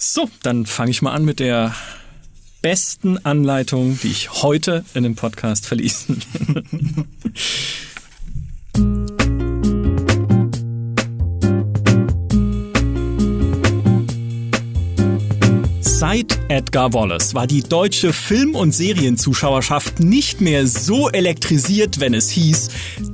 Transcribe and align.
So, 0.00 0.30
dann 0.44 0.64
fange 0.64 0.92
ich 0.92 1.02
mal 1.02 1.12
an 1.12 1.24
mit 1.24 1.40
der 1.40 1.74
besten 2.62 3.18
Anleitung, 3.24 3.98
die 4.00 4.12
ich 4.12 4.42
heute 4.42 4.84
in 4.94 5.02
dem 5.02 5.16
Podcast 5.16 5.66
verließen. 5.66 6.22
Seit 16.10 16.38
Edgar 16.48 16.94
Wallace 16.94 17.34
war 17.34 17.46
die 17.46 17.62
deutsche 17.62 18.14
Film- 18.14 18.54
und 18.54 18.72
Serienzuschauerschaft 18.72 20.00
nicht 20.00 20.40
mehr 20.40 20.66
so 20.66 21.10
elektrisiert, 21.10 22.00
wenn 22.00 22.14
es 22.14 22.30
hieß, 22.30 22.70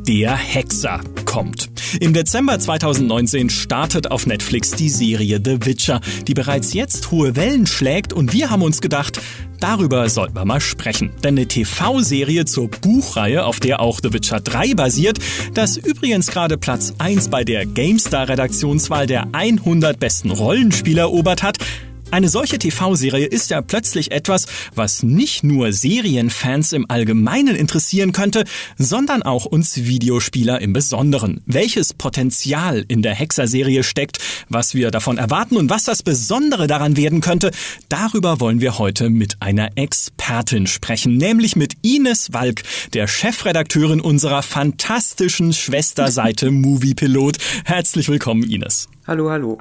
der 0.06 0.36
Hexer 0.36 1.00
kommt. 1.24 1.70
Im 1.98 2.12
Dezember 2.12 2.56
2019 2.56 3.50
startet 3.50 4.12
auf 4.12 4.28
Netflix 4.28 4.70
die 4.70 4.91
Serie 4.91 5.41
The 5.45 5.66
Witcher, 5.66 6.00
die 6.28 6.34
bereits 6.34 6.72
jetzt 6.72 7.10
hohe 7.10 7.34
Wellen 7.34 7.66
schlägt 7.66 8.12
und 8.12 8.32
wir 8.32 8.50
haben 8.50 8.62
uns 8.62 8.80
gedacht, 8.80 9.20
Darüber 9.61 10.08
sollten 10.11 10.36
wir 10.36 10.45
mal 10.45 10.61
sprechen. 10.61 11.11
Denn 11.22 11.38
eine 11.38 11.48
TV-Serie 11.48 12.45
zur 12.45 12.69
Buchreihe, 12.69 13.47
auf 13.47 13.61
der 13.61 13.80
auch 13.80 14.00
The 14.02 14.12
Witcher 14.12 14.41
3 14.41 14.74
basiert, 14.74 15.19
das 15.55 15.78
übrigens 15.78 16.27
gerade 16.27 16.58
Platz 16.58 16.92
1 16.98 17.28
bei 17.28 17.45
der 17.45 17.64
GameStar-Redaktionswahl 17.64 19.06
der 19.06 19.28
100 19.33 19.98
besten 19.98 20.30
Rollenspieler 20.30 21.05
erobert 21.05 21.42
hat, 21.42 21.58
eine 22.10 22.28
solche 22.28 22.58
TV-Serie 22.58 23.26
ist 23.26 23.50
ja 23.50 23.60
plötzlich 23.60 24.12
etwas, 24.12 24.46
was 24.74 25.02
nicht 25.02 25.42
nur 25.42 25.72
Serienfans 25.72 26.72
im 26.72 26.88
Allgemeinen 26.88 27.56
interessieren 27.56 28.12
könnte, 28.12 28.44
sondern 28.78 29.22
auch 29.22 29.46
uns 29.46 29.77
Videospieler 29.77 30.60
im 30.60 30.72
Besonderen. 30.72 31.40
Welches 31.46 31.92
Potenzial 31.92 32.84
in 32.86 33.02
der 33.02 33.14
Hexer-Serie 33.14 33.82
steckt, 33.82 34.18
was 34.48 34.74
wir 34.74 34.90
davon 34.90 35.18
erwarten 35.18 35.56
und 35.56 35.70
was 35.70 35.84
das 35.84 36.02
Besondere 36.02 36.66
daran 36.66 36.96
werden 36.96 37.20
könnte, 37.20 37.50
darüber 37.88 38.41
wollen 38.41 38.60
wir 38.60 38.78
heute 38.78 39.10
mit 39.10 39.36
einer 39.41 39.70
Expertin 39.77 40.66
sprechen, 40.66 41.16
nämlich 41.16 41.56
mit 41.56 41.74
Ines 41.83 42.33
Walk, 42.33 42.62
der 42.92 43.08
Chefredakteurin 43.08 44.00
unserer 44.00 44.42
fantastischen 44.42 45.52
Schwesterseite 45.52 46.50
Movie 46.50 46.94
Pilot. 46.94 47.39
Herzlich 47.64 48.08
willkommen, 48.08 48.44
Ines. 48.44 48.89
Hallo, 49.06 49.30
hallo. 49.30 49.58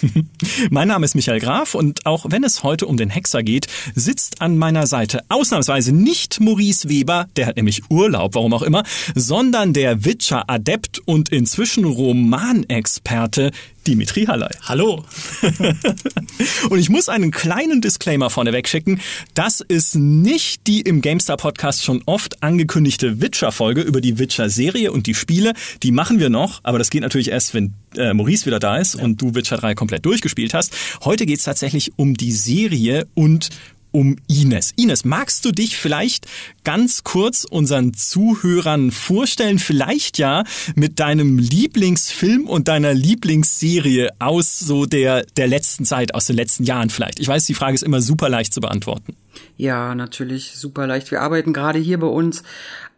mein 0.70 0.88
Name 0.88 1.04
ist 1.04 1.14
Michael 1.14 1.40
Graf 1.40 1.74
und 1.74 2.06
auch 2.06 2.26
wenn 2.28 2.44
es 2.44 2.62
heute 2.62 2.86
um 2.86 2.96
den 2.96 3.10
Hexer 3.10 3.42
geht, 3.42 3.66
sitzt 3.94 4.40
an 4.40 4.56
meiner 4.56 4.86
Seite 4.86 5.22
ausnahmsweise 5.28 5.92
nicht 5.92 6.40
Maurice 6.40 6.88
Weber, 6.88 7.28
der 7.36 7.46
hat 7.46 7.56
nämlich 7.56 7.82
Urlaub, 7.90 8.34
warum 8.34 8.54
auch 8.54 8.62
immer, 8.62 8.84
sondern 9.14 9.72
der 9.72 10.04
Witcher-Adept 10.04 11.00
und 11.00 11.30
inzwischen 11.30 11.84
Romanexperte 11.84 13.52
Dimitri 13.86 14.24
Halley. 14.26 14.48
Hallo. 14.62 15.04
und 16.70 16.78
ich 16.78 16.88
muss 16.88 17.08
einen 17.08 17.30
kleinen 17.30 17.80
Disclaimer 17.80 18.30
vorneweg 18.30 18.68
schicken. 18.68 19.00
Das 19.34 19.60
ist 19.60 19.94
nicht 19.94 20.66
die 20.66 20.80
im 20.80 21.00
GameStar 21.00 21.36
Podcast 21.36 21.84
schon 21.84 22.02
oft 22.06 22.42
angekündigte 22.42 23.20
Witcher-Folge 23.20 23.82
über 23.82 24.00
die 24.00 24.18
Witcher-Serie 24.18 24.90
und 24.90 25.06
die 25.06 25.14
Spiele. 25.14 25.52
Die 25.82 25.92
machen 25.92 26.18
wir 26.18 26.30
noch, 26.30 26.60
aber 26.64 26.78
das 26.78 26.90
geht 26.90 27.02
natürlich 27.02 27.30
erst, 27.30 27.54
wenn 27.54 27.74
äh, 27.96 28.12
Maurice 28.12 28.46
wieder 28.46 28.58
da 28.58 28.76
ist 28.78 28.96
ja. 28.96 29.04
und 29.04 29.22
du 29.22 29.34
Witcher 29.34 29.56
3 29.56 29.74
komplett 29.74 30.04
durchgespielt 30.04 30.54
hast. 30.54 30.74
Heute 31.04 31.26
geht 31.26 31.38
es 31.38 31.44
tatsächlich 31.44 31.92
um 31.96 32.14
die 32.14 32.32
Serie 32.32 33.06
und 33.14 33.50
um 33.96 34.16
Ines. 34.28 34.74
Ines, 34.76 35.06
magst 35.06 35.46
du 35.46 35.52
dich 35.52 35.78
vielleicht 35.78 36.26
ganz 36.64 37.02
kurz 37.02 37.44
unseren 37.44 37.94
Zuhörern 37.94 38.90
vorstellen? 38.90 39.58
Vielleicht 39.58 40.18
ja 40.18 40.44
mit 40.74 41.00
deinem 41.00 41.38
Lieblingsfilm 41.38 42.46
und 42.46 42.68
deiner 42.68 42.92
Lieblingsserie 42.92 44.10
aus 44.18 44.58
so 44.58 44.84
der, 44.84 45.24
der 45.38 45.46
letzten 45.46 45.86
Zeit, 45.86 46.14
aus 46.14 46.26
den 46.26 46.36
letzten 46.36 46.64
Jahren 46.64 46.90
vielleicht. 46.90 47.20
Ich 47.20 47.28
weiß, 47.28 47.46
die 47.46 47.54
Frage 47.54 47.74
ist 47.74 47.84
immer 47.84 48.02
super 48.02 48.28
leicht 48.28 48.52
zu 48.52 48.60
beantworten. 48.60 49.16
Ja, 49.56 49.94
natürlich 49.94 50.58
super 50.58 50.86
leicht. 50.86 51.10
Wir 51.10 51.22
arbeiten 51.22 51.54
gerade 51.54 51.78
hier 51.78 51.98
bei 51.98 52.06
uns 52.06 52.42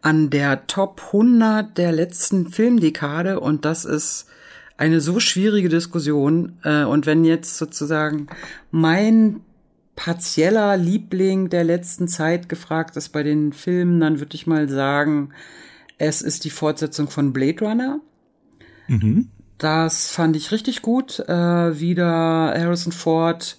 an 0.01 0.29
der 0.29 0.67
Top 0.67 1.01
100 1.13 1.77
der 1.77 1.93
letzten 1.93 2.49
Filmdekade 2.49 3.39
und 3.39 3.63
das 3.63 3.85
ist 3.85 4.25
eine 4.75 4.99
so 4.99 5.21
schwierige 5.21 5.69
Diskussion. 5.69 6.57
Äh, 6.63 6.83
und 6.83 7.05
wenn 7.05 7.23
jetzt 7.23 7.57
sozusagen 7.57 8.27
mein 8.69 9.39
partieller 9.99 10.77
Liebling 10.77 11.49
der 11.49 11.65
letzten 11.65 12.07
Zeit 12.07 12.47
gefragt 12.47 12.95
ist 12.95 13.09
bei 13.09 13.21
den 13.21 13.51
Filmen, 13.51 13.99
dann 13.99 14.19
würde 14.19 14.33
ich 14.33 14.47
mal 14.47 14.69
sagen, 14.69 15.31
es 15.97 16.21
ist 16.21 16.45
die 16.45 16.49
Fortsetzung 16.49 17.09
von 17.09 17.33
Blade 17.33 17.65
Runner. 17.65 17.99
Mhm. 18.87 19.27
Das 19.57 20.09
fand 20.09 20.37
ich 20.37 20.53
richtig 20.53 20.81
gut. 20.81 21.19
Äh, 21.27 21.81
wieder 21.81 22.07
Harrison 22.57 22.93
Ford 22.93 23.57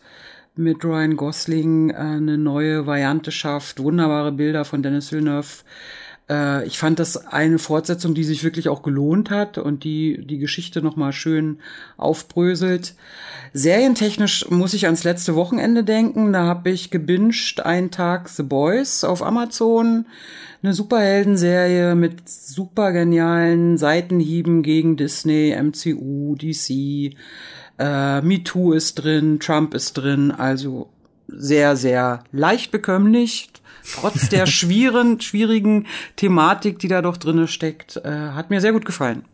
mit 0.57 0.83
Ryan 0.83 1.17
Gosling 1.17 1.91
äh, 1.91 1.97
eine 1.97 2.39
neue 2.39 2.87
Variante 2.87 3.33
schafft, 3.33 3.83
wunderbare 3.83 4.33
Bilder 4.33 4.65
von 4.65 4.83
Dennis 4.83 5.13
Villeneuve. 5.13 5.63
Äh, 6.31 6.65
ich 6.67 6.79
fand 6.79 6.99
das 6.99 7.27
eine 7.27 7.59
Fortsetzung, 7.59 8.15
die 8.15 8.25
sich 8.25 8.45
wirklich 8.45 8.69
auch 8.69 8.83
gelohnt 8.83 9.31
hat 9.31 9.59
und 9.59 9.85
die 9.85 10.25
die 10.25 10.39
Geschichte 10.39 10.81
noch 10.81 10.97
mal 10.97 11.13
schön 11.13 11.59
aufbröselt. 11.97 12.95
Serientechnisch 13.53 14.49
muss 14.49 14.75
ich 14.75 14.87
ans 14.87 15.05
letzte 15.05 15.35
Wochenende 15.35 15.83
denken. 15.83 16.33
Da 16.33 16.45
habe 16.45 16.71
ich 16.71 16.91
gebinged 16.91 17.61
einen 17.61 17.91
Tag 17.91 18.29
The 18.29 18.45
Boys 18.45 19.03
auf 19.03 19.23
Amazon. 19.23 20.07
Eine 20.63 20.75
Superheldenserie 20.75 21.95
mit 21.95 22.29
super 22.29 22.93
genialen 22.93 23.77
Seitenhieben 23.79 24.63
gegen 24.63 24.97
Disney, 24.97 25.57
MCU, 25.61 26.37
DC. 26.37 27.17
Äh, 27.79 28.21
MeToo 28.21 28.73
ist 28.73 28.97
drin, 28.97 29.41
Trump 29.41 29.75
ist 29.75 29.95
drin. 29.95 30.31
Also 30.31 30.91
sehr, 31.27 31.77
sehr 31.77 32.25
leicht 32.31 32.71
bekömmlich. 32.71 33.49
Trotz 33.95 34.29
der 34.29 34.47
schwierigen, 34.47 35.21
schwierigen 35.21 35.87
Thematik, 36.17 36.79
die 36.79 36.89
da 36.89 37.03
doch 37.03 37.17
drinne 37.17 37.49
steckt, 37.49 37.97
äh, 37.97 38.11
hat 38.11 38.51
mir 38.51 38.61
sehr 38.61 38.73
gut 38.73 38.85
gefallen. 38.85 39.25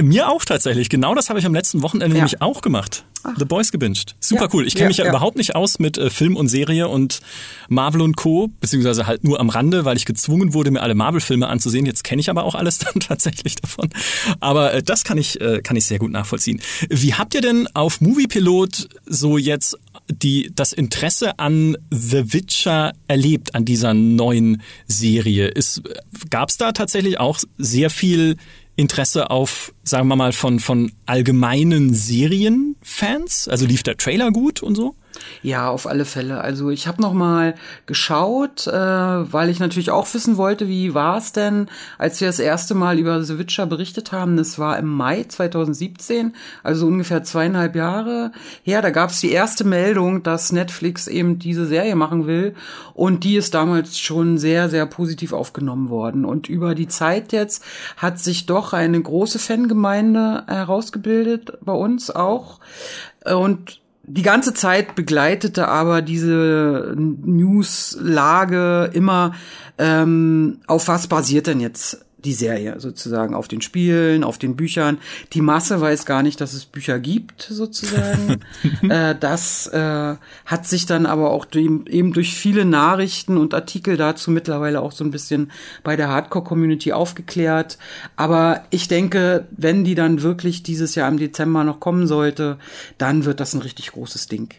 Mir 0.00 0.28
auch 0.30 0.44
tatsächlich. 0.44 0.88
Genau 0.88 1.14
das 1.14 1.28
habe 1.28 1.38
ich 1.38 1.44
am 1.44 1.54
letzten 1.54 1.82
Wochenende 1.82 2.16
ja. 2.16 2.22
nämlich 2.22 2.40
auch 2.40 2.62
gemacht. 2.62 3.04
Ach. 3.24 3.34
The 3.38 3.44
Boys 3.44 3.70
gebinged. 3.70 4.16
Super 4.20 4.44
ja. 4.44 4.48
cool. 4.52 4.66
Ich 4.66 4.74
kenne 4.74 4.84
ja, 4.84 4.88
mich 4.88 4.96
ja, 4.96 5.08
überhaupt 5.08 5.36
nicht 5.36 5.54
aus 5.54 5.78
mit 5.78 5.98
äh, 5.98 6.08
Film 6.08 6.34
und 6.34 6.48
Serie 6.48 6.88
und 6.88 7.20
Marvel 7.68 8.00
und 8.00 8.16
Co. 8.16 8.48
Beziehungsweise 8.60 9.06
halt 9.06 9.22
nur 9.22 9.38
am 9.38 9.50
Rande, 9.50 9.84
weil 9.84 9.96
ich 9.96 10.06
gezwungen 10.06 10.54
wurde, 10.54 10.70
mir 10.70 10.80
alle 10.80 10.94
Marvel-Filme 10.94 11.46
anzusehen. 11.46 11.84
Jetzt 11.84 12.04
kenne 12.04 12.20
ich 12.20 12.30
aber 12.30 12.44
auch 12.44 12.54
alles 12.54 12.78
dann 12.78 13.00
tatsächlich 13.00 13.56
davon. 13.56 13.90
Aber 14.40 14.72
äh, 14.72 14.82
das 14.82 15.04
kann 15.04 15.18
ich, 15.18 15.40
äh, 15.40 15.60
kann 15.60 15.76
ich 15.76 15.84
sehr 15.84 15.98
gut 15.98 16.10
nachvollziehen. 16.10 16.60
Wie 16.88 17.14
habt 17.14 17.34
ihr 17.34 17.42
denn 17.42 17.68
auf 17.74 18.00
Moviepilot 18.00 18.88
so 19.06 19.36
jetzt 19.36 19.76
die, 20.08 20.50
das 20.54 20.72
Interesse 20.72 21.38
an 21.38 21.76
The 21.90 22.32
Witcher 22.32 22.92
erlebt, 23.08 23.54
an 23.54 23.66
dieser 23.66 23.92
neuen 23.92 24.62
Serie? 24.86 25.52
Gab 26.30 26.48
es 26.48 26.56
da 26.56 26.72
tatsächlich 26.72 27.20
auch 27.20 27.38
sehr 27.58 27.90
viel 27.90 28.36
Interesse 28.76 29.30
auf, 29.30 29.74
sagen 29.82 30.08
wir 30.08 30.16
mal, 30.16 30.32
von, 30.32 30.60
von 30.60 30.92
allgemeinen 31.06 31.92
Serienfans? 31.92 33.48
Also 33.48 33.66
lief 33.66 33.82
der 33.82 33.96
Trailer 33.96 34.30
gut 34.30 34.62
und 34.62 34.74
so? 34.74 34.94
Ja, 35.42 35.68
auf 35.68 35.86
alle 35.86 36.04
Fälle. 36.04 36.40
Also 36.40 36.70
ich 36.70 36.86
habe 36.86 37.02
noch 37.02 37.12
mal 37.12 37.54
geschaut, 37.86 38.66
äh, 38.66 38.72
weil 38.72 39.48
ich 39.48 39.58
natürlich 39.58 39.90
auch 39.90 40.12
wissen 40.14 40.36
wollte, 40.36 40.68
wie 40.68 40.94
war 40.94 41.18
es 41.18 41.32
denn, 41.32 41.68
als 41.98 42.20
wir 42.20 42.28
das 42.28 42.38
erste 42.38 42.74
Mal 42.74 42.98
über 42.98 43.22
The 43.22 43.38
Witcher 43.38 43.66
berichtet 43.66 44.12
haben. 44.12 44.36
Das 44.36 44.58
war 44.58 44.78
im 44.78 44.86
Mai 44.86 45.24
2017, 45.24 46.34
also 46.62 46.86
ungefähr 46.86 47.24
zweieinhalb 47.24 47.74
Jahre 47.74 48.32
her. 48.62 48.82
Da 48.82 48.90
gab 48.90 49.10
es 49.10 49.20
die 49.20 49.32
erste 49.32 49.64
Meldung, 49.64 50.22
dass 50.22 50.52
Netflix 50.52 51.08
eben 51.08 51.38
diese 51.38 51.66
Serie 51.66 51.96
machen 51.96 52.26
will 52.26 52.54
und 52.94 53.24
die 53.24 53.36
ist 53.36 53.54
damals 53.54 53.98
schon 53.98 54.38
sehr, 54.38 54.68
sehr 54.68 54.86
positiv 54.86 55.32
aufgenommen 55.32 55.90
worden. 55.90 56.24
Und 56.24 56.48
über 56.48 56.74
die 56.74 56.88
Zeit 56.88 57.32
jetzt 57.32 57.64
hat 57.96 58.18
sich 58.18 58.46
doch 58.46 58.72
eine 58.72 59.00
große 59.00 59.38
Fangemeinde 59.38 60.44
herausgebildet, 60.46 61.58
bei 61.62 61.72
uns 61.72 62.10
auch. 62.10 62.60
Und 63.24 63.81
die 64.04 64.22
ganze 64.22 64.52
Zeit 64.52 64.94
begleitete 64.94 65.68
aber 65.68 66.02
diese 66.02 66.94
Newslage 66.96 68.90
immer, 68.92 69.32
ähm, 69.78 70.58
auf 70.66 70.88
was 70.88 71.06
basiert 71.06 71.46
denn 71.46 71.60
jetzt 71.60 72.04
die 72.24 72.32
Serie 72.32 72.78
sozusagen 72.78 73.34
auf 73.34 73.48
den 73.48 73.60
Spielen, 73.60 74.24
auf 74.24 74.38
den 74.38 74.56
Büchern. 74.56 74.98
Die 75.32 75.40
Masse 75.40 75.80
weiß 75.80 76.06
gar 76.06 76.22
nicht, 76.22 76.40
dass 76.40 76.52
es 76.52 76.64
Bücher 76.64 76.98
gibt 76.98 77.42
sozusagen. 77.42 78.40
äh, 78.88 79.14
das 79.18 79.66
äh, 79.68 80.14
hat 80.46 80.66
sich 80.66 80.86
dann 80.86 81.06
aber 81.06 81.30
auch 81.30 81.46
eben 81.54 82.12
durch 82.12 82.34
viele 82.34 82.64
Nachrichten 82.64 83.36
und 83.36 83.54
Artikel 83.54 83.96
dazu 83.96 84.30
mittlerweile 84.30 84.80
auch 84.80 84.92
so 84.92 85.04
ein 85.04 85.10
bisschen 85.10 85.50
bei 85.82 85.96
der 85.96 86.08
Hardcore-Community 86.08 86.92
aufgeklärt. 86.92 87.78
Aber 88.16 88.64
ich 88.70 88.88
denke, 88.88 89.46
wenn 89.50 89.84
die 89.84 89.94
dann 89.94 90.22
wirklich 90.22 90.62
dieses 90.62 90.94
Jahr 90.94 91.08
im 91.08 91.18
Dezember 91.18 91.64
noch 91.64 91.80
kommen 91.80 92.06
sollte, 92.06 92.58
dann 92.98 93.24
wird 93.24 93.40
das 93.40 93.54
ein 93.54 93.62
richtig 93.62 93.92
großes 93.92 94.26
Ding. 94.26 94.54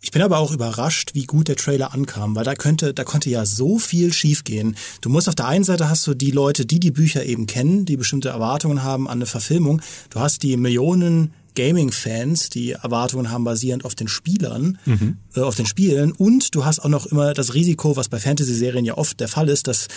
Ich 0.00 0.10
bin 0.10 0.22
aber 0.22 0.38
auch 0.38 0.52
überrascht, 0.52 1.10
wie 1.14 1.24
gut 1.24 1.48
der 1.48 1.56
Trailer 1.56 1.92
ankam, 1.92 2.36
weil 2.36 2.44
da 2.44 2.54
könnte, 2.54 2.94
da 2.94 3.02
konnte 3.02 3.30
ja 3.30 3.44
so 3.44 3.78
viel 3.78 4.12
schiefgehen. 4.12 4.76
Du 5.00 5.08
musst 5.08 5.28
auf 5.28 5.34
der 5.34 5.46
einen 5.46 5.64
Seite 5.64 5.88
hast 5.88 6.06
du 6.06 6.14
die 6.14 6.30
Leute, 6.30 6.66
die 6.66 6.78
die 6.78 6.90
Bücher 6.90 7.24
eben 7.24 7.46
kennen, 7.46 7.86
die 7.86 7.96
bestimmte 7.96 8.28
Erwartungen 8.28 8.82
haben 8.82 9.08
an 9.08 9.18
eine 9.18 9.26
Verfilmung. 9.26 9.80
Du 10.10 10.20
hast 10.20 10.42
die 10.42 10.56
Millionen 10.56 11.32
Gaming-Fans, 11.56 12.50
die 12.50 12.72
Erwartungen 12.72 13.30
haben 13.32 13.42
basierend 13.42 13.84
auf 13.84 13.96
den 13.96 14.06
Spielern, 14.06 14.78
mhm. 14.84 15.16
äh, 15.34 15.40
auf 15.40 15.56
den 15.56 15.66
Spielen. 15.66 16.12
Und 16.12 16.54
du 16.54 16.64
hast 16.64 16.78
auch 16.78 16.88
noch 16.88 17.06
immer 17.06 17.34
das 17.34 17.54
Risiko, 17.54 17.96
was 17.96 18.08
bei 18.08 18.20
Fantasy-Serien 18.20 18.84
ja 18.84 18.96
oft 18.96 19.18
der 19.18 19.26
Fall 19.26 19.48
ist, 19.48 19.66
dass 19.66 19.88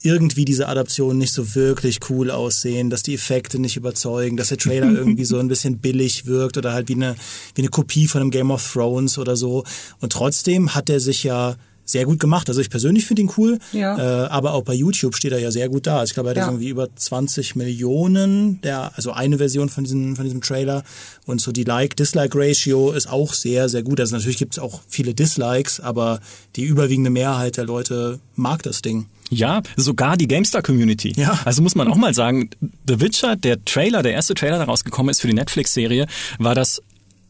irgendwie 0.00 0.44
diese 0.44 0.68
Adaptionen 0.68 1.18
nicht 1.18 1.32
so 1.32 1.54
wirklich 1.54 1.98
cool 2.08 2.30
aussehen, 2.30 2.88
dass 2.88 3.02
die 3.02 3.14
Effekte 3.14 3.58
nicht 3.58 3.76
überzeugen, 3.76 4.36
dass 4.36 4.48
der 4.48 4.58
Trailer 4.58 4.90
irgendwie 4.94 5.24
so 5.24 5.38
ein 5.38 5.48
bisschen 5.48 5.78
billig 5.78 6.24
wirkt 6.24 6.56
oder 6.56 6.72
halt 6.72 6.88
wie 6.88 6.94
eine, 6.94 7.16
wie 7.54 7.62
eine 7.62 7.70
Kopie 7.70 8.06
von 8.06 8.22
einem 8.22 8.30
Game 8.30 8.50
of 8.50 8.72
Thrones 8.72 9.18
oder 9.18 9.36
so. 9.36 9.64
Und 10.00 10.12
trotzdem 10.12 10.74
hat 10.74 10.88
er 10.88 11.00
sich 11.00 11.24
ja 11.24 11.56
sehr 11.90 12.04
gut 12.04 12.20
gemacht. 12.20 12.48
Also 12.48 12.60
ich 12.60 12.70
persönlich 12.70 13.06
finde 13.06 13.22
ihn 13.22 13.30
cool, 13.36 13.58
ja. 13.72 13.96
äh, 14.24 14.28
aber 14.28 14.52
auch 14.52 14.62
bei 14.62 14.74
YouTube 14.74 15.16
steht 15.16 15.32
er 15.32 15.38
ja 15.38 15.50
sehr 15.50 15.68
gut 15.68 15.86
da. 15.86 15.98
Also 15.98 16.10
ich 16.10 16.14
glaube, 16.14 16.28
er 16.28 16.30
hat 16.30 16.36
ja. 16.36 16.46
irgendwie 16.46 16.68
über 16.68 16.88
20 16.94 17.56
Millionen, 17.56 18.60
der, 18.62 18.92
also 18.94 19.12
eine 19.12 19.38
Version 19.38 19.68
von 19.68 19.84
diesem, 19.84 20.16
von 20.16 20.24
diesem 20.24 20.40
Trailer. 20.40 20.84
Und 21.26 21.40
so 21.40 21.52
die 21.52 21.64
Like-Dislike-Ratio 21.64 22.92
ist 22.92 23.08
auch 23.08 23.32
sehr, 23.32 23.68
sehr 23.68 23.82
gut. 23.82 24.00
Also 24.00 24.16
natürlich 24.16 24.38
gibt 24.38 24.54
es 24.54 24.58
auch 24.58 24.80
viele 24.88 25.14
Dislikes, 25.14 25.80
aber 25.80 26.20
die 26.56 26.64
überwiegende 26.64 27.10
Mehrheit 27.10 27.56
der 27.56 27.64
Leute 27.64 28.20
mag 28.36 28.62
das 28.62 28.82
Ding. 28.82 29.06
Ja, 29.30 29.62
sogar 29.76 30.16
die 30.16 30.26
GameStar-Community. 30.26 31.12
Ja. 31.16 31.38
Also 31.44 31.62
muss 31.62 31.74
man 31.74 31.88
auch 31.88 31.96
mal 31.96 32.14
sagen, 32.14 32.50
The 32.86 33.00
Witcher, 33.00 33.36
der 33.36 33.62
Trailer, 33.64 34.02
der 34.02 34.12
erste 34.12 34.34
Trailer, 34.34 34.56
der 34.56 34.66
rausgekommen 34.66 35.10
ist 35.10 35.20
für 35.20 35.26
die 35.26 35.34
Netflix-Serie, 35.34 36.06
war 36.38 36.54
das 36.54 36.82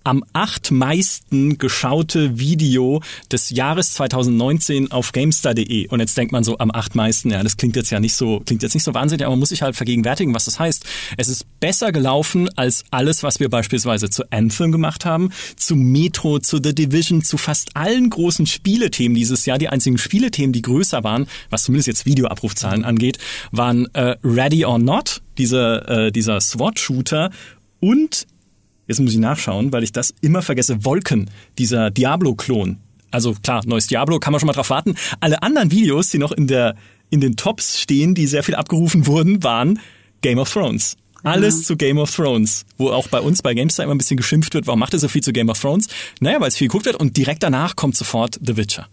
am 0.09 0.25
acht 0.33 0.71
meisten 0.71 1.59
geschaute 1.59 2.39
Video 2.39 3.03
des 3.31 3.51
Jahres 3.51 3.93
2019 3.93 4.91
auf 4.91 5.13
GameStar.de. 5.13 5.87
Und 5.89 6.01
jetzt 6.01 6.17
denkt 6.17 6.33
man 6.33 6.45
so 6.45 6.57
am 6.57 6.71
acht 6.71 6.95
meisten, 6.95 7.29
ja, 7.29 7.43
das 7.43 7.59
klingt 7.59 7.77
jetzt 7.77 7.91
ja 7.91 8.01
nicht 8.01 8.15
so, 8.15 8.41
klingt 8.41 8.63
jetzt 8.63 8.73
nicht 8.73 8.85
so 8.85 8.95
wahnsinnig, 8.95 9.27
aber 9.27 9.33
man 9.33 9.41
muss 9.41 9.51
sich 9.51 9.61
halt 9.61 9.77
vergegenwärtigen, 9.77 10.35
was 10.35 10.47
das 10.47 10.59
heißt. 10.59 10.87
Es 11.19 11.29
ist 11.29 11.45
besser 11.61 11.93
gelaufen 11.93 12.49
als 12.57 12.85
alles, 12.91 13.23
was 13.23 13.39
wir 13.39 13.51
beispielsweise 13.51 14.09
zu 14.09 14.25
Anthem 14.31 14.73
gemacht 14.73 15.05
haben, 15.05 15.29
zu 15.57 15.77
Metro, 15.77 16.39
zu 16.39 16.57
The 16.57 16.75
Division, 16.75 17.23
zu 17.23 17.37
fast 17.37 17.77
allen 17.77 18.09
großen 18.09 18.47
Spielethemen 18.47 19.15
dieses 19.15 19.45
Jahr. 19.45 19.59
Die 19.59 19.69
einzigen 19.69 19.99
Spielethemen, 19.99 20.55
die 20.55 20.63
größer 20.63 21.05
waren, 21.05 21.27
was 21.51 21.65
zumindest 21.65 21.87
jetzt 21.87 22.07
Videoabrufzahlen 22.07 22.83
angeht, 22.83 23.19
waren 23.53 23.93
äh, 23.93 24.17
Ready 24.25 24.65
or 24.65 24.79
Not, 24.79 25.21
dieser, 25.37 26.07
äh, 26.07 26.13
dieser 26.13 26.41
SWAT-Shooter 26.41 27.31
und 27.81 28.27
jetzt 28.89 28.99
muss 29.01 29.13
ich 29.13 29.19
nachschauen, 29.19 29.73
weil 29.73 29.85
ich 29.85 29.93
das 29.93 30.13
immer 30.21 30.43
vergesse, 30.43 30.85
Wolken, 30.85 31.31
dieser 31.59 31.91
Diablo-Klon. 31.91 32.79
Also 33.11 33.35
klar, 33.35 33.63
neues 33.65 33.87
Diablo, 33.87 34.19
kann 34.19 34.33
man 34.33 34.41
schon 34.41 34.49
mal 34.49 34.53
drauf 34.53 34.71
warten. 34.71 34.97
Alle 35.21 35.43
anderen 35.43 35.71
Videos, 35.71 36.11
die 36.11 36.19
noch 36.19 36.33
in 36.33 36.47
der 36.47 36.75
in 37.11 37.21
den 37.21 37.37
Tops 37.37 37.81
stehen, 37.81 38.15
die 38.15 38.27
sehr 38.27 38.43
viel 38.43 38.55
abgerufen 38.55 39.07
wurden, 39.07 39.43
waren 39.43 39.79
Game 40.21 40.39
of 40.39 40.53
Thrones. 40.53 40.97
Alles 41.23 41.61
ja. 41.61 41.65
zu 41.65 41.77
Game 41.77 41.99
of 41.99 42.15
Thrones, 42.15 42.65
wo 42.77 42.91
auch 42.91 43.09
bei 43.09 43.21
uns 43.21 43.43
bei 43.43 43.55
GameStar 43.55 43.85
immer 43.85 43.95
ein 43.95 43.99
bisschen 43.99 44.17
geschimpft 44.17 44.55
wird, 44.55 44.67
warum 44.67 44.81
macht 44.81 44.93
er 44.93 44.99
so 44.99 45.09
viel 45.09 45.23
zu 45.23 45.33
Game 45.33 45.49
of 45.49 45.59
Thrones? 45.61 45.89
Naja, 46.21 46.41
weil 46.41 46.49
es 46.49 46.57
viel 46.57 46.69
geguckt 46.69 46.87
wird 46.87 46.97
und 46.97 47.17
direkt 47.17 47.43
danach 47.43 47.77
kommt 47.77 47.97
sofort 47.97 48.39
The 48.45 48.57
Witcher. 48.57 48.89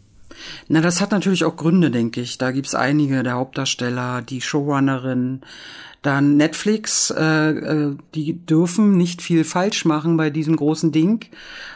Na, 0.68 0.82
das 0.82 1.02
hat 1.02 1.12
natürlich 1.12 1.44
auch 1.46 1.56
Gründe, 1.56 1.92
denke 1.92 2.22
ich. 2.22 2.38
Da 2.38 2.52
gibt's 2.52 2.76
einige 2.76 3.24
der 3.24 3.34
Hauptdarsteller, 3.34 4.22
die 4.22 4.42
Showrunnerin, 4.42 5.42
dann 6.06 6.38
Netflix, 6.38 7.12
äh, 7.12 7.50
äh, 7.50 7.96
die 8.14 8.46
dürfen 8.46 8.98
nicht 8.98 9.22
viel 9.22 9.44
falsch 9.44 9.86
machen 9.86 10.18
bei 10.18 10.30
diesem 10.30 10.56
großen 10.56 10.92
Ding. 10.92 11.26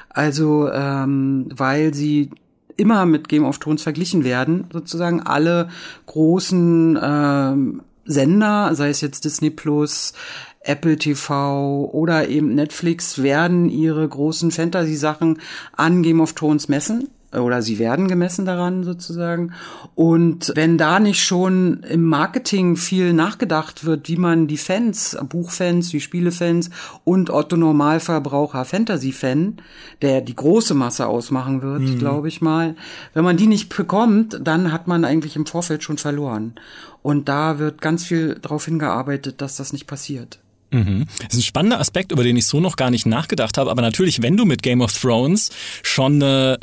Also, 0.10 0.70
ähm, 0.72 1.48
weil 1.50 1.94
sie 1.94 2.30
immer 2.78 3.06
mit 3.06 3.28
Game 3.28 3.46
of 3.46 3.60
Thrones 3.60 3.84
verglichen 3.84 4.24
werden, 4.24 4.68
sozusagen 4.72 5.22
alle 5.22 5.70
großen 6.06 6.98
ähm, 7.02 7.82
Sender, 8.06 8.74
sei 8.74 8.90
es 8.90 9.02
jetzt 9.02 9.26
Disney 9.26 9.50
Plus, 9.50 10.14
Apple 10.62 10.98
TV 10.98 11.90
oder 11.92 12.28
eben 12.28 12.56
Netflix, 12.56 13.22
werden 13.22 13.70
ihre 13.70 14.08
großen 14.08 14.52
Fantasy-Sachen 14.52 15.40
an 15.74 16.04
Game 16.04 16.22
of 16.22 16.34
Thrones 16.34 16.70
messen 16.70 17.10
oder 17.32 17.62
sie 17.62 17.78
werden 17.78 18.08
gemessen 18.08 18.46
daran 18.46 18.84
sozusagen. 18.84 19.54
Und 19.96 20.52
wenn 20.56 20.78
da 20.78 21.00
nicht 21.00 21.24
schon 21.24 21.84
im 21.84 22.04
Marketing 22.04 22.76
viel 22.76 23.14
nachgedacht 23.14 23.86
wird, 23.86 24.10
wie 24.10 24.18
man 24.18 24.48
die 24.48 24.58
Fans, 24.58 25.18
Buchfans, 25.30 25.90
die 25.90 26.02
Spielefans 26.02 26.72
und 27.04 27.30
Otto 27.30 27.56
Normalverbraucher 27.56 28.66
Fantasy-Fan, 28.66 29.58
der 30.02 30.22
die 30.22 30.36
große 30.36 30.74
Masse 30.74 31.08
ausmachen 31.08 31.62
wird, 31.62 31.82
mhm. 31.82 32.00
glaube 32.00 32.28
ich 32.28 32.42
mal, 32.42 32.76
wenn 33.14 33.24
man 33.24 33.38
die 33.38 33.48
nicht 33.48 33.76
bekommt, 33.76 34.40
dann 34.42 34.72
hat 34.72 34.88
man 34.88 35.06
eigentlich 35.06 35.36
im 35.36 35.46
Vorfeld 35.46 35.84
schon 35.84 35.98
verloren. 35.98 36.56
Und 37.02 37.30
da 37.30 37.60
wird 37.60 37.82
ganz 37.82 38.06
viel 38.06 38.36
darauf 38.42 38.66
hingearbeitet, 38.66 39.42
dass 39.42 39.56
das 39.56 39.72
nicht 39.72 39.86
passiert. 39.88 40.40
Mhm. 40.72 41.06
Das 41.18 41.34
ist 41.34 41.40
ein 41.40 41.44
spannender 41.44 41.80
Aspekt, 41.80 42.12
über 42.12 42.24
den 42.24 42.38
ich 42.38 42.48
so 42.48 42.60
noch 42.60 42.76
gar 42.76 42.90
nicht 42.90 43.06
nachgedacht 43.06 43.58
habe. 43.58 43.72
Aber 43.72 43.82
natürlich, 43.82 44.22
wenn 44.22 44.38
du 44.38 44.46
mit 44.46 44.64
Game 44.64 44.82
of 44.82 44.94
Thrones 44.94 45.52
schon 45.84 46.16
eine 46.16 46.60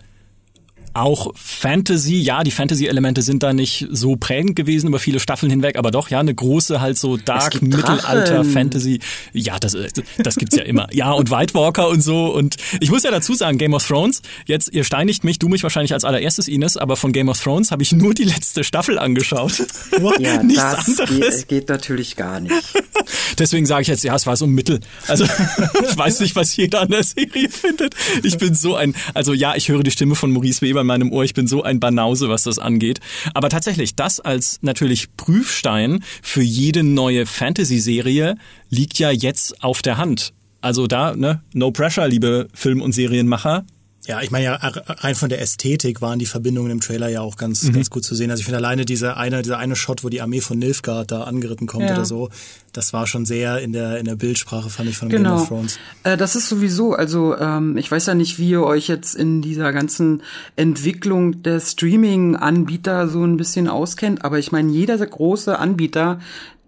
auch 0.97 1.33
Fantasy, 1.35 2.17
ja, 2.17 2.43
die 2.43 2.51
Fantasy-Elemente 2.51 3.23
sind 3.23 3.43
da 3.43 3.53
nicht 3.53 3.87
so 3.91 4.17
prägend 4.17 4.57
gewesen 4.57 4.89
über 4.89 4.99
viele 4.99 5.21
Staffeln 5.21 5.51
hinweg, 5.51 5.77
aber 5.77 5.91
doch, 5.91 6.09
ja, 6.09 6.21
eine 6.21 6.35
große 6.35 6.81
halt 6.81 6.99
so 6.99 7.17
Dark 7.17 7.61
Mittelalter 7.63 8.45
Fantasy. 8.45 9.01
Ja, 9.33 9.59
das, 9.59 9.77
das 10.19 10.37
gibt's 10.37 10.57
ja 10.57 10.63
immer. 10.63 10.89
Ja, 10.93 11.13
und 11.13 11.31
White 11.31 11.55
Walker 11.55 11.89
und 11.89 12.03
so. 12.03 12.35
Und 12.35 12.57
ich 12.81 12.91
muss 12.91 13.03
ja 13.03 13.11
dazu 13.11 13.35
sagen, 13.35 13.59
Game 13.59 13.75
of 13.75 13.87
Thrones, 13.87 14.23
jetzt, 14.47 14.73
ihr 14.73 14.85
steinigt 14.85 15.25
mich, 15.25 15.39
du 15.39 15.49
mich 15.49 15.63
wahrscheinlich 15.63 15.93
als 15.93 16.05
allererstes, 16.05 16.49
Ines, 16.49 16.77
aber 16.77 16.97
von 16.97 17.13
Game 17.13 17.29
of 17.29 17.43
Thrones 17.43 17.71
habe 17.71 17.83
ich 17.83 17.93
nur 17.93 18.15
die 18.15 18.25
letzte 18.25 18.65
Staffel 18.65 18.99
angeschaut. 18.99 19.63
Ja, 20.19 20.43
Nichts 20.43 20.87
das 20.87 21.01
anderes. 21.01 21.37
Geht, 21.39 21.49
geht 21.49 21.69
natürlich 21.69 22.17
gar 22.17 22.41
nicht. 22.41 22.55
Deswegen 23.39 23.67
sage 23.67 23.83
ich 23.83 23.89
jetzt, 23.89 24.05
ja, 24.05 24.15
es 24.15 24.27
war 24.27 24.37
so 24.37 24.47
ein 24.47 24.51
Mittel. 24.51 24.81
Also, 25.09 25.25
ich 25.89 25.97
weiß 25.97 26.21
nicht, 26.21 26.37
was 26.37 26.57
jeder 26.57 26.83
an 26.83 26.89
der 26.89 27.03
Serie 27.03 27.49
findet. 27.49 27.95
Ich 28.23 28.39
bin 28.39 28.55
so 28.55 28.77
ein, 28.77 28.95
also 29.15 29.33
ja, 29.33 29.55
ich 29.57 29.69
höre 29.69 29.83
die 29.83 29.91
Stimme 29.91 30.15
von 30.15 30.31
Maurice 30.31 30.63
Weber 30.63 30.85
in 30.87 30.89
meinem 30.89 31.13
Ohr. 31.13 31.25
Ich 31.25 31.35
bin 31.35 31.47
so 31.47 31.63
ein 31.63 31.81
Banause, 31.81 32.29
was 32.29 32.45
das 32.45 32.59
angeht. 32.59 33.01
Aber 33.35 33.49
tatsächlich, 33.49 33.97
das 33.97 34.21
als 34.21 34.59
natürlich 34.63 35.17
Prüfstein 35.17 36.03
für 36.23 36.43
jede 36.43 36.83
neue 36.83 37.27
Fantasy-Serie 37.27 38.37
liegt 38.71 38.99
ja 38.99 39.11
jetzt 39.11 39.63
auf 39.63 39.83
der 39.83 39.99
Hand. 39.99 40.33
Also 40.61 40.87
da, 40.87 41.15
ne, 41.15 41.43
no 41.53 41.71
pressure, 41.71 42.09
liebe 42.09 42.49
Film- 42.55 42.83
und 42.83 42.93
Serienmacher. 42.93 43.65
Ja, 44.07 44.21
ich 44.23 44.31
meine 44.31 44.45
ja, 44.45 44.55
rein 44.55 45.15
von 45.15 45.29
der 45.29 45.41
Ästhetik 45.41 46.01
waren 46.01 46.19
die 46.19 46.27
Verbindungen 46.27 46.71
im 46.71 46.81
Trailer 46.81 47.09
ja 47.09 47.21
auch 47.21 47.37
ganz, 47.37 47.65
mhm. 47.65 47.73
ganz 47.73 47.91
gut 47.91 48.05
zu 48.05 48.15
sehen. 48.15 48.31
Also 48.31 48.41
ich 48.41 48.45
finde 48.45 48.59
alleine 48.59 48.85
dieser 48.85 49.17
eine, 49.17 49.43
dieser 49.43 49.59
eine 49.59 49.75
Shot, 49.77 50.05
wo 50.05 50.09
die 50.09 50.21
Armee 50.21 50.41
von 50.41 50.59
Nilfgaard 50.59 51.11
da 51.11 51.25
angeritten 51.25 51.67
kommt 51.67 51.85
ja. 51.85 51.93
oder 51.93 52.05
so, 52.05 52.31
das 52.73 52.93
war 52.93 53.07
schon 53.07 53.25
sehr 53.25 53.61
in 53.61 53.73
der, 53.73 53.99
in 53.99 54.05
der 54.05 54.17
Bildsprache, 54.17 54.71
fand 54.71 54.89
ich, 54.89 54.97
von 54.97 55.09
genau. 55.09 55.31
Game 55.31 55.43
of 55.43 55.49
Thrones. 55.49 55.79
Äh, 56.05 56.17
das 56.17 56.37
ist 56.37 56.49
sowieso, 56.49 56.93
also 56.93 57.37
ähm, 57.37 57.77
ich 57.77 57.91
weiß 57.91 58.07
ja 58.07 58.15
nicht, 58.15 58.39
wie 58.39 58.51
ihr 58.51 58.63
euch 58.63 58.87
jetzt 58.89 59.15
in 59.15 59.43
dieser 59.43 59.73
ganzen 59.73 60.23
Entwicklung 60.57 61.43
der 61.43 61.61
Streaming-Anbieter 61.61 63.09
so 63.09 63.25
ein 63.25 63.37
bisschen 63.37 63.69
auskennt, 63.69 64.25
aber 64.25 64.39
ich 64.39 64.53
meine, 64.53 64.71
jeder 64.71 64.97
große 64.99 65.59
Anbieter, 65.59 66.21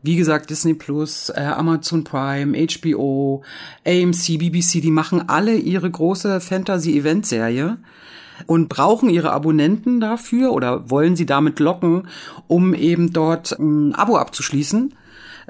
wie 0.03 0.17
gesagt, 0.17 0.51
Disney 0.51 0.75
Plus, 0.75 1.31
äh, 1.31 1.41
Amazon 1.41 2.05
Prime, 2.05 2.57
HBO, 2.57 3.43
AMC, 3.87 4.39
BBC, 4.39 4.81
die 4.81 4.91
machen 4.91 5.29
alle 5.29 5.57
ihre 5.57 5.91
große 5.91 6.41
Fantasy-Event-Serie 6.41 7.79
und 8.47 8.69
brauchen 8.69 9.11
ihre 9.11 9.33
Abonnenten 9.33 10.01
dafür 10.01 10.53
oder 10.53 10.91
wollen 10.91 11.17
sie 11.17 11.27
damit 11.27 11.59
locken, 11.59 12.09
um 12.47 12.75
eben 12.75 13.13
dort 13.13 13.59
ein 13.59 13.95
Abo 13.95 14.17
abzuschließen. 14.17 14.95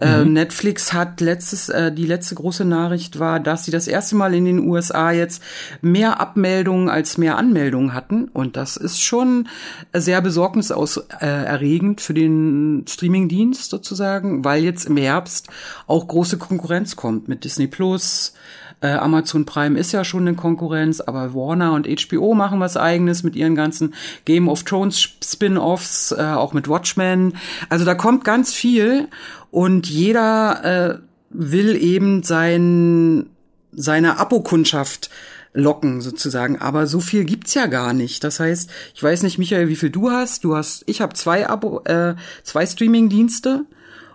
Äh, 0.00 0.25
mhm. 0.25 0.33
Netflix 0.33 0.93
hat 0.93 1.21
letztes, 1.21 1.69
äh, 1.69 1.93
die 1.93 2.07
letzte 2.07 2.37
große 2.37 2.64
Nachricht 2.64 3.19
war, 3.19 3.40
dass 3.40 3.64
sie 3.64 3.71
das 3.71 3.88
erste 3.88 4.14
Mal 4.17 4.35
in 4.35 4.45
den 4.45 4.61
USA 4.61 5.11
jetzt 5.11 5.43
mehr 5.81 6.21
als 6.21 7.19
mehr 7.19 7.37
Anmeldungen 7.37 7.95
hatten. 7.95 8.28
Und 8.28 8.57
das 8.57 8.76
ist 8.76 9.02
schon 9.02 9.49
sehr 9.93 10.21
besorgniserregend 10.21 12.00
für 12.00 12.14
den 12.14 12.85
Streamingdienst 12.88 13.71
sozusagen, 13.71 14.45
weil 14.45 14.62
jetzt 14.62 14.85
im 14.85 14.97
Herbst 14.97 15.49
auch 15.87 16.07
große 16.07 16.38
Konkurrenz 16.38 16.95
kommt 16.95 17.28
mit 17.28 17.45
Disney 17.45 17.67
Plus, 17.67 18.35
äh, 18.81 18.93
Amazon 18.93 19.45
Prime 19.45 19.78
ist 19.78 19.93
ja 19.93 20.05
schon 20.05 20.26
eine 20.26 20.37
Konkurrenz, 20.37 21.00
aber 21.00 21.35
Warner 21.35 21.73
und 21.73 21.88
HBO 21.88 22.35
machen 22.35 22.61
was 22.61 22.76
eigenes 22.76 23.23
mit 23.23 23.35
ihren 23.35 23.55
ganzen 23.55 23.95
Game 24.25 24.49
of 24.49 24.62
Thrones 24.62 25.09
Spin-offs, 25.25 26.12
äh, 26.12 26.23
auch 26.23 26.52
mit 26.52 26.69
Watchmen. 26.69 27.37
Also 27.69 27.85
da 27.85 27.95
kommt 27.95 28.25
ganz 28.25 28.55
viel 28.55 29.09
und 29.50 29.88
jeder 29.88 30.64
äh, 30.64 30.99
will 31.31 31.76
eben 31.76 32.23
sein, 32.23 33.31
seine 33.73 34.19
Abokundschaft 34.19 35.11
locken 35.52 36.00
sozusagen. 36.00 36.59
Aber 36.59 36.87
so 36.87 37.00
viel 37.00 37.25
gibt's 37.25 37.55
ja 37.55 37.67
gar 37.67 37.93
nicht. 37.93 38.23
Das 38.25 38.40
heißt, 38.40 38.71
ich 38.95 39.02
weiß 39.02 39.23
nicht, 39.23 39.38
Michael, 39.38 39.69
wie 39.69 39.76
viel 39.76 39.90
du 39.90 40.11
hast. 40.11 40.45
Du 40.45 40.57
hast, 40.57 40.85
ich 40.87 41.00
habe 41.00 41.14
zwei 41.14 41.49
Abo, 41.49 41.81
äh, 41.85 42.14
zwei 42.43 42.67
Streaming-Dienste. 42.67 43.64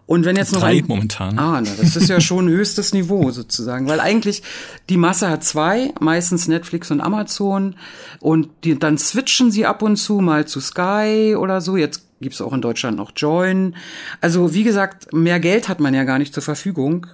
Und 0.06 0.26
wenn 0.26 0.36
jetzt 0.36 0.52
noch 0.52 0.60
drei 0.60 0.80
ein, 0.80 0.86
momentan. 0.86 1.40
Ah, 1.40 1.62
na, 1.62 1.72
das 1.80 1.96
ist 1.96 2.10
ja 2.10 2.20
schon 2.20 2.50
höchstes 2.50 2.94
Niveau 2.94 3.32
sozusagen, 3.32 3.88
weil 3.88 4.02
eigentlich 4.02 4.44
die 4.90 4.98
Masse 4.98 5.30
hat 5.30 5.46
zwei, 5.46 5.94
meistens 6.00 6.50
Netflix 6.50 6.92
und 6.92 7.00
Amazon 7.00 7.76
und 8.20 8.50
die, 8.66 8.78
dann 8.78 8.98
switchen 8.98 9.50
sie 9.50 9.66
ab 9.66 9.82
und 9.82 9.96
zu 9.96 10.16
mal 10.16 10.46
zu 10.46 10.60
Sky 10.60 11.36
oder 11.40 11.62
so. 11.62 11.78
Jetzt 11.78 12.06
gibt's 12.24 12.42
auch 12.42 12.54
in 12.54 12.62
Deutschland 12.62 12.98
noch 12.98 13.12
Join. 13.16 13.76
Also 14.22 14.56
wie 14.56 14.64
gesagt, 14.64 15.14
mehr 15.14 15.40
Geld 15.40 15.70
hat 15.70 15.80
man 15.80 15.94
ja 15.94 16.04
gar 16.04 16.18
nicht 16.18 16.34
zur 16.34 16.42
Verfügung. 16.42 17.06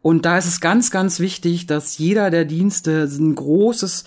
Und 0.00 0.24
da 0.24 0.38
ist 0.38 0.46
es 0.46 0.60
ganz, 0.60 0.90
ganz 0.90 1.18
wichtig, 1.18 1.66
dass 1.66 1.98
jeder 1.98 2.30
der 2.30 2.44
Dienste 2.44 3.02
ein 3.02 3.34
großes 3.34 4.04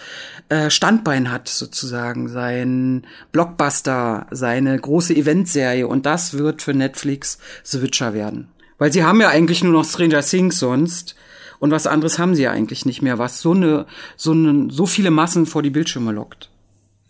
äh, 0.50 0.70
Standbein 0.70 1.32
hat, 1.32 1.50
sozusagen, 1.50 2.30
sein 2.30 3.06
Blockbuster, 3.32 4.28
seine 4.32 4.80
große 4.80 5.14
Eventserie. 5.16 5.88
Und 5.88 6.06
das 6.06 6.34
wird 6.38 6.62
für 6.62 6.74
Netflix 6.74 7.40
The 7.64 7.82
Witcher 7.82 8.14
werden. 8.14 8.48
Weil 8.78 8.94
sie 8.94 9.04
haben 9.04 9.22
ja 9.22 9.30
eigentlich 9.30 9.64
nur 9.64 9.74
noch 9.74 9.86
Stranger 9.86 10.22
Things 10.22 10.60
sonst. 10.60 11.16
Und 11.60 11.72
was 11.72 11.88
anderes 11.88 12.18
haben 12.18 12.36
sie 12.36 12.44
ja 12.44 12.52
eigentlich 12.52 12.86
nicht 12.86 13.02
mehr, 13.02 13.20
was 13.20 13.42
so 13.42 13.52
eine, 13.52 13.86
so 14.16 14.32
eine, 14.32 14.72
so 14.72 14.86
viele 14.86 15.12
Massen 15.12 15.46
vor 15.46 15.62
die 15.62 15.70
Bildschirme 15.70 16.14
lockt. 16.14 16.51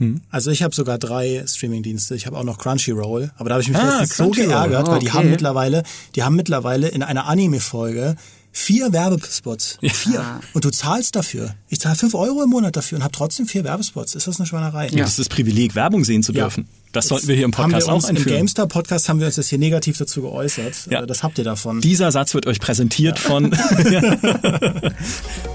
Hm. 0.01 0.19
Also 0.31 0.49
ich 0.49 0.63
habe 0.63 0.73
sogar 0.73 0.97
drei 0.97 1.43
Streamingdienste. 1.45 2.15
Ich 2.15 2.25
habe 2.25 2.35
auch 2.35 2.43
noch 2.43 2.57
Crunchyroll, 2.57 3.31
aber 3.37 3.49
da 3.49 3.55
habe 3.55 3.61
ich 3.61 3.69
mich 3.69 3.77
ah, 3.77 4.03
so 4.03 4.31
geärgert, 4.31 4.87
weil 4.87 4.99
die 4.99 5.07
okay. 5.07 5.17
haben 5.17 5.29
mittlerweile, 5.29 5.83
die 6.15 6.23
haben 6.23 6.35
mittlerweile 6.35 6.87
in 6.87 7.03
einer 7.03 7.27
Anime-Folge 7.27 8.15
vier 8.51 8.91
Werbespots. 8.91 9.77
Ja. 9.81 9.89
Vier. 9.93 10.39
Und 10.53 10.65
du 10.65 10.71
zahlst 10.71 11.15
dafür. 11.15 11.53
Ich 11.69 11.79
zahle 11.79 11.95
fünf 11.95 12.15
Euro 12.15 12.41
im 12.41 12.49
Monat 12.49 12.75
dafür 12.75 12.97
und 12.97 13.03
habe 13.03 13.15
trotzdem 13.15 13.45
vier 13.45 13.63
Werbespots. 13.63 14.15
Ist 14.15 14.25
das 14.25 14.39
eine 14.39 14.47
Schweinerei? 14.47 14.87
Ja, 14.87 15.03
das 15.03 15.11
ist 15.11 15.19
das 15.19 15.29
Privileg, 15.29 15.75
Werbung 15.75 16.03
sehen 16.03 16.23
zu 16.23 16.33
dürfen. 16.33 16.63
Ja. 16.63 16.77
Das 16.93 17.07
sollten 17.07 17.27
wir 17.27 17.35
hier 17.35 17.45
im 17.45 17.51
Podcast 17.51 17.87
auch 17.87 18.03
einführen. 18.03 18.27
Im 18.27 18.37
GameStar-Podcast 18.39 19.07
haben 19.07 19.19
wir 19.19 19.27
uns 19.27 19.35
das 19.35 19.49
hier 19.49 19.59
negativ 19.59 19.99
dazu 19.99 20.23
geäußert. 20.23 20.87
Ja. 20.89 21.05
Das 21.05 21.21
habt 21.21 21.37
ihr 21.37 21.43
davon. 21.43 21.79
Dieser 21.79 22.11
Satz 22.11 22.33
wird 22.33 22.47
euch 22.47 22.59
präsentiert 22.59 23.19
ja. 23.19 23.29
von... 23.29 23.51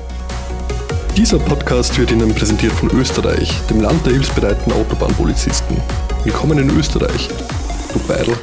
Dieser 1.16 1.38
Podcast 1.38 1.96
wird 1.98 2.10
Ihnen 2.10 2.34
präsentiert 2.34 2.74
von 2.74 2.90
Österreich, 2.90 3.50
dem 3.70 3.80
Land 3.80 4.04
der 4.04 4.12
hilfsbereiten 4.12 4.70
Autobahnpolizisten. 4.70 5.74
Willkommen 6.24 6.58
in 6.58 6.78
Österreich, 6.78 7.30
du 7.90 7.98
Beidel. 8.00 8.36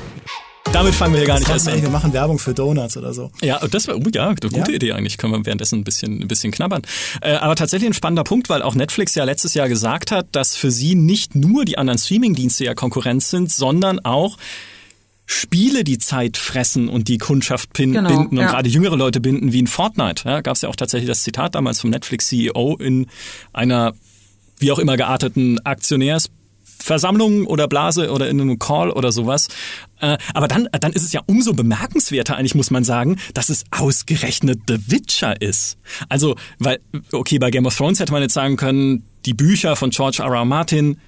Damit 0.71 0.95
fangen 0.95 1.13
wir 1.13 1.19
hier 1.19 1.27
gar 1.27 1.37
nicht 1.37 1.51
erst 1.51 1.67
an. 1.67 1.79
Wir 1.79 1.89
machen 1.91 2.11
Werbung 2.13 2.39
für 2.39 2.55
Donuts 2.55 2.97
oder 2.97 3.13
so. 3.13 3.29
Ja, 3.43 3.59
das 3.67 3.85
wäre, 3.85 3.99
oh 3.99 4.09
ja, 4.11 4.29
eine 4.29 4.35
gute 4.35 4.71
ja. 4.71 4.75
Idee 4.75 4.93
eigentlich. 4.93 5.19
Können 5.19 5.33
wir 5.33 5.45
währenddessen 5.45 5.81
ein 5.81 5.83
bisschen, 5.83 6.19
ein 6.23 6.27
bisschen 6.27 6.51
knabbern. 6.51 6.81
Äh, 7.21 7.33
aber 7.35 7.55
tatsächlich 7.55 7.91
ein 7.91 7.93
spannender 7.93 8.23
Punkt, 8.23 8.49
weil 8.49 8.63
auch 8.63 8.73
Netflix 8.73 9.13
ja 9.13 9.23
letztes 9.23 9.53
Jahr 9.53 9.69
gesagt 9.69 10.09
hat, 10.09 10.25
dass 10.31 10.55
für 10.55 10.71
sie 10.71 10.95
nicht 10.95 11.35
nur 11.35 11.65
die 11.65 11.77
anderen 11.77 11.99
Streamingdienste 11.99 12.65
ja 12.65 12.73
Konkurrenz 12.73 13.29
sind, 13.29 13.51
sondern 13.51 13.99
auch 13.99 14.37
Spiele 15.33 15.83
die 15.83 15.97
Zeit 15.97 16.37
fressen 16.37 16.87
und 16.87 17.07
die 17.07 17.17
Kundschaft 17.17 17.73
pin 17.73 17.91
genau, 17.91 18.09
binden 18.09 18.37
und 18.37 18.43
ja. 18.43 18.51
gerade 18.51 18.69
jüngere 18.69 18.95
Leute 18.95 19.19
binden, 19.19 19.51
wie 19.51 19.59
in 19.59 19.67
Fortnite. 19.67 20.29
Ja, 20.29 20.41
Gab 20.41 20.55
es 20.55 20.61
ja 20.61 20.69
auch 20.69 20.75
tatsächlich 20.75 21.07
das 21.07 21.23
Zitat 21.23 21.55
damals 21.55 21.81
vom 21.81 21.89
Netflix-CEO 21.89 22.77
in 22.79 23.07
einer 23.51 23.93
wie 24.59 24.71
auch 24.71 24.79
immer 24.79 24.95
gearteten 24.95 25.59
Aktionärsversammlung 25.65 27.47
oder 27.47 27.67
Blase 27.67 28.11
oder 28.11 28.29
in 28.29 28.39
einem 28.39 28.59
Call 28.59 28.91
oder 28.91 29.11
sowas. 29.11 29.47
Äh, 29.99 30.17
aber 30.33 30.47
dann, 30.47 30.69
dann 30.79 30.93
ist 30.93 31.03
es 31.03 31.11
ja 31.11 31.21
umso 31.25 31.53
bemerkenswerter 31.53 32.37
eigentlich, 32.37 32.55
muss 32.55 32.71
man 32.71 32.83
sagen, 32.83 33.17
dass 33.33 33.49
es 33.49 33.65
ausgerechnet 33.71 34.61
The 34.67 34.77
Witcher 34.87 35.41
ist. 35.41 35.77
Also, 36.09 36.35
weil, 36.59 36.79
okay, 37.11 37.39
bei 37.39 37.49
Game 37.49 37.65
of 37.65 37.75
Thrones 37.75 37.99
hätte 37.99 38.13
man 38.13 38.21
jetzt 38.21 38.33
sagen 38.33 38.55
können, 38.55 39.03
die 39.25 39.33
Bücher 39.33 39.75
von 39.75 39.89
George 39.89 40.21
R. 40.21 40.31
R. 40.31 40.45
Martin, 40.45 40.99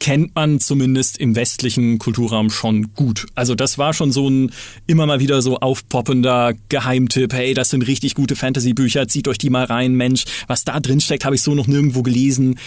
kennt 0.00 0.34
man 0.34 0.60
zumindest 0.60 1.18
im 1.18 1.34
westlichen 1.34 1.98
Kulturraum 1.98 2.50
schon 2.50 2.94
gut. 2.94 3.26
Also 3.34 3.54
das 3.54 3.78
war 3.78 3.92
schon 3.92 4.12
so 4.12 4.28
ein 4.28 4.52
immer 4.86 5.06
mal 5.06 5.20
wieder 5.20 5.42
so 5.42 5.58
aufpoppender 5.58 6.54
Geheimtipp. 6.68 7.32
Hey, 7.32 7.54
das 7.54 7.70
sind 7.70 7.86
richtig 7.86 8.14
gute 8.14 8.36
Fantasy-Bücher, 8.36 9.08
zieht 9.08 9.28
euch 9.28 9.38
die 9.38 9.50
mal 9.50 9.64
rein, 9.64 9.94
Mensch. 9.94 10.24
Was 10.46 10.64
da 10.64 10.78
drin 10.80 11.00
steckt, 11.00 11.24
habe 11.24 11.34
ich 11.34 11.42
so 11.42 11.54
noch 11.54 11.66
nirgendwo 11.66 12.02
gelesen. 12.02 12.58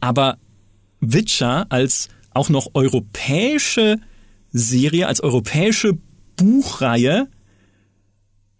Aber 0.00 0.38
Witcher 1.00 1.66
als 1.70 2.08
auch 2.32 2.48
noch 2.48 2.68
europäische 2.74 3.98
Serie, 4.52 5.06
als 5.06 5.22
europäische 5.22 5.98
Buchreihe 6.36 7.28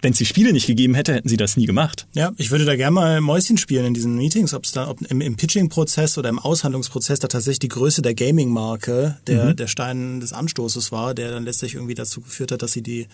wenn 0.03 0.13
es 0.13 0.19
die 0.19 0.27
Spiele 0.27 0.53
nicht 0.53 0.67
gegeben 0.67 0.95
hätte, 0.95 1.15
hätten 1.15 1.29
sie 1.29 1.37
das 1.37 1.57
nie 1.57 1.67
gemacht. 1.67 2.07
Ja, 2.15 2.33
ich 2.37 2.51
würde 2.51 2.65
da 2.65 2.77
gerne 2.77 2.93
mal 2.93 3.21
Mäuschen 3.21 3.57
spielen 3.57 3.87
in 3.87 3.95
diesen 3.95 4.17
Meetings, 4.17 4.55
ob 4.55 4.65
es 4.65 4.73
da 4.73 4.89
ob 4.89 5.01
im, 5.03 5.21
im 5.21 5.37
Pitching-Prozess 5.37 6.19
oder 6.19 6.29
im 6.29 6.39
Aushandlungsprozess 6.39 7.19
da 7.19 7.29
tatsächlich 7.29 7.61
die 7.61 7.69
Größe 7.69 8.03
der 8.03 8.15
Gaming-Marke, 8.15 9.19
der, 9.27 9.47
mhm. 9.47 9.57
der 9.57 9.67
Stein 9.67 10.21
des 10.21 10.33
Anstoßes 10.33 10.93
war, 10.93 11.15
der 11.15 11.31
dann 11.31 11.45
letztlich 11.45 11.75
irgendwie 11.75 11.95
dazu 11.95 12.21
geführt 12.21 12.53
hat, 12.53 12.63
dass 12.63 12.73
sie 12.73 12.83
die 12.83 13.07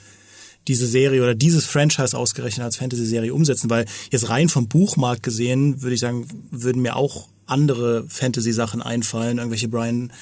diese 0.69 0.87
Serie 0.89 1.23
oder 1.23 1.37
dieses 1.37 1.65
Franchise 1.65 2.17
ausgerechnet 2.17 2.65
als 2.65 2.77
Fantasy-Serie 2.77 3.33
umsetzen, 3.33 3.71
weil 3.71 3.87
jetzt 4.11 4.29
rein 4.29 4.49
vom 4.49 4.67
Buchmarkt 4.67 5.23
gesehen, 5.23 5.81
würde 5.83 5.95
ich 5.95 6.01
sagen, 6.01 6.27
würden 6.51 6.83
mir 6.83 6.97
auch 6.97 7.29
andere 7.47 8.05
Fantasy-Sachen 8.09 8.83
einfallen, 8.83 9.39
irgendwelche 9.39 9.69
Brian 9.69 10.13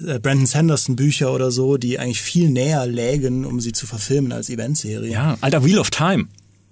äh, 0.00 0.18
Brandon 0.18 0.46
Sanderson 0.46 0.96
Bücher 0.96 1.32
oder 1.32 1.50
so, 1.50 1.76
die 1.76 1.98
eigentlich 1.98 2.22
viel 2.22 2.50
näher 2.50 2.86
lägen, 2.86 3.44
um 3.44 3.60
sie 3.60 3.72
zu 3.72 3.86
verfilmen 3.86 4.32
als 4.32 4.50
Eventserie. 4.50 5.10
Ja, 5.10 5.38
alter 5.40 5.64
Wheel 5.64 5.78
of 5.78 5.90
Time. 5.90 6.26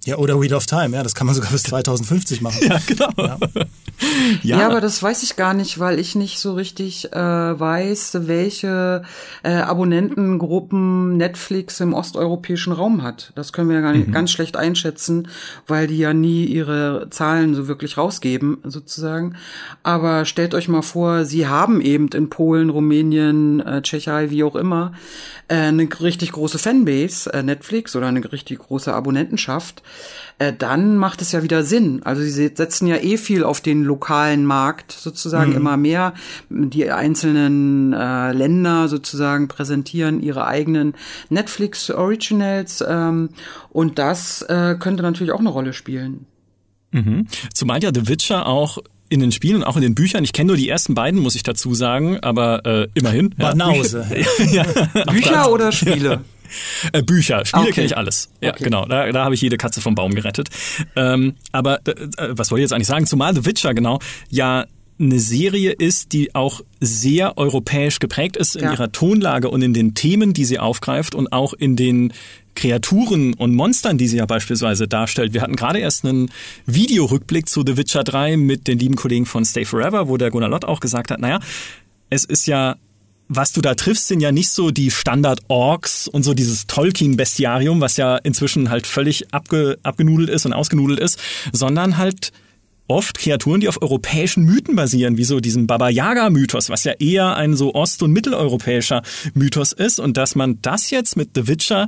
Ja, 0.05 0.17
oder 0.17 0.39
Wheel 0.41 0.53
of 0.53 0.65
Time, 0.65 0.95
ja, 0.95 1.03
das 1.03 1.15
kann 1.15 1.27
man 1.27 1.35
sogar 1.35 1.51
bis 1.51 1.63
2050 1.63 2.41
machen. 2.41 2.59
ja, 2.67 2.77
genau. 2.85 3.09
Ja. 3.17 3.37
ja. 4.43 4.59
ja. 4.59 4.67
aber 4.67 4.81
das 4.81 5.01
weiß 5.01 5.23
ich 5.23 5.37
gar 5.37 5.53
nicht, 5.53 5.79
weil 5.79 5.97
ich 5.97 6.15
nicht 6.15 6.39
so 6.39 6.53
richtig 6.53 7.13
äh, 7.13 7.15
weiß, 7.15 8.27
welche 8.27 9.03
äh, 9.43 9.53
Abonnentengruppen 9.53 11.15
Netflix 11.15 11.79
im 11.79 11.93
osteuropäischen 11.93 12.73
Raum 12.73 13.01
hat. 13.01 13.31
Das 13.35 13.53
können 13.53 13.69
wir 13.69 13.77
ja 13.77 13.81
gar 13.81 13.93
nicht, 13.93 14.09
mhm. 14.09 14.11
ganz 14.11 14.31
schlecht 14.31 14.57
einschätzen, 14.57 15.29
weil 15.67 15.87
die 15.87 15.97
ja 15.97 16.13
nie 16.13 16.45
ihre 16.45 17.07
Zahlen 17.09 17.55
so 17.55 17.69
wirklich 17.69 17.97
rausgeben, 17.97 18.57
sozusagen. 18.65 19.35
Aber 19.83 20.25
stellt 20.25 20.53
euch 20.53 20.67
mal 20.67 20.81
vor, 20.81 21.23
sie 21.23 21.47
haben 21.47 21.79
eben 21.79 22.09
in 22.09 22.29
Polen, 22.29 22.69
Rumänien, 22.69 23.61
äh, 23.61 23.81
Tschechei, 23.81 24.29
wie 24.31 24.43
auch 24.43 24.57
immer, 24.57 24.91
äh, 25.47 25.55
eine 25.55 25.87
richtig 26.01 26.33
große 26.33 26.59
Fanbase, 26.59 27.31
äh, 27.31 27.43
Netflix 27.43 27.95
oder 27.95 28.07
eine 28.07 28.31
richtig 28.31 28.59
große 28.59 28.93
Abonnentenschaft 28.93 29.83
äh, 30.39 30.53
dann 30.57 30.97
macht 30.97 31.21
es 31.21 31.31
ja 31.31 31.43
wieder 31.43 31.63
Sinn. 31.63 32.01
Also 32.03 32.21
sie 32.21 32.31
setzen 32.31 32.87
ja 32.87 32.97
eh 32.97 33.17
viel 33.17 33.43
auf 33.43 33.61
den 33.61 33.83
lokalen 33.83 34.45
Markt 34.45 34.91
sozusagen 34.91 35.51
mhm. 35.51 35.57
immer 35.57 35.77
mehr. 35.77 36.13
Die 36.49 36.89
einzelnen 36.89 37.93
äh, 37.93 38.31
Länder 38.31 38.87
sozusagen 38.87 39.47
präsentieren 39.47 40.21
ihre 40.21 40.47
eigenen 40.47 40.93
Netflix 41.29 41.89
Originals 41.89 42.83
ähm, 42.87 43.29
und 43.69 43.99
das 43.99 44.41
äh, 44.43 44.75
könnte 44.79 45.03
natürlich 45.03 45.33
auch 45.33 45.39
eine 45.39 45.49
Rolle 45.49 45.73
spielen. 45.73 46.25
Mhm. 46.91 47.27
Zumal 47.53 47.83
ja 47.83 47.91
The 47.93 48.07
Witcher 48.07 48.45
auch 48.45 48.77
in 49.09 49.19
den 49.19 49.31
Spielen 49.31 49.57
und 49.57 49.63
auch 49.63 49.75
in 49.75 49.83
den 49.83 49.95
Büchern. 49.95 50.23
Ich 50.23 50.33
kenne 50.33 50.47
nur 50.47 50.57
die 50.57 50.69
ersten 50.69 50.95
beiden, 50.95 51.19
muss 51.19 51.35
ich 51.35 51.43
dazu 51.43 51.75
sagen, 51.75 52.19
aber 52.21 52.65
äh, 52.65 52.87
immerhin. 52.95 53.29
Banause. 53.31 54.05
Ja. 54.51 54.63
Bücher 55.11 55.51
oder 55.51 55.71
Spiele? 55.71 56.21
Äh, 56.91 57.03
Bücher, 57.03 57.45
Spiele 57.45 57.63
okay. 57.63 57.73
kenne 57.73 57.85
ich 57.87 57.97
alles. 57.97 58.29
Ja, 58.41 58.51
okay. 58.51 58.63
genau. 58.63 58.85
Da, 58.85 59.11
da 59.11 59.25
habe 59.25 59.35
ich 59.35 59.41
jede 59.41 59.57
Katze 59.57 59.81
vom 59.81 59.95
Baum 59.95 60.13
gerettet. 60.13 60.49
Ähm, 60.95 61.35
aber 61.51 61.79
äh, 61.87 61.93
was 62.29 62.51
wollte 62.51 62.61
ich 62.61 62.65
jetzt 62.65 62.73
eigentlich 62.73 62.87
sagen? 62.87 63.05
Zumal 63.05 63.35
The 63.35 63.45
Witcher, 63.45 63.73
genau, 63.73 63.99
ja 64.29 64.65
eine 64.99 65.19
Serie 65.19 65.71
ist, 65.71 66.13
die 66.13 66.35
auch 66.35 66.61
sehr 66.79 67.37
europäisch 67.37 67.99
geprägt 67.99 68.37
ist 68.37 68.55
in 68.55 68.63
ja. 68.63 68.73
ihrer 68.73 68.91
Tonlage 68.91 69.49
und 69.49 69.61
in 69.61 69.73
den 69.73 69.95
Themen, 69.95 70.33
die 70.33 70.45
sie 70.45 70.59
aufgreift 70.59 71.15
und 71.15 71.33
auch 71.33 71.53
in 71.53 71.75
den 71.75 72.13
Kreaturen 72.55 73.33
und 73.33 73.55
Monstern, 73.55 73.97
die 73.97 74.07
sie 74.07 74.17
ja 74.17 74.25
beispielsweise 74.25 74.87
darstellt. 74.87 75.33
Wir 75.33 75.41
hatten 75.41 75.55
gerade 75.55 75.79
erst 75.79 76.05
einen 76.05 76.29
Videorückblick 76.65 77.49
zu 77.49 77.63
The 77.65 77.77
Witcher 77.77 78.03
3 78.03 78.37
mit 78.37 78.67
den 78.67 78.77
lieben 78.77 78.95
Kollegen 78.95 79.25
von 79.25 79.43
Stay 79.45 79.65
Forever, 79.65 80.07
wo 80.07 80.17
der 80.17 80.29
Gunnar 80.29 80.49
Lott 80.49 80.65
auch 80.65 80.79
gesagt 80.79 81.09
hat, 81.09 81.19
naja, 81.19 81.39
es 82.09 82.25
ist 82.25 82.45
ja 82.45 82.75
was 83.35 83.51
du 83.51 83.61
da 83.61 83.75
triffst, 83.75 84.07
sind 84.07 84.19
ja 84.19 84.31
nicht 84.31 84.49
so 84.49 84.71
die 84.71 84.91
Standard-Orks 84.91 86.07
und 86.07 86.23
so 86.23 86.33
dieses 86.33 86.67
Tolkien-Bestiarium, 86.67 87.81
was 87.81 87.97
ja 87.97 88.17
inzwischen 88.17 88.69
halt 88.69 88.87
völlig 88.87 89.33
abge, 89.33 89.77
abgenudelt 89.83 90.29
ist 90.29 90.45
und 90.45 90.53
ausgenudelt 90.53 90.99
ist, 90.99 91.19
sondern 91.51 91.97
halt 91.97 92.31
oft 92.87 93.17
Kreaturen, 93.17 93.61
die 93.61 93.69
auf 93.69 93.81
europäischen 93.81 94.43
Mythen 94.43 94.75
basieren, 94.75 95.17
wie 95.17 95.23
so 95.23 95.39
diesem 95.39 95.67
Baba 95.67 95.89
Yaga-Mythos, 95.89 96.69
was 96.69 96.83
ja 96.83 96.93
eher 96.93 97.35
ein 97.35 97.55
so 97.55 97.73
ost- 97.73 98.03
und 98.03 98.11
mitteleuropäischer 98.11 99.01
Mythos 99.33 99.71
ist. 99.71 99.99
Und 99.99 100.17
dass 100.17 100.35
man 100.35 100.59
das 100.61 100.89
jetzt 100.89 101.15
mit 101.15 101.31
The 101.35 101.47
Witcher 101.47 101.87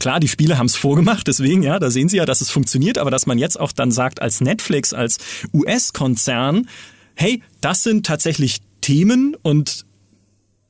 Klar, 0.00 0.20
die 0.20 0.28
Spiele 0.28 0.58
haben 0.58 0.66
es 0.66 0.76
vorgemacht, 0.76 1.26
deswegen, 1.26 1.64
ja, 1.64 1.80
da 1.80 1.90
sehen 1.90 2.08
sie 2.08 2.18
ja, 2.18 2.24
dass 2.24 2.40
es 2.40 2.50
funktioniert, 2.50 2.98
aber 2.98 3.10
dass 3.10 3.26
man 3.26 3.36
jetzt 3.36 3.58
auch 3.58 3.72
dann 3.72 3.90
sagt, 3.90 4.22
als 4.22 4.40
Netflix, 4.40 4.92
als 4.92 5.18
US-Konzern, 5.52 6.68
hey, 7.16 7.42
das 7.60 7.82
sind 7.82 8.06
tatsächlich 8.06 8.58
Themen 8.80 9.36
und 9.42 9.86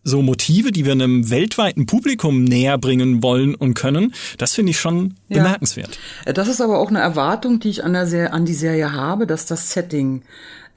so 0.09 0.23
Motive, 0.23 0.73
die 0.73 0.85
wir 0.85 0.93
einem 0.93 1.31
weltweiten 1.31 1.87
Publikum 1.87 2.45
näher 2.45 2.79
bringen 2.79 3.23
wollen 3.23 3.55
und 3.55 3.75
können, 3.75 4.15
das 4.39 4.55
finde 4.55 4.71
ich 4.71 4.81
schon 4.81 5.15
ja. 5.29 5.43
bemerkenswert. 5.43 5.99
Das 6.25 6.49
ist 6.49 6.61
aber 6.61 6.79
auch 6.79 6.89
eine 6.89 7.01
Erwartung, 7.01 7.61
die 7.61 7.69
ich 7.69 7.85
an, 7.85 7.93
der 7.93 8.07
Serie, 8.07 8.33
an 8.33 8.45
die 8.45 8.55
Serie 8.55 8.93
habe, 8.93 9.27
dass 9.27 9.47
das 9.47 9.73
Setting 9.73 10.23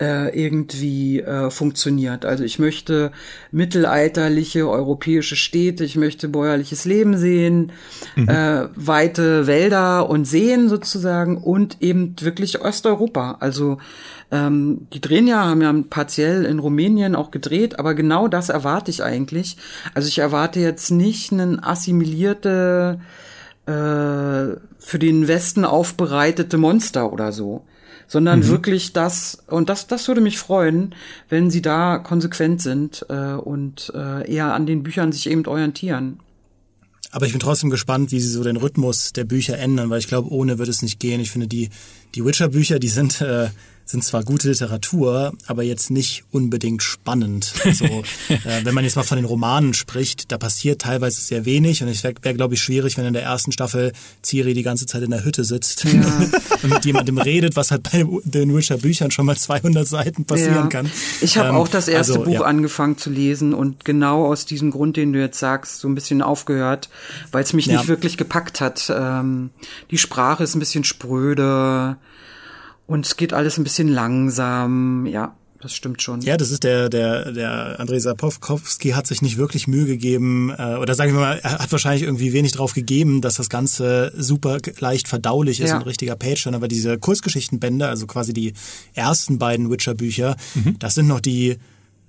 äh, 0.02 0.36
irgendwie 0.36 1.20
äh, 1.20 1.52
funktioniert. 1.52 2.26
Also 2.26 2.44
ich 2.44 2.58
möchte 2.58 3.12
mittelalterliche 3.52 4.68
europäische 4.68 5.36
Städte, 5.36 5.84
ich 5.84 5.96
möchte 5.96 6.28
bäuerliches 6.28 6.86
Leben 6.86 7.18
sehen, 7.18 7.72
mhm. 8.16 8.28
äh, 8.28 8.68
weite 8.76 9.46
Wälder 9.46 10.10
und 10.10 10.26
Seen 10.26 10.70
sozusagen 10.70 11.38
und 11.38 11.78
eben 11.82 12.16
wirklich 12.20 12.62
Osteuropa. 12.62 13.38
Also 13.40 13.78
ähm, 14.32 14.88
die 14.92 15.02
drehen 15.02 15.28
ja, 15.28 15.46
haben 15.46 15.62
ja 15.62 15.74
partiell 15.88 16.46
in 16.46 16.58
Rumänien 16.58 17.16
auch 17.16 17.30
gedreht, 17.30 17.78
aber 17.78 17.94
genau 17.94 18.28
das 18.28 18.50
erwarte 18.50 18.90
ich 18.90 19.04
eigentlich. 19.04 19.58
Also 19.94 20.08
ich 20.08 20.18
erwarte 20.18 20.60
jetzt 20.60 20.90
nicht 20.90 21.32
einen 21.32 21.64
assimilierte 21.64 23.00
äh, 23.68 23.72
für 23.72 25.00
den 25.00 25.28
Westen 25.28 25.64
aufbereitete 25.64 26.58
Monster 26.58 27.14
oder 27.14 27.32
so, 27.32 27.64
sondern 28.12 28.40
mhm. 28.40 28.48
wirklich 28.50 28.92
das, 28.92 29.38
und 29.48 29.70
das, 29.70 29.88
das 29.88 30.10
würde 30.10 30.20
mich 30.20 30.38
freuen, 30.38 30.94
wenn 31.30 31.50
sie 31.50 31.62
da 31.62 31.98
konsequent 31.98 32.62
sind 32.62 33.06
äh, 33.08 33.36
und 33.36 33.90
äh, 33.96 34.30
eher 34.30 34.54
an 34.54 34.66
den 34.66 34.84
Büchern 34.84 35.14
sich 35.14 35.30
eben 35.30 35.46
orientieren. 35.46 36.20
Aber 37.12 37.26
ich 37.26 37.32
bin 37.32 37.40
trotzdem 37.40 37.70
gespannt, 37.70 38.12
wie 38.12 38.20
sie 38.20 38.28
so 38.28 38.44
den 38.44 38.58
Rhythmus 38.58 39.14
der 39.14 39.24
Bücher 39.24 39.58
ändern, 39.58 39.90
weil 39.90 40.00
ich 40.00 40.10
glaube, 40.10 40.30
ohne 40.30 40.58
wird 40.58 40.68
es 40.68 40.82
nicht 40.82 41.00
gehen. 41.00 41.22
Ich 41.22 41.32
finde, 41.32 41.48
die, 41.48 41.70
die 42.14 42.26
Witcher-Bücher, 42.26 42.80
die 42.80 42.90
sind 42.90 43.22
äh, 43.22 43.48
sind 43.86 44.04
zwar 44.04 44.24
gute 44.24 44.50
Literatur, 44.50 45.34
aber 45.48 45.64
jetzt 45.64 45.92
nicht 45.92 46.24
unbedingt 46.32 46.82
spannend. 46.82 47.54
Also, 47.66 47.86
äh, 48.30 48.64
wenn 48.64 48.74
man 48.74 48.84
jetzt 48.84 48.96
mal 48.96 49.04
von 49.04 49.18
den 49.18 49.26
Romanen 49.26 49.74
spricht, 49.74 50.32
da 50.32 50.38
passiert 50.38 50.82
teilweise 50.82 51.22
sehr 51.22 51.46
wenig 51.46 51.84
und 51.84 51.90
es 51.90 52.04
wäre, 52.04 52.14
wär, 52.22 52.34
glaube 52.34 52.54
ich, 52.54 52.62
schwierig, 52.62 52.98
wenn 52.98 53.06
in 53.06 53.14
der 53.14 53.24
ersten 53.24 53.52
Staffel 53.52 53.92
Ciri 54.24 54.54
die 54.54 54.64
ganze 54.64 54.86
Zeit 54.86 55.04
in 55.04 55.12
der 55.12 55.26
Hütte 55.26 55.44
sitzt 55.44 55.84
ja. 55.84 55.92
und 56.64 56.70
mit 56.70 56.86
jemandem 56.86 57.18
redet, 57.18 57.56
was 57.56 57.72
halt 57.72 57.84
bei 57.92 58.06
den 58.24 58.56
Witcher 58.56 58.78
Büchern 58.78 59.12
schon 59.12 59.26
mal 59.26 59.36
200 59.36 59.88
Seiten 59.88 60.26
passieren 60.26 60.56
ja. 60.56 60.68
kann. 60.68 60.92
Ich 61.22 61.38
habe 61.38 61.50
ähm, 61.50 61.56
auch 61.56 61.68
das 61.68 61.88
erste 61.88 62.14
also, 62.14 62.26
Buch 62.26 62.34
ja. 62.34 62.42
angefangen 62.42 62.98
zu 62.98 63.10
lesen 63.10 63.54
und 63.54 63.86
genau 63.86 64.26
aus 64.26 64.46
diesem 64.46 64.72
Grund, 64.72 64.98
den 64.98 65.14
du 65.14 65.20
jetzt 65.20 65.40
sagst, 65.40 65.80
so 65.80 65.88
ein 65.88 65.96
bisschen 65.96 66.22
aufgehört, 66.22 66.90
weil 67.32 67.44
es 67.44 67.54
mich 67.54 67.68
nicht 67.68 67.88
wirklich 67.88 68.18
gepackt 68.18 68.62
hat. 68.62 68.92
Ähm, 68.94 69.50
die 69.90 69.98
Sprache 69.98 70.44
ist 70.44 70.56
ein 70.56 70.60
bisschen 70.60 70.84
spröde. 70.84 71.98
Und 72.92 73.06
es 73.06 73.16
geht 73.16 73.32
alles 73.32 73.58
ein 73.58 73.64
bisschen 73.64 73.88
langsam, 73.88 75.06
ja. 75.06 75.34
Das 75.62 75.74
stimmt 75.74 76.02
schon. 76.02 76.20
Ja, 76.22 76.36
das 76.36 76.52
ist 76.52 76.66
der, 76.66 76.90
der, 76.90 77.32
der 77.32 77.80
Andrei 77.80 78.00
Sapowski 78.00 78.90
hat 78.90 79.08
sich 79.08 79.22
nicht 79.22 79.38
wirklich 79.38 79.66
Mühe 79.66 79.86
gegeben, 79.86 80.52
äh, 80.58 80.76
oder 80.76 80.94
sagen 80.94 81.14
wir 81.14 81.22
mal, 81.22 81.40
er 81.42 81.60
hat 81.60 81.72
wahrscheinlich 81.72 82.04
irgendwie 82.04 82.34
wenig 82.34 82.52
drauf 82.52 82.74
gegeben, 82.74 83.22
dass 83.22 83.36
das 83.36 83.48
Ganze 83.48 84.12
super 84.18 84.58
leicht 84.80 85.08
verdaulich 85.08 85.62
ist 85.62 85.70
ja. 85.70 85.78
und 85.78 85.84
richtiger 85.84 86.18
Page, 86.18 86.48
aber 86.48 86.68
diese 86.68 86.98
Kurzgeschichtenbände, 86.98 87.88
also 87.88 88.08
quasi 88.08 88.34
die 88.34 88.54
ersten 88.94 89.38
beiden 89.38 89.70
Witcher-Bücher, 89.70 90.36
mhm. 90.56 90.78
das 90.80 90.96
sind 90.96 91.08
noch 91.08 91.22
die 91.22 91.60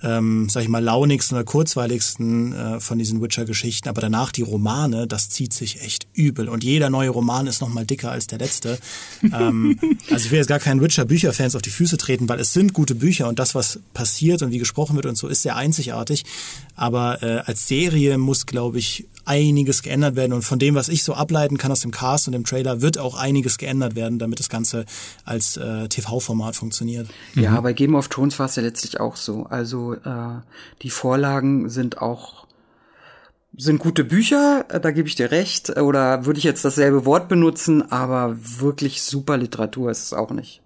ähm, 0.03 0.49
sag 0.49 0.63
ich 0.63 0.69
mal, 0.69 0.83
launigsten 0.83 1.37
oder 1.37 1.45
kurzweiligsten 1.45 2.53
äh, 2.53 2.81
von 2.81 2.99
diesen 2.99 3.23
Witcher-Geschichten. 3.23 3.89
Aber 3.89 4.01
danach 4.01 4.33
die 4.33 4.43
Romane, 4.43 5.07
das 5.07 5.29
zieht 5.29 5.53
sich 5.53 5.83
echt 5.83 6.07
übel. 6.15 6.49
Und 6.49 6.65
jeder 6.65 6.91
neue 6.91 7.11
Roman 7.11 7.47
ist 7.47 7.61
noch 7.61 7.69
mal 7.69 7.87
dicker 7.87 8.11
als 8.11 8.27
der 8.27 8.39
letzte. 8.39 8.79
ähm, 9.23 9.79
also 10.11 10.25
ich 10.25 10.31
will 10.31 10.39
jetzt 10.39 10.49
gar 10.49 10.59
keinen 10.59 10.81
Witcher-Bücherfans 10.81 11.55
auf 11.55 11.63
die 11.63 11.71
Füße 11.71 11.97
treten, 11.97 12.29
weil 12.29 12.41
es 12.41 12.53
sind 12.53 12.73
gute 12.73 12.95
Bücher 12.95 13.29
und 13.29 13.39
das, 13.39 13.55
was 13.55 13.81
passiert 13.95 14.43
und 14.43 14.51
wie 14.51 14.59
gesprochen 14.59 14.97
wird 14.97 15.07
und 15.07 15.17
so, 15.17 15.29
ist 15.29 15.43
sehr 15.43 15.57
einzigartig. 15.57 16.25
Aber 16.75 17.23
äh, 17.23 17.43
als 17.45 17.69
Serie 17.69 18.19
muss, 18.19 18.47
glaube 18.47 18.79
ich, 18.79 19.07
einiges 19.25 19.83
geändert 19.83 20.17
werden. 20.17 20.33
Und 20.33 20.43
von 20.43 20.59
dem, 20.59 20.75
was 20.75 20.89
ich 20.89 21.05
so 21.05 21.15
ableiten 21.15 21.59
kann 21.59 21.71
aus 21.71 21.81
dem 21.81 21.91
Cast 21.91 22.27
und 22.27 22.33
dem 22.33 22.45
Trailer, 22.45 22.81
wird 22.81 22.99
auch 22.99 23.17
einiges 23.17 23.59
geändert 23.59 23.95
werden, 23.95 24.19
damit 24.19 24.41
das 24.41 24.49
Ganze 24.49 24.85
als 25.25 25.57
äh, 25.57 25.89
TV-Format 25.89 26.57
funktioniert. 26.57 27.09
Ja, 27.35 27.53
mhm. 27.53 27.63
bei 27.63 27.73
Game 27.73 27.95
of 27.95 28.09
Thrones 28.09 28.39
war 28.39 28.47
es 28.47 28.57
ja 28.57 28.63
letztlich 28.63 29.01
auch 29.01 29.17
so. 29.17 29.45
Also 29.45 29.95
äh, 29.95 30.41
die 30.83 30.91
Vorlagen 30.91 31.69
sind 31.69 31.99
auch 31.99 32.43
sind 33.55 33.81
gute 33.81 34.05
Bücher, 34.05 34.65
äh, 34.71 34.81
da 34.81 34.91
gebe 34.91 35.09
ich 35.09 35.15
dir 35.15 35.31
recht. 35.31 35.77
Oder 35.77 36.25
würde 36.25 36.39
ich 36.39 36.45
jetzt 36.45 36.65
dasselbe 36.65 37.05
Wort 37.05 37.29
benutzen, 37.29 37.91
aber 37.93 38.37
wirklich 38.39 39.03
super 39.03 39.37
Literatur 39.37 39.91
ist 39.91 40.03
es 40.03 40.13
auch 40.13 40.31
nicht. 40.31 40.62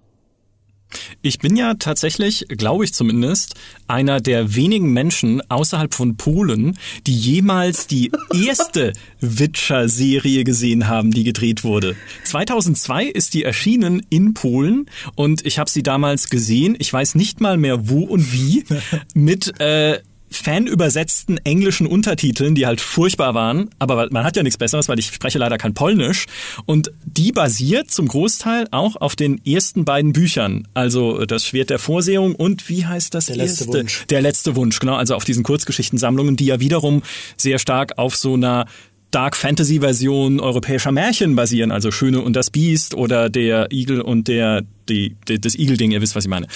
Ich 1.22 1.38
bin 1.38 1.56
ja 1.56 1.74
tatsächlich, 1.74 2.46
glaube 2.48 2.84
ich 2.84 2.94
zumindest, 2.94 3.54
einer 3.88 4.20
der 4.20 4.54
wenigen 4.54 4.92
Menschen 4.92 5.42
außerhalb 5.50 5.92
von 5.92 6.16
Polen, 6.16 6.78
die 7.06 7.14
jemals 7.16 7.86
die 7.86 8.12
erste 8.46 8.92
Witcher-Serie 9.20 10.44
gesehen 10.44 10.88
haben, 10.88 11.10
die 11.10 11.24
gedreht 11.24 11.64
wurde. 11.64 11.96
2002 12.24 13.06
ist 13.06 13.34
die 13.34 13.44
erschienen 13.44 14.06
in 14.10 14.34
Polen 14.34 14.86
und 15.14 15.44
ich 15.44 15.58
habe 15.58 15.70
sie 15.70 15.82
damals 15.82 16.30
gesehen. 16.30 16.76
Ich 16.78 16.92
weiß 16.92 17.14
nicht 17.14 17.40
mal 17.40 17.56
mehr 17.56 17.88
wo 17.88 18.04
und 18.04 18.32
wie 18.32 18.64
mit 19.14 19.60
äh, 19.60 20.00
fanübersetzten 20.30 21.38
englischen 21.44 21.86
Untertiteln, 21.86 22.54
die 22.54 22.66
halt 22.66 22.80
furchtbar 22.80 23.34
waren, 23.34 23.70
aber 23.78 24.08
man 24.10 24.24
hat 24.24 24.36
ja 24.36 24.42
nichts 24.42 24.58
Besseres, 24.58 24.88
weil 24.88 24.98
ich 24.98 25.06
spreche 25.06 25.38
leider 25.38 25.58
kein 25.58 25.74
Polnisch. 25.74 26.26
Und 26.66 26.92
die 27.04 27.32
basiert 27.32 27.90
zum 27.90 28.08
Großteil 28.08 28.66
auch 28.70 28.96
auf 28.96 29.16
den 29.16 29.44
ersten 29.44 29.84
beiden 29.84 30.12
Büchern. 30.12 30.66
Also 30.74 31.24
das 31.24 31.46
Schwert 31.46 31.70
der 31.70 31.78
Vorsehung 31.78 32.34
und 32.34 32.68
wie 32.68 32.86
heißt 32.86 33.14
das 33.14 33.26
der 33.26 33.36
erste? 33.36 33.64
letzte 33.64 33.78
Wunsch. 33.78 34.04
Der 34.08 34.22
letzte 34.22 34.56
Wunsch, 34.56 34.78
genau. 34.78 34.96
Also 34.96 35.14
auf 35.14 35.24
diesen 35.24 35.42
Kurzgeschichtensammlungen, 35.42 36.36
die 36.36 36.46
ja 36.46 36.60
wiederum 36.60 37.02
sehr 37.36 37.58
stark 37.58 37.98
auf 37.98 38.16
so 38.16 38.34
einer 38.34 38.66
Dark 39.10 39.36
Fantasy 39.36 39.80
Version 39.80 40.40
europäischer 40.40 40.92
Märchen 40.92 41.36
basieren, 41.36 41.70
also 41.70 41.90
Schöne 41.90 42.20
und 42.20 42.34
das 42.34 42.50
Biest 42.50 42.94
oder 42.94 43.30
der 43.30 43.72
Igel 43.72 44.00
und 44.00 44.28
der, 44.28 44.62
die, 44.88 45.16
die 45.28 45.40
das 45.40 45.54
Igel-Ding, 45.54 45.92
ihr 45.92 46.02
wisst, 46.02 46.16
was 46.16 46.24
ich 46.24 46.30
meine. 46.30 46.46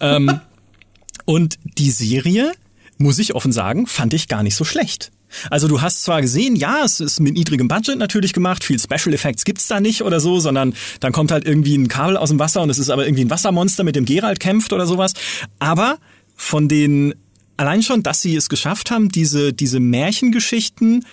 ähm, 0.00 0.40
und 1.26 1.56
die 1.78 1.90
Serie 1.90 2.52
muss 2.98 3.18
ich 3.18 3.34
offen 3.34 3.52
sagen, 3.52 3.86
fand 3.86 4.12
ich 4.14 4.28
gar 4.28 4.42
nicht 4.42 4.56
so 4.56 4.64
schlecht. 4.64 5.10
Also 5.50 5.68
du 5.68 5.82
hast 5.82 6.02
zwar 6.02 6.22
gesehen, 6.22 6.56
ja, 6.56 6.84
es 6.84 7.00
ist 7.00 7.20
mit 7.20 7.34
niedrigem 7.34 7.68
Budget 7.68 7.98
natürlich 7.98 8.32
gemacht, 8.32 8.64
viel 8.64 8.78
Special 8.78 9.14
Effects 9.14 9.44
gibt's 9.44 9.68
da 9.68 9.80
nicht 9.80 10.02
oder 10.02 10.20
so, 10.20 10.40
sondern 10.40 10.74
dann 11.00 11.12
kommt 11.12 11.30
halt 11.30 11.46
irgendwie 11.46 11.76
ein 11.76 11.88
Kabel 11.88 12.16
aus 12.16 12.30
dem 12.30 12.38
Wasser 12.38 12.62
und 12.62 12.70
es 12.70 12.78
ist 12.78 12.90
aber 12.90 13.06
irgendwie 13.06 13.24
ein 13.24 13.30
Wassermonster, 13.30 13.84
mit 13.84 13.96
dem 13.96 14.04
Geralt 14.04 14.40
kämpft 14.40 14.72
oder 14.72 14.86
sowas. 14.86 15.12
Aber 15.58 15.98
von 16.34 16.68
den, 16.68 17.14
allein 17.56 17.82
schon, 17.82 18.02
dass 18.02 18.22
sie 18.22 18.36
es 18.36 18.48
geschafft 18.48 18.90
haben, 18.90 19.10
diese, 19.10 19.52
diese 19.52 19.80
Märchengeschichten 19.80 21.04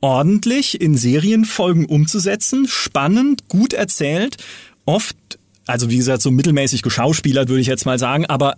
ordentlich 0.00 0.80
in 0.80 0.96
Serienfolgen 0.96 1.86
umzusetzen, 1.86 2.66
spannend, 2.68 3.48
gut 3.48 3.72
erzählt, 3.72 4.36
oft 4.84 5.16
also 5.66 5.90
wie 5.90 5.96
gesagt, 5.96 6.22
so 6.22 6.30
mittelmäßig 6.30 6.82
geschauspielert, 6.82 7.48
würde 7.48 7.60
ich 7.60 7.66
jetzt 7.66 7.86
mal 7.86 7.98
sagen, 7.98 8.26
aber 8.26 8.56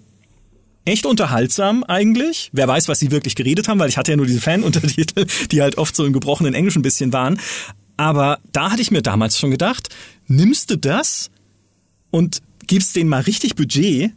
echt 0.87 1.05
unterhaltsam 1.05 1.85
eigentlich. 1.85 2.51
Wer 2.53 2.67
weiß, 2.67 2.89
was 2.89 2.99
sie 2.99 3.11
wirklich 3.11 3.35
geredet 3.35 3.69
haben, 3.69 3.79
weil 3.79 3.89
ich 3.89 3.99
hatte 3.99 4.13
ja 4.13 4.17
nur 4.17 4.27
diese 4.27 4.41
Fan-Untertitel, 4.41 5.27
die 5.51 5.61
halt 5.61 5.77
oft 5.77 5.95
so 5.95 6.05
im 6.07 6.13
gebrochenen 6.13 6.55
Englisch 6.55 6.77
ein 6.77 6.83
bisschen 6.83 7.13
waren. 7.13 7.39
Aber 7.97 8.39
da 8.53 8.71
hatte 8.71 8.83
ich 8.83 8.91
mir 8.91 9.03
damals 9.03 9.39
schon 9.39 9.51
gedacht, 9.51 9.89
nimmst 10.27 10.71
du 10.71 10.77
das 10.77 11.31
und 12.11 12.41
gibst 12.67 12.97
denen 12.97 13.11
mal 13.11 13.23
richtig 13.23 13.57
Budget, 13.57 14.13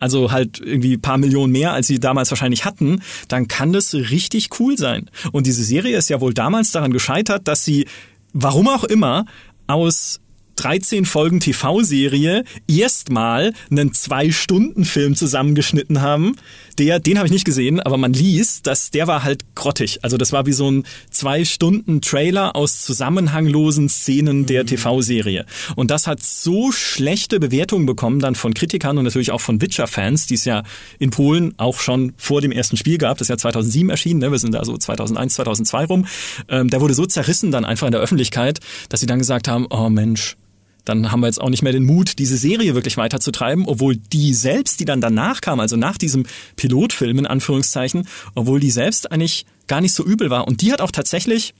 also 0.00 0.32
halt 0.32 0.60
irgendwie 0.60 0.96
paar 0.98 1.18
Millionen 1.18 1.52
mehr, 1.52 1.72
als 1.72 1.86
sie 1.86 2.00
damals 2.00 2.30
wahrscheinlich 2.30 2.64
hatten, 2.64 3.00
dann 3.28 3.48
kann 3.48 3.72
das 3.72 3.94
richtig 3.94 4.60
cool 4.60 4.76
sein. 4.76 5.10
Und 5.32 5.46
diese 5.46 5.64
Serie 5.64 5.96
ist 5.96 6.10
ja 6.10 6.20
wohl 6.20 6.34
damals 6.34 6.72
daran 6.72 6.92
gescheitert, 6.92 7.48
dass 7.48 7.64
sie, 7.64 7.86
warum 8.32 8.68
auch 8.68 8.84
immer, 8.84 9.24
aus 9.66 10.20
13 10.56 11.04
Folgen 11.04 11.40
TV-Serie 11.40 12.44
erstmal 12.66 13.52
einen 13.70 13.92
Zwei-Stunden-Film 13.92 15.16
zusammengeschnitten 15.16 16.00
haben. 16.00 16.36
Der, 16.78 16.98
den 16.98 17.18
habe 17.18 17.26
ich 17.26 17.32
nicht 17.32 17.44
gesehen, 17.44 17.80
aber 17.80 17.96
man 17.96 18.12
liest, 18.12 18.66
dass 18.66 18.90
der 18.90 19.06
war 19.06 19.22
halt 19.22 19.44
grottig. 19.54 20.00
Also 20.02 20.16
das 20.16 20.32
war 20.32 20.46
wie 20.46 20.52
so 20.52 20.70
ein 20.70 20.84
Zwei-Stunden-Trailer 21.10 22.56
aus 22.56 22.82
zusammenhanglosen 22.82 23.88
Szenen 23.88 24.46
der 24.46 24.64
mhm. 24.64 24.68
TV-Serie. 24.68 25.46
Und 25.76 25.90
das 25.90 26.06
hat 26.06 26.22
so 26.22 26.72
schlechte 26.72 27.38
Bewertungen 27.38 27.86
bekommen 27.86 28.20
dann 28.20 28.34
von 28.34 28.54
Kritikern 28.54 28.98
und 28.98 29.04
natürlich 29.04 29.30
auch 29.30 29.40
von 29.40 29.60
Witcher-Fans, 29.60 30.26
die 30.26 30.34
es 30.34 30.44
ja 30.44 30.64
in 30.98 31.10
Polen 31.10 31.54
auch 31.58 31.78
schon 31.78 32.12
vor 32.16 32.40
dem 32.40 32.52
ersten 32.52 32.76
Spiel 32.76 32.98
gab. 32.98 33.18
Das 33.18 33.26
ist 33.26 33.30
ja 33.30 33.38
2007 33.38 33.90
erschienen, 33.90 34.20
ne? 34.20 34.30
wir 34.30 34.38
sind 34.38 34.52
da 34.52 34.64
so 34.64 34.76
2001, 34.76 35.34
2002 35.34 35.84
rum. 35.84 36.06
Ähm, 36.48 36.68
der 36.68 36.80
wurde 36.80 36.94
so 36.94 37.06
zerrissen 37.06 37.50
dann 37.50 37.64
einfach 37.64 37.86
in 37.86 37.92
der 37.92 38.00
Öffentlichkeit, 38.00 38.60
dass 38.88 39.00
sie 39.00 39.06
dann 39.06 39.18
gesagt 39.18 39.48
haben, 39.48 39.66
oh 39.70 39.88
Mensch, 39.88 40.36
dann 40.84 41.10
haben 41.10 41.20
wir 41.20 41.26
jetzt 41.26 41.40
auch 41.40 41.50
nicht 41.50 41.62
mehr 41.62 41.72
den 41.72 41.84
Mut, 41.84 42.18
diese 42.18 42.36
Serie 42.36 42.74
wirklich 42.74 42.96
weiterzutreiben, 42.96 43.66
obwohl 43.66 43.96
die 43.96 44.34
selbst, 44.34 44.80
die 44.80 44.84
dann 44.84 45.00
danach 45.00 45.40
kam, 45.40 45.60
also 45.60 45.76
nach 45.76 45.98
diesem 45.98 46.26
Pilotfilm 46.56 47.18
in 47.18 47.26
Anführungszeichen, 47.26 48.06
obwohl 48.34 48.60
die 48.60 48.70
selbst 48.70 49.10
eigentlich 49.10 49.46
gar 49.66 49.80
nicht 49.80 49.94
so 49.94 50.04
übel 50.04 50.30
war. 50.30 50.46
Und 50.46 50.60
die 50.60 50.72
hat 50.72 50.80
auch 50.80 50.90
tatsächlich, 50.90 51.54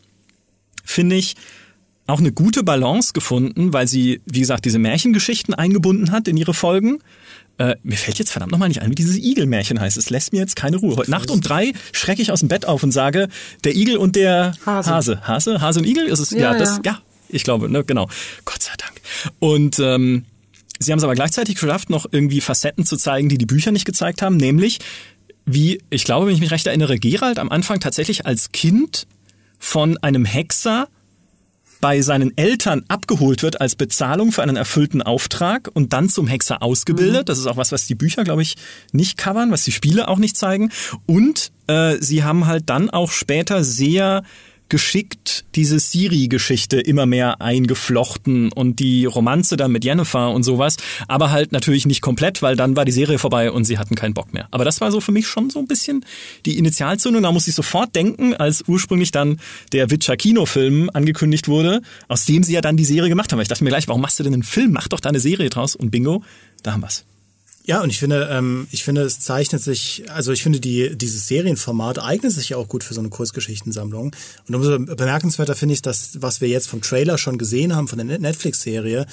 finde 0.84 1.16
ich, 1.16 1.36
auch 2.06 2.18
eine 2.18 2.32
gute 2.32 2.62
Balance 2.62 3.14
gefunden, 3.14 3.72
weil 3.72 3.88
sie, 3.88 4.20
wie 4.26 4.40
gesagt, 4.40 4.66
diese 4.66 4.78
Märchengeschichten 4.78 5.54
eingebunden 5.54 6.12
hat 6.12 6.28
in 6.28 6.36
ihre 6.36 6.52
Folgen. 6.52 6.98
Äh, 7.56 7.76
mir 7.82 7.96
fällt 7.96 8.18
jetzt 8.18 8.30
verdammt 8.30 8.52
nochmal 8.52 8.68
nicht 8.68 8.82
ein, 8.82 8.90
wie 8.90 8.94
dieses 8.94 9.16
Igelmärchen 9.16 9.80
heißt. 9.80 9.96
Es 9.96 10.10
lässt 10.10 10.32
mir 10.32 10.40
jetzt 10.40 10.56
keine 10.56 10.76
Ruhe. 10.76 10.96
Heute 10.96 11.10
Nacht 11.10 11.30
um 11.30 11.40
drei 11.40 11.72
schrecke 11.92 12.20
ich 12.20 12.30
aus 12.30 12.40
dem 12.40 12.48
Bett 12.48 12.66
auf 12.66 12.82
und 12.82 12.90
sage, 12.90 13.28
der 13.62 13.74
Igel 13.74 13.96
und 13.96 14.16
der 14.16 14.54
Hase. 14.66 14.90
Hase, 14.90 15.20
Hase, 15.26 15.60
Hase 15.62 15.80
und 15.80 15.86
Igel 15.86 16.06
ist 16.06 16.18
es? 16.18 16.30
Ja, 16.32 16.52
ja 16.52 16.58
das, 16.58 16.80
ja. 16.84 16.92
ja 16.92 17.02
ich 17.34 17.44
glaube, 17.44 17.68
ne, 17.68 17.84
genau. 17.84 18.08
Gott 18.44 18.62
sei 18.62 18.72
Dank. 18.78 19.00
Und 19.38 19.78
ähm, 19.78 20.24
sie 20.78 20.92
haben 20.92 20.98
es 20.98 21.04
aber 21.04 21.14
gleichzeitig 21.14 21.56
geschafft, 21.56 21.90
noch 21.90 22.06
irgendwie 22.10 22.40
Facetten 22.40 22.84
zu 22.84 22.96
zeigen, 22.96 23.28
die 23.28 23.38
die 23.38 23.46
Bücher 23.46 23.72
nicht 23.72 23.84
gezeigt 23.84 24.22
haben, 24.22 24.36
nämlich 24.36 24.78
wie, 25.46 25.82
ich 25.90 26.04
glaube, 26.04 26.26
wenn 26.26 26.34
ich 26.34 26.40
mich 26.40 26.50
recht 26.50 26.66
erinnere, 26.66 26.98
Gerald 26.98 27.38
am 27.38 27.50
Anfang 27.50 27.80
tatsächlich 27.80 28.24
als 28.26 28.52
Kind 28.52 29.06
von 29.58 29.98
einem 29.98 30.24
Hexer 30.24 30.88
bei 31.80 32.00
seinen 32.00 32.34
Eltern 32.38 32.82
abgeholt 32.88 33.42
wird 33.42 33.60
als 33.60 33.76
Bezahlung 33.76 34.32
für 34.32 34.42
einen 34.42 34.56
erfüllten 34.56 35.02
Auftrag 35.02 35.70
und 35.74 35.92
dann 35.92 36.08
zum 36.08 36.26
Hexer 36.26 36.62
ausgebildet. 36.62 37.22
Mhm. 37.22 37.26
Das 37.26 37.38
ist 37.38 37.46
auch 37.46 37.58
was, 37.58 37.72
was 37.72 37.86
die 37.86 37.94
Bücher, 37.94 38.24
glaube 38.24 38.40
ich, 38.40 38.56
nicht 38.92 39.18
covern, 39.18 39.50
was 39.50 39.64
die 39.64 39.72
Spiele 39.72 40.08
auch 40.08 40.16
nicht 40.16 40.34
zeigen. 40.34 40.72
Und 41.04 41.52
äh, 41.66 41.96
sie 42.00 42.24
haben 42.24 42.46
halt 42.46 42.70
dann 42.70 42.88
auch 42.88 43.10
später 43.10 43.64
sehr 43.64 44.22
geschickt 44.74 45.44
diese 45.54 45.78
Siri-Geschichte 45.78 46.80
immer 46.80 47.06
mehr 47.06 47.40
eingeflochten 47.40 48.50
und 48.50 48.80
die 48.80 49.04
Romanze 49.04 49.56
dann 49.56 49.70
mit 49.70 49.84
Jennifer 49.84 50.32
und 50.32 50.42
sowas, 50.42 50.78
aber 51.06 51.30
halt 51.30 51.52
natürlich 51.52 51.86
nicht 51.86 52.00
komplett, 52.00 52.42
weil 52.42 52.56
dann 52.56 52.74
war 52.74 52.84
die 52.84 52.90
Serie 52.90 53.20
vorbei 53.20 53.52
und 53.52 53.66
sie 53.66 53.78
hatten 53.78 53.94
keinen 53.94 54.14
Bock 54.14 54.34
mehr. 54.34 54.48
Aber 54.50 54.64
das 54.64 54.80
war 54.80 54.90
so 54.90 55.00
für 55.00 55.12
mich 55.12 55.28
schon 55.28 55.48
so 55.48 55.60
ein 55.60 55.68
bisschen 55.68 56.04
die 56.44 56.58
Initialzündung. 56.58 57.22
Da 57.22 57.30
muss 57.30 57.46
ich 57.46 57.54
sofort 57.54 57.94
denken, 57.94 58.34
als 58.34 58.64
ursprünglich 58.66 59.12
dann 59.12 59.38
der 59.70 59.92
Witcher 59.92 60.16
Kinofilm 60.16 60.90
angekündigt 60.92 61.46
wurde, 61.46 61.80
aus 62.08 62.24
dem 62.24 62.42
sie 62.42 62.54
ja 62.54 62.60
dann 62.60 62.76
die 62.76 62.84
Serie 62.84 63.08
gemacht 63.08 63.30
haben. 63.30 63.38
Ich 63.38 63.46
dachte 63.46 63.62
mir 63.62 63.70
gleich, 63.70 63.86
warum 63.86 64.02
machst 64.02 64.18
du 64.18 64.24
denn 64.24 64.34
einen 64.34 64.42
Film? 64.42 64.72
Mach 64.72 64.88
doch 64.88 64.98
da 64.98 65.10
eine 65.10 65.20
Serie 65.20 65.50
draus 65.50 65.76
und 65.76 65.92
bingo, 65.92 66.24
da 66.64 66.72
haben 66.72 66.80
wir's. 66.80 67.04
Ja, 67.66 67.82
und 67.82 67.88
ich 67.88 67.98
finde, 67.98 68.28
ähm, 68.30 68.66
ich 68.72 68.84
finde, 68.84 69.02
es 69.02 69.20
zeichnet 69.20 69.62
sich, 69.62 70.04
also 70.10 70.32
ich 70.32 70.42
finde, 70.42 70.60
die, 70.60 70.96
dieses 70.96 71.26
Serienformat 71.28 71.98
eignet 71.98 72.32
sich 72.32 72.50
ja 72.50 72.58
auch 72.58 72.68
gut 72.68 72.84
für 72.84 72.92
so 72.92 73.00
eine 73.00 73.08
Kurzgeschichtensammlung. 73.08 74.14
Und 74.46 74.54
umso 74.54 74.78
bemerkenswerter 74.78 75.54
finde 75.54 75.72
ich, 75.72 75.80
dass, 75.80 76.20
was 76.20 76.42
wir 76.42 76.48
jetzt 76.48 76.68
vom 76.68 76.82
Trailer 76.82 77.16
schon 77.16 77.38
gesehen 77.38 77.74
haben, 77.74 77.88
von 77.88 78.06
der 78.06 78.18
Netflix-Serie, 78.18 79.06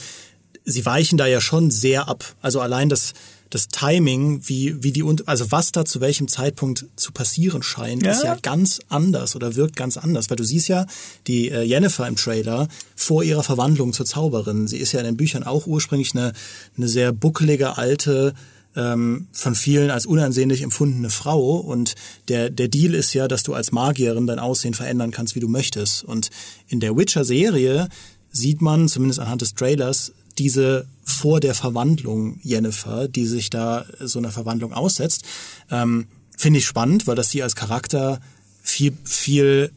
sie 0.66 0.86
weichen 0.86 1.18
da 1.18 1.28
ja 1.28 1.40
schon 1.40 1.72
sehr 1.72 2.10
ab. 2.10 2.26
Also 2.42 2.60
allein 2.60 2.90
das, 2.90 3.14
das 3.52 3.68
Timing, 3.68 4.42
wie, 4.46 4.82
wie 4.82 4.92
die, 4.92 5.04
also 5.26 5.52
was 5.52 5.72
da 5.72 5.86
zu 5.86 6.02
welchem 6.02 6.28
Zeitpunkt 6.28 6.86
zu 6.96 7.12
passieren 7.12 7.62
scheint, 7.62 8.04
ja. 8.04 8.12
ist 8.12 8.24
ja 8.24 8.36
ganz 8.42 8.80
anders 8.90 9.36
oder 9.36 9.56
wirkt 9.56 9.76
ganz 9.76 9.98
anders. 9.98 10.30
Weil 10.30 10.38
du 10.38 10.44
siehst 10.44 10.70
ja 10.70 10.88
die 11.28 11.50
äh, 11.50 11.62
Jennifer 11.62 12.08
im 12.08 12.16
Trailer 12.16 12.70
vor 12.96 13.24
ihrer 13.24 13.44
Verwandlung 13.44 13.94
zur 13.94 14.06
Zauberin. 14.06 14.68
Sie 14.68 14.78
ist 14.78 14.94
ja 14.94 15.02
in 15.02 15.06
den 15.06 15.18
Büchern 15.18 15.44
auch 15.44 15.68
ursprünglich 15.68 16.16
eine, 16.16 16.32
eine 16.78 16.88
sehr 16.88 17.12
buckelige, 17.12 17.78
alte, 17.78 18.34
ähm, 18.76 19.28
von 19.34 19.54
vielen 19.54 19.92
als 19.92 20.06
unansehnlich 20.06 20.62
empfundene 20.62 21.10
Frau. 21.10 21.58
Und 21.58 21.96
der, 22.30 22.50
der 22.50 22.70
Deal 22.70 22.94
ist 22.94 23.14
ja, 23.14 23.28
dass 23.28 23.44
du 23.44 23.54
als 23.54 23.74
Magierin 23.74 24.28
dein 24.28 24.40
Aussehen 24.40 24.74
verändern 24.74 25.12
kannst, 25.12 25.36
wie 25.36 25.42
du 25.42 25.50
möchtest. 25.50 26.06
Und 26.06 26.30
in 26.70 26.80
der 26.80 26.96
Witcher-Serie 26.96 27.90
sieht 28.32 28.62
man, 28.62 28.88
zumindest 28.88 29.20
anhand 29.20 29.42
des 29.42 29.56
Trailers, 29.56 30.14
diese 30.42 30.88
vor 31.04 31.40
der 31.40 31.54
Verwandlung 31.54 32.40
Jennifer, 32.42 33.08
die 33.08 33.26
sich 33.26 33.50
da 33.50 33.86
so 34.00 34.20
einer 34.20 34.32
Verwandlung 34.32 34.74
aussetzt, 34.74 35.24
ähm, 35.70 36.08
finde 36.38 36.60
ich 36.60 36.66
spannend, 36.66 37.06
weil 37.06 37.16
das 37.16 37.30
sie 37.30 37.44
als 37.44 37.56
Charakter 37.56 38.20
viel, 38.64 38.94
viel 39.04 39.72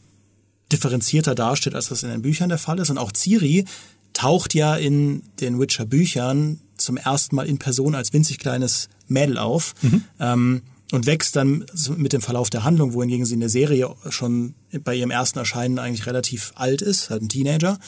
differenzierter 0.72 1.35
darstellt, 1.35 1.74
als 1.74 1.88
das 1.88 2.03
in 2.03 2.09
den 2.09 2.22
Büchern 2.22 2.48
der 2.48 2.59
Fall 2.59 2.79
ist. 2.79 2.90
Und 2.90 2.98
auch 2.98 3.12
Ciri 3.14 3.66
taucht 4.14 4.55
ja 4.55 4.77
in 4.77 5.22
den 5.40 5.61
Witcher-Büchern 5.61 6.61
zum 6.77 6.96
ersten 6.96 7.37
Mal 7.37 7.46
in 7.46 7.59
Person 7.59 7.94
als 7.94 8.12
winzig 8.12 8.38
kleines 8.38 8.88
Mädel 9.07 9.38
auf. 9.38 9.74
Mhm. 9.83 10.05
Ähm, 10.18 10.62
und 10.92 11.07
wächst 11.07 11.35
dann 11.35 11.64
mit 11.96 12.12
dem 12.12 12.20
Verlauf 12.20 12.50
der 12.50 12.62
Handlung, 12.62 12.92
wohingegen 12.92 13.27
sie 13.27 13.35
in 13.35 13.40
der 13.40 13.48
Serie 13.48 13.94
schon 14.11 14.55
bei 14.85 14.94
ihrem 14.94 15.11
ersten 15.11 15.38
Erscheinen 15.38 15.79
eigentlich 15.79 16.07
relativ 16.07 16.53
alt 16.55 16.83
ist, 16.83 17.11
halt 17.11 17.22
ein 17.22 17.29
Teenager. 17.29 17.79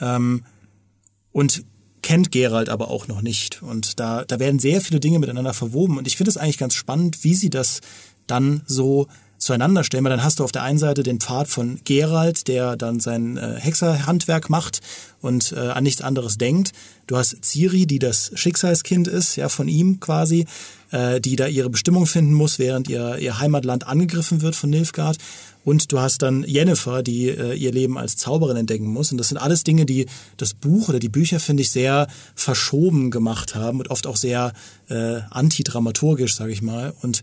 Ähm, 0.00 0.44
und 1.32 1.64
kennt 2.02 2.30
Gerald 2.30 2.68
aber 2.68 2.90
auch 2.90 3.08
noch 3.08 3.22
nicht. 3.22 3.62
Und 3.62 3.98
da, 4.00 4.24
da 4.24 4.38
werden 4.38 4.58
sehr 4.58 4.80
viele 4.80 5.00
Dinge 5.00 5.18
miteinander 5.18 5.54
verwoben. 5.54 5.98
Und 5.98 6.06
ich 6.06 6.16
finde 6.16 6.30
es 6.30 6.36
eigentlich 6.36 6.58
ganz 6.58 6.74
spannend, 6.74 7.24
wie 7.24 7.34
sie 7.34 7.50
das 7.50 7.80
dann 8.26 8.62
so 8.66 9.06
zueinander 9.42 9.84
stellen, 9.84 10.04
weil 10.04 10.10
dann 10.10 10.24
hast 10.24 10.38
du 10.38 10.44
auf 10.44 10.52
der 10.52 10.62
einen 10.62 10.78
Seite 10.78 11.02
den 11.02 11.20
Pfad 11.20 11.48
von 11.48 11.80
Gerald, 11.84 12.48
der 12.48 12.76
dann 12.76 13.00
sein 13.00 13.36
äh, 13.36 13.56
Hexerhandwerk 13.58 14.48
macht 14.48 14.80
und 15.20 15.52
äh, 15.52 15.58
an 15.58 15.84
nichts 15.84 16.00
anderes 16.00 16.38
denkt. 16.38 16.72
Du 17.06 17.16
hast 17.16 17.44
Ciri, 17.44 17.86
die 17.86 17.98
das 17.98 18.30
Schicksalskind 18.34 19.08
ist, 19.08 19.36
ja, 19.36 19.48
von 19.48 19.68
ihm 19.68 20.00
quasi, 20.00 20.46
äh, 20.90 21.20
die 21.20 21.36
da 21.36 21.46
ihre 21.46 21.70
Bestimmung 21.70 22.06
finden 22.06 22.32
muss, 22.32 22.58
während 22.58 22.88
ihr, 22.88 23.18
ihr 23.18 23.38
Heimatland 23.40 23.86
angegriffen 23.86 24.42
wird 24.42 24.54
von 24.54 24.70
Nilfgaard. 24.70 25.18
Und 25.64 25.92
du 25.92 26.00
hast 26.00 26.22
dann 26.22 26.44
Jennifer, 26.44 27.02
die 27.02 27.28
äh, 27.28 27.54
ihr 27.54 27.72
Leben 27.72 27.98
als 27.98 28.16
Zauberin 28.16 28.56
entdecken 28.56 28.86
muss. 28.86 29.12
Und 29.12 29.18
das 29.18 29.28
sind 29.28 29.38
alles 29.38 29.62
Dinge, 29.62 29.86
die 29.86 30.06
das 30.36 30.54
Buch 30.54 30.88
oder 30.88 30.98
die 30.98 31.08
Bücher, 31.08 31.38
finde 31.40 31.62
ich, 31.62 31.70
sehr 31.70 32.08
verschoben 32.34 33.10
gemacht 33.10 33.54
haben 33.54 33.78
und 33.78 33.90
oft 33.90 34.06
auch 34.06 34.16
sehr 34.16 34.52
äh, 34.88 35.20
antidramaturgisch, 35.30 36.34
sage 36.34 36.52
ich 36.52 36.62
mal. 36.62 36.92
Und 37.02 37.22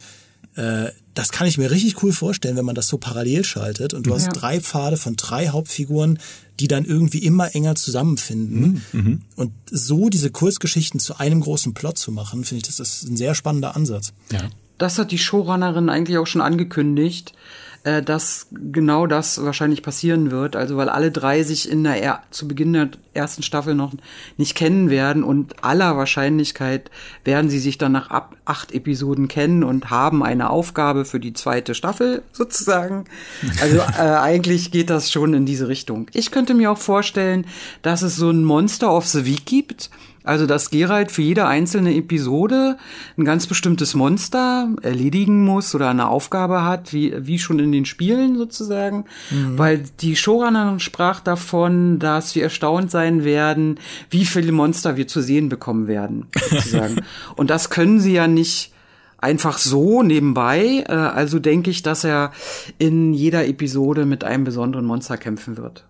äh, 0.60 0.92
das 1.14 1.32
kann 1.32 1.48
ich 1.48 1.58
mir 1.58 1.72
richtig 1.72 2.04
cool 2.04 2.12
vorstellen, 2.12 2.58
wenn 2.58 2.66
man 2.66 2.76
das 2.76 2.88
so 2.88 2.98
parallel 2.98 3.44
schaltet. 3.46 3.94
Und 3.94 4.08
du 4.08 4.14
hast 4.14 4.30
drei 4.30 4.60
Pfade 4.60 4.98
von 4.98 5.16
drei 5.16 5.50
Hauptfiguren, 5.50 6.20
die 6.60 6.68
dann 6.68 6.86
irgendwie 6.86 7.20
immer 7.20 7.56
enger 7.56 7.76
zusammenfinden. 7.76 8.84
Mhm. 8.92 9.00
mhm. 9.00 9.22
Und 9.36 9.52
so 9.72 10.10
diese 10.10 10.32
Kurzgeschichten 10.32 11.00
zu 11.00 11.18
einem 11.18 11.42
großen 11.42 11.74
Plot 11.74 11.98
zu 11.98 12.12
machen, 12.12 12.44
finde 12.44 12.60
ich, 12.60 12.68
das 12.68 12.80
ist 12.80 13.04
ein 13.10 13.18
sehr 13.18 13.36
spannender 13.36 13.76
Ansatz. 13.76 14.14
Ja. 14.32 14.42
Das 14.78 14.98
hat 14.98 15.12
die 15.12 15.18
Showrunnerin 15.18 15.90
eigentlich 15.90 16.18
auch 16.18 16.28
schon 16.28 16.42
angekündigt 16.42 17.34
äh, 17.84 18.02
dass 18.02 18.48
genau 18.52 19.08
das 19.08 19.44
wahrscheinlich 19.44 19.84
passieren 19.84 20.32
wird. 20.32 20.56
Also 20.56 20.78
weil 20.78 20.90
alle 20.90 21.12
drei 21.12 21.44
sich 21.44 21.70
in 21.70 21.84
der 21.84 22.02
er 22.02 22.24
zu 22.30 22.48
Beginn 22.48 22.74
der 22.74 22.90
ersten 23.14 23.44
Staffel 23.44 23.76
noch 23.76 23.94
nicht 24.38 24.56
kennen 24.56 24.90
werden 24.90 25.24
und 25.24 25.64
aller 25.64 25.96
Wahrscheinlichkeit 25.96 26.92
werden 27.24 27.50
sie 27.50 27.60
sich 27.60 27.78
dann 27.78 27.92
nach 27.92 28.10
ab 28.10 28.36
acht 28.46 28.74
Episoden 28.74 29.28
kennen 29.28 29.64
und 29.64 29.90
haben 29.90 30.24
eine 30.24 30.50
Aufgabe 30.50 31.06
für 31.06 31.20
die 31.20 31.34
zweite 31.34 31.76
Staffel 31.76 32.24
sozusagen. 32.32 33.06
Also 33.62 33.78
äh, 33.78 34.16
eigentlich 34.18 34.72
geht 34.72 34.90
das 34.90 35.12
schon 35.12 35.34
in 35.34 35.46
diese 35.46 35.68
Richtung. 35.68 36.08
Ich 36.14 36.32
könnte 36.32 36.54
mir 36.54 36.72
auch 36.72 36.78
vorstellen, 36.78 37.46
dass 37.82 38.02
es 38.02 38.16
so 38.16 38.30
ein 38.30 38.44
Monster 38.44 38.94
of 38.94 39.06
the 39.06 39.26
Week 39.26 39.46
gibt 39.46 39.90
also, 40.24 40.46
dass 40.46 40.70
Geralt 40.70 41.12
für 41.12 41.22
jede 41.22 41.48
einzelne 41.48 41.96
Episode 41.96 42.78
ein 43.18 43.24
ganz 43.24 43.48
bestimmtes 43.48 43.96
Monster 43.96 44.70
erledigen 44.82 45.46
muss 45.46 45.74
oder 45.74 45.90
eine 45.90 46.08
Aufgabe 46.08 46.64
hat, 46.64 46.92
wie, 46.94 47.14
wie 47.26 47.40
schon 47.40 47.60
in 47.60 47.72
den 47.72 47.86
Spielen 47.86 48.38
sozusagen. 48.38 49.06
Mhm. 49.32 49.58
Weil 49.58 49.84
die 50.02 50.16
Showrunnerin 50.16 50.80
sprach 50.80 51.22
davon, 51.22 52.00
dass 52.00 52.36
wir 52.36 52.44
erstaunt 52.44 52.92
sein 52.92 53.24
werden, 53.24 53.80
wie 54.10 54.26
viele 54.26 54.52
Monster 54.52 54.98
wir 54.98 55.08
zu 55.08 55.22
sehen 55.22 55.48
bekommen 55.48 55.88
werden, 55.88 56.28
sozusagen. 56.50 56.98
Und 57.36 57.50
das 57.50 57.70
können 57.70 58.00
sie 58.00 58.14
ja 58.14 58.28
nicht 58.28 58.74
einfach 59.20 59.58
so 59.58 60.04
nebenbei. 60.04 60.84
Äh, 60.88 60.94
also 60.94 61.40
denke 61.40 61.70
ich, 61.70 61.82
dass 61.82 62.04
er 62.04 62.32
in 62.78 63.14
jeder 63.14 63.48
Episode 63.48 64.06
mit 64.06 64.24
einem 64.24 64.44
besonderen 64.44 64.86
Monster 64.86 65.18
kämpfen 65.18 65.58
wird. 65.58 65.86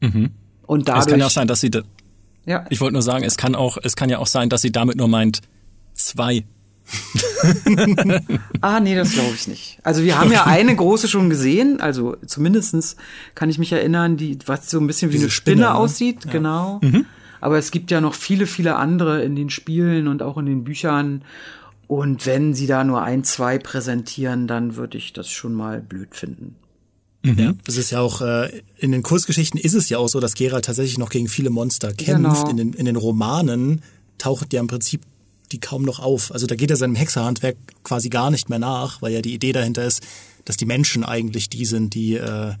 Mhm. 0.00 0.30
Und 0.66 0.88
dadurch. 0.88 1.06
Es 1.06 1.10
kann 1.10 1.20
ja 1.20 1.26
auch 1.26 1.30
sein, 1.30 1.46
dass 1.46 1.60
sie 1.60 1.70
ja. 2.46 2.64
Ich 2.70 2.80
wollte 2.80 2.94
nur 2.94 3.02
sagen, 3.02 3.24
es 3.24 3.36
kann 3.36 3.54
auch, 3.54 3.76
es 3.82 3.96
kann 3.96 4.08
ja 4.08 4.18
auch 4.18 4.26
sein, 4.26 4.48
dass 4.48 4.62
sie 4.62 4.72
damit 4.72 4.96
nur 4.96 5.08
meint 5.08 5.40
zwei. 5.94 6.44
ah, 8.60 8.78
nee, 8.78 8.94
das 8.94 9.10
glaube 9.10 9.34
ich 9.34 9.48
nicht. 9.48 9.78
Also 9.82 10.04
wir 10.04 10.18
haben 10.18 10.30
ja 10.30 10.44
eine 10.46 10.74
große 10.74 11.08
schon 11.08 11.28
gesehen, 11.28 11.80
also 11.80 12.16
zumindestens 12.24 12.96
kann 13.34 13.50
ich 13.50 13.58
mich 13.58 13.72
erinnern, 13.72 14.16
die, 14.16 14.38
was 14.46 14.70
so 14.70 14.78
ein 14.78 14.86
bisschen 14.86 15.10
wie 15.10 15.14
Diese 15.14 15.26
eine 15.26 15.30
Spinne, 15.32 15.56
Spinne 15.56 15.72
ne? 15.72 15.74
aussieht, 15.74 16.24
ja. 16.26 16.30
genau. 16.30 16.78
Mhm. 16.82 17.06
Aber 17.40 17.58
es 17.58 17.72
gibt 17.72 17.90
ja 17.90 18.00
noch 18.00 18.14
viele, 18.14 18.46
viele 18.46 18.76
andere 18.76 19.22
in 19.22 19.34
den 19.34 19.50
Spielen 19.50 20.06
und 20.06 20.22
auch 20.22 20.38
in 20.38 20.46
den 20.46 20.64
Büchern. 20.64 21.22
Und 21.88 22.24
wenn 22.24 22.54
sie 22.54 22.66
da 22.66 22.84
nur 22.84 23.02
ein, 23.02 23.24
zwei 23.24 23.58
präsentieren, 23.58 24.46
dann 24.46 24.76
würde 24.76 24.96
ich 24.96 25.12
das 25.12 25.28
schon 25.30 25.54
mal 25.54 25.80
blöd 25.80 26.14
finden. 26.14 26.56
Mhm. 27.26 27.38
Ja, 27.38 27.54
das 27.64 27.76
ist 27.76 27.90
ja 27.90 28.00
auch, 28.00 28.20
äh, 28.20 28.62
in 28.78 28.92
den 28.92 29.02
Kurzgeschichten 29.02 29.58
ist 29.58 29.74
es 29.74 29.88
ja 29.88 29.98
auch 29.98 30.08
so, 30.08 30.20
dass 30.20 30.34
Geralt 30.34 30.64
tatsächlich 30.64 30.96
noch 30.96 31.10
gegen 31.10 31.28
viele 31.28 31.50
Monster 31.50 31.92
kämpft. 31.92 32.46
Genau. 32.46 32.48
In, 32.50 32.56
den, 32.56 32.72
in 32.72 32.84
den 32.84 32.96
Romanen 32.96 33.82
taucht 34.18 34.52
ja 34.52 34.60
im 34.60 34.68
Prinzip 34.68 35.02
die 35.52 35.60
kaum 35.60 35.82
noch 35.82 35.98
auf. 35.98 36.32
Also 36.32 36.46
da 36.46 36.54
geht 36.54 36.70
er 36.70 36.76
seinem 36.76 36.94
Hexerhandwerk 36.94 37.56
quasi 37.82 38.08
gar 38.08 38.30
nicht 38.30 38.48
mehr 38.48 38.58
nach, 38.58 39.02
weil 39.02 39.12
ja 39.12 39.22
die 39.22 39.34
Idee 39.34 39.52
dahinter 39.52 39.84
ist, 39.84 40.02
dass 40.44 40.56
die 40.56 40.66
Menschen 40.66 41.04
eigentlich 41.04 41.48
die 41.48 41.64
sind, 41.64 41.94
die, 41.94 42.14
äh, 42.14 42.54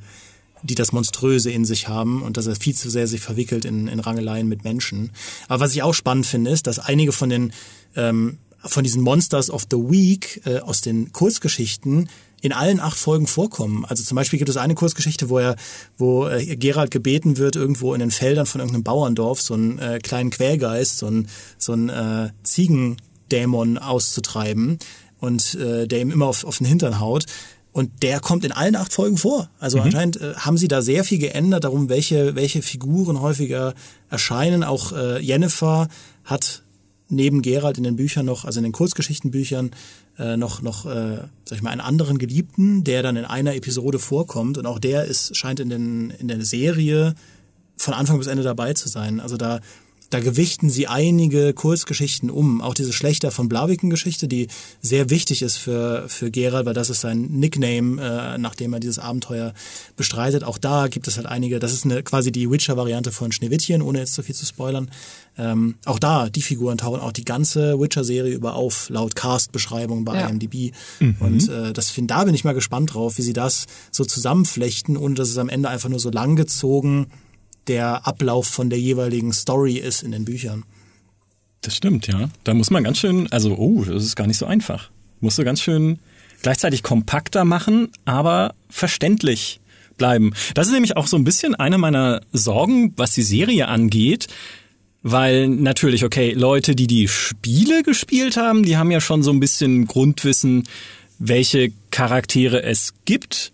die 0.62 0.74
das 0.74 0.92
Monströse 0.92 1.50
in 1.50 1.64
sich 1.64 1.88
haben 1.88 2.22
und 2.22 2.36
dass 2.36 2.46
er 2.46 2.56
viel 2.56 2.74
zu 2.74 2.90
sehr 2.90 3.06
sich 3.06 3.20
verwickelt 3.20 3.64
in, 3.64 3.86
in 3.86 4.00
Rangeleien 4.00 4.48
mit 4.48 4.64
Menschen. 4.64 5.10
Aber 5.48 5.60
was 5.60 5.74
ich 5.74 5.82
auch 5.82 5.94
spannend 5.94 6.26
finde, 6.26 6.50
ist, 6.50 6.66
dass 6.66 6.78
einige 6.78 7.12
von 7.12 7.28
den 7.28 7.52
ähm, 7.94 8.38
von 8.58 8.82
diesen 8.82 9.02
Monsters 9.02 9.50
of 9.50 9.66
the 9.70 9.76
Week 9.76 10.40
äh, 10.44 10.58
aus 10.58 10.80
den 10.80 11.12
Kurzgeschichten 11.12 12.08
in 12.46 12.52
allen 12.52 12.80
acht 12.80 12.98
Folgen 12.98 13.26
vorkommen. 13.26 13.84
Also 13.84 14.04
zum 14.04 14.14
Beispiel 14.14 14.38
gibt 14.38 14.48
es 14.48 14.56
eine 14.56 14.74
Kurzgeschichte, 14.74 15.28
wo 15.28 15.38
er, 15.38 15.56
wo 15.98 16.26
äh, 16.28 16.56
Gerald 16.56 16.90
gebeten 16.90 17.36
wird, 17.36 17.56
irgendwo 17.56 17.92
in 17.92 18.00
den 18.00 18.10
Feldern 18.10 18.46
von 18.46 18.60
irgendeinem 18.60 18.84
Bauerndorf 18.84 19.40
so 19.40 19.54
einen 19.54 19.78
äh, 19.78 19.98
kleinen 19.98 20.30
Quälgeist, 20.30 20.98
so 20.98 21.06
einen, 21.06 21.28
so 21.58 21.72
einen 21.72 21.88
äh, 21.88 22.30
Ziegendämon 22.44 23.78
auszutreiben 23.78 24.78
und 25.18 25.54
äh, 25.56 25.86
der 25.86 26.00
ihm 26.00 26.10
immer 26.10 26.26
auf, 26.26 26.44
auf 26.44 26.58
den 26.58 26.66
Hintern 26.66 27.00
haut. 27.00 27.26
Und 27.72 28.02
der 28.02 28.20
kommt 28.20 28.44
in 28.44 28.52
allen 28.52 28.74
acht 28.74 28.92
Folgen 28.92 29.18
vor. 29.18 29.50
Also 29.58 29.78
mhm. 29.78 29.84
anscheinend 29.84 30.20
äh, 30.20 30.34
haben 30.36 30.56
sie 30.56 30.68
da 30.68 30.80
sehr 30.80 31.04
viel 31.04 31.18
geändert, 31.18 31.64
darum, 31.64 31.88
welche, 31.88 32.34
welche 32.34 32.62
Figuren 32.62 33.20
häufiger 33.20 33.74
erscheinen. 34.08 34.64
Auch 34.64 34.92
äh, 34.92 35.20
Jennifer 35.20 35.88
hat 36.24 36.62
neben 37.08 37.42
Gerald 37.42 37.78
in 37.78 37.84
den 37.84 37.96
Büchern 37.96 38.26
noch, 38.26 38.44
also 38.44 38.58
in 38.58 38.64
den 38.64 38.72
Kurzgeschichtenbüchern, 38.72 39.70
äh, 40.18 40.36
noch, 40.36 40.62
noch 40.62 40.86
äh, 40.86 41.18
sag 41.44 41.56
ich 41.56 41.62
mal, 41.62 41.70
einen 41.70 41.80
anderen 41.80 42.18
Geliebten, 42.18 42.84
der 42.84 43.02
dann 43.02 43.16
in 43.16 43.24
einer 43.24 43.54
Episode 43.54 43.98
vorkommt. 43.98 44.58
Und 44.58 44.66
auch 44.66 44.78
der 44.78 45.04
ist, 45.04 45.36
scheint 45.36 45.60
in, 45.60 45.68
den, 45.68 46.10
in 46.10 46.28
der 46.28 46.44
Serie 46.44 47.14
von 47.76 47.94
Anfang 47.94 48.18
bis 48.18 48.26
Ende 48.26 48.42
dabei 48.42 48.72
zu 48.74 48.88
sein. 48.88 49.20
Also 49.20 49.36
da 49.36 49.60
da 50.10 50.20
gewichten 50.20 50.70
sie 50.70 50.86
einige 50.86 51.52
Kurzgeschichten 51.52 52.30
um. 52.30 52.60
Auch 52.60 52.74
diese 52.74 52.92
Schlechter 52.92 53.30
von 53.30 53.48
Blaviken-Geschichte, 53.48 54.28
die 54.28 54.48
sehr 54.80 55.10
wichtig 55.10 55.42
ist 55.42 55.56
für, 55.56 56.08
für 56.08 56.30
Gerald, 56.30 56.66
weil 56.66 56.74
das 56.74 56.90
ist 56.90 57.00
sein 57.00 57.22
Nickname, 57.22 58.00
äh, 58.00 58.38
nachdem 58.38 58.72
er 58.72 58.80
dieses 58.80 58.98
Abenteuer 58.98 59.52
bestreitet. 59.96 60.44
Auch 60.44 60.58
da 60.58 60.88
gibt 60.88 61.08
es 61.08 61.16
halt 61.16 61.26
einige, 61.26 61.58
das 61.58 61.72
ist 61.72 61.84
eine, 61.84 62.02
quasi 62.02 62.30
die 62.30 62.50
Witcher-Variante 62.50 63.10
von 63.10 63.32
Schneewittchen, 63.32 63.82
ohne 63.82 63.98
jetzt 64.00 64.14
zu 64.14 64.22
viel 64.22 64.34
zu 64.34 64.46
spoilern. 64.46 64.90
Ähm, 65.38 65.74
auch 65.84 65.98
da, 65.98 66.30
die 66.30 66.42
Figuren 66.42 66.78
tauchen 66.78 67.00
auch 67.00 67.12
die 67.12 67.24
ganze 67.24 67.78
Witcher-Serie 67.78 68.32
über 68.32 68.54
auf, 68.54 68.88
laut 68.88 69.16
Cast-Beschreibung 69.16 70.04
bei 70.04 70.20
ja. 70.20 70.28
IMDb. 70.28 70.72
Mhm. 71.00 71.16
Und 71.20 71.48
äh, 71.48 71.72
das 71.72 71.90
find, 71.90 72.10
da 72.10 72.24
bin 72.24 72.34
ich 72.34 72.44
mal 72.44 72.54
gespannt 72.54 72.94
drauf, 72.94 73.18
wie 73.18 73.22
sie 73.22 73.32
das 73.32 73.66
so 73.90 74.04
zusammenflechten, 74.04 74.96
ohne 74.96 75.14
dass 75.14 75.28
es 75.28 75.38
am 75.38 75.48
Ende 75.48 75.68
einfach 75.68 75.88
nur 75.88 76.00
so 76.00 76.10
langgezogen 76.10 77.08
der 77.68 78.06
Ablauf 78.06 78.46
von 78.46 78.70
der 78.70 78.80
jeweiligen 78.80 79.32
Story 79.32 79.76
ist 79.76 80.02
in 80.02 80.12
den 80.12 80.24
Büchern. 80.24 80.64
Das 81.62 81.76
stimmt, 81.76 82.06
ja. 82.06 82.28
Da 82.44 82.54
muss 82.54 82.70
man 82.70 82.84
ganz 82.84 82.98
schön, 82.98 83.30
also, 83.32 83.56
oh, 83.56 83.84
das 83.84 84.04
ist 84.04 84.16
gar 84.16 84.26
nicht 84.26 84.38
so 84.38 84.46
einfach. 84.46 84.90
Musst 85.20 85.38
du 85.38 85.44
ganz 85.44 85.60
schön 85.60 85.98
gleichzeitig 86.42 86.82
kompakter 86.82 87.44
machen, 87.44 87.88
aber 88.04 88.54
verständlich 88.68 89.60
bleiben. 89.96 90.32
Das 90.54 90.66
ist 90.66 90.72
nämlich 90.72 90.96
auch 90.96 91.06
so 91.06 91.16
ein 91.16 91.24
bisschen 91.24 91.54
eine 91.54 91.78
meiner 91.78 92.20
Sorgen, 92.32 92.92
was 92.96 93.12
die 93.12 93.22
Serie 93.22 93.68
angeht. 93.68 94.28
Weil 95.02 95.48
natürlich, 95.48 96.04
okay, 96.04 96.32
Leute, 96.32 96.74
die 96.74 96.88
die 96.88 97.06
Spiele 97.06 97.84
gespielt 97.84 98.36
haben, 98.36 98.64
die 98.64 98.76
haben 98.76 98.90
ja 98.90 99.00
schon 99.00 99.22
so 99.22 99.30
ein 99.30 99.38
bisschen 99.38 99.86
Grundwissen, 99.86 100.64
welche 101.18 101.72
Charaktere 101.90 102.62
es 102.62 102.92
gibt 103.04 103.52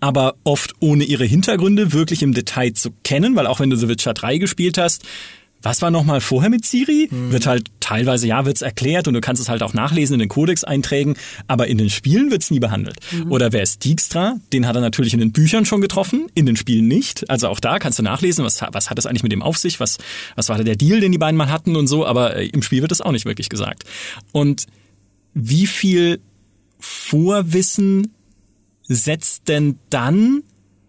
aber 0.00 0.36
oft 0.44 0.74
ohne 0.80 1.04
ihre 1.04 1.24
Hintergründe 1.24 1.92
wirklich 1.92 2.22
im 2.22 2.34
Detail 2.34 2.72
zu 2.72 2.90
kennen, 3.04 3.36
weil 3.36 3.46
auch 3.46 3.60
wenn 3.60 3.70
du 3.70 3.76
The 3.76 3.88
Witcher 3.88 4.14
3 4.14 4.38
gespielt 4.38 4.78
hast, 4.78 5.04
was 5.60 5.82
war 5.82 5.90
nochmal 5.90 6.20
vorher 6.20 6.50
mit 6.50 6.64
Siri? 6.64 7.08
Mhm. 7.10 7.32
Wird 7.32 7.46
halt 7.46 7.68
teilweise, 7.80 8.28
ja, 8.28 8.46
wird's 8.46 8.62
erklärt 8.62 9.08
und 9.08 9.14
du 9.14 9.20
kannst 9.20 9.42
es 9.42 9.48
halt 9.48 9.62
auch 9.62 9.74
nachlesen 9.74 10.14
in 10.14 10.20
den 10.20 10.28
Codex-Einträgen, 10.28 11.16
aber 11.48 11.66
in 11.66 11.78
den 11.78 11.90
Spielen 11.90 12.30
wird's 12.30 12.50
nie 12.50 12.60
behandelt. 12.60 12.96
Mhm. 13.10 13.32
Oder 13.32 13.52
wer 13.52 13.62
ist 13.62 13.84
Dijkstra? 13.84 14.36
Den 14.52 14.66
hat 14.66 14.76
er 14.76 14.80
natürlich 14.82 15.14
in 15.14 15.20
den 15.20 15.32
Büchern 15.32 15.64
schon 15.64 15.80
getroffen, 15.80 16.28
in 16.34 16.46
den 16.46 16.54
Spielen 16.54 16.86
nicht. 16.86 17.28
Also 17.28 17.48
auch 17.48 17.58
da 17.58 17.78
kannst 17.78 17.98
du 17.98 18.04
nachlesen, 18.04 18.44
was, 18.44 18.62
was 18.72 18.90
hat 18.90 18.98
es 18.98 19.06
eigentlich 19.06 19.24
mit 19.24 19.32
dem 19.32 19.42
auf 19.42 19.58
sich, 19.58 19.80
was, 19.80 19.98
was 20.36 20.48
war 20.48 20.62
der 20.62 20.76
Deal, 20.76 21.00
den 21.00 21.12
die 21.12 21.18
beiden 21.18 21.36
mal 21.36 21.50
hatten 21.50 21.74
und 21.74 21.88
so, 21.88 22.06
aber 22.06 22.36
äh, 22.36 22.46
im 22.46 22.62
Spiel 22.62 22.82
wird 22.82 22.92
es 22.92 23.00
auch 23.00 23.12
nicht 23.12 23.24
wirklich 23.24 23.48
gesagt. 23.48 23.82
Und 24.30 24.66
wie 25.34 25.66
viel 25.66 26.20
Vorwissen 26.78 28.12
setzt 28.88 29.48
denn 29.48 29.78
dann 29.90 30.42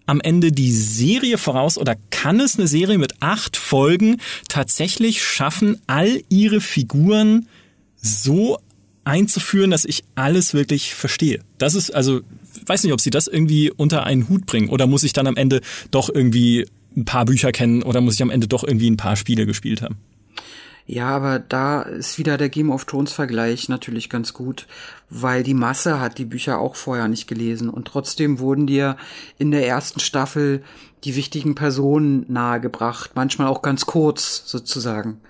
am 0.06 0.22
Ende 0.22 0.52
die 0.52 0.72
Serie 0.72 1.38
voraus 1.38 1.78
oder 1.78 1.96
kann 2.10 2.40
es 2.40 2.58
eine 2.58 2.68
Serie 2.68 2.98
mit 2.98 3.22
acht 3.22 3.56
Folgen 3.56 4.18
tatsächlich 4.48 5.24
schaffen, 5.24 5.80
all 5.86 6.22
ihre 6.30 6.62
Figuren 6.62 7.48
so 7.96 8.58
einzuführen, 9.04 9.70
dass 9.70 9.86
ich 9.86 10.04
alles 10.16 10.56
wirklich 10.56 10.96
verstehe? 10.96 11.42
Das 11.60 11.76
ist 11.76 11.92
also, 11.92 12.22
weiß 12.66 12.84
nicht, 12.84 12.94
ob 12.94 13.02
sie 13.02 13.12
das 13.12 13.28
irgendwie 13.28 13.70
unter 13.70 14.06
einen 14.06 14.30
Hut 14.30 14.48
bringen 14.48 14.70
oder 14.70 14.88
muss 14.88 15.04
ich 15.04 15.14
dann 15.14 15.28
am 15.28 15.38
Ende 15.38 15.62
doch 15.92 16.10
irgendwie 16.10 16.66
ein 16.98 17.06
paar 17.06 17.26
Bücher 17.26 17.52
kennen 17.52 17.84
oder 17.84 18.02
muss 18.02 18.16
ich 18.16 18.24
am 18.24 18.32
Ende 18.32 18.48
doch 18.48 18.64
irgendwie 18.64 18.90
ein 18.90 18.98
paar 18.98 19.16
Spiele 19.16 19.46
gespielt 19.46 19.84
haben? 19.84 19.98
Ja, 20.92 21.10
aber 21.10 21.38
da 21.38 21.84
ist 21.84 22.18
wieder 22.18 22.40
der 22.40 22.50
Game 22.50 22.72
of 22.72 22.86
Thrones 22.86 23.12
Vergleich 23.12 23.70
natürlich 23.70 24.10
ganz 24.10 24.34
gut, 24.34 24.66
weil 25.12 25.44
die 25.44 25.54
Masse 25.54 26.00
hat 26.00 26.18
die 26.18 26.26
Bücher 26.26 26.58
auch 26.58 26.76
vorher 26.76 27.08
nicht 27.08 27.28
gelesen 27.28 27.70
und 27.70 27.88
trotzdem 27.88 28.40
wurden 28.40 28.66
dir 28.66 28.98
in 29.38 29.52
der 29.52 29.68
ersten 29.68 30.00
Staffel 30.00 30.64
die 31.04 31.16
wichtigen 31.16 31.54
Personen 31.54 32.26
nahegebracht, 32.28 33.12
manchmal 33.14 33.50
auch 33.50 33.62
ganz 33.62 33.86
kurz 33.86 34.42
sozusagen. 34.48 35.22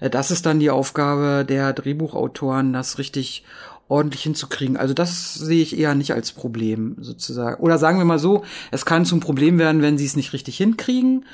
Äh, 0.00 0.10
das 0.10 0.32
ist 0.32 0.46
dann 0.46 0.58
die 0.58 0.70
Aufgabe 0.70 1.46
der 1.48 1.72
Drehbuchautoren, 1.74 2.72
das 2.72 2.98
richtig 2.98 3.44
ordentlich 3.86 4.24
hinzukriegen. 4.24 4.76
Also 4.76 4.94
das 4.94 5.34
sehe 5.34 5.62
ich 5.62 5.78
eher 5.78 5.94
nicht 5.94 6.12
als 6.12 6.32
Problem 6.32 6.96
sozusagen. 6.98 7.62
Oder 7.62 7.78
sagen 7.78 7.98
wir 7.98 8.04
mal 8.04 8.18
so, 8.18 8.42
es 8.72 8.84
kann 8.84 9.04
zum 9.04 9.20
Problem 9.20 9.60
werden, 9.60 9.80
wenn 9.80 9.96
sie 9.96 10.06
es 10.06 10.16
nicht 10.16 10.32
richtig 10.32 10.56
hinkriegen. 10.56 11.24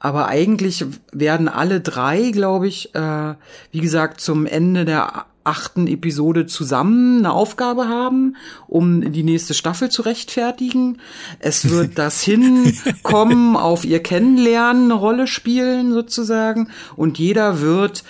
Aber 0.00 0.28
eigentlich 0.28 0.84
werden 1.12 1.48
alle 1.48 1.80
drei, 1.80 2.30
glaube 2.30 2.68
ich, 2.68 2.94
äh, 2.94 3.34
wie 3.72 3.80
gesagt, 3.80 4.20
zum 4.20 4.46
Ende 4.46 4.84
der 4.84 5.26
achten 5.48 5.86
Episode 5.86 6.46
zusammen 6.46 7.18
eine 7.18 7.32
Aufgabe 7.32 7.88
haben, 7.88 8.36
um 8.66 9.12
die 9.12 9.22
nächste 9.22 9.54
Staffel 9.54 9.88
zu 9.88 10.02
rechtfertigen. 10.02 10.98
Es 11.38 11.70
wird 11.70 11.92
das 11.98 12.22
Hinkommen 12.22 13.56
auf 13.56 13.84
ihr 13.84 14.02
Kennenlernen 14.02 14.84
eine 14.84 14.94
Rolle 14.94 15.26
spielen, 15.26 15.92
sozusagen. 15.92 16.70
Und 16.96 17.18
jeder 17.18 17.60
wird 17.60 18.04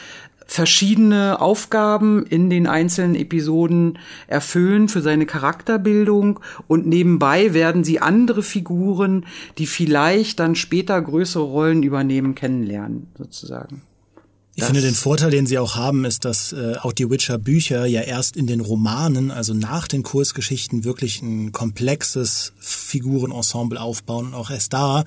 verschiedene 0.48 1.40
Aufgaben 1.40 2.26
in 2.26 2.48
den 2.48 2.66
einzelnen 2.66 3.14
Episoden 3.14 3.98
erfüllen 4.26 4.88
für 4.88 5.02
seine 5.02 5.26
Charakterbildung 5.26 6.40
und 6.66 6.87
nebenbei 6.87 7.52
werden 7.52 7.84
sie 7.84 8.00
andere 8.00 8.42
Figuren, 8.42 9.26
die 9.58 9.66
vielleicht 9.66 10.40
dann 10.40 10.56
später 10.56 11.00
größere 11.00 11.44
Rollen 11.44 11.82
übernehmen, 11.82 12.34
kennenlernen, 12.34 13.08
sozusagen. 13.16 13.82
Ich 14.56 14.64
finde, 14.64 14.80
den 14.80 14.94
Vorteil, 14.94 15.30
den 15.30 15.46
sie 15.46 15.58
auch 15.58 15.76
haben, 15.76 16.04
ist, 16.04 16.24
dass 16.24 16.52
äh, 16.52 16.74
auch 16.80 16.92
die 16.92 17.08
Witcher-Bücher 17.08 17.87
ja 17.87 18.00
erst 18.00 18.37
in 18.37 18.48
den 18.48 18.61
Romanen, 18.61 19.30
also 19.30 19.54
nach 19.54 19.87
den 19.87 20.02
Kursgeschichten, 20.02 20.82
wirklich 20.82 21.22
ein 21.22 21.52
komplexes 21.52 22.52
Figurenensemble 22.58 23.80
aufbauen 23.80 24.28
und 24.28 24.34
auch 24.34 24.50
erst 24.50 24.72
da 24.72 25.04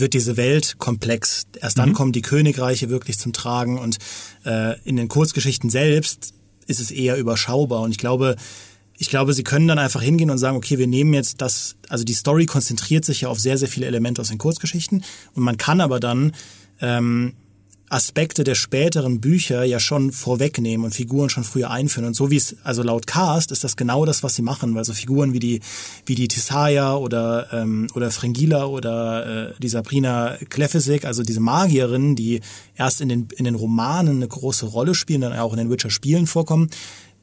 wird 0.00 0.14
diese 0.14 0.36
Welt 0.36 0.76
komplex. 0.78 1.46
Erst 1.60 1.78
dann 1.78 1.90
mhm. 1.90 1.94
kommen 1.94 2.12
die 2.12 2.22
Königreiche 2.22 2.88
wirklich 2.88 3.18
zum 3.18 3.32
Tragen 3.32 3.78
und 3.78 3.98
äh, 4.44 4.78
in 4.84 4.96
den 4.96 5.08
Kurzgeschichten 5.08 5.70
selbst 5.70 6.34
ist 6.66 6.80
es 6.80 6.90
eher 6.90 7.16
überschaubar. 7.16 7.82
Und 7.82 7.90
ich 7.90 7.98
glaube, 7.98 8.36
ich 8.98 9.08
glaube, 9.08 9.34
sie 9.34 9.44
können 9.44 9.68
dann 9.68 9.78
einfach 9.78 10.02
hingehen 10.02 10.30
und 10.30 10.38
sagen, 10.38 10.56
okay, 10.56 10.78
wir 10.78 10.86
nehmen 10.86 11.12
jetzt 11.14 11.40
das, 11.40 11.76
also 11.88 12.04
die 12.04 12.14
Story 12.14 12.46
konzentriert 12.46 13.04
sich 13.04 13.22
ja 13.22 13.28
auf 13.28 13.38
sehr, 13.38 13.58
sehr 13.58 13.68
viele 13.68 13.86
Elemente 13.86 14.20
aus 14.20 14.28
den 14.28 14.38
Kurzgeschichten 14.38 15.04
und 15.34 15.42
man 15.42 15.58
kann 15.58 15.80
aber 15.80 16.00
dann 16.00 16.32
ähm, 16.80 17.34
Aspekte 17.88 18.42
der 18.42 18.56
späteren 18.56 19.20
Bücher 19.20 19.62
ja 19.62 19.78
schon 19.78 20.10
vorwegnehmen 20.10 20.84
und 20.84 20.92
Figuren 20.92 21.30
schon 21.30 21.44
früher 21.44 21.70
einführen. 21.70 22.06
Und 22.06 22.14
so 22.14 22.30
wie 22.30 22.36
es, 22.36 22.56
also 22.64 22.82
laut 22.82 23.06
Cast 23.06 23.52
ist 23.52 23.62
das 23.62 23.76
genau 23.76 24.04
das, 24.04 24.22
was 24.22 24.34
sie 24.34 24.42
machen, 24.42 24.74
weil 24.74 24.84
so 24.84 24.92
Figuren 24.92 25.32
wie 25.32 25.38
die, 25.38 25.60
wie 26.04 26.16
die 26.16 26.28
Tisaya 26.28 26.96
oder, 26.96 27.52
ähm, 27.52 27.86
oder 27.94 28.10
Frengila 28.10 28.66
oder 28.66 29.50
äh, 29.50 29.54
die 29.60 29.68
Sabrina 29.68 30.36
Klefesik, 30.48 31.04
also 31.04 31.22
diese 31.22 31.40
Magierinnen, 31.40 32.16
die 32.16 32.40
erst 32.74 33.00
in 33.00 33.08
den, 33.08 33.28
in 33.36 33.44
den 33.44 33.54
Romanen 33.54 34.16
eine 34.16 34.28
große 34.28 34.66
Rolle 34.66 34.94
spielen, 34.94 35.20
dann 35.20 35.32
auch 35.32 35.52
in 35.52 35.58
den 35.58 35.70
Witcher-Spielen 35.70 36.26
vorkommen, 36.26 36.70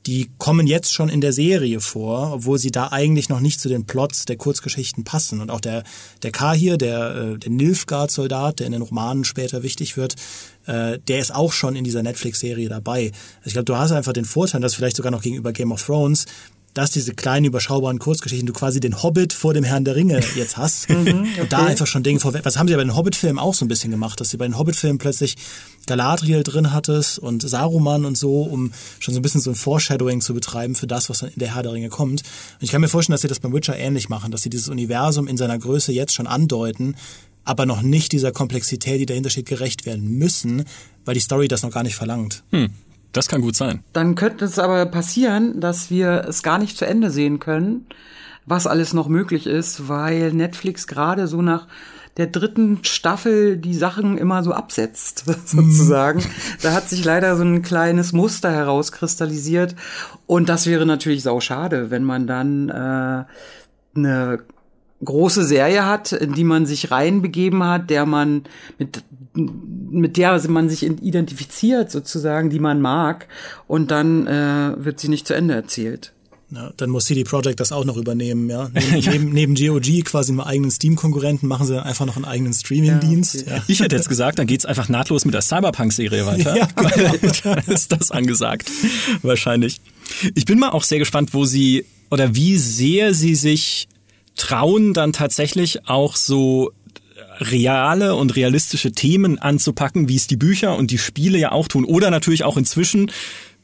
die 0.06 0.30
kommen 0.38 0.68
jetzt 0.68 0.94
schon 0.94 1.08
in 1.08 1.22
der 1.22 1.32
Serie 1.32 1.80
vor, 1.80 2.34
obwohl 2.34 2.60
sie 2.60 2.72
da 2.72 2.92
eigentlich 2.92 3.30
noch 3.30 3.40
nicht 3.40 3.60
zu 3.60 3.70
den 3.70 3.86
Plots 3.86 4.26
der 4.26 4.36
Kurzgeschichten 4.36 5.04
passen. 5.04 5.40
Und 5.40 5.50
auch 5.50 5.62
der, 5.62 5.84
der 6.24 6.32
K 6.32 6.54
hier, 6.54 6.78
der, 6.78 7.16
äh, 7.16 7.38
der 7.38 7.52
Nilfgaard-Soldat, 7.52 8.60
der 8.60 8.66
in 8.66 8.74
den 8.74 8.82
Romanen 8.82 9.24
später 9.24 9.64
wichtig 9.64 9.96
wird, 9.96 10.16
äh, 10.66 11.00
der 11.08 11.20
ist 11.20 11.34
auch 11.34 11.52
schon 11.52 11.76
in 11.76 11.84
dieser 11.84 12.04
Netflix-Serie 12.04 12.70
dabei. 12.70 13.12
Also 13.38 13.48
ich 13.48 13.54
glaube, 13.54 13.66
du 13.66 13.78
hast 13.78 13.92
einfach 13.92 14.14
den 14.14 14.26
Vorteil, 14.26 14.62
dass 14.62 14.76
vielleicht 14.76 14.96
sogar 14.96 15.12
noch 15.12 15.22
gegenüber 15.22 15.54
Game 15.54 15.72
of 15.72 15.84
Thrones 15.86 16.26
dass 16.74 16.92
diese 16.92 17.14
kleinen, 17.14 17.46
überschaubaren 17.46 18.00
Kurzgeschichten, 18.00 18.48
du 18.48 18.54
quasi 18.54 18.80
den 18.80 19.04
Hobbit 19.04 19.34
vor 19.34 19.54
dem 19.54 19.64
Herrn 19.64 19.86
der 19.86 19.96
Ringe 19.96 20.20
jetzt 20.36 20.58
hast. 20.58 20.90
mhm, 20.90 21.28
okay. 21.32 21.42
Und 21.42 21.54
da 21.54 21.66
einfach 21.66 21.88
schon 21.88 22.04
Dinge 22.04 22.20
vorweg. 22.20 22.46
Was 22.46 22.58
haben 22.58 22.68
sie 22.68 22.76
bei 22.76 22.84
den 22.84 22.96
Hobbit-Filmen 22.96 23.40
auch 23.40 23.54
so 23.54 23.66
ein 23.66 23.68
bisschen 23.68 23.92
gemacht, 23.92 24.20
dass 24.20 24.30
sie 24.30 24.38
bei 24.38 24.46
den 24.46 24.58
Hobbit-Filmen 24.58 24.98
plötzlich 24.98 25.36
Galadriel 25.86 26.44
drin 26.44 26.74
hattest 26.74 27.20
und 27.20 27.48
Saruman 27.48 28.06
und 28.06 28.18
so, 28.18 28.42
um 28.42 28.72
schon 29.00 29.14
so 29.14 29.20
ein 29.20 29.22
bisschen 29.22 29.42
so 29.42 29.52
ein 29.52 29.56
Foreshadowing 29.56 30.22
zu 30.22 30.34
betreiben 30.34 30.76
für 30.76 30.88
das, 30.88 31.10
was 31.10 31.20
dann 31.20 31.30
in 31.30 31.40
der 31.40 31.56
Herr 31.56 31.64
der 31.64 31.74
Ringe 31.74 31.90
kommt. 31.90 32.22
Und 32.22 32.64
ich 32.64 32.72
kann 32.72 32.82
mir 32.82 32.88
vorstellen, 32.88 33.14
dass 33.14 33.22
sie 33.22 33.28
das 33.28 33.40
beim 33.40 33.54
Witcher 33.54 33.78
ähnlich 33.78 34.10
machen, 34.10 34.32
dass 34.32 34.42
sie 34.42 34.50
dieses 34.50 34.70
Universum 34.70 35.28
in 35.28 35.38
seiner 35.38 35.60
Größe 35.60 35.92
jetzt 35.92 36.14
schon 36.14 36.28
andeuten, 36.28 36.96
aber 37.46 37.66
noch 37.66 37.82
nicht 37.82 38.12
dieser 38.12 38.32
Komplexität, 38.32 39.00
die 39.00 39.06
dahinter 39.06 39.30
steht, 39.30 39.48
gerecht 39.48 39.86
werden 39.86 40.18
müssen, 40.18 40.66
weil 41.06 41.14
die 41.14 41.20
Story 41.20 41.48
das 41.48 41.64
noch 41.64 41.72
gar 41.72 41.84
nicht 41.84 41.96
verlangt. 41.96 42.44
Hm. 42.52 42.70
Das 43.12 43.28
kann 43.28 43.42
gut 43.42 43.56
sein. 43.56 43.84
Dann 43.94 44.16
könnte 44.16 44.46
es 44.46 44.58
aber 44.58 44.86
passieren, 44.88 45.60
dass 45.60 45.92
wir 45.92 46.26
es 46.28 46.42
gar 46.42 46.58
nicht 46.58 46.78
zu 46.78 46.86
Ende 46.86 47.12
sehen 47.12 47.40
können, 47.40 47.86
was 48.46 48.66
alles 48.66 48.94
noch 48.94 49.08
möglich 49.08 49.46
ist, 49.46 49.88
weil 49.88 50.34
Netflix 50.34 50.88
gerade 50.88 51.28
so 51.28 51.42
nach 51.42 51.68
der 52.18 52.28
dritten 52.28 52.80
Staffel 52.84 53.58
die 53.58 53.74
Sachen 53.74 54.18
immer 54.18 54.44
so 54.44 54.52
absetzt, 54.52 55.26
sozusagen. 55.46 56.20
Mhm. 56.20 56.60
Da 56.62 56.74
hat 56.74 56.90
sich 56.90 57.04
leider 57.04 57.36
so 57.38 57.44
ein 57.44 57.62
kleines 57.62 58.14
Muster 58.14 58.52
herauskristallisiert. 58.52 59.76
Und 60.26 60.50
das 60.50 60.66
wäre 60.66 60.86
natürlich 60.86 61.24
sau 61.24 61.40
schade, 61.40 61.92
wenn 61.92 62.04
man 62.04 62.28
dann 62.28 62.70
äh, 62.70 63.26
eine 63.96 64.40
große 65.04 65.44
Serie 65.44 65.86
hat, 65.86 66.12
in 66.12 66.34
die 66.34 66.44
man 66.44 66.66
sich 66.66 66.92
reinbegeben 66.92 67.64
hat, 67.64 67.90
der 67.90 68.06
man 68.06 68.44
mit 68.78 69.04
mit 69.36 70.18
der 70.18 70.40
man 70.48 70.70
sich 70.70 70.84
identifiziert 70.84 71.90
sozusagen, 71.90 72.52
die 72.52 72.60
man 72.60 72.82
mag, 72.82 73.28
und 73.68 73.90
dann 73.90 74.28
äh, 74.28 74.74
wird 74.78 75.00
sie 75.00 75.08
nicht 75.10 75.26
zu 75.26 75.34
Ende 75.34 75.56
erzählt. 75.56 76.14
Ja, 76.52 76.72
dann 76.78 76.92
muss 76.92 77.06
CD 77.06 77.24
Projekt 77.24 77.60
das 77.60 77.72
auch 77.72 77.84
noch 77.84 77.98
übernehmen, 77.98 78.48
ja. 78.50 78.70
Neben, 78.74 78.98
ja. 79.00 79.12
neben, 79.12 79.30
neben 79.30 79.56
GOG 79.56 80.06
quasi 80.06 80.32
einem 80.32 80.42
eigenen 80.42 80.70
Steam-Konkurrenten 80.70 81.48
machen 81.48 81.66
sie 81.66 81.74
dann 81.74 81.84
einfach 81.84 82.06
noch 82.06 82.16
einen 82.16 82.26
eigenen 82.26 82.54
Streaming-Dienst. 82.54 83.36
Ja, 83.36 83.42
okay. 83.42 83.52
ja. 83.56 83.64
Ich 83.68 83.80
hätte 83.80 83.96
jetzt 83.96 84.10
gesagt, 84.10 84.38
dann 84.38 84.46
geht's 84.46 84.66
einfach 84.66 84.88
nahtlos 84.88 85.26
mit 85.26 85.34
der 85.34 85.42
Cyberpunk-Serie 85.42 86.26
weiter. 86.28 86.56
Ja, 86.56 86.68
genau. 86.76 87.56
dann 87.56 87.74
ist 87.74 87.92
das 87.92 88.12
angesagt. 88.12 88.70
Wahrscheinlich. 89.24 89.82
Ich 90.36 90.46
bin 90.46 90.60
mal 90.60 90.70
auch 90.70 90.84
sehr 90.84 91.00
gespannt, 91.00 91.34
wo 91.34 91.46
sie 91.46 91.86
oder 92.12 92.36
wie 92.36 92.58
sehr 92.58 93.16
sie 93.16 93.34
sich 93.34 93.88
trauen, 94.36 94.94
dann 94.94 95.14
tatsächlich 95.14 95.88
auch 95.88 96.16
so 96.16 96.72
reale 97.40 98.16
und 98.16 98.36
realistische 98.36 98.92
Themen 98.92 99.40
anzupacken, 99.40 100.08
wie 100.08 100.16
es 100.16 100.28
die 100.28 100.38
Bücher 100.38 100.78
und 100.78 100.92
die 100.92 100.98
Spiele 100.98 101.38
ja 101.38 101.52
auch 101.52 101.68
tun. 101.68 101.86
Oder 101.86 102.12
natürlich 102.12 102.44
auch 102.44 102.58
inzwischen 102.58 103.12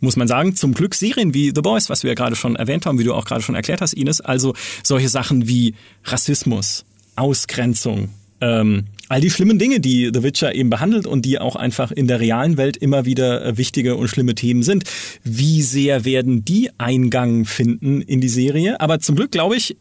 muss 0.01 0.15
man 0.15 0.27
sagen, 0.27 0.55
zum 0.55 0.73
Glück 0.73 0.95
Serien 0.95 1.34
wie 1.34 1.51
The 1.53 1.62
Boys, 1.62 1.89
was 1.89 2.03
wir 2.03 2.10
ja 2.10 2.15
gerade 2.15 2.36
schon 2.36 2.55
erwähnt 2.55 2.86
haben, 2.86 2.99
wie 2.99 3.03
du 3.03 3.13
auch 3.13 3.25
gerade 3.25 3.41
schon 3.41 3.55
erklärt 3.55 3.82
hast, 3.82 3.93
Ines. 3.93 4.21
Also 4.21 4.53
solche 4.84 5.10
Sachen 5.10 5.47
wie 5.47 5.73
Rassismus, 6.05 6.86
Ausgrenzung, 7.15 8.10
ähm, 8.41 8.86
all 9.10 9.21
die 9.21 9.29
schlimmen 9.29 9.60
Dinge, 9.60 9.79
die 9.79 10.12
The 10.13 10.23
Witcher 10.23 10.55
eben 10.55 10.69
behandelt 10.69 11.05
und 11.05 11.25
die 11.25 11.39
auch 11.39 11.55
einfach 11.55 11.91
in 11.91 12.08
der 12.08 12.19
realen 12.19 12.58
Welt 12.58 12.77
immer 12.77 13.05
wieder 13.05 13.43
äh, 13.43 13.58
wichtige 13.58 13.95
und 13.95 14.08
schlimme 14.08 14.36
Themen 14.36 14.63
sind. 14.63 14.84
Wie 15.23 15.62
sehr 15.62 16.05
werden 16.05 16.45
die 16.45 16.69
Eingang 16.77 17.45
finden 17.45 18.01
in 18.01 18.21
die 18.21 18.29
Serie? 18.29 18.79
Aber 18.79 18.99
zum 18.99 19.15
Glück, 19.15 19.32
glaube 19.32 19.58
ich, 19.58 19.75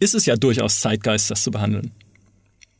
ist 0.00 0.14
es 0.14 0.26
ja 0.26 0.36
durchaus 0.36 0.80
Zeitgeist, 0.80 1.30
das 1.30 1.42
zu 1.42 1.50
behandeln. 1.50 1.92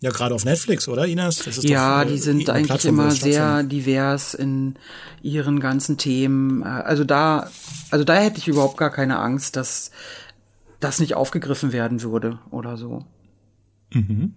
Ja, 0.02 0.10
gerade 0.10 0.34
auf 0.34 0.46
Netflix, 0.46 0.88
oder 0.88 1.06
Ines? 1.06 1.44
ja, 1.62 2.02
doch, 2.02 2.10
die 2.10 2.18
sind 2.18 2.48
eigentlich 2.48 2.68
Plattform, 2.68 2.94
immer 2.94 3.10
sehr 3.10 3.62
divers 3.62 4.32
in 4.32 4.76
ihren 5.22 5.60
ganzen 5.60 5.98
Themen. 5.98 6.62
Also 6.62 7.04
da, 7.04 7.50
also 7.90 8.04
da 8.04 8.16
hätte 8.16 8.38
ich 8.38 8.48
überhaupt 8.48 8.78
gar 8.78 8.90
keine 8.90 9.18
Angst, 9.18 9.56
dass 9.56 9.90
das 10.80 11.00
nicht 11.00 11.14
aufgegriffen 11.14 11.72
werden 11.72 12.02
würde 12.02 12.38
oder 12.50 12.78
so. 12.78 13.04
Mhm. 13.92 14.34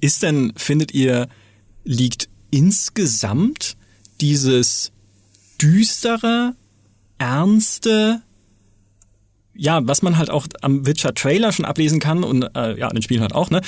Ist 0.00 0.24
denn, 0.24 0.52
findet 0.56 0.92
ihr, 0.92 1.28
liegt 1.84 2.28
insgesamt 2.50 3.76
dieses 4.20 4.90
düstere, 5.62 6.56
ernste, 7.18 8.22
ja, 9.60 9.86
was 9.86 10.00
man 10.00 10.16
halt 10.16 10.30
auch 10.30 10.46
am 10.62 10.86
Witcher 10.86 11.12
Trailer 11.12 11.52
schon 11.52 11.66
ablesen 11.66 12.00
kann 12.00 12.24
und 12.24 12.44
äh, 12.56 12.78
ja, 12.78 12.88
an 12.88 12.94
den 12.94 13.02
Spielen 13.02 13.20
halt 13.20 13.34
auch, 13.34 13.50
ne? 13.50 13.60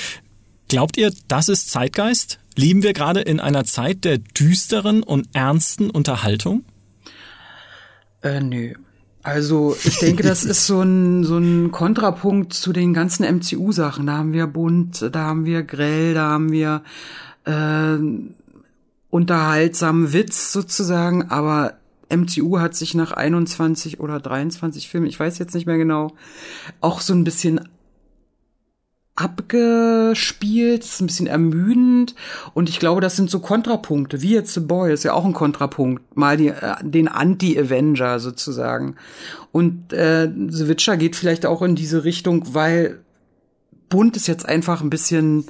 Glaubt 0.67 0.97
ihr, 0.97 1.13
das 1.27 1.49
ist 1.49 1.69
Zeitgeist? 1.69 2.39
Leben 2.55 2.81
wir 2.81 2.93
gerade 2.93 3.21
in 3.21 3.39
einer 3.39 3.63
Zeit 3.63 4.03
der 4.03 4.17
düsteren 4.17 5.03
und 5.03 5.27
ernsten 5.33 5.91
Unterhaltung? 5.91 6.65
Äh, 8.23 8.41
nö. 8.41 8.73
Also 9.21 9.77
ich 9.83 9.99
denke, 9.99 10.23
das 10.23 10.43
ist 10.45 10.65
so 10.65 10.81
ein, 10.81 11.23
so 11.25 11.37
ein 11.37 11.69
Kontrapunkt 11.69 12.53
zu 12.53 12.73
den 12.73 12.95
ganzen 12.95 13.23
MCU-Sachen. 13.23 14.07
Da 14.07 14.13
haben 14.13 14.33
wir 14.33 14.47
bunt, 14.47 15.07
da 15.11 15.25
haben 15.25 15.45
wir 15.45 15.61
grell, 15.61 16.15
da 16.15 16.31
haben 16.31 16.51
wir 16.51 16.81
äh, 17.45 17.97
unterhaltsamen 19.11 20.11
Witz 20.11 20.51
sozusagen, 20.51 21.29
aber 21.29 21.73
MCU 22.15 22.59
hat 22.59 22.75
sich 22.75 22.93
nach 22.93 23.11
21 23.11 23.99
oder 23.99 24.19
23 24.19 24.89
Filmen, 24.89 25.07
ich 25.07 25.19
weiß 25.19 25.39
jetzt 25.39 25.53
nicht 25.53 25.65
mehr 25.65 25.77
genau, 25.77 26.13
auch 26.81 27.01
so 27.01 27.13
ein 27.13 27.23
bisschen 27.23 27.61
abgespielt, 29.15 30.83
ist 30.83 31.01
ein 31.01 31.07
bisschen 31.07 31.27
ermüdend. 31.27 32.15
Und 32.53 32.67
ich 32.67 32.79
glaube, 32.79 33.01
das 33.01 33.15
sind 33.15 33.29
so 33.29 33.39
Kontrapunkte, 33.39 34.21
wie 34.21 34.33
jetzt 34.33 34.53
The 34.53 34.59
Boy 34.59 34.91
ist 34.91 35.03
ja 35.03 35.13
auch 35.13 35.25
ein 35.25 35.33
Kontrapunkt, 35.33 36.17
mal 36.17 36.37
die, 36.37 36.47
äh, 36.47 36.75
den 36.81 37.07
Anti-Avenger 37.07 38.19
sozusagen. 38.19 38.95
Und 39.51 39.93
äh, 39.93 40.31
The 40.49 40.67
Witcher 40.67 40.97
geht 40.97 41.15
vielleicht 41.15 41.45
auch 41.45 41.61
in 41.61 41.75
diese 41.75 42.03
Richtung, 42.03 42.55
weil 42.55 43.01
bunt 43.89 44.15
ist 44.15 44.27
jetzt 44.27 44.47
einfach 44.47 44.81
ein 44.81 44.89
bisschen 44.89 45.45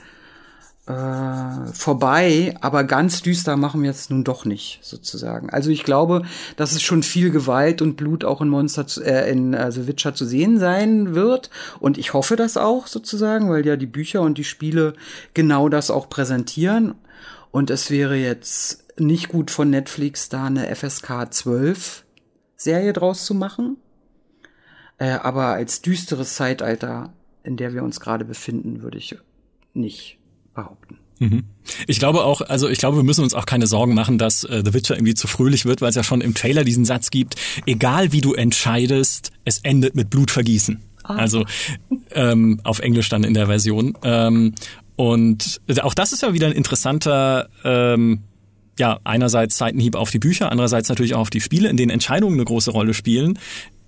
äh, 0.86 1.65
vorbei, 1.72 2.56
aber 2.60 2.84
ganz 2.84 3.22
düster 3.22 3.56
machen 3.56 3.84
wir 3.84 3.91
es 3.91 4.10
nun 4.10 4.26
doch 4.26 4.43
nicht, 4.43 4.80
sozusagen. 4.82 5.50
Also 5.50 5.69
ich 5.69 5.84
glaube, 5.84 6.24
dass 6.58 6.74
es 6.74 6.82
schon 6.82 7.04
viel 7.04 7.32
Gewalt 7.32 7.82
und 7.82 7.96
Blut 7.96 8.26
auch 8.26 8.41
in 8.41 8.50
Monster 8.50 8.86
zu, 8.86 9.02
äh, 9.02 9.32
in 9.32 9.56
also 9.56 9.88
Witcher 9.88 10.13
zu 10.13 10.26
sehen 10.26 10.60
sein 10.60 11.15
wird. 11.15 11.50
Und 11.80 11.98
ich 11.98 12.13
hoffe 12.13 12.36
das 12.36 12.58
auch 12.58 12.88
sozusagen, 12.88 13.50
weil 13.50 13.65
ja 13.65 13.78
die 13.78 13.86
Bücher 13.86 14.22
und 14.22 14.38
die 14.38 14.43
Spiele 14.43 14.93
genau 15.34 15.69
das 15.69 15.89
auch 15.89 16.10
präsentieren. 16.10 16.96
Und 17.52 17.69
es 17.69 17.89
wäre 17.89 18.17
jetzt 18.17 18.84
nicht 19.00 19.30
gut 19.30 19.52
von 19.52 19.69
Netflix 19.69 20.28
da 20.28 20.46
eine 20.46 20.76
FSK 20.76 21.32
12 21.32 22.04
Serie 22.58 22.91
draus 22.91 23.24
zu 23.24 23.34
machen. 23.34 23.78
Äh, 24.98 25.12
aber 25.12 25.46
als 25.46 25.82
düsteres 25.82 26.36
Zeitalter, 26.36 27.13
in 27.43 27.56
der 27.56 27.74
wir 27.74 27.84
uns 27.84 28.02
gerade 28.02 28.26
befinden, 28.26 28.82
würde 28.82 28.98
ich 28.98 29.17
nicht 29.74 30.19
behaupten. 30.54 30.98
Mhm. 31.20 31.44
Ich 31.88 32.00
glaube 32.00 32.24
auch, 32.24 32.42
also 32.42 32.70
ich 32.70 32.78
glaube, 32.78 32.98
wir 32.98 33.04
müssen 33.04 33.24
uns 33.24 33.34
auch 33.34 33.46
keine 33.46 33.68
Sorgen 33.68 33.94
machen, 33.94 34.18
dass 34.18 34.44
äh, 34.44 34.62
The 34.66 34.74
Witcher 34.74 34.96
irgendwie 34.96 35.13
zu 35.13 35.28
fröhlich 35.28 35.66
wird, 35.66 35.82
weil 35.82 35.89
es 35.89 35.96
ja 35.96 36.04
schon 36.04 36.22
im 36.22 36.34
Trailer 36.34 36.63
diesen 36.63 36.86
Satz 36.86 37.10
gibt, 37.10 37.36
egal 37.66 38.12
wie 38.12 38.22
du 38.22 38.34
entscheidest, 38.34 39.32
es 39.46 39.60
endet 39.60 39.96
mit 39.96 40.10
Blutvergießen. 40.10 40.82
Ah. 41.04 41.16
Also 41.16 41.46
ähm, 42.12 42.60
auf 42.63 42.80
Englisch 42.80 43.10
dann 43.10 43.24
in 43.24 43.34
der 43.34 43.48
Version. 43.48 43.98
Ähm, 44.04 44.56
und 44.96 45.62
auch 45.82 45.94
das 45.94 46.13
ist 46.13 46.22
ja 46.22 46.34
wieder 46.34 46.48
ein 46.48 46.54
interessanter 46.54 47.50
ähm, 47.63 48.24
ja, 48.80 49.00
einerseits 49.04 49.58
Seitenhieb 49.58 49.96
auf 49.96 50.10
die 50.10 50.20
Bücher, 50.20 50.52
andererseits 50.52 50.89
natürlich 50.89 51.13
auch 51.13 51.22
auf 51.22 51.30
die 51.30 51.42
Spiele, 51.42 51.70
in 51.70 51.78
denen 51.78 51.92
Entscheidungen 51.92 52.34
eine 52.36 52.46
große 52.46 52.72
Rolle 52.72 52.94
spielen, 52.94 53.38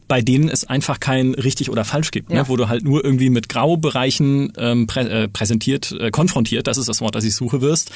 bei 0.08 0.22
denen 0.22 0.50
es 0.50 0.65
einfach 0.65 1.00
kein 1.00 1.34
richtig 1.34 1.70
oder 1.70 1.84
falsch 1.86 2.12
gibt, 2.12 2.30
ne? 2.30 2.36
ja. 2.36 2.41
ne? 2.44 2.50
wo 2.50 2.56
du 2.56 2.70
halt 2.70 2.84
nur 2.84 3.04
irgendwie 3.04 3.30
mit 3.30 3.50
Graubereichen 3.50 4.54
ähm, 4.58 4.88
prä 4.88 5.02
äh, 5.02 5.28
präsentiert, 5.28 5.91
äh, 6.00 6.12
konfrontiert, 6.12 6.68
das 6.68 6.78
ist 6.78 6.89
das 6.89 7.02
Wort, 7.02 7.15
das 7.15 7.24
ich 7.24 7.36
suche 7.36 7.62
wirst, 7.62 7.91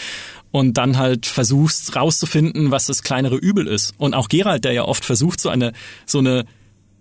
und 0.51 0.77
dann 0.77 0.97
halt 0.97 1.25
versuchst 1.25 1.95
rauszufinden, 1.95 2.71
was 2.71 2.87
das 2.87 3.03
kleinere 3.03 3.35
Übel 3.35 3.67
ist. 3.67 3.93
Und 3.97 4.13
auch 4.13 4.27
Gerald, 4.27 4.65
der 4.65 4.73
ja 4.73 4.85
oft 4.85 5.05
versucht, 5.05 5.39
so 5.39 5.49
eine 5.49 5.73
so 6.05 6.19
eine 6.19 6.45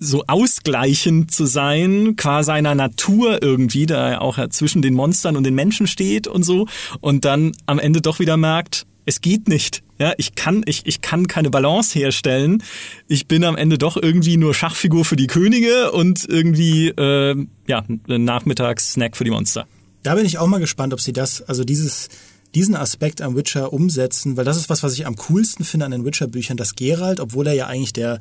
so 0.01 0.25
ausgleichend 0.27 1.33
zu 1.33 1.47
sein, 1.47 2.15
qua 2.17 2.45
seiner 2.45 2.75
Natur 2.75 3.43
irgendwie, 3.43 3.87
da 3.87 4.11
er 4.11 4.23
auch 4.23 4.39
zwischen 4.51 4.81
den 4.81 4.95
Monstern 4.95 5.37
und 5.37 5.45
den 5.45 5.55
Menschen 5.55 5.87
steht 5.87 6.29
und 6.29 6.45
so, 6.45 6.67
und 7.01 7.25
dann 7.25 7.53
am 7.67 7.79
Ende 7.79 8.01
doch 8.01 8.21
wieder 8.21 8.37
merkt, 8.37 8.87
es 9.09 9.23
geht 9.23 9.49
nicht. 9.49 9.83
Ja, 9.99 10.13
ich 10.19 10.35
kann, 10.35 10.63
ich, 10.67 10.83
ich 10.85 11.01
kann 11.01 11.27
keine 11.27 11.51
Balance 11.51 11.99
herstellen. 11.99 12.63
Ich 13.09 13.27
bin 13.27 13.43
am 13.43 13.57
Ende 13.57 13.79
doch 13.79 13.97
irgendwie 13.97 14.37
nur 14.37 14.55
Schachfigur 14.55 15.05
für 15.05 15.17
die 15.17 15.27
Könige 15.27 15.91
und 15.93 16.27
irgendwie, 16.29 16.89
äh, 16.89 17.47
ja, 17.67 17.85
ein 17.89 18.25
Nachmittagssnack 18.25 19.17
für 19.17 19.25
die 19.25 19.31
Monster. 19.31 19.67
Da 20.03 20.15
bin 20.15 20.27
ich 20.27 20.39
auch 20.39 20.47
mal 20.47 20.61
gespannt, 20.61 20.93
ob 20.93 21.01
sie 21.01 21.13
das, 21.13 21.43
also 21.43 21.65
dieses, 21.65 22.09
diesen 22.55 22.77
Aspekt 22.77 23.23
am 23.23 23.35
Witcher 23.35 23.73
umsetzen, 23.73 24.37
weil 24.37 24.45
das 24.45 24.59
ist 24.59 24.69
was, 24.69 24.83
was 24.83 24.93
ich 24.93 25.07
am 25.07 25.17
coolsten 25.17 25.65
finde 25.65 25.87
an 25.87 25.93
den 25.93 26.05
Witcher-Büchern, 26.05 26.59
dass 26.59 26.77
Geralt, 26.77 27.19
obwohl 27.19 27.47
er 27.47 27.55
ja 27.55 27.67
eigentlich 27.67 27.95
der, 27.95 28.21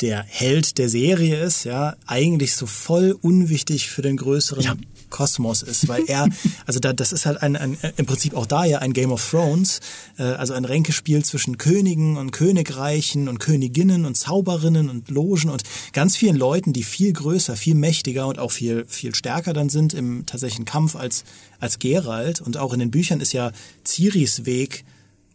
der 0.00 0.22
Held 0.22 0.78
der 0.78 0.88
Serie 0.88 1.42
ist, 1.42 1.64
ja, 1.64 1.96
eigentlich 2.06 2.54
so 2.54 2.66
voll 2.66 3.16
unwichtig 3.20 3.88
für 3.88 4.02
den 4.02 4.16
größeren 4.16 4.62
ja. 4.62 4.76
Kosmos 5.10 5.62
ist, 5.62 5.88
weil 5.88 6.04
er, 6.06 6.28
also 6.66 6.80
da, 6.80 6.92
das 6.92 7.12
ist 7.12 7.26
halt 7.26 7.42
ein, 7.42 7.56
ein, 7.56 7.76
im 7.96 8.06
Prinzip 8.06 8.34
auch 8.34 8.46
da 8.46 8.64
ja 8.64 8.78
ein 8.78 8.92
Game 8.92 9.12
of 9.12 9.30
Thrones, 9.30 9.80
äh, 10.18 10.22
also 10.22 10.54
ein 10.54 10.64
Ränkespiel 10.64 11.24
zwischen 11.24 11.58
Königen 11.58 12.16
und 12.16 12.30
Königreichen 12.30 13.28
und 13.28 13.38
Königinnen 13.38 14.04
und 14.04 14.16
Zauberinnen 14.16 14.88
und 14.88 15.10
Logen 15.10 15.50
und 15.50 15.62
ganz 15.92 16.16
vielen 16.16 16.36
Leuten, 16.36 16.72
die 16.72 16.82
viel 16.82 17.12
größer, 17.12 17.56
viel 17.56 17.74
mächtiger 17.74 18.26
und 18.26 18.38
auch 18.38 18.50
viel, 18.50 18.84
viel 18.88 19.14
stärker 19.14 19.52
dann 19.52 19.68
sind 19.68 19.94
im 19.94 20.26
tatsächlichen 20.26 20.64
Kampf 20.64 20.96
als, 20.96 21.24
als 21.60 21.78
Geralt. 21.78 22.40
Und 22.40 22.56
auch 22.56 22.72
in 22.72 22.80
den 22.80 22.90
Büchern 22.90 23.20
ist 23.20 23.32
ja 23.32 23.52
Ciris 23.84 24.46
Weg 24.46 24.84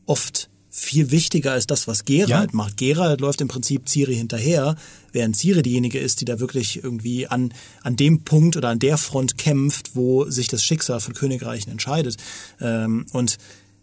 oft 0.05 0.49
viel 0.75 1.11
wichtiger 1.11 1.51
als 1.51 1.67
das, 1.67 1.87
was 1.87 2.03
Gerald 2.03 2.49
ja. 2.51 2.57
macht. 2.57 2.77
Gerald 2.77 3.21
läuft 3.21 3.41
im 3.41 3.47
Prinzip 3.47 3.87
Ciri 3.87 4.15
hinterher, 4.15 4.75
während 5.11 5.37
Ciri 5.37 5.61
diejenige 5.61 5.99
ist, 5.99 6.19
die 6.19 6.25
da 6.25 6.39
wirklich 6.39 6.83
irgendwie 6.83 7.27
an, 7.27 7.53
an 7.83 7.95
dem 7.95 8.23
Punkt 8.23 8.57
oder 8.57 8.69
an 8.69 8.79
der 8.79 8.97
Front 8.97 9.37
kämpft, 9.37 9.95
wo 9.95 10.25
sich 10.25 10.47
das 10.47 10.63
Schicksal 10.63 10.99
von 10.99 11.13
Königreichen 11.13 11.71
entscheidet. 11.71 12.17
Ähm, 12.59 13.05
und 13.11 13.37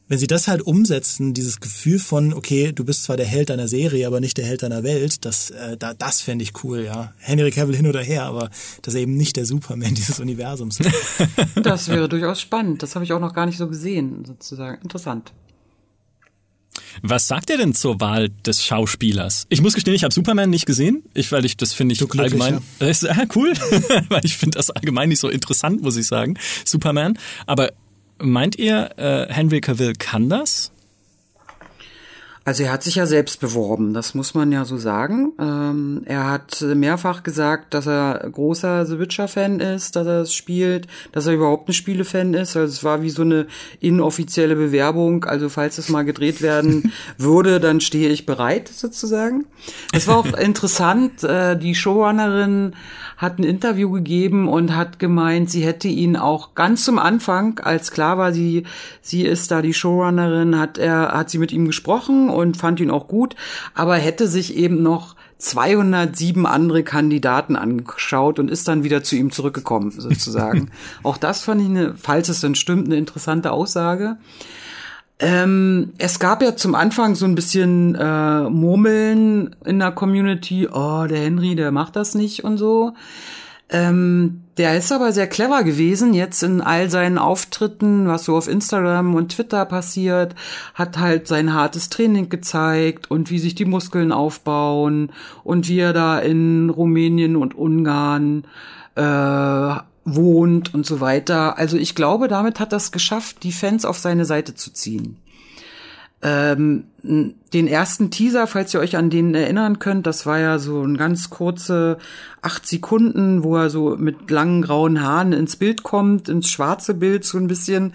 wenn 0.09 0.18
sie 0.18 0.26
das 0.26 0.48
halt 0.48 0.62
umsetzen, 0.62 1.33
dieses 1.33 1.61
Gefühl 1.61 2.00
von, 2.00 2.35
okay, 2.35 2.72
du 2.72 2.85
bist 2.85 3.05
zwar 3.05 3.16
der 3.16 3.26
Held 3.26 3.50
deiner 3.50 3.68
Serie, 3.68 4.09
aber 4.09 4.18
nicht 4.18 4.37
der 4.37 4.44
Held 4.44 4.64
deiner 4.64 4.83
Welt, 4.83 5.24
das, 5.24 5.50
äh, 5.50 5.76
da, 5.76 5.94
das 5.94 6.20
fände 6.20 6.42
ich 6.42 6.64
cool, 6.64 6.81
ja. 6.85 7.14
Henry 7.18 7.53
Cavill 7.53 7.76
hin 7.76 7.87
oder 7.87 8.03
her, 8.03 8.24
aber 8.24 8.50
dass 8.83 8.94
er 8.94 9.03
eben 9.03 9.16
nicht 9.16 9.37
der 9.37 9.46
Superman 9.46 9.94
dieses 9.94 10.18
Universums 10.18 10.81
ist. 10.81 10.90
Das 11.55 11.87
wäre 11.87 12.09
durchaus 12.09 12.40
spannend. 12.40 12.83
Das 12.83 12.96
habe 12.96 13.05
ich 13.05 13.12
auch 13.12 13.20
noch 13.20 13.33
gar 13.33 13.46
nicht 13.46 13.59
so 13.59 13.68
gesehen, 13.68 14.24
sozusagen. 14.24 14.83
Interessant. 14.83 15.33
Was 17.03 17.29
sagt 17.29 17.50
er 17.50 17.59
denn 17.59 17.74
zur 17.74 18.00
Wahl 18.00 18.30
des 18.47 18.64
Schauspielers? 18.64 19.47
Ich 19.49 19.61
muss 19.61 19.74
gestehen, 19.74 19.95
ich 19.95 20.05
habe 20.05 20.14
Superman 20.14 20.51
nicht 20.51 20.66
gesehen, 20.66 21.03
ich, 21.14 21.32
weil 21.32 21.45
ich 21.45 21.57
das 21.57 21.72
finde 21.72 21.95
ich 21.95 22.18
allgemein 22.18 22.61
ist, 22.78 23.05
äh, 23.05 23.26
cool, 23.34 23.53
weil 24.09 24.24
ich 24.24 24.36
finde 24.36 24.57
das 24.57 24.70
allgemein 24.70 25.09
nicht 25.09 25.20
so 25.20 25.28
interessant, 25.28 25.82
muss 25.82 25.97
ich 25.97 26.07
sagen. 26.07 26.38
Superman. 26.64 27.18
Aber 27.47 27.72
meint 28.18 28.59
ihr, 28.59 28.91
äh, 28.99 29.32
Henry 29.32 29.61
Cavill 29.61 29.95
kann 29.95 30.28
das? 30.28 30.72
Also 32.43 32.62
er 32.62 32.72
hat 32.72 32.82
sich 32.82 32.95
ja 32.95 33.05
selbst 33.05 33.38
beworben, 33.41 33.93
das 33.93 34.14
muss 34.14 34.34
man 34.34 34.51
ja 34.51 34.64
so 34.64 34.78
sagen. 34.78 35.32
Ähm, 35.38 36.03
er 36.07 36.30
hat 36.30 36.62
mehrfach 36.62 37.22
gesagt, 37.22 37.74
dass 37.74 37.86
er 37.86 38.26
großer 38.32 38.86
The 38.86 38.99
Witcher-Fan 38.99 39.61
ist, 39.61 39.95
dass 39.95 40.07
er 40.07 40.22
es 40.22 40.34
spielt, 40.34 40.86
dass 41.12 41.26
er 41.26 41.34
überhaupt 41.34 41.68
ein 41.68 41.74
Spiele-Fan 41.74 42.32
ist. 42.32 42.57
Also 42.57 42.72
es 42.72 42.82
war 42.82 43.03
wie 43.03 43.11
so 43.11 43.22
eine 43.22 43.47
inoffizielle 43.80 44.57
Bewerbung. 44.57 45.24
Also 45.24 45.51
falls 45.51 45.76
es 45.76 45.91
mal 45.91 46.05
gedreht 46.05 46.41
werden 46.41 46.93
würde, 47.18 47.61
dann 47.61 47.80
stehe 47.80 48.09
ich 48.09 48.24
bereit 48.24 48.68
sozusagen. 48.68 49.45
Es 49.93 50.09
war 50.09 50.16
auch 50.16 50.32
interessant, 50.32 51.22
äh, 51.22 51.59
die 51.59 51.74
Showrunnerin 51.74 52.72
hat 53.18 53.38
ein 53.38 53.45
Interview 53.45 53.91
gegeben 53.91 54.49
und 54.49 54.74
hat 54.74 54.99
gemeint, 54.99 55.51
sie 55.51 55.62
hätte 55.62 55.88
ihn 55.88 56.16
auch 56.16 56.55
ganz 56.55 56.86
zum 56.86 56.99
Anfang, 56.99 57.59
als 57.59 57.91
klar 57.91 58.16
war, 58.16 58.32
sie, 58.32 58.64
sie 59.03 59.26
ist 59.26 59.51
da 59.51 59.61
die 59.61 59.74
Showrunnerin, 59.74 60.59
hat 60.59 60.78
er, 60.78 61.12
hat 61.12 61.28
sie 61.28 61.36
mit 61.36 61.53
ihm 61.53 61.66
gesprochen 61.66 62.30
und 62.31 62.57
fand 62.57 62.81
ihn 62.81 62.91
auch 62.91 63.09
gut, 63.09 63.37
aber 63.74 63.97
hätte 63.97 64.28
sich 64.28 64.57
eben 64.57 64.83
noch 64.83 65.16
207 65.39 66.47
andere 66.47 66.83
Kandidaten 66.83 67.57
angeschaut 67.57 68.39
und 68.39 68.51
ist 68.51 68.68
dann 68.68 68.85
wieder 68.85 69.03
zu 69.03 69.16
ihm 69.16 69.31
zurückgekommen, 69.31 69.91
sozusagen. 69.97 70.70
auch 71.03 71.16
das 71.16 71.43
fand 71.43 71.61
ich 71.62 71.68
eine, 71.68 71.95
falls 71.95 72.28
es 72.28 72.41
denn 72.41 72.55
stimmt, 72.55 72.87
eine 72.87 72.97
interessante 72.97 73.53
Aussage. 73.53 74.16
Ähm, 75.22 75.93
es 75.99 76.18
gab 76.18 76.43
ja 76.43 76.57
zum 76.57 76.74
Anfang 76.74 77.14
so 77.14 77.26
ein 77.26 77.35
bisschen 77.35 77.95
äh, 77.95 78.49
Murmeln 78.49 79.55
in 79.66 79.78
der 79.78 79.93
Community, 79.93 80.66
oh, 80.66 81.07
der 81.07 81.18
Henry, 81.18 81.55
der 81.55 81.72
macht 81.72 81.97
das 81.97 82.14
nicht 82.14 82.43
und 82.43 82.57
so. 82.57 82.95
Ähm, 83.71 84.43
der 84.57 84.77
ist 84.77 84.93
aber 84.93 85.12
sehr 85.12 85.27
clever 85.27 85.62
gewesen, 85.62 86.12
jetzt 86.12 86.43
in 86.43 86.61
all 86.61 86.91
seinen 86.91 87.18
Auftritten, 87.18 88.09
was 88.09 88.25
so 88.25 88.37
auf 88.37 88.49
Instagram 88.49 89.14
und 89.14 89.33
Twitter 89.33 89.64
passiert, 89.64 90.35
hat 90.75 90.99
halt 90.99 91.29
sein 91.29 91.55
hartes 91.55 91.89
Training 91.89 92.29
gezeigt 92.29 93.11
und 93.11 93.31
wie 93.31 93.39
sich 93.39 93.55
die 93.55 93.64
Muskeln 93.64 94.12
aufbauen 94.12 95.12
und 95.45 95.68
wie 95.68 95.79
er 95.79 95.93
da 95.93 96.18
in 96.18 96.68
Rumänien 96.68 97.37
und 97.37 97.55
Ungarn 97.55 98.45
äh, 98.97 99.75
wohnt 100.05 100.75
und 100.75 100.85
so 100.85 101.01
weiter. 101.01 101.57
Also 101.57 101.77
ich 101.77 101.95
glaube, 101.95 102.29
damit 102.29 102.61
hat 102.61 102.73
das 102.73 102.93
geschafft, 102.93 103.45
die 103.45 103.53
Fans 103.53 103.85
auf 103.85 103.99
seine 103.99 104.25
Seite 104.25 104.55
zu 104.55 104.73
ziehen. 104.73 105.16
Ähm, 106.23 106.85
den 107.03 107.66
ersten 107.66 108.11
Teaser, 108.11 108.47
falls 108.47 108.75
ihr 108.75 108.81
euch 108.81 108.99
an 108.99 109.09
den 109.09 109.35
erinnern 109.35 109.79
könnt, 109.79 110.07
das 110.07 110.27
war 110.27 110.39
ja 110.39 110.59
so 110.59 110.83
ein 110.85 110.99
ganz 110.99 111.31
kurze 111.31 111.97
acht 112.43 112.66
Sekunden, 112.66 113.43
wo 113.43 113.57
er 113.57 113.71
so 113.71 113.97
mit 113.97 114.31
langen 114.31 114.61
grauen 114.61 115.03
Haaren 115.03 115.33
ins 115.33 115.57
Bild 115.57 115.83
kommt, 115.83 116.29
ins 116.29 116.51
schwarze 116.51 116.93
Bild 116.93 117.25
so 117.25 117.39
ein 117.39 117.47
bisschen. 117.47 117.95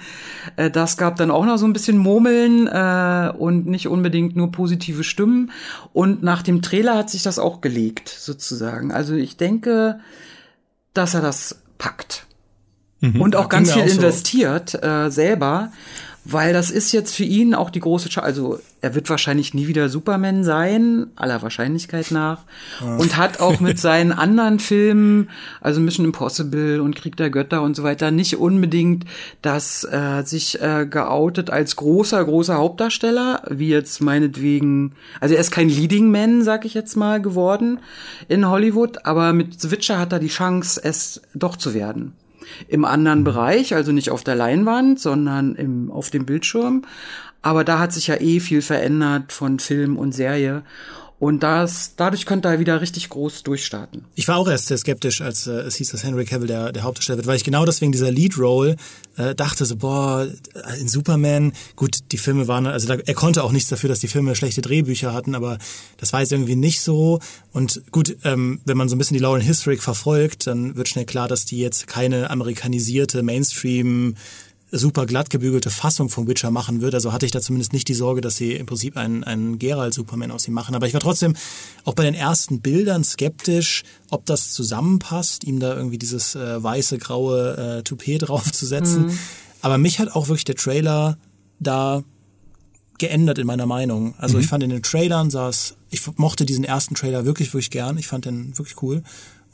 Äh, 0.55 0.71
das 0.71 0.97
gab 0.97 1.17
dann 1.17 1.29
auch 1.29 1.45
noch 1.45 1.57
so 1.57 1.67
ein 1.67 1.73
bisschen 1.73 1.99
Murmeln 1.99 2.65
äh, 2.65 3.31
und 3.37 3.67
nicht 3.67 3.87
unbedingt 3.87 4.35
nur 4.35 4.51
positive 4.51 5.03
Stimmen. 5.03 5.51
Und 5.93 6.23
nach 6.23 6.41
dem 6.41 6.63
Trailer 6.63 6.97
hat 6.97 7.11
sich 7.11 7.21
das 7.21 7.37
auch 7.37 7.61
gelegt, 7.61 8.09
sozusagen. 8.09 8.91
Also 8.91 9.13
ich 9.13 9.37
denke, 9.37 9.99
dass 10.95 11.13
er 11.13 11.21
das 11.21 11.59
packt. 11.77 12.25
Mhm, 13.01 13.21
und 13.21 13.35
auch 13.35 13.49
ganz 13.49 13.71
viel 13.71 13.83
investiert 13.83 14.71
so. 14.71 14.77
äh, 14.79 15.11
selber, 15.11 15.71
weil 16.25 16.53
das 16.53 16.71
ist 16.71 16.91
jetzt 16.91 17.15
für 17.15 17.23
ihn 17.23 17.53
auch 17.53 17.69
die 17.69 17.79
große, 17.79 18.11
Sch 18.11 18.17
also 18.17 18.59
er 18.81 18.95
wird 18.95 19.09
wahrscheinlich 19.09 19.53
nie 19.53 19.67
wieder 19.67 19.89
Superman 19.89 20.43
sein, 20.43 21.07
aller 21.15 21.43
Wahrscheinlichkeit 21.43 22.09
nach, 22.09 22.43
ja. 22.81 22.97
und 22.97 23.15
hat 23.15 23.39
auch 23.39 23.59
mit 23.59 23.79
seinen 23.79 24.11
anderen 24.25 24.59
Filmen, 24.59 25.29
also 25.61 25.79
Mission 25.79 26.05
Impossible 26.05 26.81
und 26.81 26.95
Krieg 26.95 27.15
der 27.15 27.29
Götter 27.29 27.61
und 27.61 27.75
so 27.75 27.83
weiter, 27.83 28.09
nicht 28.09 28.37
unbedingt 28.37 29.05
das 29.43 29.83
äh, 29.83 30.23
sich 30.23 30.59
äh, 30.61 30.87
geoutet 30.89 31.51
als 31.51 31.75
großer, 31.75 32.25
großer 32.25 32.55
Hauptdarsteller, 32.55 33.43
wie 33.49 33.69
jetzt 33.69 34.01
meinetwegen, 34.01 34.93
also 35.19 35.35
er 35.35 35.41
ist 35.41 35.51
kein 35.51 35.69
Leading 35.69 36.09
Man, 36.09 36.43
sag 36.43 36.65
ich 36.65 36.73
jetzt 36.73 36.95
mal, 36.95 37.21
geworden 37.21 37.79
in 38.27 38.49
Hollywood, 38.49 39.05
aber 39.05 39.31
mit 39.31 39.61
The 39.61 39.69
Witcher 39.69 39.99
hat 39.99 40.11
er 40.11 40.19
die 40.19 40.27
Chance, 40.27 40.81
es 40.83 41.21
doch 41.35 41.55
zu 41.55 41.75
werden 41.75 42.13
im 42.67 42.85
anderen 42.85 43.23
Bereich, 43.23 43.73
also 43.73 43.91
nicht 43.91 44.09
auf 44.09 44.23
der 44.23 44.35
Leinwand, 44.35 44.99
sondern 44.99 45.55
im, 45.55 45.91
auf 45.91 46.09
dem 46.09 46.25
Bildschirm. 46.25 46.83
Aber 47.41 47.63
da 47.63 47.79
hat 47.79 47.93
sich 47.93 48.07
ja 48.07 48.19
eh 48.19 48.39
viel 48.39 48.61
verändert 48.61 49.31
von 49.31 49.59
Film 49.59 49.97
und 49.97 50.13
Serie. 50.13 50.63
Und 51.17 51.43
das, 51.43 51.93
dadurch 51.95 52.25
könnte 52.25 52.49
er 52.49 52.59
wieder 52.59 52.81
richtig 52.81 53.07
groß 53.07 53.43
durchstarten. 53.43 54.03
Ich 54.15 54.27
war 54.27 54.37
auch 54.37 54.49
erst 54.49 54.67
sehr 54.67 54.77
skeptisch, 54.77 55.21
als 55.21 55.47
äh, 55.47 55.51
es 55.51 55.75
hieß, 55.75 55.91
dass 55.91 56.03
Henry 56.03 56.25
Cavill 56.25 56.47
der, 56.47 56.73
der 56.73 56.83
Hauptdarsteller 56.83 57.17
wird, 57.17 57.27
weil 57.27 57.37
ich 57.37 57.45
genau 57.45 57.65
deswegen 57.65 57.93
dieser 57.93 58.11
Lead-Role 58.11 58.75
äh, 59.15 59.33
dachte 59.33 59.65
so, 59.65 59.77
boah, 59.77 60.27
in 60.79 60.89
Superman, 60.89 61.53
gut, 61.77 61.99
die 62.11 62.17
Filme 62.17 62.49
waren, 62.49 62.67
also 62.67 62.87
da, 62.87 62.95
er 62.95 63.13
konnte 63.13 63.43
auch 63.45 63.53
nichts 63.53 63.69
dafür, 63.69 63.87
dass 63.87 63.99
die 63.99 64.09
Filme 64.09 64.35
schlechte 64.35 64.61
Drehbücher 64.61 65.13
hatten, 65.13 65.35
aber 65.35 65.57
das 65.97 66.11
war 66.11 66.19
jetzt 66.19 66.33
irgendwie 66.33 66.57
nicht 66.57 66.81
so. 66.81 67.19
Und 67.53 67.81
gut, 67.91 68.17
ähm, 68.25 68.59
wenn 68.65 68.75
man 68.75 68.89
so 68.89 68.95
ein 68.95 68.97
bisschen 68.97 69.15
die 69.15 69.23
Lauren 69.23 69.41
Historic 69.41 69.81
verfolgt, 69.81 70.47
dann 70.47 70.75
wird 70.75 70.89
schnell 70.89 71.05
klar, 71.05 71.29
dass 71.29 71.45
die 71.45 71.59
jetzt 71.59 71.87
keine 71.87 72.29
amerikanisierte 72.29 73.23
Mainstream 73.23 74.15
super 74.71 75.05
glatt 75.05 75.29
gebügelte 75.29 75.69
Fassung 75.69 76.09
von 76.09 76.27
Witcher 76.27 76.51
machen 76.51 76.81
wird. 76.81 76.95
Also 76.95 77.13
hatte 77.13 77.25
ich 77.25 77.31
da 77.31 77.41
zumindest 77.41 77.73
nicht 77.73 77.87
die 77.87 77.93
Sorge, 77.93 78.21
dass 78.21 78.35
sie 78.35 78.53
im 78.53 78.65
Prinzip 78.65 78.97
einen, 78.97 79.23
einen 79.23 79.59
Geralt-Superman 79.59 80.31
aus 80.31 80.47
ihm 80.47 80.53
machen. 80.53 80.75
Aber 80.75 80.87
ich 80.87 80.93
war 80.93 81.01
trotzdem 81.01 81.35
auch 81.83 81.93
bei 81.93 82.03
den 82.03 82.15
ersten 82.15 82.61
Bildern 82.61 83.03
skeptisch, 83.03 83.83
ob 84.09 84.25
das 84.25 84.53
zusammenpasst, 84.53 85.43
ihm 85.43 85.59
da 85.59 85.75
irgendwie 85.75 85.97
dieses 85.97 86.35
äh, 86.35 86.61
weiße, 86.61 86.97
graue 86.97 87.77
äh, 87.79 87.83
Toupet 87.83 88.19
draufzusetzen. 88.27 89.07
Mhm. 89.07 89.19
Aber 89.61 89.77
mich 89.77 89.99
hat 89.99 90.15
auch 90.15 90.27
wirklich 90.27 90.45
der 90.45 90.55
Trailer 90.55 91.17
da 91.59 92.03
geändert 92.97 93.39
in 93.39 93.47
meiner 93.47 93.65
Meinung. 93.65 94.15
Also 94.17 94.37
mhm. 94.37 94.43
ich 94.43 94.47
fand 94.47 94.63
in 94.63 94.69
den 94.69 94.83
Trailern 94.83 95.29
saß, 95.29 95.75
ich 95.89 96.01
mochte 96.17 96.45
diesen 96.45 96.63
ersten 96.63 96.95
Trailer 96.95 97.25
wirklich, 97.25 97.53
wirklich 97.53 97.69
gern. 97.69 97.97
Ich 97.97 98.07
fand 98.07 98.25
den 98.25 98.57
wirklich 98.57 98.81
cool 98.81 99.03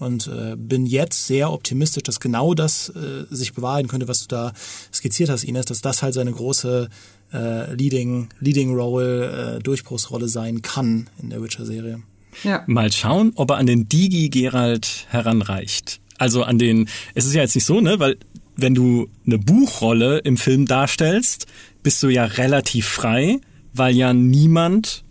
und 0.01 0.27
äh, 0.27 0.55
bin 0.57 0.85
jetzt 0.85 1.27
sehr 1.27 1.51
optimistisch, 1.51 2.03
dass 2.03 2.19
genau 2.19 2.53
das 2.53 2.89
äh, 2.89 3.25
sich 3.29 3.53
bewahrheiten 3.53 3.87
könnte, 3.87 4.07
was 4.07 4.21
du 4.21 4.27
da 4.29 4.53
skizziert 4.91 5.29
hast, 5.29 5.43
Ines, 5.43 5.67
dass 5.67 5.81
das 5.81 6.01
halt 6.01 6.15
seine 6.15 6.31
große 6.31 6.89
äh, 7.33 7.73
Leading, 7.73 8.29
Leading 8.39 8.75
Role, 8.75 9.57
äh, 9.57 9.59
Durchbruchsrolle 9.61 10.27
sein 10.27 10.61
kann 10.61 11.07
in 11.21 11.29
der 11.29 11.41
Witcher-Serie. 11.43 12.01
Ja. 12.43 12.63
Mal 12.65 12.91
schauen, 12.91 13.33
ob 13.35 13.51
er 13.51 13.57
an 13.57 13.67
den 13.67 13.87
Digi 13.89 14.29
Gerald 14.29 15.05
heranreicht. 15.09 15.99
Also 16.17 16.43
an 16.43 16.57
den, 16.57 16.89
es 17.13 17.25
ist 17.25 17.35
ja 17.35 17.41
jetzt 17.41 17.55
nicht 17.55 17.65
so, 17.65 17.79
ne, 17.79 17.99
weil 17.99 18.17
wenn 18.55 18.73
du 18.73 19.07
eine 19.25 19.37
Buchrolle 19.37 20.19
im 20.19 20.37
Film 20.37 20.65
darstellst, 20.65 21.45
bist 21.83 22.01
du 22.01 22.09
ja 22.09 22.25
relativ 22.25 22.87
frei, 22.87 23.39
weil 23.73 23.95
ja 23.95 24.13
niemand 24.13 25.03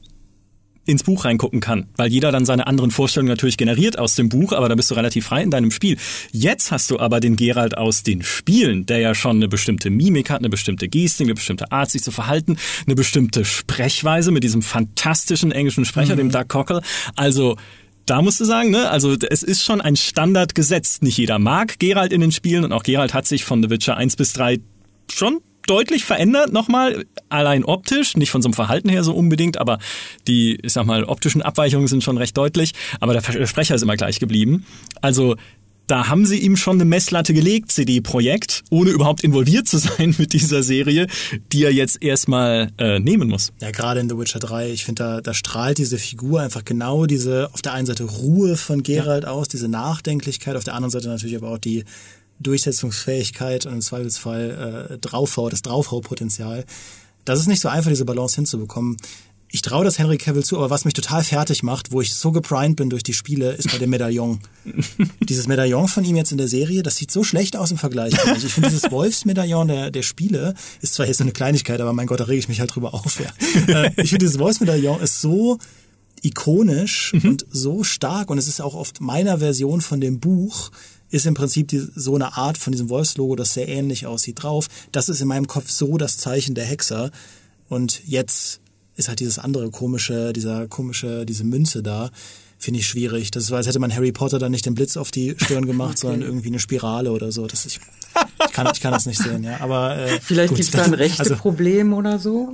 ins 0.90 1.02
Buch 1.02 1.24
reingucken 1.24 1.60
kann, 1.60 1.86
weil 1.96 2.10
jeder 2.10 2.32
dann 2.32 2.44
seine 2.44 2.66
anderen 2.66 2.90
Vorstellungen 2.90 3.28
natürlich 3.28 3.56
generiert 3.56 3.98
aus 3.98 4.14
dem 4.14 4.28
Buch, 4.28 4.52
aber 4.52 4.68
da 4.68 4.74
bist 4.74 4.90
du 4.90 4.94
relativ 4.94 5.26
frei 5.26 5.42
in 5.42 5.50
deinem 5.50 5.70
Spiel. 5.70 5.96
Jetzt 6.32 6.72
hast 6.72 6.90
du 6.90 6.98
aber 6.98 7.20
den 7.20 7.36
Gerald 7.36 7.76
aus 7.78 8.02
den 8.02 8.22
Spielen, 8.22 8.86
der 8.86 8.98
ja 8.98 9.14
schon 9.14 9.36
eine 9.36 9.48
bestimmte 9.48 9.90
Mimik 9.90 10.30
hat, 10.30 10.40
eine 10.40 10.50
bestimmte 10.50 10.88
Gestik, 10.88 11.26
eine 11.26 11.34
bestimmte 11.34 11.72
Art, 11.72 11.90
sich 11.90 12.02
zu 12.02 12.10
verhalten, 12.10 12.56
eine 12.86 12.94
bestimmte 12.94 13.44
Sprechweise 13.44 14.30
mit 14.30 14.44
diesem 14.44 14.62
fantastischen 14.62 15.52
englischen 15.52 15.84
Sprecher, 15.84 16.14
mhm. 16.14 16.18
dem 16.18 16.30
Doug 16.30 16.48
Cockle. 16.48 16.82
Also 17.16 17.56
da 18.06 18.22
musst 18.22 18.40
du 18.40 18.44
sagen, 18.44 18.70
ne, 18.70 18.90
also 18.90 19.14
es 19.28 19.42
ist 19.42 19.64
schon 19.64 19.80
ein 19.80 19.94
Standard 19.94 20.54
gesetzt. 20.54 21.02
Nicht 21.02 21.18
jeder 21.18 21.38
mag 21.38 21.78
Gerald 21.78 22.12
in 22.12 22.20
den 22.20 22.32
Spielen 22.32 22.64
und 22.64 22.72
auch 22.72 22.82
Gerald 22.82 23.14
hat 23.14 23.26
sich 23.26 23.44
von 23.44 23.62
The 23.62 23.70
Witcher 23.70 23.96
1 23.96 24.16
bis 24.16 24.32
3 24.32 24.58
schon 25.10 25.40
deutlich 25.70 26.04
verändert 26.04 26.52
nochmal, 26.52 27.06
allein 27.28 27.64
optisch, 27.64 28.16
nicht 28.16 28.30
von 28.30 28.42
so 28.42 28.48
einem 28.48 28.54
Verhalten 28.54 28.88
her 28.88 29.04
so 29.04 29.14
unbedingt, 29.14 29.58
aber 29.58 29.78
die, 30.26 30.58
ich 30.62 30.72
sag 30.72 30.84
mal, 30.84 31.04
optischen 31.04 31.42
Abweichungen 31.42 31.86
sind 31.86 32.02
schon 32.02 32.18
recht 32.18 32.36
deutlich, 32.36 32.72
aber 32.98 33.12
der 33.12 33.46
Sprecher 33.46 33.76
ist 33.76 33.82
immer 33.82 33.96
gleich 33.96 34.18
geblieben. 34.18 34.66
Also 35.00 35.36
da 35.90 36.06
haben 36.06 36.24
sie 36.24 36.38
ihm 36.38 36.56
schon 36.56 36.76
eine 36.76 36.84
Messlatte 36.84 37.34
gelegt, 37.34 37.72
CD-Projekt, 37.72 38.62
ohne 38.70 38.90
überhaupt 38.90 39.24
involviert 39.24 39.66
zu 39.66 39.78
sein 39.78 40.14
mit 40.18 40.32
dieser 40.32 40.62
Serie, 40.62 41.08
die 41.52 41.64
er 41.64 41.72
jetzt 41.72 42.02
erstmal 42.02 42.70
äh, 42.78 43.00
nehmen 43.00 43.28
muss. 43.28 43.52
Ja, 43.60 43.72
gerade 43.72 43.98
in 44.00 44.08
The 44.08 44.16
Witcher 44.16 44.38
3, 44.38 44.70
ich 44.70 44.84
finde, 44.84 45.02
da, 45.02 45.20
da 45.20 45.34
strahlt 45.34 45.78
diese 45.78 45.98
Figur 45.98 46.40
einfach 46.40 46.64
genau 46.64 47.06
diese, 47.06 47.50
auf 47.52 47.62
der 47.62 47.72
einen 47.72 47.86
Seite 47.86 48.04
Ruhe 48.04 48.56
von 48.56 48.84
Geralt 48.84 49.24
ja. 49.24 49.30
aus, 49.30 49.48
diese 49.48 49.68
Nachdenklichkeit, 49.68 50.54
auf 50.56 50.64
der 50.64 50.74
anderen 50.74 50.90
Seite 50.90 51.08
natürlich 51.08 51.36
aber 51.36 51.50
auch 51.50 51.58
die 51.58 51.84
Durchsetzungsfähigkeit 52.40 53.66
und 53.66 53.74
im 53.74 53.80
Zweifelsfall 53.80 54.88
äh, 54.90 54.98
Draufhau, 54.98 55.48
das 55.48 55.62
Draufhaupotenzial. 55.62 56.64
Das 57.24 57.38
ist 57.38 57.46
nicht 57.46 57.60
so 57.60 57.68
einfach, 57.68 57.90
diese 57.90 58.04
Balance 58.04 58.36
hinzubekommen. 58.36 58.96
Ich 59.52 59.62
traue 59.62 59.84
das 59.84 59.98
Henry 59.98 60.16
Cavill 60.16 60.44
zu, 60.44 60.56
aber 60.56 60.70
was 60.70 60.84
mich 60.84 60.94
total 60.94 61.24
fertig 61.24 61.64
macht, 61.64 61.90
wo 61.90 62.00
ich 62.00 62.14
so 62.14 62.30
geprimed 62.30 62.76
bin 62.76 62.88
durch 62.88 63.02
die 63.02 63.14
Spiele, 63.14 63.50
ist 63.52 63.70
bei 63.70 63.78
dem 63.78 63.90
Medaillon. 63.90 64.38
dieses 65.28 65.48
Medaillon 65.48 65.88
von 65.88 66.04
ihm 66.04 66.14
jetzt 66.14 66.30
in 66.30 66.38
der 66.38 66.46
Serie, 66.46 66.84
das 66.84 66.96
sieht 66.96 67.10
so 67.10 67.24
schlecht 67.24 67.56
aus 67.56 67.72
im 67.72 67.76
Vergleich. 67.76 68.14
Ich, 68.36 68.44
ich 68.44 68.54
finde 68.54 68.68
dieses 68.68 68.90
Wolfsmedaillon 68.92 69.66
der, 69.66 69.90
der 69.90 70.02
Spiele 70.02 70.54
ist 70.82 70.94
zwar 70.94 71.06
jetzt 71.06 71.18
so 71.18 71.24
eine 71.24 71.32
Kleinigkeit, 71.32 71.80
aber 71.80 71.92
mein 71.92 72.06
Gott, 72.06 72.20
da 72.20 72.24
rege 72.24 72.38
ich 72.38 72.48
mich 72.48 72.60
halt 72.60 72.74
drüber 72.74 72.94
auf. 72.94 73.18
Ja. 73.18 73.30
Äh, 73.66 73.90
ich 73.96 74.10
finde 74.10 74.24
dieses 74.24 74.38
Wolfsmedaillon 74.38 75.00
ist 75.00 75.20
so 75.20 75.58
ikonisch 76.22 77.12
mhm. 77.12 77.30
und 77.30 77.46
so 77.50 77.84
stark 77.84 78.30
und 78.30 78.38
es 78.38 78.48
ist 78.48 78.60
auch 78.60 78.74
oft 78.74 79.00
meiner 79.00 79.38
Version 79.38 79.80
von 79.80 80.00
dem 80.00 80.20
Buch 80.20 80.70
ist 81.10 81.26
im 81.26 81.34
Prinzip 81.34 81.68
die, 81.68 81.78
so 81.94 82.14
eine 82.14 82.36
Art 82.36 82.58
von 82.58 82.72
diesem 82.72 82.88
Wolfslogo, 82.88 83.36
das 83.36 83.54
sehr 83.54 83.68
ähnlich 83.68 84.06
aussieht, 84.06 84.42
drauf. 84.42 84.68
Das 84.92 85.08
ist 85.08 85.20
in 85.20 85.28
meinem 85.28 85.46
Kopf 85.46 85.70
so 85.70 85.98
das 85.98 86.16
Zeichen 86.16 86.54
der 86.54 86.64
Hexer. 86.64 87.10
Und 87.68 88.02
jetzt 88.06 88.60
ist 88.96 89.08
halt 89.08 89.20
dieses 89.20 89.38
andere 89.38 89.70
komische, 89.70 90.32
dieser 90.32 90.68
komische, 90.68 91.24
diese 91.26 91.44
Münze 91.44 91.82
da, 91.82 92.10
finde 92.58 92.80
ich 92.80 92.86
schwierig. 92.86 93.30
Das 93.30 93.44
ist, 93.44 93.52
als 93.52 93.66
hätte 93.66 93.78
man 93.78 93.94
Harry 93.94 94.12
Potter 94.12 94.38
dann 94.38 94.52
nicht 94.52 94.66
den 94.66 94.74
Blitz 94.74 94.96
auf 94.96 95.10
die 95.10 95.34
Stirn 95.38 95.66
gemacht, 95.66 95.90
okay. 95.98 96.00
sondern 96.00 96.22
irgendwie 96.22 96.48
eine 96.48 96.60
Spirale 96.60 97.10
oder 97.10 97.32
so. 97.32 97.46
Das 97.46 97.64
ich, 97.64 97.80
ich 98.46 98.52
kann, 98.52 98.68
ich 98.72 98.80
kann 98.80 98.92
das 98.92 99.06
nicht 99.06 99.20
sehen, 99.20 99.42
ja. 99.42 99.60
Aber 99.60 99.96
äh, 99.96 100.20
vielleicht 100.22 100.54
gibt 100.54 100.68
es 100.68 100.70
da 100.70 100.84
ein 100.84 100.94
rechte 100.94 101.22
also, 101.22 101.36
Problem 101.36 101.92
oder 101.92 102.18
so. 102.18 102.52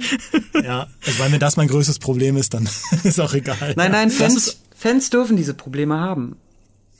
Ja, 0.63 0.87
also 1.05 1.19
weil 1.19 1.31
mir 1.31 1.39
das 1.39 1.57
mein 1.57 1.69
größtes 1.69 1.99
Problem 1.99 2.37
ist, 2.37 2.55
dann 2.55 2.69
ist 3.03 3.21
auch 3.21 3.35
egal. 3.35 3.75
Nein, 3.77 3.93
nein, 3.93 4.11
Fans, 4.11 4.59
Fans 4.75 5.11
dürfen 5.11 5.37
diese 5.37 5.55
Probleme 5.55 5.99
haben. 5.99 6.37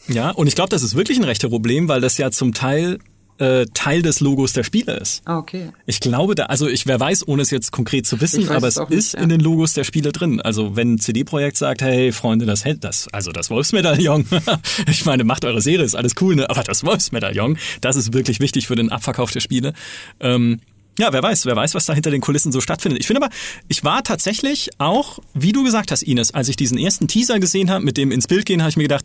Ja, 0.09 0.31
und 0.31 0.47
ich 0.47 0.55
glaube, 0.55 0.71
das 0.71 0.83
ist 0.83 0.95
wirklich 0.95 1.19
ein 1.19 1.25
rechter 1.25 1.49
Problem, 1.49 1.89
weil 1.89 2.01
das 2.01 2.19
ja 2.19 2.31
zum 2.31 2.55
Teil 2.55 2.99
äh, 3.39 3.67
Teil 3.75 4.03
des 4.03 4.21
Logos 4.21 4.53
der 4.53 4.65
Spiele 4.65 4.97
ist. 4.97 5.23
Ah, 5.25 5.39
okay. 5.39 5.71
Ich 5.85 6.01
glaube, 6.01 6.35
da, 6.35 6.45
also 6.45 6.69
ich 6.69 6.87
wer 6.87 6.99
weiß, 6.99 7.29
ohne 7.29 7.43
es 7.43 7.51
jetzt 7.51 7.71
konkret 7.71 8.07
zu 8.07 8.21
wissen, 8.21 8.49
aber 8.49 8.67
es, 8.67 8.77
es 8.77 8.91
ist 8.91 9.13
ja. 9.15 9.21
in 9.21 9.29
den 9.29 9.41
Logos 9.41 9.75
der 9.75 9.85
Spiele 9.85 10.13
drin. 10.13 10.41
Also 10.41 10.77
wenn 10.77 10.95
ein 10.95 10.99
CD-Projekt 10.99 11.57
sagt, 11.57 11.83
hey 11.83 12.13
Freunde, 12.13 12.47
das 12.47 12.65
hält 12.65 12.85
das, 12.85 13.09
also 13.13 13.33
das 13.33 13.51
Wolfsmedaillon, 13.51 14.27
ich 14.91 15.05
meine, 15.05 15.25
macht 15.25 15.45
eure 15.45 15.61
Serie, 15.61 15.85
ist 15.85 15.95
alles 15.95 16.15
cool, 16.21 16.37
ne? 16.37 16.49
aber 16.49 16.63
das 16.63 16.85
Wolfsmedaillon, 16.85 17.59
das 17.81 17.97
ist 17.97 18.13
wirklich 18.13 18.41
wichtig 18.41 18.67
für 18.67 18.75
den 18.75 18.91
Abverkauf 18.91 19.31
der 19.33 19.41
Spiele. 19.41 19.75
Ähm, 20.21 20.61
ja, 20.99 21.13
wer 21.13 21.23
weiß, 21.23 21.47
wer 21.47 21.57
weiß, 21.57 21.75
was 21.75 21.85
da 21.85 21.93
hinter 21.93 22.11
den 22.11 22.21
Kulissen 22.21 22.53
so 22.53 22.61
stattfindet. 22.61 23.01
Ich 23.01 23.07
finde 23.07 23.23
aber, 23.23 23.33
ich 23.69 23.85
war 23.85 24.03
tatsächlich 24.03 24.71
auch, 24.79 25.19
wie 25.35 25.53
du 25.53 25.65
gesagt 25.65 25.91
hast, 25.91 26.03
Ines, 26.03 26.33
als 26.33 26.49
ich 26.49 26.57
diesen 26.57 26.79
ersten 26.79 27.09
Teaser 27.09 27.39
gesehen 27.39 27.71
habe, 27.71 27.85
mit 27.85 27.97
dem 27.97 28.11
ins 28.11 28.27
Bild 28.27 28.47
gehen, 28.47 28.63
habe 28.63 28.71
ich 28.71 28.77
mir 28.77 28.85
gedacht, 28.85 29.05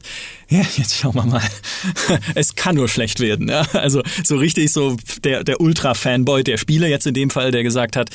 ja, 0.50 0.62
jetzt 0.78 0.96
schauen 0.96 1.16
wir 1.16 1.26
mal. 1.26 1.44
es 2.36 2.56
kann 2.56 2.76
nur 2.76 2.88
schlecht 2.88 3.20
werden. 3.20 3.50
Ja? 3.50 3.68
Also 3.74 4.02
so 4.24 4.38
richtig 4.38 4.72
so 4.72 4.96
der, 5.24 5.44
der 5.44 5.60
Ultra-Fanboy 5.60 6.44
der 6.44 6.58
Spiele 6.58 6.88
jetzt 6.88 7.08
in 7.08 7.14
dem 7.14 7.30
Fall, 7.30 7.52
der 7.52 7.64
gesagt 7.64 7.96
hat, 7.96 8.10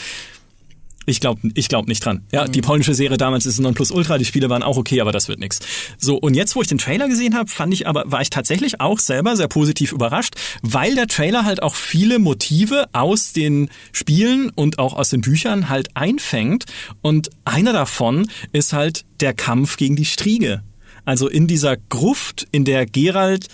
ich 1.06 1.20
glaube 1.20 1.40
ich 1.54 1.68
glaub 1.68 1.88
nicht 1.88 2.04
dran. 2.04 2.22
Ja, 2.32 2.46
mhm. 2.46 2.52
die 2.52 2.60
polnische 2.60 2.94
Serie 2.94 3.16
damals 3.16 3.46
ist 3.46 3.58
ein 3.58 3.66
Ultra, 3.66 4.18
die 4.18 4.24
Spiele 4.24 4.50
waren 4.50 4.62
auch 4.62 4.76
okay, 4.76 5.00
aber 5.00 5.12
das 5.12 5.28
wird 5.28 5.38
nichts. 5.38 5.60
So, 5.98 6.16
und 6.16 6.34
jetzt, 6.34 6.56
wo 6.56 6.62
ich 6.62 6.68
den 6.68 6.78
Trailer 6.78 7.08
gesehen 7.08 7.36
habe, 7.36 7.48
fand 7.48 7.72
ich 7.72 7.86
aber, 7.86 8.04
war 8.06 8.20
ich 8.20 8.30
tatsächlich 8.30 8.80
auch 8.80 8.98
selber 8.98 9.36
sehr 9.36 9.48
positiv 9.48 9.92
überrascht, 9.92 10.34
weil 10.62 10.94
der 10.94 11.06
Trailer 11.06 11.44
halt 11.44 11.62
auch 11.62 11.74
viele 11.74 12.18
Motive 12.18 12.86
aus 12.92 13.32
den 13.32 13.70
Spielen 13.92 14.50
und 14.50 14.78
auch 14.78 14.94
aus 14.94 15.10
den 15.10 15.20
Büchern 15.20 15.68
halt 15.68 15.96
einfängt. 15.96 16.64
Und 17.02 17.30
einer 17.44 17.72
davon 17.72 18.28
ist 18.52 18.72
halt 18.72 19.04
der 19.20 19.32
Kampf 19.32 19.76
gegen 19.76 19.96
die 19.96 20.04
Striege. 20.04 20.62
Also 21.04 21.28
in 21.28 21.46
dieser 21.46 21.76
Gruft, 21.76 22.48
in 22.50 22.64
der 22.64 22.84
Gerald 22.84 23.46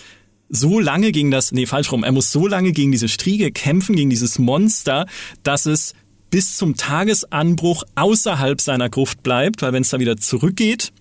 so 0.49 0.79
lange 0.79 1.11
gegen 1.11 1.31
das, 1.31 1.51
nee, 1.51 1.65
falsch 1.65 1.91
rum, 1.91 2.03
er 2.03 2.11
muss 2.11 2.31
so 2.31 2.47
lange 2.47 2.73
gegen 2.73 2.91
diese 2.91 3.09
Striege 3.09 3.51
kämpfen, 3.51 3.95
gegen 3.95 4.09
dieses 4.09 4.37
Monster, 4.37 5.07
dass 5.41 5.65
es 5.65 5.93
bis 6.33 6.57
zum 6.57 6.75
Tagesanbruch 6.75 7.83
außerhalb 7.93 8.59
seiner 8.59 8.89
Gruft 8.89 9.21
bleibt, 9.21 9.61
weil 9.61 9.71
wenn 9.71 9.83
es 9.83 9.91
da 9.91 9.99
wieder 9.99 10.17
zurückgeht, 10.17 10.91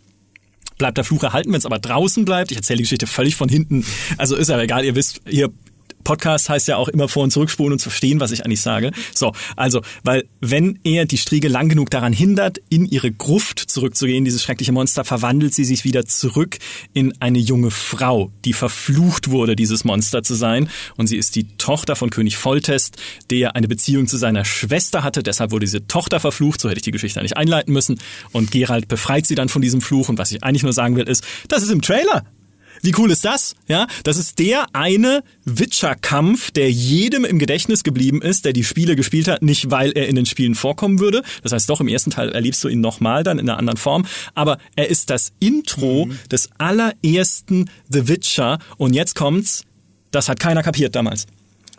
bleibt 0.77 0.99
der 0.99 1.05
Fluch 1.05 1.23
erhalten, 1.23 1.53
wenn 1.53 1.59
es 1.59 1.65
aber 1.65 1.79
draußen 1.79 2.27
bleibt. 2.27 2.51
Ich 2.51 2.59
erzähle 2.59 2.77
die 2.77 2.83
Geschichte 2.83 3.07
völlig 3.07 3.35
von 3.35 3.49
hinten. 3.49 3.83
Also 4.19 4.37
ist 4.37 4.51
aber 4.51 4.63
egal, 4.63 4.85
ihr 4.85 4.95
wisst, 4.95 5.23
ihr 5.27 5.49
Podcast 6.05 6.49
heißt 6.49 6.69
ja 6.69 6.77
auch 6.77 6.89
immer 6.89 7.09
vor- 7.09 7.25
und 7.25 7.31
zurückspulen 7.31 7.73
und 7.73 7.79
zu 7.79 7.91
verstehen, 7.91 8.21
was 8.21 8.33
ich 8.33 8.45
eigentlich 8.45 8.61
sage. 8.61 8.91
So, 9.15 9.33
also, 9.57 9.83
weil 10.03 10.25
wenn 10.41 10.79
er 10.85 11.05
die 11.05 11.19
Striege 11.19 11.49
lang 11.49 11.69
genug 11.69 11.91
daran 11.91 12.13
hindert, 12.13 12.59
in 12.69 12.87
ihre 12.87 13.13
Gruft 13.13 13.59
zurückzugehen, 13.59 14.25
dieses 14.25 14.43
schreckliche 14.43 14.73
Monster, 14.73 15.05
verwandelt 15.05 15.55
sie 15.55 15.65
sich 15.65 15.85
wieder 15.85 16.05
zurück 16.07 16.59
in 16.93 17.15
eine 17.21 17.39
junge 17.39 17.71
Frau, 17.71 18.33
die 18.45 18.53
verflucht 18.53 19.31
wurde, 19.31 19.57
dieses 19.57 19.85
Monster 19.85 20.23
zu 20.23 20.35
sein. 20.35 20.69
Und 20.97 21.07
sie 21.07 21.17
ist 21.17 21.37
die 21.37 21.57
Tochter 21.59 21.97
von 21.97 22.11
König 22.11 22.37
Foltest, 22.37 22.97
der 23.31 23.57
eine 23.57 23.69
Beziehung 23.69 24.07
zu 24.07 24.17
seiner 24.17 24.45
Schwester 24.45 25.05
hatte. 25.05 25.23
Deshalb 25.23 25.51
wurde 25.51 25.67
diese 25.67 25.87
Tochter 25.87 26.21
verflucht. 26.21 26.61
So 26.61 26.69
hätte 26.69 26.79
ich 26.79 26.85
die 26.85 26.91
Geschichte 26.91 27.21
eigentlich 27.21 27.37
einleiten 27.37 27.73
müssen. 27.73 27.99
Und 28.33 28.51
Gerald 28.51 28.89
befreit 28.89 29.27
sie 29.27 29.35
dann 29.35 29.49
von 29.49 29.63
diesem 29.63 29.81
Fluch. 29.81 30.09
Und 30.09 30.19
was 30.19 30.33
ich 30.33 30.43
eigentlich 30.43 30.63
nur 30.63 30.73
sagen 30.73 30.97
will, 30.97 31.09
ist, 31.09 31.25
das 31.49 31.63
ist 31.63 31.71
im 31.71 31.83
Trailer. 31.83 32.25
Wie 32.83 32.93
cool 32.99 33.13
ist 33.13 33.25
das? 33.25 33.55
Ja, 33.69 33.87
das 34.03 34.17
ist 34.17 34.41
der 34.41 34.67
eine 34.73 35.23
Witcher-Kampf, 35.45 36.51
der 36.51 36.71
jedem 36.71 37.25
im 37.25 37.39
Gedächtnis 37.39 37.85
geblieben 37.85 38.21
ist, 38.21 38.45
der 38.45 38.53
die 38.53 38.65
Spiele 38.65 38.97
gespielt 38.97 39.29
hat, 39.29 39.41
nicht 39.41 39.71
weil 39.71 39.93
er 39.93 40.09
in 40.09 40.17
den 40.17 40.27
Spielen 40.27 40.57
vorkommen 40.57 40.99
würde. 40.99 41.23
Das 41.45 41.53
heißt, 41.53 41.71
doch 41.71 41.81
im 41.81 41.87
ersten 41.87 42.11
Teil 42.11 42.31
erlebst 42.31 42.65
du 42.65 42.69
ihn 42.69 42.81
nochmal 42.81 43.23
dann 43.23 43.39
in 43.39 43.49
einer 43.49 43.59
anderen 43.59 43.77
Form. 43.77 44.05
Aber 44.35 44.59
er 44.75 44.89
ist 44.89 45.11
das 45.11 45.33
Intro 45.39 46.07
mhm. 46.07 46.19
des 46.31 46.51
allerersten 46.59 47.71
The 47.89 48.09
Witcher. 48.09 48.59
Und 48.79 48.95
jetzt 48.95 49.15
kommt's. 49.15 49.65
Das 50.11 50.29
hat 50.29 50.41
keiner 50.41 50.63
kapiert 50.63 50.95
damals. 50.97 51.27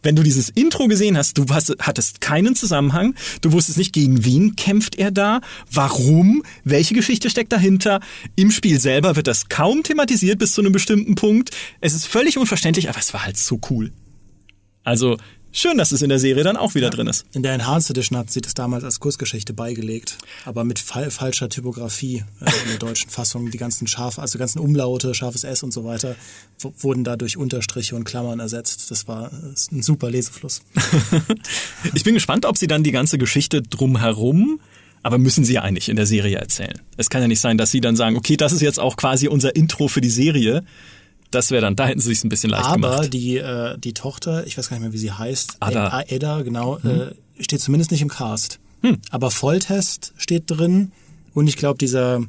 Wenn 0.04 0.16
du 0.16 0.24
dieses 0.24 0.50
Intro 0.50 0.88
gesehen 0.88 1.18
hast, 1.18 1.38
du 1.38 1.46
hast, 1.50 1.76
hattest 1.80 2.22
keinen 2.22 2.56
Zusammenhang, 2.56 3.16
du 3.42 3.54
wusstest 3.54 3.78
nicht, 3.78 3.94
gegen 3.94 4.24
wen 4.26 4.56
kämpft 4.56 4.98
er 4.98 5.12
da, 5.12 5.42
warum, 5.72 6.44
welche 6.64 6.94
Geschichte 6.94 7.30
steckt 7.30 7.52
dahinter. 7.52 8.02
Im 8.36 8.52
Spiel 8.52 8.80
selber 8.80 9.16
wird 9.16 9.28
das 9.28 9.50
kaum 9.50 9.82
thematisiert 9.84 10.40
bis 10.40 10.54
zu 10.54 10.62
einem 10.62 10.74
bestimmten 10.74 11.16
Punkt. 11.16 11.52
Es 11.82 11.94
ist 11.94 12.06
völlig 12.06 12.38
unverständlich, 12.38 12.90
aber 12.90 13.00
es 13.00 13.14
war 13.14 13.26
halt 13.26 13.38
so 13.38 13.60
cool. 13.70 13.92
Also 14.84 15.18
Schön, 15.56 15.78
dass 15.78 15.92
es 15.92 16.02
in 16.02 16.10
der 16.10 16.18
Serie 16.18 16.44
dann 16.44 16.58
auch 16.58 16.74
wieder 16.74 16.88
ja. 16.88 16.90
drin 16.90 17.06
ist. 17.06 17.28
In 17.32 17.44
der 17.44 17.54
Enhanced 17.54 17.92
Edition 17.92 18.18
hat 18.18 18.32
sie 18.32 18.42
das 18.42 18.56
damals 18.56 18.84
als 18.84 19.00
Kursgeschichte 19.00 19.54
beigelegt, 19.54 20.18
aber 20.46 20.64
mit 20.64 20.80
fa 20.80 21.12
falscher 21.12 21.48
Typografie 21.48 22.24
äh, 22.42 22.46
in 22.64 22.70
der 22.70 22.80
deutschen 22.80 23.12
Fassung. 23.12 23.52
Die 23.52 23.60
ganzen 23.60 23.86
scharf, 23.86 24.18
also 24.18 24.40
ganzen 24.40 24.58
Umlaute, 24.58 25.14
scharfes 25.14 25.44
S 25.44 25.62
und 25.62 25.72
so 25.72 25.86
weiter, 25.86 26.16
wurden 26.80 27.04
dadurch 27.04 27.38
Unterstriche 27.38 27.96
und 27.96 28.04
Klammern 28.04 28.40
ersetzt. 28.40 28.90
Das 28.90 29.08
war 29.08 29.32
äh, 29.32 29.76
ein 29.76 29.84
super 29.84 30.10
Lesefluss. 30.10 30.64
ich 31.94 32.04
bin 32.04 32.16
gespannt, 32.16 32.48
ob 32.48 32.58
sie 32.58 32.68
dann 32.68 32.82
die 32.84 32.92
ganze 32.92 33.20
Geschichte 33.20 33.62
drumherum 33.62 34.60
aber 35.06 35.18
müssen 35.18 35.44
sie 35.44 35.54
ja 35.54 35.62
eigentlich 35.62 35.90
in 35.90 35.98
der 35.98 36.06
Serie 36.06 36.38
erzählen. 36.38 36.82
Es 36.96 37.10
kann 37.10 37.22
ja 37.22 37.28
nicht 37.28 37.42
sein, 37.42 37.58
dass 37.58 37.72
sie 37.72 37.82
dann 37.82 37.98
sagen, 37.98 38.16
okay, 38.16 38.38
das 38.38 38.54
ist 38.54 38.62
jetzt 38.62 38.80
auch 38.80 38.96
quasi 38.96 39.28
unser 39.28 39.54
Intro 39.54 39.90
für 39.90 40.00
die 40.00 40.10
Serie 40.10 40.64
das 41.34 41.52
wäre 41.52 41.62
dann, 41.62 41.76
da 41.76 41.88
hätten 41.88 42.00
sie 42.00 42.10
sich 42.10 42.24
ein 42.24 42.30
bisschen 42.30 42.50
leicht 42.50 42.66
Aber 42.66 42.76
gemacht. 42.76 42.98
Aber 43.00 43.08
die, 43.08 43.38
äh, 43.38 43.78
die 43.78 43.94
Tochter, 43.94 44.46
ich 44.46 44.58
weiß 44.58 44.70
gar 44.70 44.78
nicht 44.78 44.84
mehr, 44.84 44.94
wie 44.94 44.98
sie 44.98 45.12
heißt, 45.12 45.58
Ada, 45.60 46.04
Ada 46.10 46.42
genau, 46.42 46.82
hm. 46.82 47.14
äh, 47.38 47.44
steht 47.44 47.62
zumindest 47.62 47.92
nicht 47.92 48.02
im 48.02 48.10
Cast. 48.10 48.60
Hm. 48.82 49.00
Aber 49.12 49.32
Volltest 49.32 50.14
steht 50.18 50.44
drin 50.48 50.92
und 51.34 51.48
ich 51.48 51.58
glaube, 51.58 51.78
dieser 51.78 52.22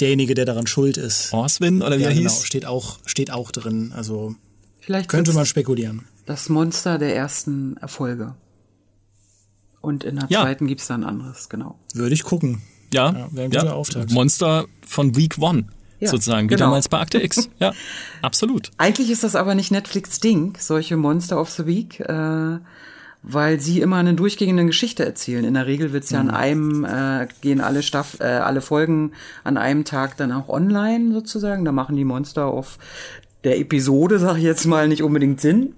derjenige, 0.00 0.34
der 0.34 0.46
daran 0.46 0.66
schuld 0.66 0.96
ist. 0.96 1.32
Orswin 1.32 1.82
oder 1.82 1.98
wie 1.98 2.02
ja, 2.02 2.08
er 2.08 2.14
genau, 2.14 2.30
hieß? 2.30 2.46
steht 2.46 2.66
auch, 2.66 2.98
steht 3.04 3.30
auch 3.30 3.50
drin. 3.52 3.92
Also 3.94 4.34
Vielleicht 4.80 5.08
könnte 5.08 5.32
man 5.32 5.46
spekulieren. 5.46 6.06
Das 6.26 6.48
Monster 6.48 6.98
der 6.98 7.14
ersten 7.14 7.76
Erfolge. 7.76 8.34
Und 9.80 10.04
in 10.04 10.16
der 10.16 10.26
ja. 10.28 10.42
zweiten 10.42 10.66
gibt's 10.66 10.86
dann 10.86 11.04
anderes, 11.04 11.48
genau. 11.48 11.78
Würde 11.94 12.14
ich 12.14 12.22
gucken. 12.22 12.62
Ja, 12.92 13.12
ja, 13.12 13.28
wäre 13.32 13.44
ein 13.44 13.50
guter 13.50 13.66
ja. 13.66 13.72
Auftakt. 13.72 14.10
Monster 14.10 14.66
von 14.86 15.16
Week 15.16 15.38
One 15.38 15.66
ja, 16.00 16.08
sozusagen, 16.08 16.48
wie 16.48 16.54
genau. 16.54 16.66
damals 16.66 16.88
bei 16.88 16.98
Akte 16.98 17.22
X. 17.22 17.48
Ja, 17.58 17.72
absolut. 18.22 18.70
Eigentlich 18.78 19.10
ist 19.10 19.22
das 19.22 19.36
aber 19.36 19.54
nicht 19.54 19.70
Netflix-Ding, 19.70 20.56
solche 20.58 20.96
Monster 20.96 21.38
of 21.40 21.50
the 21.50 21.66
Week, 21.66 22.00
äh, 22.00 22.58
weil 23.22 23.60
sie 23.60 23.80
immer 23.80 23.96
eine 23.96 24.14
durchgehende 24.14 24.64
Geschichte 24.64 25.04
erzählen. 25.04 25.44
In 25.44 25.54
der 25.54 25.66
Regel 25.66 25.92
wird's 25.92 26.10
ja 26.10 26.22
mhm. 26.22 26.30
an 26.30 26.34
einem, 26.34 26.84
äh, 26.84 27.28
gehen 27.42 27.60
alle 27.60 27.82
Staff, 27.82 28.16
äh, 28.20 28.24
alle 28.24 28.62
Folgen 28.62 29.12
an 29.44 29.58
einem 29.58 29.84
Tag 29.84 30.16
dann 30.16 30.32
auch 30.32 30.48
online 30.48 31.12
sozusagen. 31.12 31.64
Da 31.64 31.72
machen 31.72 31.96
die 31.96 32.04
Monster 32.04 32.46
auf 32.46 32.78
der 33.44 33.58
Episode, 33.58 34.18
sag 34.18 34.38
ich 34.38 34.44
jetzt 34.44 34.66
mal, 34.66 34.88
nicht 34.88 35.02
unbedingt 35.02 35.40
Sinn. 35.40 35.74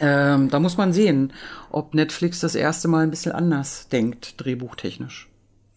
Ähm, 0.00 0.48
da 0.50 0.58
muss 0.58 0.76
man 0.76 0.92
sehen, 0.92 1.32
ob 1.70 1.94
Netflix 1.94 2.40
das 2.40 2.54
erste 2.54 2.88
Mal 2.88 3.04
ein 3.04 3.10
bisschen 3.10 3.32
anders 3.32 3.88
denkt, 3.88 4.34
drehbuchtechnisch. 4.38 5.29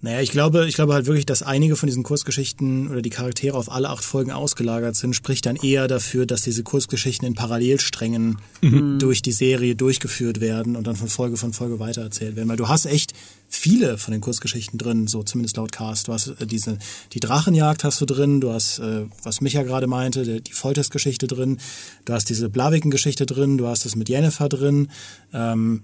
Naja, 0.03 0.19
ich 0.19 0.31
glaube, 0.31 0.67
ich 0.67 0.75
glaube 0.75 0.93
halt 0.93 1.05
wirklich, 1.05 1.25
dass 1.25 1.43
einige 1.43 1.77
von 1.77 1.87
diesen 1.87 2.03
Kurzgeschichten 2.03 2.89
oder 2.89 3.01
die 3.01 3.09
Charaktere 3.09 3.57
auf 3.57 3.71
alle 3.71 3.87
acht 3.89 4.03
Folgen 4.03 4.31
ausgelagert 4.31 4.97
sind, 4.97 5.15
spricht 5.15 5.45
dann 5.45 5.55
eher 5.55 5.87
dafür, 5.87 6.25
dass 6.25 6.41
diese 6.41 6.61
Kurzgeschichten 6.61 7.25
in 7.25 7.35
Parallelsträngen 7.35 8.37
mhm. 8.61 8.99
durch 8.99 9.21
die 9.21 9.31
Serie 9.31 9.77
durchgeführt 9.77 10.41
werden 10.41 10.75
und 10.75 10.87
dann 10.87 10.97
von 10.97 11.07
Folge 11.07 11.37
von 11.37 11.53
Folge 11.53 11.79
weitererzählt 11.79 12.35
werden. 12.35 12.49
Weil 12.49 12.57
du 12.57 12.67
hast 12.67 12.85
echt 12.85 13.13
viele 13.47 13.97
von 13.97 14.11
den 14.11 14.19
Kurzgeschichten 14.19 14.77
drin, 14.77 15.07
so 15.07 15.23
zumindest 15.23 15.55
laut 15.55 15.71
Cast. 15.71 16.09
Du 16.09 16.11
hast 16.11 16.27
äh, 16.27 16.45
diese, 16.45 16.79
die 17.13 17.21
Drachenjagd 17.21 17.85
hast 17.85 18.01
du 18.01 18.05
drin, 18.05 18.41
du 18.41 18.51
hast, 18.51 18.79
äh, 18.79 19.05
was 19.23 19.39
Micha 19.39 19.63
gerade 19.63 19.87
meinte, 19.87 20.23
die, 20.23 20.41
die 20.41 20.51
Folters-Geschichte 20.51 21.27
drin, 21.27 21.59
du 22.03 22.11
hast 22.11 22.29
diese 22.29 22.49
Blaviken-Geschichte 22.49 23.25
drin, 23.25 23.57
du 23.57 23.67
hast 23.67 23.85
das 23.85 23.95
mit 23.95 24.09
Jennifer 24.09 24.49
drin, 24.49 24.89
ähm, 25.33 25.83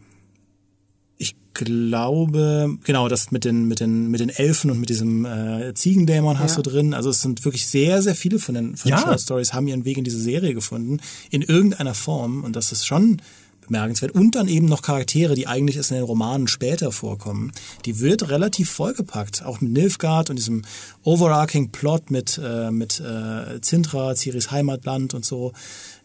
glaube, 1.54 2.78
genau, 2.84 3.08
das 3.10 3.32
mit 3.32 3.46
den, 3.46 3.66
mit 3.66 3.80
den, 3.80 4.10
mit 4.10 4.20
den 4.20 4.30
Elfen 4.30 4.72
und 4.72 4.80
mit 4.80 4.90
diesem 4.90 5.26
äh, 5.26 5.74
Ziegendämon 5.74 6.40
hast 6.40 6.58
ja. 6.58 6.62
du 6.62 6.70
drin. 6.70 6.94
Also 6.94 7.10
es 7.10 7.22
sind 7.22 7.44
wirklich 7.46 7.68
sehr, 7.68 8.02
sehr 8.02 8.16
viele 8.16 8.40
von 8.40 8.56
den, 8.56 8.78
von 8.78 8.90
ja. 8.90 8.98
den 8.98 9.04
Short 9.04 9.22
Stories 9.22 9.54
haben 9.54 9.68
ihren 9.68 9.86
Weg 9.86 9.98
in 9.98 10.04
diese 10.04 10.20
Serie 10.22 10.54
gefunden, 10.54 11.00
in 11.30 11.42
irgendeiner 11.42 11.94
Form. 11.94 12.44
Und 12.44 12.56
das 12.56 12.72
ist 12.72 12.86
schon 12.86 13.22
bemerkenswert. 13.70 14.12
Und 14.12 14.36
dann 14.36 14.48
eben 14.48 14.66
noch 14.66 14.82
Charaktere, 14.82 15.36
die 15.36 15.48
eigentlich 15.48 15.78
erst 15.78 15.92
in 15.92 15.98
den 15.98 16.06
Romanen 16.06 16.48
später 16.48 16.92
vorkommen. 16.92 17.52
Die 17.86 18.00
wird 18.00 18.30
relativ 18.30 18.70
vollgepackt, 18.70 19.44
auch 19.46 19.62
mit 19.62 19.72
Nilfgaard 19.72 20.30
und 20.30 20.36
diesem 20.36 20.64
overarching 21.04 21.72
Plot 21.72 22.12
mit, 22.12 22.40
äh, 22.44 22.72
mit 22.72 23.00
äh, 23.00 23.62
Zintra, 23.62 24.16
Ciris 24.16 24.52
Heimatland 24.52 25.14
und 25.14 25.26
so. 25.26 25.54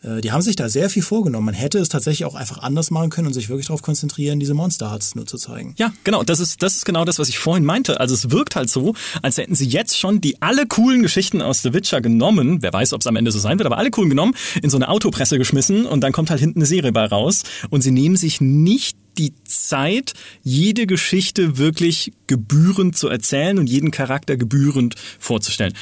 Äh, 0.03 0.21
die 0.21 0.33
haben 0.33 0.43
sich 0.43 0.57
da 0.57 0.69
sehr 0.69 0.91
viel 0.91 1.03
vorgenommen. 1.03 1.47
Man 1.47 1.55
hätte 1.55 1.79
es 1.79 1.89
tatsächlich 1.89 2.25
auch 2.25 2.35
einfach 2.35 2.59
anders 2.59 2.91
machen 2.91 3.11
können 3.11 3.27
und 3.27 3.35
sich 3.35 3.49
wirklich 3.49 3.67
darauf 3.67 3.83
konzentrieren, 3.83 4.39
diese 4.41 4.55
Monster 4.55 4.91
Hearts 4.91 5.15
nur 5.15 5.27
zu 5.27 5.37
zeigen. 5.37 5.75
Ja, 5.79 5.93
genau. 6.05 6.23
Das 6.23 6.41
ist, 6.41 6.63
das 6.63 6.77
ist 6.77 6.85
genau 6.85 7.05
das, 7.05 7.19
was 7.19 7.29
ich 7.29 7.39
vorhin 7.39 7.65
meinte. 7.65 8.01
Also 8.01 8.15
es 8.15 8.31
wirkt 8.31 8.57
halt 8.57 8.71
so, 8.71 8.95
als 9.23 9.39
hätten 9.39 9.55
sie 9.55 9.67
jetzt 9.67 9.99
schon 9.99 10.21
die 10.21 10.41
alle 10.43 10.67
coolen 10.67 11.03
Geschichten 11.03 11.43
aus 11.43 11.63
The 11.63 11.73
Witcher 11.73 12.01
genommen. 12.01 12.63
Wer 12.63 12.73
weiß, 12.73 12.93
ob 12.93 13.01
es 13.01 13.07
am 13.07 13.17
Ende 13.17 13.33
so 13.33 13.39
sein 13.39 13.59
wird, 13.59 13.67
aber 13.67 13.79
alle 13.79 13.91
coolen 13.91 14.11
genommen, 14.11 14.35
in 14.63 14.71
so 14.71 14.77
eine 14.77 14.89
Autopresse 14.89 15.39
geschmissen 15.39 15.87
und 15.87 16.01
dann 16.03 16.13
kommt 16.13 16.31
halt 16.31 16.41
hinten 16.41 16.61
eine 16.61 16.67
Serie 16.67 16.93
bei 16.93 17.05
raus. 17.05 17.43
Und 17.71 17.83
sie 17.83 17.91
nehmen 17.91 18.17
sich 18.17 18.41
nicht 18.41 18.97
die 19.19 19.33
Zeit, 19.45 20.15
jede 20.43 20.87
Geschichte 20.87 21.59
wirklich 21.59 22.13
gebührend 22.27 22.97
zu 22.97 23.09
erzählen 23.09 23.59
und 23.59 23.69
jeden 23.69 23.91
Charakter 23.91 24.37
gebührend 24.37 24.97
vorzustellen. 25.19 25.73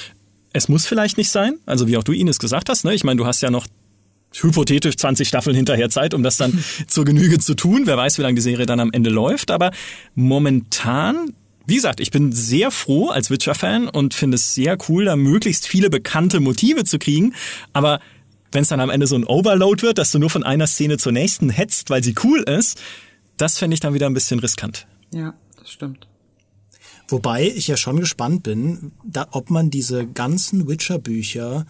Es 0.52 0.68
muss 0.68 0.86
vielleicht 0.86 1.16
nicht 1.16 1.30
sein, 1.30 1.54
also 1.64 1.88
wie 1.88 1.96
auch 1.96 2.04
du 2.04 2.12
Ines 2.12 2.38
gesagt 2.38 2.68
hast, 2.68 2.84
ne? 2.84 2.94
ich 2.94 3.04
meine, 3.04 3.16
du 3.16 3.26
hast 3.26 3.40
ja 3.40 3.50
noch 3.50 3.66
hypothetisch 4.34 4.96
20 4.96 5.28
Staffeln 5.28 5.56
hinterher 5.56 5.90
Zeit, 5.90 6.14
um 6.14 6.22
das 6.22 6.36
dann 6.36 6.62
zur 6.86 7.04
Genüge 7.04 7.38
zu 7.38 7.54
tun. 7.54 7.82
Wer 7.84 7.96
weiß, 7.96 8.18
wie 8.18 8.22
lange 8.22 8.36
die 8.36 8.42
Serie 8.42 8.66
dann 8.66 8.80
am 8.80 8.92
Ende 8.92 9.10
läuft. 9.10 9.50
Aber 9.50 9.70
momentan, 10.14 11.34
wie 11.66 11.76
gesagt, 11.76 12.00
ich 12.00 12.10
bin 12.10 12.32
sehr 12.32 12.70
froh 12.70 13.08
als 13.08 13.30
Witcher-Fan 13.30 13.88
und 13.88 14.14
finde 14.14 14.36
es 14.36 14.54
sehr 14.54 14.78
cool, 14.88 15.04
da 15.04 15.16
möglichst 15.16 15.66
viele 15.66 15.90
bekannte 15.90 16.40
Motive 16.40 16.84
zu 16.84 16.98
kriegen. 16.98 17.34
Aber 17.72 18.00
wenn 18.52 18.62
es 18.62 18.68
dann 18.68 18.80
am 18.80 18.90
Ende 18.90 19.06
so 19.06 19.16
ein 19.16 19.24
Overload 19.24 19.82
wird, 19.82 19.98
dass 19.98 20.10
du 20.10 20.18
nur 20.18 20.30
von 20.30 20.44
einer 20.44 20.66
Szene 20.66 20.98
zur 20.98 21.12
nächsten 21.12 21.50
hetzt, 21.50 21.90
weil 21.90 22.04
sie 22.04 22.14
cool 22.22 22.42
ist, 22.42 22.80
das 23.36 23.58
fände 23.58 23.74
ich 23.74 23.80
dann 23.80 23.94
wieder 23.94 24.06
ein 24.06 24.14
bisschen 24.14 24.38
riskant. 24.38 24.86
Ja, 25.12 25.34
das 25.58 25.70
stimmt. 25.70 26.06
Wobei 27.08 27.46
ich 27.46 27.66
ja 27.66 27.76
schon 27.76 27.98
gespannt 28.00 28.42
bin, 28.42 28.92
da, 29.04 29.26
ob 29.32 29.50
man 29.50 29.70
diese 29.70 30.06
ganzen 30.06 30.68
Witcher-Bücher 30.68 31.66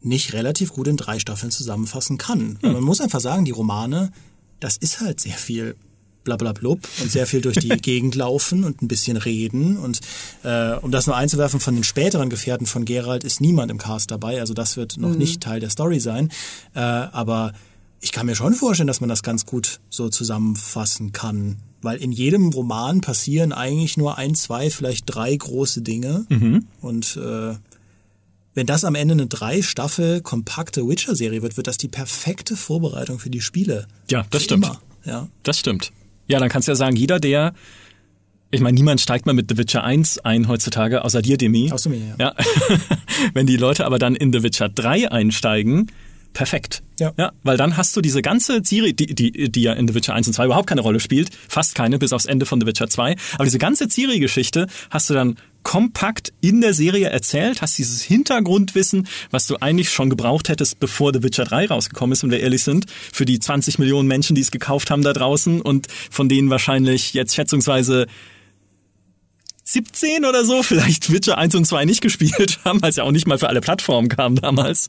nicht 0.00 0.32
relativ 0.32 0.72
gut 0.72 0.88
in 0.88 0.96
drei 0.96 1.18
Staffeln 1.18 1.50
zusammenfassen 1.50 2.18
kann. 2.18 2.58
Hm. 2.62 2.72
Man 2.72 2.82
muss 2.82 3.00
einfach 3.00 3.20
sagen, 3.20 3.44
die 3.44 3.50
Romane, 3.50 4.10
das 4.58 4.76
ist 4.76 5.00
halt 5.00 5.20
sehr 5.20 5.36
viel 5.36 5.76
blablablub 6.24 6.80
und 7.00 7.10
sehr 7.10 7.26
viel 7.26 7.40
durch 7.40 7.56
die 7.58 7.68
Gegend 7.82 8.14
laufen 8.14 8.64
und 8.64 8.82
ein 8.82 8.88
bisschen 8.88 9.16
reden. 9.16 9.76
Und 9.76 10.00
äh, 10.42 10.74
um 10.74 10.90
das 10.90 11.06
nur 11.06 11.16
einzuwerfen, 11.16 11.60
von 11.60 11.74
den 11.74 11.84
späteren 11.84 12.30
Gefährten 12.30 12.66
von 12.66 12.84
Gerald 12.84 13.24
ist 13.24 13.40
niemand 13.40 13.70
im 13.70 13.78
Cast 13.78 14.10
dabei. 14.10 14.40
Also 14.40 14.54
das 14.54 14.76
wird 14.76 14.96
noch 14.98 15.10
mhm. 15.10 15.18
nicht 15.18 15.42
Teil 15.42 15.60
der 15.60 15.70
Story 15.70 16.00
sein. 16.00 16.30
Äh, 16.74 16.80
aber 16.80 17.52
ich 18.00 18.12
kann 18.12 18.26
mir 18.26 18.34
schon 18.34 18.54
vorstellen, 18.54 18.86
dass 18.86 19.00
man 19.00 19.08
das 19.08 19.22
ganz 19.22 19.46
gut 19.46 19.80
so 19.90 20.08
zusammenfassen 20.08 21.12
kann. 21.12 21.58
Weil 21.82 21.98
in 21.98 22.12
jedem 22.12 22.50
Roman 22.50 23.00
passieren 23.00 23.52
eigentlich 23.52 23.96
nur 23.96 24.18
ein, 24.18 24.34
zwei, 24.34 24.70
vielleicht 24.70 25.04
drei 25.06 25.34
große 25.34 25.82
Dinge. 25.82 26.26
Mhm. 26.28 26.66
Und 26.80 27.16
äh, 27.16 27.54
wenn 28.54 28.66
das 28.66 28.84
am 28.84 28.94
Ende 28.94 29.12
eine 29.12 29.26
drei 29.26 29.62
Staffel 29.62 30.20
kompakte 30.20 30.86
Witcher-Serie 30.86 31.42
wird, 31.42 31.56
wird 31.56 31.66
das 31.66 31.78
die 31.78 31.88
perfekte 31.88 32.56
Vorbereitung 32.56 33.18
für 33.18 33.30
die 33.30 33.40
Spiele. 33.40 33.86
Ja, 34.10 34.26
das 34.30 34.44
stimmt. 34.44 34.66
Immer. 34.66 34.80
Ja. 35.04 35.28
Das 35.42 35.58
stimmt. 35.58 35.92
Ja, 36.30 36.38
dann 36.38 36.48
kannst 36.48 36.68
du 36.68 36.72
ja 36.72 36.76
sagen, 36.76 36.96
jeder, 36.96 37.18
der 37.18 37.52
ich 38.52 38.60
meine, 38.60 38.74
niemand 38.74 39.00
steigt 39.00 39.26
mal 39.26 39.32
mit 39.32 39.48
The 39.48 39.58
Witcher 39.58 39.84
1 39.84 40.18
ein 40.18 40.48
heutzutage, 40.48 41.04
außer 41.04 41.22
dir, 41.22 41.36
Demi. 41.36 41.70
Außer 41.70 41.88
mir, 41.88 41.98
ja. 41.98 42.14
ja. 42.18 42.34
Wenn 43.32 43.46
die 43.46 43.56
Leute 43.56 43.86
aber 43.86 44.00
dann 44.00 44.16
in 44.16 44.32
The 44.32 44.42
Witcher 44.42 44.68
3 44.68 45.12
einsteigen, 45.12 45.92
perfekt. 46.32 46.82
Ja. 46.98 47.12
ja. 47.16 47.32
Weil 47.44 47.56
dann 47.56 47.76
hast 47.76 47.96
du 47.96 48.00
diese 48.00 48.22
ganze 48.22 48.60
Serie, 48.64 48.92
die, 48.92 49.14
die, 49.14 49.50
die 49.50 49.62
ja 49.62 49.72
in 49.74 49.86
The 49.86 49.94
Witcher 49.94 50.14
1 50.14 50.26
und 50.26 50.32
2 50.32 50.46
überhaupt 50.46 50.68
keine 50.68 50.80
Rolle 50.80 50.98
spielt, 50.98 51.30
fast 51.48 51.76
keine, 51.76 51.98
bis 51.98 52.12
aufs 52.12 52.26
Ende 52.26 52.44
von 52.44 52.60
The 52.60 52.66
Witcher 52.66 52.88
2. 52.88 53.14
Aber 53.34 53.44
diese 53.44 53.58
ganze 53.58 53.88
Ciri-Geschichte 53.88 54.66
hast 54.90 55.08
du 55.10 55.14
dann 55.14 55.36
kompakt 55.62 56.32
in 56.40 56.60
der 56.60 56.74
Serie 56.74 57.08
erzählt, 57.08 57.62
hast 57.62 57.78
dieses 57.78 58.02
Hintergrundwissen, 58.02 59.06
was 59.30 59.46
du 59.46 59.56
eigentlich 59.56 59.90
schon 59.90 60.10
gebraucht 60.10 60.48
hättest, 60.48 60.80
bevor 60.80 61.12
The 61.12 61.22
Witcher 61.22 61.44
3 61.44 61.66
rausgekommen 61.66 62.12
ist, 62.12 62.22
wenn 62.22 62.30
wir 62.30 62.40
ehrlich 62.40 62.64
sind, 62.64 62.86
für 63.12 63.24
die 63.24 63.38
20 63.38 63.78
Millionen 63.78 64.08
Menschen, 64.08 64.34
die 64.34 64.42
es 64.42 64.50
gekauft 64.50 64.90
haben 64.90 65.02
da 65.02 65.12
draußen 65.12 65.60
und 65.60 65.88
von 66.10 66.28
denen 66.28 66.50
wahrscheinlich 66.50 67.14
jetzt 67.14 67.34
schätzungsweise 67.34 68.06
17 69.64 70.24
oder 70.24 70.44
so 70.44 70.62
vielleicht 70.62 71.12
Witcher 71.12 71.38
1 71.38 71.54
und 71.54 71.64
2 71.66 71.84
nicht 71.84 72.00
gespielt 72.02 72.58
haben, 72.64 72.82
weil 72.82 72.90
es 72.90 72.96
ja 72.96 73.04
auch 73.04 73.12
nicht 73.12 73.26
mal 73.26 73.38
für 73.38 73.48
alle 73.48 73.60
Plattformen 73.60 74.08
kam 74.08 74.36
damals. 74.36 74.88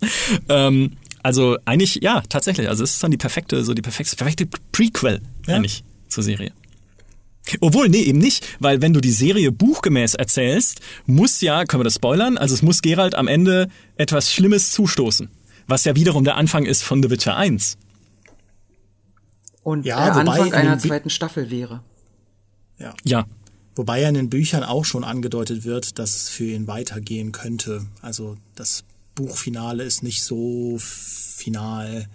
Ähm, 0.49 0.93
also 1.23 1.57
eigentlich, 1.65 1.99
ja, 2.01 2.23
tatsächlich. 2.29 2.67
Also 2.67 2.83
es 2.83 2.95
ist 2.95 3.03
dann 3.03 3.11
die 3.11 3.17
perfekte, 3.17 3.63
so 3.63 3.73
die 3.73 3.81
perfekte, 3.81 4.15
perfekte 4.15 4.47
Prequel 4.71 5.21
ja. 5.47 5.55
eigentlich 5.55 5.83
zur 6.07 6.23
Serie. 6.23 6.51
Obwohl, 7.59 7.89
nee, 7.89 8.01
eben 8.01 8.19
nicht, 8.19 8.45
weil 8.59 8.81
wenn 8.81 8.93
du 8.93 9.01
die 9.01 9.11
Serie 9.11 9.51
buchgemäß 9.51 10.13
erzählst, 10.15 10.79
muss 11.05 11.41
ja, 11.41 11.65
können 11.65 11.81
wir 11.81 11.85
das 11.85 11.95
spoilern, 11.95 12.37
also 12.37 12.53
es 12.53 12.61
muss 12.61 12.81
Gerald 12.81 13.15
am 13.15 13.27
Ende 13.27 13.67
etwas 13.97 14.31
Schlimmes 14.31 14.71
zustoßen. 14.71 15.29
Was 15.67 15.83
ja 15.85 15.95
wiederum 15.95 16.23
der 16.23 16.35
Anfang 16.35 16.65
ist 16.65 16.83
von 16.83 17.01
The 17.01 17.09
Witcher 17.09 17.35
1. 17.35 17.77
Und 19.63 19.85
ja, 19.85 20.05
der 20.05 20.15
Anfang 20.15 20.53
einer 20.53 20.79
zweiten 20.79 21.09
Staffel 21.09 21.49
wäre. 21.49 21.83
Ja. 22.77 22.93
Ja. 23.03 23.25
Wobei 23.75 24.01
ja 24.01 24.09
in 24.09 24.15
den 24.15 24.29
Büchern 24.29 24.63
auch 24.63 24.85
schon 24.85 25.03
angedeutet 25.03 25.63
wird, 25.63 25.97
dass 25.97 26.15
es 26.15 26.29
für 26.29 26.45
ihn 26.45 26.67
weitergehen 26.67 27.31
könnte. 27.31 27.85
Also 28.01 28.37
das 28.55 28.83
Buchfinale 29.15 29.83
ist 29.83 30.03
nicht 30.03 30.23
so 30.23 30.77
final. 30.79 32.07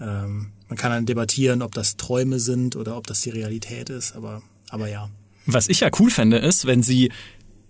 Ähm, 0.00 0.52
man 0.68 0.78
kann 0.78 0.90
dann 0.90 1.06
debattieren, 1.06 1.62
ob 1.62 1.74
das 1.74 1.96
Träume 1.96 2.40
sind 2.40 2.76
oder 2.76 2.96
ob 2.96 3.06
das 3.06 3.20
die 3.20 3.30
Realität 3.30 3.90
ist, 3.90 4.16
aber, 4.16 4.42
aber 4.76 4.88
ja. 4.88 5.08
Was 5.46 5.68
ich 5.68 5.80
ja 5.80 5.90
cool 5.98 6.10
fände, 6.10 6.36
ist, 6.36 6.66
wenn 6.66 6.82
sie, 6.82 7.10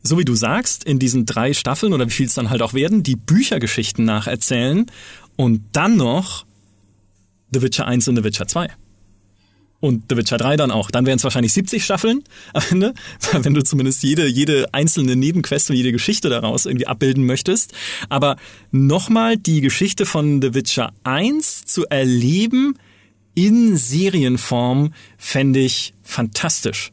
so 0.03 0.19
wie 0.19 0.25
du 0.25 0.35
sagst, 0.35 0.83
in 0.83 0.99
diesen 0.99 1.25
drei 1.25 1.55
Staffeln 1.55 1.93
oder 1.93 2.07
wie 2.07 2.13
viel 2.13 2.27
es 2.27 2.35
dann 2.35 2.51
halt 2.51 2.63
auch 2.63 2.75
werden, 2.75 3.03
die 3.03 3.17
Büchergeschichten 3.17 4.05
nacherzählen 4.05 4.87
und 5.37 5.63
dann 5.73 5.97
noch 5.97 6.47
The 7.53 7.63
Witcher 7.63 7.87
1 7.87 8.09
und 8.09 8.17
The 8.17 8.25
Witcher 8.25 8.49
2 8.49 8.71
und 9.79 10.05
The 10.11 10.17
Witcher 10.17 10.37
3 10.37 10.57
dann 10.57 10.73
auch. 10.73 10.91
Dann 10.91 11.07
wären 11.07 11.19
es 11.19 11.23
wahrscheinlich 11.23 11.53
70 11.53 11.85
Staffeln 11.85 12.25
am 12.53 12.63
Ende, 12.71 12.95
wenn 13.33 13.55
du 13.55 13.63
zumindest 13.63 14.03
jede, 14.03 14.27
jede 14.27 14.75
einzelne 14.75 15.15
Nebenquest 15.15 15.71
und 15.71 15.77
jede 15.77 15.93
Geschichte 15.93 16.29
daraus 16.29 16.67
irgendwie 16.67 16.89
abbilden 16.89 17.25
möchtest. 17.25 17.73
Aber 18.09 18.37
nochmal 18.73 19.37
die 19.37 19.61
Geschichte 19.61 20.07
von 20.07 20.43
The 20.43 20.55
Witcher 20.55 20.93
1 21.05 21.67
zu 21.67 21.87
erleben 21.87 22.77
in 23.37 23.77
Serienform 23.77 24.95
fände 25.19 25.61
ich 25.61 25.93
fantastisch. 26.03 26.91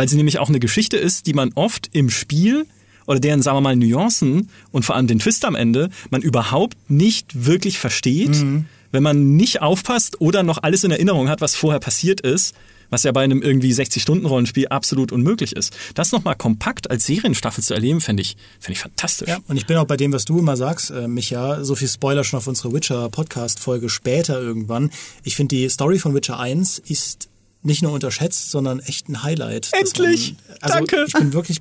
Weil 0.00 0.08
sie 0.08 0.16
nämlich 0.16 0.38
auch 0.38 0.48
eine 0.48 0.60
Geschichte 0.60 0.96
ist, 0.96 1.26
die 1.26 1.34
man 1.34 1.52
oft 1.56 1.90
im 1.92 2.08
Spiel 2.08 2.64
oder 3.06 3.20
deren, 3.20 3.42
sagen 3.42 3.58
wir 3.58 3.60
mal, 3.60 3.76
Nuancen 3.76 4.48
und 4.70 4.82
vor 4.86 4.96
allem 4.96 5.06
den 5.06 5.18
Twist 5.18 5.44
am 5.44 5.54
Ende 5.54 5.90
man 6.08 6.22
überhaupt 6.22 6.78
nicht 6.88 7.44
wirklich 7.44 7.78
versteht. 7.78 8.30
Mhm 8.30 8.64
wenn 8.92 9.04
man 9.04 9.36
nicht 9.36 9.62
aufpasst 9.62 10.20
oder 10.20 10.42
noch 10.42 10.64
alles 10.64 10.82
in 10.82 10.90
Erinnerung 10.90 11.28
hat, 11.28 11.40
was 11.40 11.54
vorher 11.54 11.78
passiert 11.78 12.22
ist, 12.22 12.56
was 12.90 13.04
ja 13.04 13.12
bei 13.12 13.22
einem 13.22 13.40
irgendwie 13.40 13.72
60-Stunden-Rollenspiel 13.72 14.66
absolut 14.68 15.12
unmöglich 15.12 15.54
ist. 15.54 15.76
Das 15.94 16.10
nochmal 16.10 16.34
kompakt 16.34 16.90
als 16.90 17.06
Serienstaffel 17.06 17.62
zu 17.62 17.72
erleben, 17.72 18.00
fände 18.00 18.22
ich, 18.22 18.36
fände 18.58 18.72
ich 18.72 18.80
fantastisch. 18.80 19.28
Ja, 19.28 19.38
und 19.46 19.56
ich 19.56 19.66
bin 19.66 19.76
auch 19.76 19.84
bei 19.84 19.96
dem, 19.96 20.12
was 20.12 20.24
du 20.24 20.40
immer 20.40 20.56
sagst, 20.56 20.90
äh, 20.90 21.06
Micha, 21.06 21.62
so 21.62 21.76
viel 21.76 21.86
Spoiler 21.86 22.24
schon 22.24 22.38
auf 22.38 22.48
unsere 22.48 22.72
Witcher-Podcast-Folge 22.72 23.88
später 23.88 24.40
irgendwann. 24.40 24.90
Ich 25.22 25.36
finde, 25.36 25.54
die 25.54 25.68
Story 25.68 26.00
von 26.00 26.14
Witcher 26.14 26.40
1 26.40 26.80
ist 26.80 27.29
nicht 27.62 27.82
nur 27.82 27.92
unterschätzt, 27.92 28.50
sondern 28.50 28.80
echt 28.80 29.08
ein 29.08 29.22
Highlight. 29.22 29.70
Endlich! 29.72 30.36
Man, 30.48 30.56
also 30.60 30.74
Danke! 30.78 31.04
Ich 31.06 31.12
bin 31.14 31.32
wirklich 31.32 31.60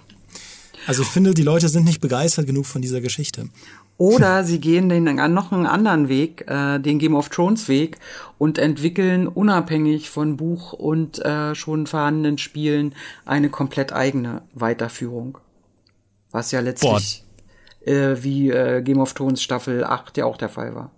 also 0.87 1.03
ich 1.03 1.09
finde, 1.09 1.35
die 1.35 1.43
Leute 1.43 1.69
sind 1.69 1.83
nicht 1.83 2.01
begeistert 2.01 2.47
genug 2.47 2.65
von 2.65 2.81
dieser 2.81 2.99
Geschichte. 2.99 3.49
Oder 3.97 4.43
sie 4.43 4.59
gehen 4.59 4.89
den 4.89 5.03
noch 5.03 5.51
einen 5.51 5.67
anderen 5.67 6.09
Weg, 6.09 6.45
äh, 6.47 6.79
den 6.79 6.99
Game 6.99 7.15
of 7.15 7.29
Thrones 7.29 7.67
Weg 7.67 7.97
und 8.37 8.57
entwickeln 8.57 9.27
unabhängig 9.27 10.09
von 10.09 10.37
Buch 10.37 10.73
und 10.73 11.19
äh, 11.19 11.53
schon 11.53 11.85
vorhandenen 11.85 12.37
Spielen 12.37 12.95
eine 13.25 13.49
komplett 13.49 13.91
eigene 13.91 14.41
Weiterführung. 14.53 15.37
Was 16.31 16.51
ja 16.51 16.61
letztlich 16.61 17.23
äh, 17.85 18.15
wie 18.21 18.49
äh, 18.49 18.81
Game 18.81 18.99
of 18.99 19.13
Thrones 19.13 19.43
Staffel 19.43 19.83
8 19.83 20.17
ja 20.17 20.25
auch 20.25 20.37
der 20.37 20.49
Fall 20.49 20.73
war. 20.73 20.91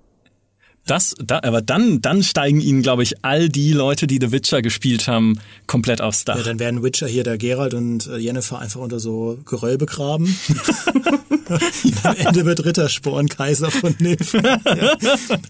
Das, 0.88 1.16
da, 1.24 1.40
aber 1.44 1.62
dann, 1.62 2.02
dann 2.02 2.24
steigen 2.24 2.60
ihnen, 2.60 2.82
glaube 2.82 3.04
ich, 3.04 3.24
all 3.24 3.50
die 3.50 3.72
Leute, 3.72 4.08
die 4.08 4.18
The 4.20 4.32
Witcher 4.32 4.62
gespielt 4.62 5.08
haben, 5.08 5.40
komplett 5.68 6.02
aufs 6.02 6.26
Dach. 6.26 6.38
Ja, 6.38 6.44
dann 6.44 6.60
werden 6.60 6.82
Witcher 6.82 7.08
hier 7.08 7.24
der 7.24 7.38
Gerald 7.38 7.74
und 7.74 8.08
äh, 8.08 8.18
Jennifer 8.18 8.60
einfach 8.60 8.82
unter 8.82 9.00
so 9.00 9.38
Geröll 9.46 9.78
begraben. 9.78 10.36
Am 12.04 12.16
Ende 12.16 12.46
wird 12.46 12.66
Rittersporn 12.66 13.30
Kaiser 13.30 13.70
von 13.70 13.96
Nilf. 14.00 14.34
ja. 14.34 14.98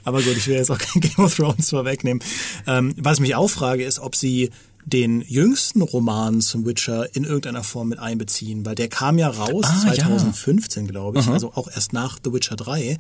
Aber 0.04 0.22
gut, 0.22 0.36
ich 0.36 0.48
will 0.48 0.56
jetzt 0.56 0.70
auch 0.70 0.78
kein 0.78 1.02
Game 1.02 1.26
of 1.26 1.36
Thrones 1.36 1.70
vorwegnehmen. 1.70 2.22
Ähm, 2.68 2.94
was 2.98 3.18
ich 3.18 3.22
mich 3.22 3.36
auch 3.36 3.50
frage, 3.50 3.84
ist, 3.84 4.00
ob 4.00 4.16
sie 4.16 4.50
den 4.86 5.22
jüngsten 5.22 5.82
Roman 5.82 6.42
zum 6.42 6.66
Witcher 6.66 7.16
in 7.16 7.24
irgendeiner 7.24 7.64
Form 7.64 7.90
mit 7.90 8.00
einbeziehen, 8.00 8.66
weil 8.66 8.76
der 8.76 8.88
kam 8.88 9.18
ja 9.18 9.30
raus 9.30 9.66
ah, 9.68 9.82
2015, 9.82 10.86
ja. 10.86 10.92
glaube 10.92 11.20
ich, 11.20 11.26
Aha. 11.26 11.34
also 11.34 11.54
auch 11.54 11.70
erst 11.74 11.94
nach 11.94 12.20
The 12.24 12.34
Witcher 12.34 12.56
3 12.56 12.98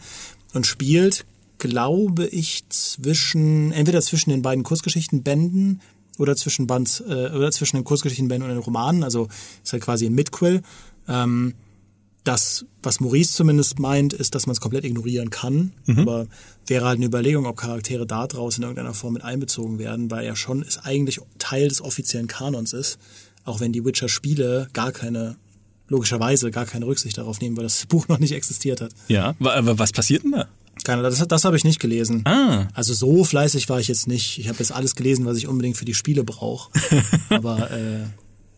und 0.53 0.67
spielt 0.67 1.25
glaube 1.61 2.25
ich, 2.25 2.67
zwischen, 2.69 3.71
entweder 3.71 4.01
zwischen 4.01 4.31
den 4.31 4.41
beiden 4.41 4.63
Kurzgeschichtenbänden 4.63 5.79
oder 6.17 6.35
zwischen 6.35 6.67
Band, 6.67 7.03
äh, 7.07 7.29
oder 7.29 7.51
zwischen 7.51 7.77
den 7.77 7.85
Kurzgeschichtenbänden 7.85 8.49
und 8.49 8.55
den 8.55 8.63
Romanen, 8.63 9.03
also 9.03 9.27
ist 9.63 9.71
halt 9.71 9.83
quasi 9.83 10.07
ein 10.07 10.13
Midquill. 10.13 10.63
Ähm, 11.07 11.53
das, 12.23 12.65
was 12.83 12.99
Maurice 12.99 13.33
zumindest 13.33 13.79
meint, 13.79 14.13
ist, 14.13 14.35
dass 14.35 14.47
man 14.47 14.53
es 14.53 14.61
komplett 14.61 14.85
ignorieren 14.85 15.29
kann. 15.29 15.73
Mhm. 15.85 15.99
Aber 15.99 16.27
wäre 16.65 16.85
halt 16.85 16.97
eine 16.97 17.05
Überlegung, 17.05 17.45
ob 17.45 17.57
Charaktere 17.57 18.05
da 18.05 18.27
draußen 18.27 18.63
in 18.63 18.69
irgendeiner 18.69 18.93
Form 18.93 19.13
mit 19.13 19.23
einbezogen 19.23 19.79
werden, 19.79 20.09
weil 20.11 20.25
er 20.25 20.35
schon 20.35 20.63
ist 20.63 20.79
eigentlich 20.79 21.19
Teil 21.37 21.67
des 21.67 21.81
offiziellen 21.81 22.27
Kanons 22.27 22.73
ist. 22.73 22.99
Auch 23.43 23.59
wenn 23.59 23.71
die 23.71 23.85
Witcher-Spiele 23.85 24.67
gar 24.73 24.91
keine, 24.91 25.37
logischerweise 25.87 26.51
gar 26.51 26.65
keine 26.65 26.85
Rücksicht 26.85 27.17
darauf 27.17 27.39
nehmen, 27.39 27.57
weil 27.57 27.63
das 27.63 27.85
Buch 27.89 28.07
noch 28.07 28.19
nicht 28.19 28.33
existiert 28.33 28.81
hat. 28.81 28.93
Ja, 29.07 29.35
aber 29.39 29.77
was 29.77 29.91
passiert 29.91 30.23
denn 30.23 30.31
da? 30.31 30.47
Keine, 30.83 31.01
das, 31.01 31.25
das 31.27 31.45
habe 31.45 31.55
ich 31.57 31.63
nicht 31.63 31.79
gelesen. 31.79 32.23
Ah. 32.25 32.67
Also 32.73 32.93
so 32.93 33.23
fleißig 33.23 33.69
war 33.69 33.79
ich 33.79 33.87
jetzt 33.87 34.07
nicht. 34.07 34.39
Ich 34.39 34.47
habe 34.47 34.59
jetzt 34.59 34.71
alles 34.71 34.95
gelesen, 34.95 35.25
was 35.25 35.37
ich 35.37 35.47
unbedingt 35.47 35.77
für 35.77 35.85
die 35.85 35.93
Spiele 35.93 36.23
brauche. 36.23 36.71
aber 37.29 37.71
äh, 37.71 38.03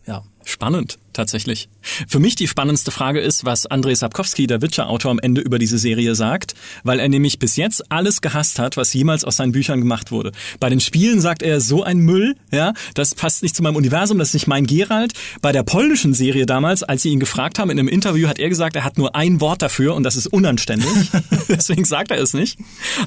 ja. 0.06 0.24
Spannend, 0.44 0.98
tatsächlich. 1.14 1.68
Für 1.80 2.18
mich 2.18 2.34
die 2.34 2.48
spannendste 2.48 2.90
Frage 2.90 3.20
ist, 3.20 3.44
was 3.44 3.66
Andrzej 3.66 3.96
Sapkowski, 3.96 4.46
der 4.46 4.62
Witcher-Autor, 4.62 5.10
am 5.10 5.18
Ende 5.18 5.40
über 5.40 5.58
diese 5.58 5.78
Serie 5.78 6.14
sagt, 6.14 6.54
weil 6.82 7.00
er 7.00 7.08
nämlich 7.08 7.38
bis 7.38 7.56
jetzt 7.56 7.90
alles 7.90 8.20
gehasst 8.20 8.58
hat, 8.58 8.76
was 8.76 8.92
jemals 8.92 9.24
aus 9.24 9.36
seinen 9.36 9.52
Büchern 9.52 9.80
gemacht 9.80 10.10
wurde. 10.10 10.32
Bei 10.60 10.68
den 10.68 10.80
Spielen 10.80 11.20
sagt 11.20 11.42
er, 11.42 11.60
so 11.60 11.82
ein 11.82 11.98
Müll, 11.98 12.36
ja, 12.50 12.74
das 12.94 13.14
passt 13.14 13.42
nicht 13.42 13.56
zu 13.56 13.62
meinem 13.62 13.76
Universum, 13.76 14.18
das 14.18 14.28
ist 14.28 14.34
nicht 14.34 14.46
mein 14.46 14.66
Geralt. 14.66 15.12
Bei 15.40 15.52
der 15.52 15.62
polnischen 15.62 16.14
Serie 16.14 16.46
damals, 16.46 16.82
als 16.82 17.02
sie 17.02 17.10
ihn 17.10 17.20
gefragt 17.20 17.58
haben 17.58 17.70
in 17.70 17.78
einem 17.78 17.88
Interview, 17.88 18.28
hat 18.28 18.38
er 18.38 18.48
gesagt, 18.48 18.76
er 18.76 18.84
hat 18.84 18.98
nur 18.98 19.14
ein 19.14 19.40
Wort 19.40 19.62
dafür 19.62 19.94
und 19.94 20.02
das 20.02 20.16
ist 20.16 20.26
unanständig. 20.26 21.10
Deswegen 21.48 21.84
sagt 21.84 22.10
er 22.10 22.20
es 22.20 22.34
nicht. 22.34 22.58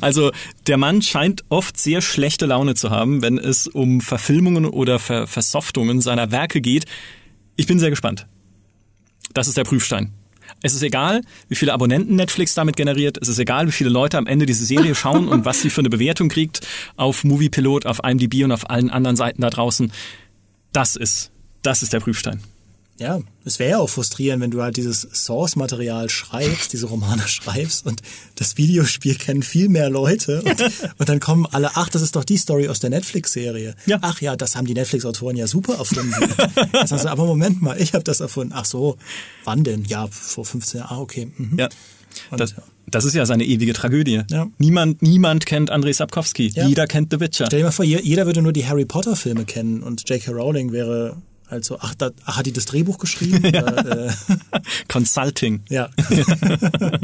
Also 0.01 0.31
der 0.67 0.77
Mann 0.77 1.01
scheint 1.01 1.43
oft 1.49 1.77
sehr 1.77 2.01
schlechte 2.01 2.45
Laune 2.45 2.75
zu 2.75 2.89
haben, 2.89 3.21
wenn 3.21 3.37
es 3.37 3.67
um 3.67 4.01
Verfilmungen 4.01 4.65
oder 4.65 4.99
Ver 4.99 5.27
Versoftungen 5.27 6.01
seiner 6.01 6.31
Werke 6.31 6.61
geht 6.61 6.85
ich 7.57 7.67
bin 7.67 7.79
sehr 7.79 7.89
gespannt. 7.89 8.27
Das 9.33 9.47
ist 9.47 9.57
der 9.57 9.65
Prüfstein. 9.65 10.13
Es 10.61 10.73
ist 10.73 10.81
egal, 10.81 11.21
wie 11.49 11.55
viele 11.55 11.73
Abonnenten 11.73 12.15
Netflix 12.15 12.53
damit 12.53 12.77
generiert. 12.77 13.17
Es 13.21 13.27
ist 13.27 13.37
egal, 13.37 13.67
wie 13.67 13.71
viele 13.71 13.89
Leute 13.89 14.17
am 14.17 14.27
Ende 14.27 14.45
diese 14.45 14.65
Serie 14.65 14.95
schauen 14.95 15.27
und 15.27 15.45
was 15.45 15.61
sie 15.61 15.69
für 15.69 15.81
eine 15.81 15.89
Bewertung 15.89 16.29
kriegt 16.29 16.65
auf 16.95 17.23
Moviepilot, 17.23 17.85
auf 17.85 17.99
IMDb 18.03 18.43
und 18.43 18.51
auf 18.51 18.69
allen 18.69 18.89
anderen 18.89 19.17
Seiten 19.17 19.41
da 19.41 19.49
draußen. 19.49 19.91
Das 20.71 20.95
ist, 20.95 21.31
das 21.61 21.83
ist 21.83 21.93
der 21.93 21.99
Prüfstein. 21.99 22.41
Ja, 22.99 23.19
es 23.45 23.59
wäre 23.59 23.71
ja 23.71 23.77
auch 23.77 23.89
frustrierend, 23.89 24.41
wenn 24.41 24.49
du 24.49 24.61
halt 24.61 24.75
dieses 24.75 25.01
Source-Material 25.01 26.09
schreibst, 26.09 26.73
diese 26.73 26.87
Romane 26.87 27.21
schreibst 27.27 27.85
und 27.85 28.01
das 28.35 28.57
Videospiel 28.57 29.15
kennen 29.15 29.43
viel 29.43 29.69
mehr 29.69 29.89
Leute 29.89 30.41
und, 30.41 30.61
und, 30.97 31.09
dann 31.09 31.19
kommen 31.19 31.45
alle, 31.45 31.71
ach, 31.75 31.89
das 31.89 32.01
ist 32.01 32.15
doch 32.15 32.23
die 32.23 32.37
Story 32.37 32.67
aus 32.67 32.79
der 32.79 32.89
Netflix-Serie. 32.89 33.75
Ja. 33.85 33.99
Ach 34.01 34.19
ja, 34.21 34.35
das 34.35 34.55
haben 34.55 34.65
die 34.65 34.73
Netflix-Autoren 34.73 35.35
ja 35.35 35.47
super 35.47 35.75
erfunden. 35.75 36.15
das 36.71 36.91
heißt, 36.91 37.05
aber 37.05 37.25
Moment 37.25 37.61
mal, 37.61 37.79
ich 37.79 37.93
habe 37.93 38.03
das 38.03 38.19
erfunden. 38.19 38.53
Ach 38.55 38.65
so, 38.65 38.97
wann 39.43 39.63
denn? 39.63 39.85
Ja, 39.85 40.07
vor 40.07 40.45
15 40.45 40.79
Jahren. 40.79 40.97
Ah, 40.97 40.99
okay. 40.99 41.31
Mhm. 41.37 41.59
Ja. 41.59 41.69
Und, 42.31 42.39
das, 42.39 42.55
das 42.87 43.05
ist 43.05 43.13
ja 43.13 43.25
seine 43.25 43.45
ewige 43.45 43.73
Tragödie. 43.73 44.23
Ja. 44.31 44.47
Niemand, 44.57 45.01
niemand 45.01 45.45
kennt 45.45 45.69
Andrei 45.69 45.93
Sapkowski. 45.93 46.47
Jeder 46.47 46.87
kennt 46.87 47.11
The 47.11 47.19
Witcher. 47.19 47.45
Stell 47.45 47.59
dir 47.59 47.65
mal 47.65 47.71
vor, 47.71 47.85
jeder 47.85 48.25
würde 48.25 48.41
nur 48.41 48.53
die 48.53 48.65
Harry 48.65 48.85
Potter-Filme 48.85 49.45
kennen 49.45 49.83
und 49.83 50.09
J.K. 50.09 50.31
Rowling 50.31 50.71
wäre 50.71 51.17
also, 51.49 51.77
ach, 51.79 51.95
da, 51.95 52.11
ach, 52.25 52.37
hat 52.37 52.45
die 52.45 52.53
das 52.53 52.65
Drehbuch 52.65 52.97
geschrieben? 52.97 53.41
ja. 53.53 53.63
Oder, 53.63 54.07
äh? 54.07 54.11
Consulting. 54.87 55.61
Ja. 55.69 55.89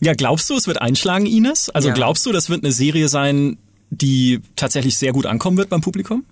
ja, 0.00 0.14
glaubst 0.14 0.50
du, 0.50 0.56
es 0.56 0.66
wird 0.66 0.80
einschlagen, 0.80 1.26
Ines? 1.26 1.70
Also 1.70 1.88
ja. 1.88 1.94
glaubst 1.94 2.26
du, 2.26 2.32
das 2.32 2.50
wird 2.50 2.62
eine 2.62 2.72
Serie 2.72 3.08
sein, 3.08 3.58
die 3.90 4.40
tatsächlich 4.56 4.96
sehr 4.96 5.12
gut 5.12 5.26
ankommen 5.26 5.56
wird 5.56 5.70
beim 5.70 5.80
Publikum? 5.80 6.24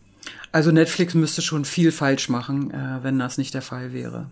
Also 0.52 0.70
Netflix 0.70 1.14
müsste 1.14 1.42
schon 1.42 1.64
viel 1.64 1.92
falsch 1.92 2.28
machen, 2.28 2.70
äh, 2.70 3.02
wenn 3.02 3.18
das 3.18 3.38
nicht 3.38 3.54
der 3.54 3.62
Fall 3.62 3.92
wäre. 3.92 4.26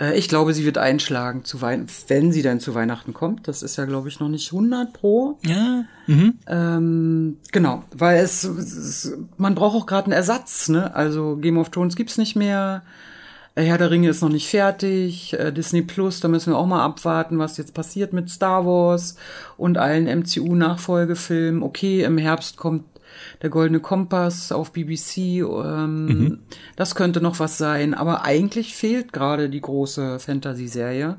Äh, 0.00 0.18
ich 0.18 0.28
glaube, 0.28 0.54
sie 0.54 0.64
wird 0.64 0.78
einschlagen, 0.78 1.44
zu 1.44 1.60
Wein 1.60 1.86
wenn 2.08 2.32
sie 2.32 2.42
dann 2.42 2.60
zu 2.60 2.74
Weihnachten 2.74 3.12
kommt. 3.12 3.48
Das 3.48 3.62
ist 3.62 3.76
ja, 3.76 3.84
glaube 3.84 4.08
ich, 4.08 4.20
noch 4.20 4.28
nicht 4.28 4.52
100 4.52 4.92
pro. 4.92 5.38
Ja. 5.44 5.84
Mhm. 6.06 6.34
Ähm, 6.46 7.36
genau, 7.52 7.84
weil 7.94 8.22
es, 8.22 8.44
es 8.44 9.12
man 9.36 9.54
braucht 9.54 9.76
auch 9.76 9.86
gerade 9.86 10.06
einen 10.06 10.12
Ersatz. 10.12 10.68
Ne? 10.68 10.94
Also 10.94 11.36
Game 11.36 11.58
of 11.58 11.70
Thrones 11.70 11.96
gibt's 11.96 12.18
nicht 12.18 12.36
mehr. 12.36 12.82
Äh, 13.54 13.64
Herr 13.64 13.78
der 13.78 13.90
Ringe 13.90 14.08
ist 14.08 14.22
noch 14.22 14.28
nicht 14.28 14.48
fertig. 14.48 15.34
Äh, 15.38 15.52
Disney 15.52 15.82
Plus, 15.82 16.20
da 16.20 16.28
müssen 16.28 16.52
wir 16.52 16.58
auch 16.58 16.66
mal 16.66 16.84
abwarten, 16.84 17.38
was 17.38 17.56
jetzt 17.56 17.74
passiert 17.74 18.12
mit 18.12 18.30
Star 18.30 18.64
Wars 18.64 19.16
und 19.56 19.78
allen 19.78 20.06
MCU-Nachfolgefilmen. 20.06 21.62
Okay, 21.62 22.04
im 22.04 22.18
Herbst 22.18 22.56
kommt 22.56 22.84
der 23.42 23.50
Goldene 23.50 23.80
Kompass 23.80 24.52
auf 24.52 24.72
BBC. 24.72 25.18
Ähm, 25.18 26.06
mhm. 26.06 26.38
Das 26.76 26.94
könnte 26.94 27.20
noch 27.20 27.38
was 27.38 27.58
sein. 27.58 27.94
Aber 27.94 28.24
eigentlich 28.24 28.74
fehlt 28.74 29.12
gerade 29.12 29.48
die 29.48 29.60
große 29.60 30.18
Fantasy-Serie. 30.18 31.16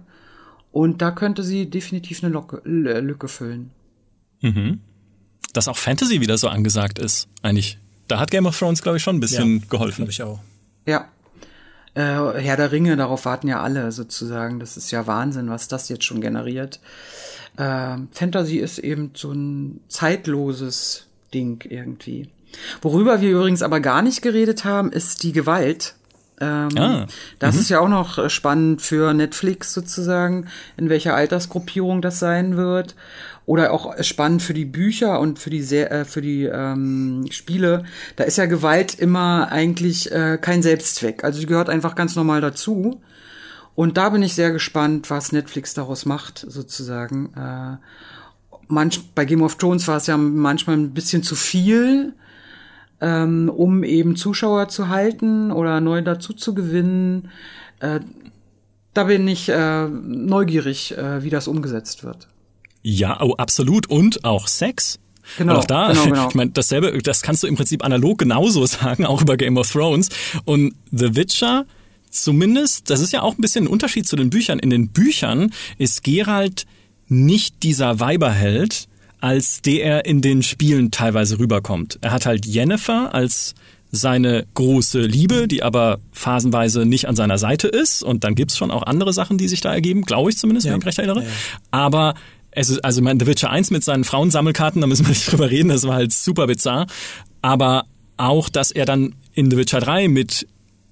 Und 0.71 1.01
da 1.01 1.11
könnte 1.11 1.43
sie 1.43 1.69
definitiv 1.69 2.23
eine 2.23 2.31
Locke, 2.31 2.61
Lücke 2.63 3.27
füllen. 3.27 3.71
Mhm. 4.41 4.81
Dass 5.53 5.67
auch 5.67 5.77
Fantasy 5.77 6.21
wieder 6.21 6.37
so 6.37 6.47
angesagt 6.47 6.99
ist, 6.99 7.27
eigentlich. 7.41 7.79
Da 8.07 8.19
hat 8.19 8.31
Game 8.31 8.45
of 8.45 8.57
Thrones, 8.57 8.81
glaube 8.81 8.97
ich, 8.97 9.03
schon 9.03 9.17
ein 9.17 9.19
bisschen 9.19 9.59
ja, 9.59 9.65
geholfen. 9.69 10.07
ich 10.09 10.21
auch. 10.23 10.39
Ja. 10.85 11.07
Äh, 11.95 12.39
Herr 12.39 12.57
der 12.57 12.71
Ringe, 12.71 12.95
darauf 12.97 13.25
warten 13.25 13.47
ja 13.47 13.61
alle 13.61 13.91
sozusagen. 13.91 14.59
Das 14.59 14.77
ist 14.77 14.91
ja 14.91 15.05
Wahnsinn, 15.07 15.49
was 15.49 15.67
das 15.67 15.89
jetzt 15.89 16.05
schon 16.05 16.21
generiert. 16.21 16.79
Äh, 17.57 17.97
Fantasy 18.11 18.57
ist 18.57 18.79
eben 18.79 19.11
so 19.15 19.31
ein 19.31 19.81
zeitloses 19.87 21.08
Ding 21.33 21.65
irgendwie. 21.69 22.29
Worüber 22.81 23.21
wir 23.21 23.31
übrigens 23.31 23.61
aber 23.61 23.79
gar 23.79 24.01
nicht 24.01 24.21
geredet 24.21 24.65
haben, 24.65 24.91
ist 24.91 25.23
die 25.23 25.31
Gewalt. 25.31 25.95
Ähm, 26.41 26.69
ah, 26.77 27.07
das 27.39 27.55
mhm. 27.55 27.61
ist 27.61 27.69
ja 27.69 27.79
auch 27.79 27.89
noch 27.89 28.17
äh, 28.17 28.29
spannend 28.29 28.81
für 28.81 29.13
Netflix 29.13 29.73
sozusagen, 29.73 30.47
in 30.77 30.89
welcher 30.89 31.13
Altersgruppierung 31.13 32.01
das 32.01 32.19
sein 32.19 32.55
wird. 32.55 32.95
Oder 33.45 33.73
auch 33.73 34.01
spannend 34.03 34.41
für 34.41 34.53
die 34.53 34.65
Bücher 34.65 35.19
und 35.19 35.39
für 35.39 35.49
die, 35.49 35.63
Se 35.63 35.89
äh, 35.89 36.05
für 36.05 36.21
die 36.21 36.43
ähm, 36.43 37.25
Spiele. 37.31 37.83
Da 38.15 38.23
ist 38.23 38.37
ja 38.37 38.45
Gewalt 38.45 38.93
immer 38.93 39.51
eigentlich 39.51 40.11
äh, 40.11 40.37
kein 40.39 40.61
Selbstzweck. 40.61 41.23
Also 41.23 41.39
sie 41.39 41.47
gehört 41.47 41.69
einfach 41.69 41.95
ganz 41.95 42.15
normal 42.15 42.41
dazu. 42.41 43.01
Und 43.75 43.97
da 43.97 44.09
bin 44.09 44.21
ich 44.21 44.35
sehr 44.35 44.51
gespannt, 44.51 45.09
was 45.09 45.31
Netflix 45.31 45.73
daraus 45.73 46.05
macht, 46.05 46.45
sozusagen. 46.47 47.33
Äh, 47.35 47.77
manch, 48.69 49.01
bei 49.13 49.25
Game 49.25 49.41
of 49.41 49.55
Thrones 49.55 49.87
war 49.87 49.97
es 49.97 50.07
ja 50.07 50.15
manchmal 50.15 50.77
ein 50.77 50.93
bisschen 50.93 51.23
zu 51.23 51.35
viel, 51.35 52.13
ähm, 53.01 53.49
um 53.49 53.83
eben 53.83 54.15
Zuschauer 54.15 54.69
zu 54.69 54.87
halten 54.87 55.51
oder 55.51 55.81
neu 55.81 56.01
dazu 56.01 56.33
zu 56.33 56.53
gewinnen. 56.53 57.29
Äh, 57.79 57.99
da 58.93 59.03
bin 59.03 59.27
ich 59.27 59.49
äh, 59.49 59.87
neugierig, 59.87 60.97
äh, 60.97 61.23
wie 61.23 61.29
das 61.29 61.47
umgesetzt 61.47 62.03
wird. 62.03 62.27
Ja, 62.81 63.21
oh, 63.21 63.35
absolut. 63.35 63.87
Und 63.87 64.23
auch 64.23 64.47
Sex. 64.47 64.99
Genau, 65.37 65.53
und 65.53 65.59
auch 65.59 65.65
da, 65.65 65.91
genau, 65.91 66.03
genau. 66.05 66.29
ich 66.29 66.35
meine, 66.35 66.51
dasselbe, 66.51 66.97
das 66.99 67.21
kannst 67.21 67.43
du 67.43 67.47
im 67.47 67.55
Prinzip 67.55 67.83
analog 67.83 68.17
genauso 68.17 68.65
sagen, 68.65 69.05
auch 69.05 69.21
über 69.21 69.37
Game 69.37 69.57
of 69.57 69.71
Thrones. 69.71 70.09
Und 70.45 70.75
The 70.91 71.15
Witcher, 71.15 71.65
zumindest, 72.09 72.89
das 72.89 72.99
ist 72.99 73.13
ja 73.13 73.21
auch 73.21 73.37
ein 73.37 73.41
bisschen 73.41 73.65
ein 73.65 73.67
Unterschied 73.67 74.07
zu 74.07 74.15
den 74.15 74.29
Büchern. 74.29 74.59
In 74.59 74.69
den 74.69 74.89
Büchern 74.89 75.51
ist 75.77 76.03
Geralt 76.03 76.65
nicht 77.09 77.63
dieser 77.63 77.99
Weiberheld, 77.99 78.87
als 79.19 79.61
der 79.61 79.83
er 79.83 80.05
in 80.05 80.21
den 80.21 80.43
Spielen 80.43 80.91
teilweise 80.91 81.39
rüberkommt. 81.39 81.99
Er 82.01 82.11
hat 82.11 82.25
halt 82.25 82.45
Jennifer 82.45 83.13
als 83.13 83.55
seine 83.91 84.45
große 84.53 85.01
Liebe, 85.01 85.47
die 85.47 85.63
aber 85.63 85.99
phasenweise 86.11 86.85
nicht 86.85 87.07
an 87.07 87.15
seiner 87.15 87.37
Seite 87.37 87.67
ist. 87.67 88.03
Und 88.03 88.23
dann 88.23 88.35
gibt's 88.35 88.57
schon 88.57 88.71
auch 88.71 88.83
andere 88.83 89.13
Sachen, 89.13 89.37
die 89.37 89.47
sich 89.47 89.61
da 89.61 89.73
ergeben, 89.73 90.03
glaube 90.03 90.29
ich 90.29 90.37
zumindest, 90.37 90.67
ja. 90.67 90.73
wenn 90.73 90.79
ich 90.79 90.85
recht 90.85 90.99
erinnere. 90.99 91.23
Ja. 91.23 91.29
Aber 91.71 92.13
es 92.51 92.69
ist, 92.69 92.79
also 92.85 93.01
mein 93.01 93.19
The 93.19 93.27
Witcher 93.27 93.49
1 93.49 93.71
mit 93.71 93.83
seinen 93.83 94.03
Frauensammelkarten, 94.03 94.81
da 94.81 94.87
müssen 94.87 95.05
wir 95.05 95.09
nicht 95.09 95.29
drüber 95.31 95.49
reden, 95.49 95.69
das 95.69 95.87
war 95.87 95.95
halt 95.95 96.13
super 96.13 96.47
bizarr. 96.47 96.87
Aber 97.41 97.85
auch, 98.17 98.49
dass 98.49 98.71
er 98.71 98.85
dann 98.85 99.15
in 99.33 99.49
The 99.49 99.57
Witcher 99.57 99.79
3 99.79 100.07
mit 100.07 100.47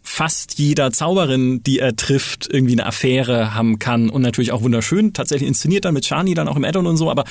fast 0.07 0.57
jeder 0.57 0.91
Zauberin, 0.91 1.61
die 1.63 1.79
er 1.79 1.97
trifft, 1.97 2.47
irgendwie 2.49 2.73
eine 2.73 2.85
Affäre 2.85 3.53
haben 3.53 3.77
kann 3.77 4.09
und 4.09 4.21
natürlich 4.21 4.53
auch 4.53 4.61
wunderschön, 4.61 5.11
tatsächlich 5.11 5.49
inszeniert 5.49 5.83
dann 5.83 5.93
mit 5.93 6.05
Shani 6.05 6.33
dann 6.33 6.47
auch 6.47 6.55
im 6.55 6.63
Addon 6.63 6.87
und 6.87 6.95
so, 6.95 7.11
aber 7.11 7.25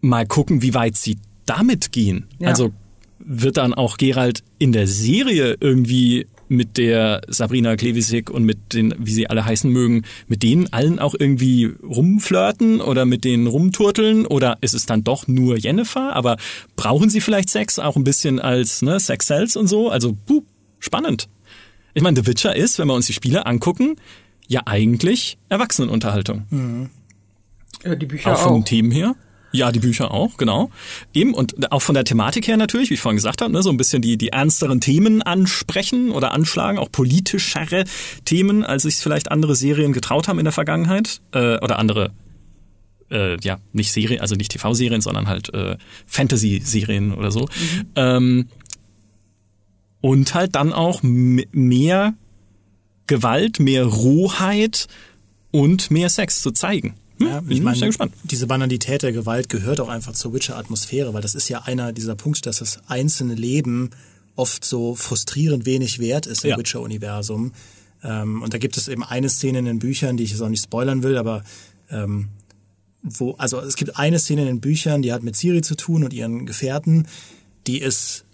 mal 0.00 0.26
gucken, 0.26 0.62
wie 0.62 0.74
weit 0.74 0.96
sie 0.96 1.18
damit 1.46 1.92
gehen. 1.92 2.26
Ja. 2.40 2.48
Also 2.48 2.72
wird 3.20 3.56
dann 3.56 3.72
auch 3.72 3.98
Gerald 3.98 4.42
in 4.58 4.72
der 4.72 4.88
Serie 4.88 5.56
irgendwie 5.60 6.26
mit 6.48 6.76
der 6.76 7.20
Sabrina 7.28 7.76
Klevisik 7.76 8.30
und 8.30 8.42
mit 8.42 8.74
den, 8.74 8.92
wie 8.98 9.12
sie 9.12 9.30
alle 9.30 9.44
heißen 9.44 9.70
mögen, 9.70 10.02
mit 10.26 10.42
denen 10.42 10.72
allen 10.72 10.98
auch 10.98 11.14
irgendwie 11.16 11.70
rumflirten 11.84 12.80
oder 12.80 13.04
mit 13.04 13.24
denen 13.24 13.46
rumturteln 13.46 14.26
oder 14.26 14.58
ist 14.60 14.74
es 14.74 14.86
dann 14.86 15.04
doch 15.04 15.28
nur 15.28 15.56
Jennifer? 15.56 16.16
Aber 16.16 16.36
brauchen 16.74 17.10
sie 17.10 17.20
vielleicht 17.20 17.48
Sex 17.48 17.78
auch 17.78 17.94
ein 17.94 18.02
bisschen 18.02 18.40
als 18.40 18.82
ne, 18.82 18.98
Sex 18.98 19.26
Cells 19.26 19.54
und 19.54 19.68
so? 19.68 19.88
Also, 19.88 20.16
puh, 20.26 20.42
spannend. 20.80 21.28
Ich 21.94 22.02
meine, 22.02 22.20
The 22.20 22.26
Witcher 22.26 22.54
ist, 22.54 22.78
wenn 22.78 22.88
wir 22.88 22.94
uns 22.94 23.06
die 23.06 23.12
Spiele 23.12 23.46
angucken, 23.46 23.96
ja 24.46 24.62
eigentlich 24.66 25.38
Erwachsenenunterhaltung. 25.48 26.46
Mhm. 26.50 26.90
Ja, 27.84 27.94
die 27.94 28.06
Bücher 28.06 28.32
auch. 28.32 28.38
Von 28.38 28.54
den 28.54 28.62
auch. 28.62 28.66
Themen 28.66 28.90
her. 28.90 29.14
Ja, 29.52 29.72
die 29.72 29.80
Bücher 29.80 30.12
auch, 30.12 30.36
genau. 30.36 30.70
Eben 31.12 31.34
und 31.34 31.72
auch 31.72 31.82
von 31.82 31.94
der 31.94 32.04
Thematik 32.04 32.46
her 32.46 32.56
natürlich, 32.56 32.90
wie 32.90 32.94
ich 32.94 33.00
vorhin 33.00 33.16
gesagt 33.16 33.42
habe, 33.42 33.52
ne, 33.52 33.62
so 33.62 33.70
ein 33.70 33.76
bisschen 33.76 34.00
die, 34.00 34.16
die 34.16 34.28
ernsteren 34.28 34.80
Themen 34.80 35.22
ansprechen 35.22 36.12
oder 36.12 36.32
anschlagen, 36.32 36.78
auch 36.78 36.92
politischere 36.92 37.84
Themen, 38.24 38.64
als 38.64 38.84
sich 38.84 38.96
vielleicht 38.96 39.30
andere 39.32 39.56
Serien 39.56 39.92
getraut 39.92 40.28
haben 40.28 40.38
in 40.38 40.44
der 40.44 40.52
Vergangenheit 40.52 41.20
äh, 41.32 41.58
oder 41.58 41.80
andere 41.80 42.12
äh, 43.10 43.36
ja, 43.42 43.58
nicht 43.72 43.92
Serien, 43.92 44.20
also 44.20 44.36
nicht 44.36 44.52
TV-Serien, 44.52 45.00
sondern 45.00 45.26
halt 45.26 45.52
äh, 45.52 45.76
Fantasy-Serien 46.06 47.12
oder 47.12 47.32
so. 47.32 47.40
Mhm. 47.40 47.86
Ähm, 47.96 48.48
und 50.00 50.34
halt 50.34 50.54
dann 50.54 50.72
auch 50.72 51.02
mehr 51.02 52.14
Gewalt, 53.06 53.60
mehr 53.60 53.84
Rohheit 53.84 54.86
und 55.50 55.90
mehr 55.90 56.08
Sex 56.08 56.40
zu 56.42 56.52
zeigen. 56.52 56.94
Hm? 57.18 57.26
Ja, 57.26 57.42
ich 57.48 57.60
meine, 57.60 57.86
gespannt. 57.86 58.12
diese 58.24 58.46
Banalität 58.46 59.02
der 59.02 59.12
Gewalt 59.12 59.48
gehört 59.48 59.80
auch 59.80 59.88
einfach 59.88 60.12
zur 60.12 60.32
Witcher-Atmosphäre, 60.32 61.12
weil 61.12 61.22
das 61.22 61.34
ist 61.34 61.48
ja 61.48 61.62
einer 61.62 61.92
dieser 61.92 62.14
Punkte, 62.14 62.42
dass 62.42 62.58
das 62.58 62.80
einzelne 62.88 63.34
Leben 63.34 63.90
oft 64.36 64.64
so 64.64 64.94
frustrierend 64.94 65.66
wenig 65.66 65.98
wert 65.98 66.26
ist 66.26 66.44
im 66.44 66.50
ja. 66.50 66.58
Witcher-Universum. 66.58 67.52
Ähm, 68.02 68.42
und 68.42 68.54
da 68.54 68.58
gibt 68.58 68.76
es 68.76 68.88
eben 68.88 69.02
eine 69.02 69.28
Szene 69.28 69.58
in 69.58 69.64
den 69.66 69.78
Büchern, 69.78 70.16
die 70.16 70.24
ich 70.24 70.30
jetzt 70.30 70.40
auch 70.40 70.48
nicht 70.48 70.62
spoilern 70.62 71.02
will, 71.02 71.18
aber 71.18 71.44
ähm, 71.90 72.28
wo, 73.02 73.32
also 73.32 73.60
es 73.60 73.76
gibt 73.76 73.98
eine 73.98 74.18
Szene 74.18 74.42
in 74.42 74.46
den 74.46 74.60
Büchern, 74.60 75.02
die 75.02 75.12
hat 75.12 75.22
mit 75.22 75.36
Ciri 75.36 75.62
zu 75.62 75.74
tun 75.74 76.04
und 76.04 76.12
ihren 76.12 76.46
Gefährten, 76.46 77.06
die 77.66 77.80
ist 77.80 78.24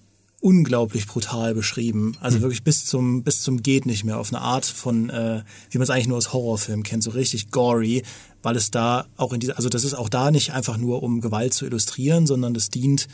unglaublich 0.46 1.08
brutal 1.08 1.54
beschrieben. 1.54 2.16
Also 2.20 2.38
mhm. 2.38 2.42
wirklich 2.42 2.62
bis 2.62 2.86
zum, 2.86 3.24
bis 3.24 3.42
zum 3.42 3.64
geht 3.64 3.84
nicht 3.84 4.04
mehr 4.04 4.16
auf 4.16 4.32
eine 4.32 4.40
Art 4.40 4.64
von, 4.64 5.10
äh, 5.10 5.42
wie 5.70 5.78
man 5.78 5.82
es 5.82 5.90
eigentlich 5.90 6.06
nur 6.06 6.18
aus 6.18 6.32
Horrorfilmen 6.32 6.84
kennt, 6.84 7.02
so 7.02 7.10
richtig 7.10 7.50
gory, 7.50 8.04
weil 8.44 8.54
es 8.54 8.70
da 8.70 9.06
auch 9.16 9.32
in 9.32 9.40
dieser, 9.40 9.56
also 9.56 9.68
das 9.68 9.82
ist 9.82 9.94
auch 9.94 10.08
da 10.08 10.30
nicht 10.30 10.52
einfach 10.52 10.76
nur 10.76 11.02
um 11.02 11.20
Gewalt 11.20 11.52
zu 11.52 11.66
illustrieren, 11.66 12.28
sondern 12.28 12.54
das 12.54 12.70
dient 12.70 13.08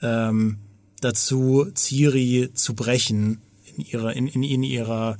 ähm, 0.00 0.58
dazu, 1.00 1.66
Ciri 1.74 2.50
zu 2.54 2.74
brechen 2.74 3.40
in 3.76 3.84
ihrer, 3.84 4.14
in, 4.14 4.28
in, 4.28 4.44
in 4.44 4.62
ihrer 4.62 5.16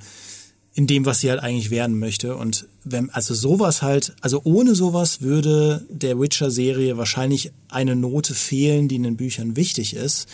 in 0.72 0.86
dem, 0.86 1.04
was 1.04 1.18
sie 1.18 1.30
halt 1.30 1.42
eigentlich 1.42 1.70
werden 1.70 1.98
möchte. 1.98 2.36
Und 2.36 2.68
wenn, 2.84 3.10
also 3.10 3.34
sowas 3.34 3.82
halt, 3.82 4.14
also 4.20 4.40
ohne 4.44 4.76
sowas 4.76 5.20
würde 5.20 5.84
der 5.90 6.20
Witcher-Serie 6.20 6.96
wahrscheinlich 6.96 7.50
eine 7.68 7.96
Note 7.96 8.34
fehlen, 8.34 8.86
die 8.86 8.94
in 8.94 9.02
den 9.02 9.16
Büchern 9.16 9.56
wichtig 9.56 9.96
ist. 9.96 10.28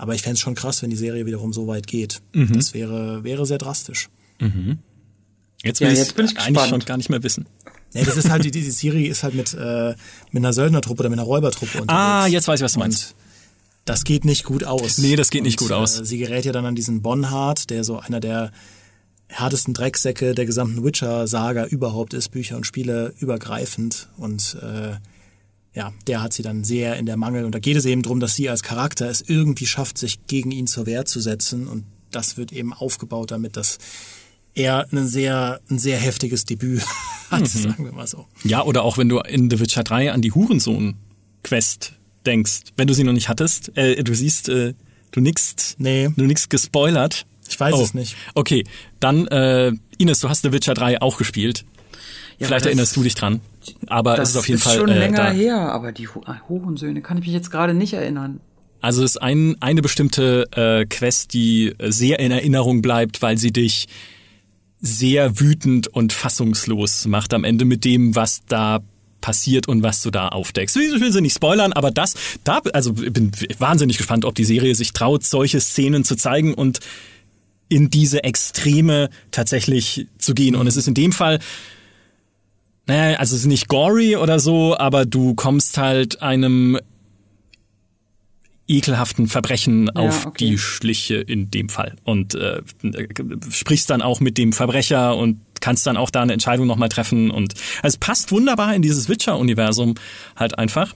Aber 0.00 0.14
ich 0.14 0.22
fände 0.22 0.34
es 0.36 0.40
schon 0.40 0.54
krass, 0.54 0.80
wenn 0.80 0.88
die 0.88 0.96
Serie 0.96 1.26
wiederum 1.26 1.52
so 1.52 1.66
weit 1.66 1.86
geht. 1.86 2.22
Mhm. 2.32 2.54
Das 2.54 2.72
wäre, 2.72 3.22
wäre 3.22 3.44
sehr 3.44 3.58
drastisch. 3.58 4.08
Mhm. 4.40 4.78
Jetzt, 5.62 5.82
will 5.82 5.88
ja, 5.88 5.94
jetzt 5.94 6.16
bin 6.16 6.24
ich 6.24 6.38
eigentlich 6.38 6.68
schon 6.70 6.80
gar 6.80 6.96
nicht 6.96 7.10
mehr 7.10 7.22
wissen. 7.22 7.44
Nee, 7.92 8.04
das 8.04 8.16
ist 8.16 8.30
halt, 8.30 8.42
die, 8.42 8.50
die 8.50 8.62
Serie 8.70 9.10
ist 9.10 9.24
halt 9.24 9.34
mit, 9.34 9.52
äh, 9.52 9.94
mit 10.30 10.42
einer 10.42 10.54
Söldnertruppe 10.54 11.00
oder 11.00 11.10
mit 11.10 11.18
einer 11.18 11.26
Räubertruppe 11.26 11.82
unterwegs. 11.82 11.92
Ah, 11.92 12.26
jetzt 12.26 12.48
weiß 12.48 12.60
ich, 12.60 12.64
was 12.64 12.72
du 12.72 12.78
meinst. 12.78 13.14
das 13.84 14.04
geht 14.04 14.24
nicht 14.24 14.44
gut 14.44 14.64
aus. 14.64 14.96
Nee, 14.96 15.16
das 15.16 15.28
geht 15.28 15.42
Und, 15.42 15.48
nicht 15.48 15.58
gut 15.58 15.70
aus. 15.70 16.00
Äh, 16.00 16.06
sie 16.06 16.16
gerät 16.16 16.46
ja 16.46 16.52
dann 16.52 16.64
an 16.64 16.74
diesen 16.74 17.02
Bonhart, 17.02 17.68
der 17.68 17.84
so 17.84 17.98
einer 17.98 18.20
der 18.20 18.52
härtesten 19.26 19.74
Drecksäcke 19.74 20.34
der 20.34 20.46
gesamten 20.46 20.82
Witcher-Saga 20.82 21.66
überhaupt 21.66 22.14
ist, 22.14 22.30
Bücher 22.30 22.56
und 22.56 22.66
Spiele 22.66 23.12
übergreifend. 23.18 24.08
Und 24.16 24.56
äh, 24.62 24.94
ja, 25.74 25.92
der 26.06 26.22
hat 26.22 26.32
sie 26.32 26.42
dann 26.42 26.64
sehr 26.64 26.96
in 26.96 27.06
der 27.06 27.16
Mangel. 27.16 27.44
Und 27.44 27.54
da 27.54 27.58
geht 27.58 27.76
es 27.76 27.84
eben 27.84 28.02
darum, 28.02 28.20
dass 28.20 28.34
sie 28.34 28.48
als 28.48 28.62
Charakter 28.62 29.08
es 29.08 29.20
irgendwie 29.20 29.66
schafft, 29.66 29.98
sich 29.98 30.26
gegen 30.26 30.50
ihn 30.50 30.66
zur 30.66 30.86
Wehr 30.86 31.04
zu 31.04 31.20
setzen. 31.20 31.68
Und 31.68 31.84
das 32.10 32.36
wird 32.36 32.52
eben 32.52 32.72
aufgebaut 32.72 33.30
damit, 33.30 33.56
dass 33.56 33.78
er 34.54 34.86
ein 34.92 35.06
sehr, 35.06 35.60
ein 35.70 35.78
sehr 35.78 35.98
heftiges 35.98 36.44
Debüt 36.44 36.82
hat, 37.30 37.42
mhm. 37.42 37.46
sagen 37.46 37.84
wir 37.84 37.92
mal 37.92 38.06
so. 38.06 38.26
Ja, 38.42 38.64
oder 38.64 38.82
auch 38.82 38.98
wenn 38.98 39.08
du 39.08 39.20
in 39.20 39.48
The 39.48 39.60
Witcher 39.60 39.84
3 39.84 40.12
an 40.12 40.22
die 40.22 40.32
Hurensohn-Quest 40.32 41.92
denkst, 42.26 42.60
wenn 42.76 42.88
du 42.88 42.94
sie 42.94 43.04
noch 43.04 43.12
nicht 43.12 43.28
hattest, 43.28 43.76
äh, 43.76 44.02
du 44.02 44.14
siehst, 44.14 44.48
äh, 44.48 44.74
du 45.12 45.20
nix, 45.20 45.76
nee. 45.78 46.08
du 46.16 46.24
nix 46.24 46.48
gespoilert. 46.48 47.26
Ich 47.48 47.58
weiß 47.58 47.74
oh. 47.74 47.82
es 47.82 47.94
nicht. 47.94 48.16
Okay, 48.34 48.64
dann 48.98 49.26
äh, 49.28 49.72
Ines, 49.98 50.20
du 50.20 50.28
hast 50.28 50.42
The 50.42 50.52
Witcher 50.52 50.74
3 50.74 51.00
auch 51.00 51.16
gespielt. 51.16 51.64
Ja, 52.38 52.46
Vielleicht 52.46 52.66
erinnerst 52.66 52.96
du 52.96 53.02
dich 53.02 53.14
dran. 53.14 53.40
Aber 53.86 54.18
es 54.18 54.30
ist 54.30 54.36
auf 54.36 54.48
jeden 54.48 54.60
Fall. 54.60 54.74
Das 54.74 54.82
ist 54.82 54.88
schon 54.88 54.96
äh, 54.96 54.98
länger 54.98 55.24
da. 55.24 55.30
her, 55.30 55.72
aber 55.72 55.92
die 55.92 56.08
Hurensöhne 56.08 57.02
kann 57.02 57.18
ich 57.18 57.24
mich 57.24 57.34
jetzt 57.34 57.50
gerade 57.50 57.74
nicht 57.74 57.92
erinnern. 57.92 58.40
Also 58.80 59.04
es 59.04 59.12
ist 59.12 59.22
ein, 59.22 59.56
eine 59.60 59.82
bestimmte 59.82 60.46
äh, 60.52 60.86
Quest, 60.86 61.34
die 61.34 61.74
sehr 61.88 62.18
in 62.18 62.30
Erinnerung 62.30 62.80
bleibt, 62.80 63.20
weil 63.20 63.36
sie 63.36 63.52
dich 63.52 63.88
sehr 64.80 65.38
wütend 65.38 65.88
und 65.88 66.12
fassungslos 66.12 67.06
macht 67.06 67.34
am 67.34 67.44
Ende 67.44 67.66
mit 67.66 67.84
dem, 67.84 68.16
was 68.16 68.40
da 68.48 68.80
passiert 69.20 69.68
und 69.68 69.82
was 69.82 70.00
du 70.00 70.10
da 70.10 70.28
aufdeckst. 70.28 70.76
Ich 70.76 71.00
will 71.00 71.12
sie 71.12 71.20
nicht 71.20 71.34
spoilern, 71.34 71.74
aber 71.74 71.90
das, 71.90 72.14
da, 72.44 72.60
also 72.72 72.94
ich 73.02 73.12
bin 73.12 73.30
wahnsinnig 73.58 73.98
gespannt, 73.98 74.24
ob 74.24 74.34
die 74.34 74.44
Serie 74.44 74.74
sich 74.74 74.94
traut, 74.94 75.24
solche 75.24 75.60
Szenen 75.60 76.04
zu 76.04 76.16
zeigen 76.16 76.54
und 76.54 76.80
in 77.68 77.90
diese 77.90 78.24
Extreme 78.24 79.10
tatsächlich 79.30 80.06
zu 80.18 80.34
gehen. 80.34 80.56
Und 80.56 80.66
es 80.66 80.76
ist 80.76 80.88
in 80.88 80.94
dem 80.94 81.12
Fall, 81.12 81.38
naja, 82.90 83.18
also 83.18 83.36
es 83.36 83.42
ist 83.42 83.46
nicht 83.46 83.68
gory 83.68 84.16
oder 84.16 84.40
so, 84.40 84.76
aber 84.76 85.06
du 85.06 85.34
kommst 85.34 85.78
halt 85.78 86.22
einem 86.22 86.76
ekelhaften 88.66 89.28
Verbrechen 89.28 89.86
ja, 89.86 89.92
auf 89.94 90.26
okay. 90.26 90.48
die 90.48 90.58
Schliche 90.58 91.16
in 91.16 91.50
dem 91.52 91.68
Fall 91.68 91.96
und 92.02 92.34
äh, 92.34 92.62
sprichst 93.50 93.90
dann 93.90 94.02
auch 94.02 94.18
mit 94.18 94.38
dem 94.38 94.52
Verbrecher 94.52 95.16
und 95.16 95.40
kannst 95.60 95.86
dann 95.86 95.96
auch 95.96 96.10
da 96.10 96.22
eine 96.22 96.32
Entscheidung 96.32 96.66
nochmal 96.66 96.88
treffen 96.88 97.30
und 97.30 97.54
also 97.82 97.94
es 97.94 97.98
passt 97.98 98.32
wunderbar 98.32 98.74
in 98.74 98.82
dieses 98.82 99.08
Witcher-Universum 99.08 99.94
halt 100.34 100.58
einfach. 100.58 100.94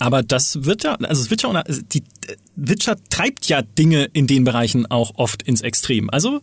Aber 0.00 0.24
das 0.24 0.64
wird 0.64 0.82
ja, 0.82 0.94
also 0.94 1.30
Witcher, 1.30 1.62
die 1.92 2.02
Witcher 2.56 2.96
treibt 3.08 3.46
ja 3.46 3.62
Dinge 3.62 4.08
in 4.12 4.26
den 4.26 4.42
Bereichen 4.42 4.90
auch 4.90 5.12
oft 5.14 5.44
ins 5.44 5.60
Extrem. 5.60 6.10
Also 6.10 6.40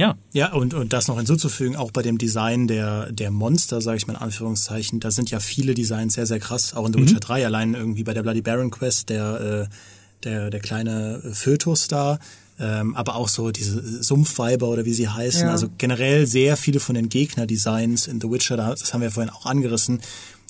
ja. 0.00 0.16
Ja, 0.32 0.52
und, 0.54 0.72
und 0.72 0.94
das 0.94 1.08
noch 1.08 1.18
hinzuzufügen, 1.18 1.76
auch 1.76 1.90
bei 1.90 2.00
dem 2.00 2.16
Design 2.16 2.66
der, 2.66 3.12
der 3.12 3.30
Monster, 3.30 3.82
sage 3.82 3.98
ich 3.98 4.06
mal 4.06 4.14
in 4.14 4.20
Anführungszeichen, 4.20 4.98
da 4.98 5.10
sind 5.10 5.30
ja 5.30 5.40
viele 5.40 5.74
Designs 5.74 6.14
sehr, 6.14 6.26
sehr 6.26 6.40
krass. 6.40 6.72
Auch 6.74 6.86
in 6.86 6.94
The 6.94 7.00
mhm. 7.00 7.06
Witcher 7.06 7.20
3, 7.20 7.44
allein 7.44 7.74
irgendwie 7.74 8.02
bei 8.02 8.14
der 8.14 8.22
Bloody 8.22 8.40
Baron 8.40 8.70
Quest, 8.70 9.10
der, 9.10 9.68
äh, 9.68 10.24
der, 10.24 10.48
der 10.48 10.60
kleine 10.60 11.20
Fötus 11.34 11.86
da, 11.86 12.18
ähm, 12.58 12.96
aber 12.96 13.14
auch 13.14 13.28
so 13.28 13.50
diese 13.50 14.02
Sumpfweiber 14.02 14.68
oder 14.68 14.86
wie 14.86 14.94
sie 14.94 15.08
heißen. 15.08 15.42
Ja. 15.42 15.50
Also 15.50 15.68
generell 15.76 16.26
sehr 16.26 16.56
viele 16.56 16.80
von 16.80 16.94
den 16.94 17.10
Gegner-Designs 17.10 18.06
in 18.06 18.22
The 18.22 18.30
Witcher, 18.30 18.56
das 18.56 18.94
haben 18.94 19.02
wir 19.02 19.10
vorhin 19.10 19.30
auch 19.30 19.44
angerissen, 19.44 20.00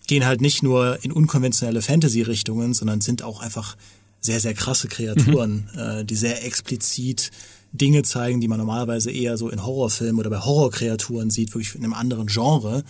gehen 0.06 0.26
halt 0.26 0.40
nicht 0.40 0.62
nur 0.62 1.02
in 1.02 1.10
unkonventionelle 1.10 1.82
Fantasy-Richtungen, 1.82 2.72
sondern 2.72 3.00
sind 3.00 3.24
auch 3.24 3.40
einfach 3.40 3.76
sehr, 4.20 4.38
sehr 4.38 4.54
krasse 4.54 4.86
Kreaturen, 4.86 5.68
mhm. 5.72 5.80
äh, 5.80 6.04
die 6.04 6.16
sehr 6.16 6.44
explizit 6.44 7.32
Dinge 7.72 8.02
zeigen, 8.02 8.40
die 8.40 8.48
man 8.48 8.58
normalerweise 8.58 9.10
eher 9.10 9.36
so 9.36 9.48
in 9.48 9.64
Horrorfilmen 9.64 10.18
oder 10.18 10.30
bei 10.30 10.40
Horrorkreaturen 10.40 11.30
sieht, 11.30 11.54
wirklich 11.54 11.74
in 11.74 11.84
einem 11.84 11.94
anderen 11.94 12.26
Genre. 12.26 12.82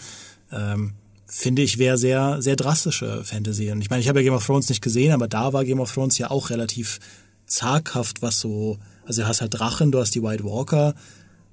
Ähm, 0.51 0.95
finde 1.26 1.62
ich, 1.62 1.78
wäre 1.78 1.99
sehr, 1.99 2.43
sehr 2.43 2.57
drastische 2.57 3.22
Fantasy. 3.24 3.70
Und 3.70 3.83
ich 3.83 3.91
meine, 3.91 4.01
ich 4.01 4.09
habe 4.09 4.20
ja 4.20 4.24
Game 4.24 4.35
of 4.35 4.45
Thrones 4.45 4.68
nicht 4.68 4.83
gesehen, 4.83 5.12
aber 5.12 5.28
da 5.28 5.53
war 5.53 5.64
Game 5.64 5.81
of 5.81 5.93
Thrones 5.93 6.18
ja 6.18 6.31
auch 6.31 6.51
relativ 6.51 6.99
zaghaft, 7.47 8.22
was 8.22 8.41
so, 8.41 8.78
also 9.05 9.22
du 9.22 9.28
hast 9.28 9.41
halt 9.41 9.55
Drachen, 9.55 9.93
du 9.93 10.01
hast 10.01 10.14
die 10.14 10.22
White 10.22 10.45
Walker, 10.45 10.95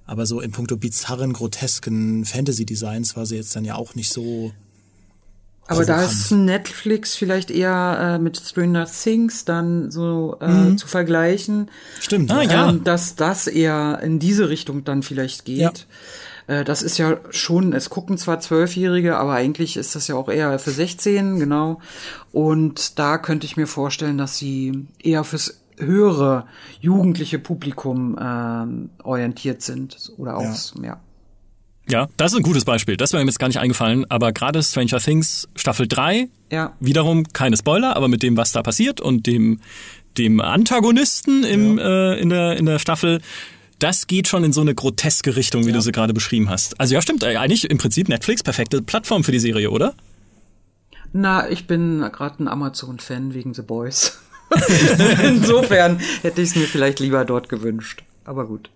aber 0.06 0.26
so 0.26 0.40
in 0.40 0.52
puncto 0.52 0.78
bizarren, 0.78 1.34
grotesken 1.34 2.24
Fantasy-Designs 2.26 3.16
war 3.16 3.26
sie 3.26 3.36
jetzt 3.36 3.56
dann 3.56 3.66
ja 3.66 3.76
auch 3.76 3.94
nicht 3.94 4.10
so 4.10 4.52
aber 5.68 5.86
da 5.86 6.04
ist 6.04 6.32
Netflix 6.32 7.16
vielleicht 7.16 7.52
eher 7.52 8.16
äh, 8.16 8.20
mit 8.20 8.38
Stranger 8.38 8.86
Things 8.86 9.46
dann 9.46 9.92
so 9.92 10.38
äh, 10.40 10.48
mhm. 10.48 10.78
zu 10.78 10.88
vergleichen. 10.88 11.70
Stimmt. 12.00 12.32
Ah, 12.32 12.42
ja. 12.42 12.70
Ähm, 12.70 12.84
dass 12.84 13.16
das 13.16 13.48
eher 13.48 14.00
in 14.02 14.20
diese 14.20 14.50
Richtung 14.50 14.84
dann 14.84 15.04
vielleicht 15.04 15.46
geht. 15.46 15.60
Ja. 15.60 15.74
Äh, 16.48 16.64
das 16.64 16.82
ist 16.82 16.98
ja 16.98 17.18
schon, 17.30 17.74
es 17.74 17.90
gucken 17.90 18.18
zwar 18.18 18.40
Zwölfjährige, 18.40 19.18
aber 19.18 19.34
eigentlich 19.34 19.78
ist 19.78 19.96
das 19.96 20.08
ja 20.08 20.16
auch 20.16 20.30
eher 20.30 20.58
für 20.60 20.72
16, 20.72 21.40
genau. 21.40 21.80
Und 22.32 22.98
da 22.98 23.18
könnte 23.18 23.46
ich 23.46 23.58
mir 23.58 23.68
vorstellen, 23.68 24.18
dass 24.18 24.38
sie 24.38 24.88
eher 25.00 25.24
fürs 25.24 25.62
höhere 25.78 26.48
jugendliche 26.80 27.40
Publikum 27.40 28.18
äh, 28.18 29.04
orientiert 29.04 29.62
sind 29.62 30.12
oder 30.18 30.38
aufs, 30.38 30.74
ja. 30.78 30.86
ja. 30.86 31.00
Ja, 31.90 32.10
das 32.18 32.34
ist 32.34 32.38
ein 32.38 32.44
gutes 32.44 32.66
Beispiel. 32.66 32.98
Das 32.98 33.14
wäre 33.14 33.24
mir 33.24 33.30
jetzt 33.30 33.40
gar 33.40 33.48
nicht 33.48 33.60
eingefallen. 33.60 34.06
Aber 34.10 34.34
gerade 34.34 34.62
Stranger 34.62 35.00
Things 35.00 35.48
Staffel 35.56 35.88
3, 35.88 36.28
ja. 36.52 36.74
wiederum 36.80 37.24
keine 37.32 37.56
Spoiler, 37.56 37.96
aber 37.96 38.08
mit 38.08 38.24
dem, 38.24 38.36
was 38.36 38.52
da 38.52 38.62
passiert 38.62 39.00
und 39.00 39.26
dem, 39.26 39.62
dem 40.18 40.42
Antagonisten 40.42 41.44
im, 41.44 41.78
ja. 41.78 42.14
äh, 42.14 42.20
in, 42.20 42.30
der, 42.30 42.58
in 42.58 42.66
der 42.66 42.80
Staffel, 42.80 43.22
das 43.80 44.08
geht 44.08 44.28
schon 44.28 44.44
in 44.44 44.52
so 44.52 44.62
eine 44.62 44.76
groteske 44.76 45.36
Richtung, 45.36 45.64
wie 45.64 45.70
ja. 45.70 45.76
du 45.76 45.82
sie 45.82 45.92
gerade 45.92 46.14
beschrieben 46.14 46.50
hast. 46.50 46.80
Also 46.80 46.94
ja, 46.94 47.02
stimmt. 47.02 47.24
Äh, 47.24 47.38
eigentlich 47.38 47.70
im 47.70 47.78
Prinzip 47.78 48.10
Netflix 48.10 48.44
perfekte 48.44 48.82
Plattform 48.82 49.24
für 49.24 49.32
die 49.32 49.40
Serie, 49.40 49.72
oder? 49.72 49.94
Na, 51.14 51.50
ich 51.50 51.68
bin 51.68 52.00
gerade 52.12 52.44
ein 52.44 52.48
Amazon-Fan 52.50 53.34
wegen 53.34 53.54
The 53.54 53.62
Boys. 53.62 54.20
Insofern 55.24 56.00
hätte 56.22 56.42
ich 56.42 56.50
es 56.50 56.56
mir 56.56 56.68
vielleicht 56.68 57.00
lieber 57.00 57.24
dort 57.24 57.50
gewünscht. 57.50 58.04
Aber 58.26 58.46
gut. 58.46 58.70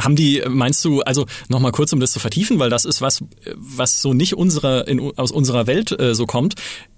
Haben 0.00 0.14
die, 0.14 0.42
meinst 0.48 0.84
du, 0.84 1.00
also 1.00 1.26
nochmal 1.48 1.72
kurz, 1.72 1.92
um 1.92 2.00
das 2.00 2.12
zu 2.12 2.20
vertiefen, 2.20 2.58
weil 2.58 2.70
das 2.70 2.84
ist 2.84 3.00
was, 3.00 3.24
was 3.56 4.00
so 4.00 4.14
nicht 4.14 4.34
unsere, 4.34 4.82
in, 4.82 5.12
aus 5.16 5.32
unserer 5.32 5.66
Welt 5.66 5.98
äh, 5.98 6.14
so 6.14 6.26
kommt. 6.26 6.54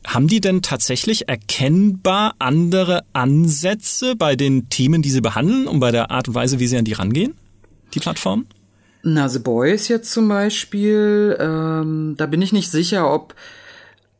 Haben 0.06 0.28
die 0.28 0.40
denn 0.40 0.62
tatsächlich 0.62 1.28
erkennbar 1.28 2.34
andere 2.38 3.04
Ansätze 3.12 4.16
bei 4.16 4.36
den 4.36 4.68
Themen, 4.68 5.02
die 5.02 5.10
sie 5.10 5.20
behandeln 5.20 5.66
und 5.66 5.80
bei 5.80 5.90
der 5.92 6.10
Art 6.10 6.28
und 6.28 6.34
Weise, 6.34 6.58
wie 6.58 6.66
sie 6.66 6.76
an 6.76 6.84
die 6.84 6.92
rangehen, 6.92 7.34
die 7.94 8.00
Plattform? 8.00 8.46
Na, 9.02 9.28
The 9.30 9.38
Boys 9.38 9.88
jetzt 9.88 10.12
zum 10.12 10.28
Beispiel, 10.28 11.36
ähm, 11.40 12.14
da 12.18 12.26
bin 12.26 12.42
ich 12.42 12.52
nicht 12.52 12.70
sicher, 12.70 13.10
ob 13.10 13.34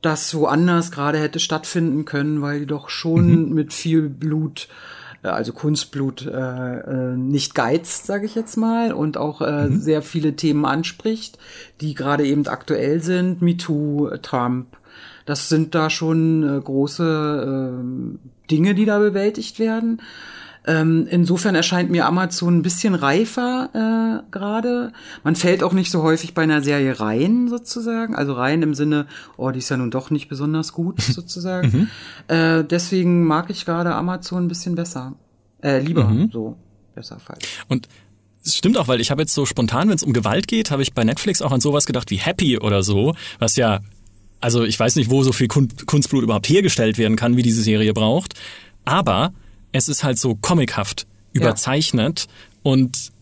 das 0.01 0.35
woanders 0.35 0.91
gerade 0.91 1.19
hätte 1.19 1.39
stattfinden 1.39 2.07
können, 2.07 2.41
weil 2.41 2.61
die 2.61 2.67
doch 2.67 2.89
schon 2.89 3.49
mhm. 3.49 3.55
mit 3.55 3.75
viel 3.75 4.09
Blut 4.09 4.69
äh, 4.71 5.00
also 5.23 5.53
Kunstblut 5.53 6.27
äh, 6.27 6.79
äh, 6.79 7.17
nicht 7.17 7.55
geizt, 7.55 8.07
sage 8.07 8.27
ich 8.27 8.35
jetzt 8.35 8.57
mal, 8.57 8.93
und 8.93 9.17
auch 9.17 9.43
äh, 9.43 9.69
mhm. 9.69 9.81
sehr 9.81 10.03
viele 10.03 10.35
Themen 10.35 10.65
anspricht, 10.65 11.39
die 11.81 11.95
gerade 11.95 12.25
eben 12.27 12.47
aktuell 12.47 13.03
sind, 13.03 13.43
MeToo, 13.43 14.11
Trump. 14.23 14.79
Das 15.27 15.49
sind 15.49 15.75
da 15.75 15.91
schon 15.91 16.43
äh, 16.43 16.61
große 16.61 17.79
äh, 17.79 18.19
Dinge, 18.51 18.75
die 18.75 18.87
da 18.87 18.99
bewältigt 18.99 19.59
werden. 19.59 20.01
Ähm, 20.67 21.07
insofern 21.11 21.55
erscheint 21.55 21.91
mir 21.91 22.07
Amazon 22.07 22.59
ein 22.59 22.63
bisschen 22.63 22.95
reifer 22.95 23.71
äh, 23.73 24.31
gerade. 24.31 24.93
Man 25.25 25.35
fällt 25.37 25.63
auch 25.63 25.73
nicht 25.73 25.91
so 25.91 26.03
häufig 26.03 26.35
bei 26.35 26.43
einer 26.43 26.63
Serie 26.63 27.01
rein, 27.01 27.49
sozusagen. 27.49 28.15
Also 28.15 28.35
rein 28.35 28.63
im 28.63 28.75
Sinne, 28.75 29.07
oh, 29.37 29.51
die 29.51 29.59
ist 29.59 29.71
ja 29.71 29.77
nun 29.77 29.91
doch 29.91 30.11
nicht 30.11 30.29
besonders 30.29 30.73
gut, 30.73 31.01
sozusagen. 31.01 31.89
mhm. 32.29 32.35
äh, 32.35 32.63
deswegen 32.63 33.25
mag 33.25 33.49
ich 33.51 33.65
gerade 33.65 33.95
Amazon 33.95 34.45
ein 34.45 34.49
bisschen 34.49 34.75
besser. 34.75 35.15
Äh, 35.63 35.81
lieber, 35.81 36.05
mhm. 36.05 36.31
so. 36.33 36.57
Besser 36.95 37.19
falsch. 37.19 37.45
Und 37.69 37.89
es 38.45 38.57
stimmt 38.57 38.77
auch, 38.79 38.89
weil 38.89 39.01
ich 39.01 39.11
habe 39.11 39.23
jetzt 39.23 39.35
so 39.35 39.47
spontan, 39.47 39.89
wenn 39.89 39.97
es 39.97 40.03
um 40.03 40.13
Gewalt 40.13 40.49
geht, 40.49 40.71
habe 40.71 40.83
ich 40.83 40.93
bei 40.93 41.05
Netflix 41.05 41.43
auch 41.43 41.53
an 41.53 41.61
sowas 41.61 41.87
gedacht 41.87 42.11
wie 42.11 42.17
Happy 42.17 42.59
oder 42.59 42.83
so, 42.83 43.15
was 43.39 43.57
ja, 43.57 43.81
also 44.41 44.65
ich 44.65 44.79
weiß 44.79 44.97
nicht, 44.97 45.11
wo 45.11 45.23
so 45.23 45.33
viel 45.33 45.49
Kunstblut 45.49 46.23
überhaupt 46.23 46.49
hergestellt 46.49 46.97
werden 46.99 47.17
kann, 47.17 47.37
wie 47.37 47.43
diese 47.43 47.63
Serie 47.63 47.93
braucht. 47.93 48.35
Aber 48.85 49.35
es 49.73 49.89
ist 49.89 50.05
halt 50.05 50.19
so 50.19 50.35
comichaft 50.35 51.07
überzeichnet 51.33 52.27
ja. 52.27 52.73
und 52.73 53.13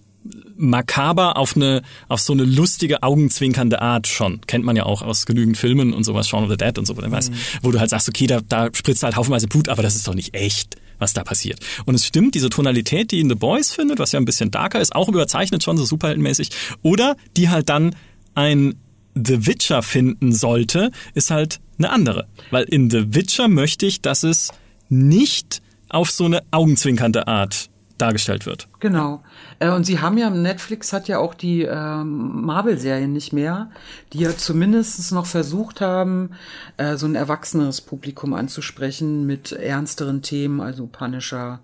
makaber 0.57 1.36
auf 1.36 1.57
eine 1.57 1.82
auf 2.09 2.20
so 2.20 2.32
eine 2.32 2.44
lustige 2.44 3.03
augenzwinkernde 3.03 3.80
Art 3.80 4.07
schon 4.07 4.40
kennt 4.46 4.64
man 4.64 4.76
ja 4.76 4.84
auch 4.84 5.03
aus 5.03 5.24
genügend 5.26 5.57
Filmen 5.57 5.92
und 5.92 6.05
sowas 6.05 6.28
Shaun 6.28 6.44
of 6.44 6.51
the 6.51 6.57
Dead 6.57 6.76
und 6.78 6.86
so 6.86 6.94
mhm. 6.94 7.11
weißt, 7.11 7.32
wo 7.62 7.70
du 7.70 7.78
halt 7.78 7.90
sagst 7.90 8.09
okay 8.09 8.26
da, 8.26 8.40
da 8.40 8.68
spritzt 8.72 9.03
halt 9.03 9.16
haufenweise 9.16 9.46
Blut 9.46 9.68
aber 9.68 9.82
das 9.82 9.94
ist 9.94 10.07
doch 10.09 10.14
nicht 10.14 10.34
echt 10.34 10.76
was 10.99 11.12
da 11.12 11.22
passiert 11.22 11.61
und 11.86 11.94
es 11.94 12.05
stimmt 12.05 12.34
diese 12.34 12.51
Tonalität 12.51 13.12
die 13.12 13.20
in 13.20 13.28
The 13.28 13.36
Boys 13.36 13.70
findet 13.70 14.01
was 14.01 14.12
ja 14.12 14.20
ein 14.20 14.24
bisschen 14.24 14.51
darker 14.51 14.80
ist 14.80 14.94
auch 14.94 15.09
überzeichnet 15.09 15.62
schon 15.62 15.76
so 15.76 15.84
superheldenmäßig 15.84 16.51
oder 16.82 17.16
die 17.36 17.49
halt 17.49 17.68
dann 17.68 17.94
ein 18.34 18.74
The 19.14 19.46
Witcher 19.46 19.82
finden 19.82 20.32
sollte 20.34 20.90
ist 21.14 21.30
halt 21.30 21.61
eine 21.78 21.90
andere 21.90 22.26
weil 22.51 22.64
in 22.64 22.90
The 22.90 23.14
Witcher 23.14 23.46
möchte 23.46 23.86
ich 23.86 24.03
dass 24.03 24.24
es 24.24 24.51
nicht 24.88 25.62
auf 25.89 26.11
so 26.11 26.24
eine 26.24 26.43
augenzwinkernde 26.51 27.26
Art 27.26 27.70
dargestellt 27.99 28.47
wird. 28.47 28.68
Genau. 28.80 29.22
Äh, 29.59 29.70
und 29.70 29.84
sie 29.84 30.01
haben 30.01 30.16
ja, 30.18 30.30
Netflix 30.30 30.93
hat 30.93 31.09
ja 31.09 31.18
auch 31.18 31.34
die 31.34 31.62
ähm, 31.62 32.43
Marvel-Serien 32.43 33.12
nicht 33.12 33.32
mehr, 33.32 33.70
die 34.12 34.20
ja 34.20 34.36
zumindest 34.36 35.12
noch 35.12 35.26
versucht 35.26 35.80
haben, 35.80 36.30
äh, 36.76 36.97
so 36.97 37.07
ein 37.07 37.16
erwachseneres 37.16 37.80
Publikum 37.80 38.34
anzusprechen 38.34 39.26
mit 39.26 39.53
ernsteren 39.53 40.22
Themen, 40.22 40.61
also 40.61 40.86
Punisher 40.86 41.61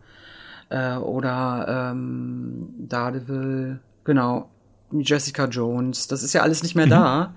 äh, 0.70 0.97
oder 0.97 1.93
ähm, 1.93 2.68
Daredevil, 2.79 3.79
genau, 4.03 4.51
Jessica 4.91 5.47
Jones. 5.47 6.09
Das 6.09 6.22
ist 6.22 6.33
ja 6.33 6.43
alles 6.43 6.62
nicht 6.62 6.75
mehr 6.75 6.87
mhm. 6.87 6.91
da. 6.91 7.35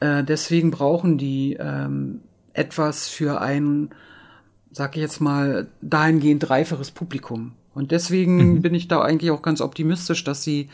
Äh, 0.00 0.24
deswegen 0.24 0.70
brauchen 0.70 1.16
die 1.16 1.56
ähm, 1.58 2.20
etwas 2.52 3.08
für 3.08 3.40
ein 3.40 3.90
sag 4.76 4.94
ich 4.94 5.00
jetzt 5.00 5.22
mal, 5.22 5.68
dahingehend 5.80 6.50
reiferes 6.50 6.90
Publikum. 6.90 7.52
Und 7.72 7.92
deswegen 7.92 8.56
mhm. 8.56 8.62
bin 8.62 8.74
ich 8.74 8.88
da 8.88 9.00
eigentlich 9.00 9.30
auch 9.30 9.40
ganz 9.40 9.62
optimistisch, 9.62 10.22
dass 10.22 10.42
sie, 10.42 10.68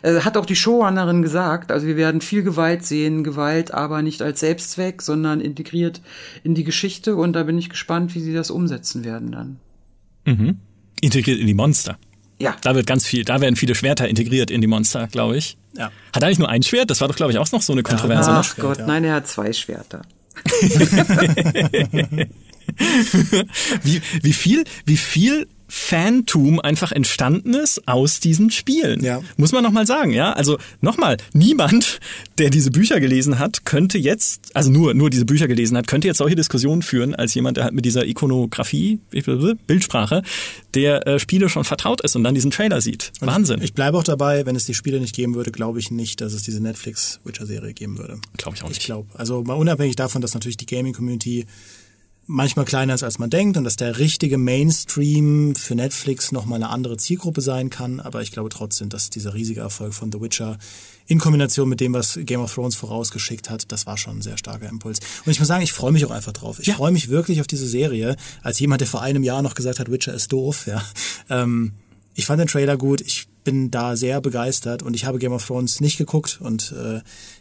äh, 0.00 0.20
hat 0.20 0.38
auch 0.38 0.46
die 0.46 0.56
Showrunnerin 0.56 1.20
gesagt, 1.20 1.70
also 1.70 1.86
wir 1.86 1.98
werden 1.98 2.22
viel 2.22 2.44
Gewalt 2.44 2.86
sehen, 2.86 3.24
Gewalt 3.24 3.70
aber 3.70 4.00
nicht 4.00 4.22
als 4.22 4.40
Selbstzweck, 4.40 5.02
sondern 5.02 5.42
integriert 5.42 6.00
in 6.42 6.54
die 6.54 6.64
Geschichte 6.64 7.14
und 7.14 7.34
da 7.34 7.42
bin 7.42 7.58
ich 7.58 7.68
gespannt, 7.68 8.14
wie 8.14 8.20
sie 8.20 8.32
das 8.32 8.50
umsetzen 8.50 9.04
werden 9.04 9.32
dann. 9.32 9.58
Mhm. 10.24 10.56
Integriert 11.02 11.38
in 11.38 11.46
die 11.46 11.52
Monster. 11.52 11.98
Ja. 12.38 12.56
Da 12.62 12.74
wird 12.74 12.86
ganz 12.86 13.06
viel, 13.06 13.22
da 13.22 13.42
werden 13.42 13.56
viele 13.56 13.74
Schwerter 13.74 14.08
integriert 14.08 14.50
in 14.50 14.62
die 14.62 14.66
Monster, 14.66 15.08
glaube 15.08 15.36
ich. 15.36 15.58
Ja. 15.76 15.90
Hat 16.14 16.22
er 16.22 16.28
eigentlich 16.28 16.38
nur 16.38 16.48
ein 16.48 16.62
Schwert? 16.62 16.88
Das 16.88 17.02
war 17.02 17.08
doch, 17.08 17.16
glaube 17.16 17.32
ich, 17.32 17.38
auch 17.38 17.52
noch 17.52 17.60
so 17.60 17.74
eine 17.74 17.82
Kontroverse. 17.82 18.30
Ja, 18.30 18.40
ach 18.40 18.56
Gott, 18.56 18.78
ja. 18.78 18.86
nein, 18.86 19.04
er 19.04 19.16
hat 19.16 19.28
zwei 19.28 19.52
Schwerter. 19.52 20.00
wie, 23.82 24.00
wie 24.22 24.32
viel, 24.32 24.64
wie 24.86 24.96
viel 24.96 25.46
Fantum 25.74 26.60
einfach 26.60 26.92
entstanden 26.92 27.54
ist 27.54 27.88
aus 27.88 28.20
diesen 28.20 28.50
Spielen. 28.50 29.02
Ja. 29.02 29.22
Muss 29.38 29.52
man 29.52 29.62
nochmal 29.62 29.86
sagen, 29.86 30.12
ja? 30.12 30.34
Also 30.34 30.58
nochmal, 30.82 31.16
niemand, 31.32 31.98
der 32.36 32.50
diese 32.50 32.70
Bücher 32.70 33.00
gelesen 33.00 33.38
hat, 33.38 33.64
könnte 33.64 33.96
jetzt, 33.96 34.54
also 34.54 34.70
nur, 34.70 34.92
nur 34.92 35.08
diese 35.08 35.24
Bücher 35.24 35.48
gelesen 35.48 35.78
hat, 35.78 35.86
könnte 35.86 36.08
jetzt 36.08 36.18
solche 36.18 36.36
Diskussionen 36.36 36.82
führen, 36.82 37.14
als 37.14 37.32
jemand, 37.32 37.56
der 37.56 37.64
halt 37.64 37.72
mit 37.72 37.86
dieser 37.86 38.04
Ikonografie, 38.04 39.00
Bildsprache, 39.66 40.22
der 40.74 41.06
äh, 41.06 41.18
Spiele 41.18 41.48
schon 41.48 41.64
vertraut 41.64 42.02
ist 42.02 42.16
und 42.16 42.24
dann 42.24 42.34
diesen 42.34 42.50
Trailer 42.50 42.82
sieht. 42.82 43.10
Und 43.22 43.28
Wahnsinn. 43.28 43.58
Ich, 43.58 43.64
ich 43.64 43.74
bleibe 43.74 43.96
auch 43.96 44.04
dabei, 44.04 44.44
wenn 44.44 44.56
es 44.56 44.66
die 44.66 44.74
Spiele 44.74 45.00
nicht 45.00 45.14
geben 45.14 45.34
würde, 45.34 45.52
glaube 45.52 45.78
ich 45.78 45.90
nicht, 45.90 46.20
dass 46.20 46.34
es 46.34 46.42
diese 46.42 46.62
Netflix-Witcher-Serie 46.62 47.72
geben 47.72 47.96
würde. 47.96 48.18
Glaube 48.36 48.58
ich 48.58 48.62
auch 48.62 48.68
nicht. 48.68 48.80
Ich 48.80 48.84
glaube, 48.84 49.08
also 49.14 49.42
mal 49.42 49.54
unabhängig 49.54 49.96
davon, 49.96 50.20
dass 50.20 50.34
natürlich 50.34 50.58
die 50.58 50.66
Gaming-Community 50.66 51.46
manchmal 52.32 52.64
kleiner 52.64 52.94
ist, 52.94 53.02
als 53.02 53.18
man 53.18 53.30
denkt 53.30 53.56
und 53.56 53.64
dass 53.64 53.76
der 53.76 53.98
richtige 53.98 54.38
Mainstream 54.38 55.54
für 55.54 55.74
Netflix 55.74 56.32
nochmal 56.32 56.56
eine 56.56 56.70
andere 56.70 56.96
Zielgruppe 56.96 57.40
sein 57.40 57.70
kann. 57.70 58.00
Aber 58.00 58.22
ich 58.22 58.32
glaube 58.32 58.48
trotzdem, 58.48 58.88
dass 58.88 59.10
dieser 59.10 59.34
riesige 59.34 59.60
Erfolg 59.60 59.94
von 59.94 60.10
The 60.10 60.20
Witcher 60.20 60.58
in 61.06 61.18
Kombination 61.18 61.68
mit 61.68 61.80
dem, 61.80 61.92
was 61.92 62.18
Game 62.22 62.40
of 62.40 62.52
Thrones 62.52 62.74
vorausgeschickt 62.74 63.50
hat, 63.50 63.70
das 63.70 63.86
war 63.86 63.98
schon 63.98 64.18
ein 64.18 64.22
sehr 64.22 64.38
starker 64.38 64.68
Impuls. 64.68 65.00
Und 65.24 65.32
ich 65.32 65.38
muss 65.38 65.48
sagen, 65.48 65.62
ich 65.62 65.72
freue 65.72 65.92
mich 65.92 66.04
auch 66.06 66.10
einfach 66.10 66.32
drauf. 66.32 66.58
Ich 66.58 66.68
ja. 66.68 66.74
freue 66.74 66.92
mich 66.92 67.10
wirklich 67.10 67.40
auf 67.40 67.46
diese 67.46 67.66
Serie, 67.66 68.16
als 68.42 68.58
jemand, 68.58 68.80
der 68.80 68.88
vor 68.88 69.02
einem 69.02 69.22
Jahr 69.22 69.42
noch 69.42 69.54
gesagt 69.54 69.78
hat, 69.78 69.90
Witcher 69.90 70.14
ist 70.14 70.32
doof. 70.32 70.66
Ja. 70.66 70.82
Ähm, 71.28 71.72
ich 72.14 72.26
fand 72.26 72.40
den 72.40 72.48
Trailer 72.48 72.76
gut. 72.76 73.00
Ich 73.02 73.26
bin 73.44 73.70
da 73.70 73.96
sehr 73.96 74.20
begeistert 74.20 74.82
und 74.82 74.94
ich 74.94 75.04
habe 75.04 75.18
Game 75.18 75.32
of 75.32 75.46
Thrones 75.46 75.80
nicht 75.80 75.98
geguckt 75.98 76.38
und 76.40 76.72
äh, 76.72 77.00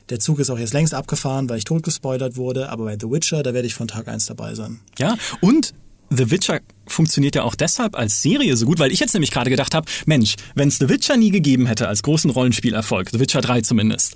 der 0.09 0.19
Zug 0.19 0.39
ist 0.39 0.49
auch 0.49 0.59
jetzt 0.59 0.73
längst 0.73 0.93
abgefahren, 0.93 1.49
weil 1.49 1.57
ich 1.57 1.63
tot 1.63 1.83
gespoilert 1.83 2.35
wurde, 2.35 2.69
aber 2.69 2.85
bei 2.85 2.97
The 2.99 3.09
Witcher, 3.09 3.43
da 3.43 3.53
werde 3.53 3.67
ich 3.67 3.75
von 3.75 3.87
Tag 3.87 4.07
eins 4.07 4.25
dabei 4.25 4.55
sein. 4.55 4.79
Ja, 4.97 5.15
und 5.41 5.73
The 6.09 6.29
Witcher 6.29 6.59
funktioniert 6.87 7.35
ja 7.35 7.43
auch 7.43 7.55
deshalb 7.55 7.97
als 7.97 8.21
Serie 8.21 8.57
so 8.57 8.65
gut, 8.65 8.79
weil 8.79 8.91
ich 8.91 8.99
jetzt 8.99 9.13
nämlich 9.13 9.31
gerade 9.31 9.49
gedacht 9.49 9.73
habe, 9.73 9.89
Mensch, 10.05 10.35
wenn 10.55 10.67
es 10.67 10.77
The 10.77 10.89
Witcher 10.89 11.15
nie 11.15 11.31
gegeben 11.31 11.67
hätte 11.67 11.87
als 11.87 12.03
großen 12.03 12.29
Rollenspielerfolg, 12.29 13.09
The 13.11 13.19
Witcher 13.19 13.39
3 13.39 13.61
zumindest, 13.61 14.15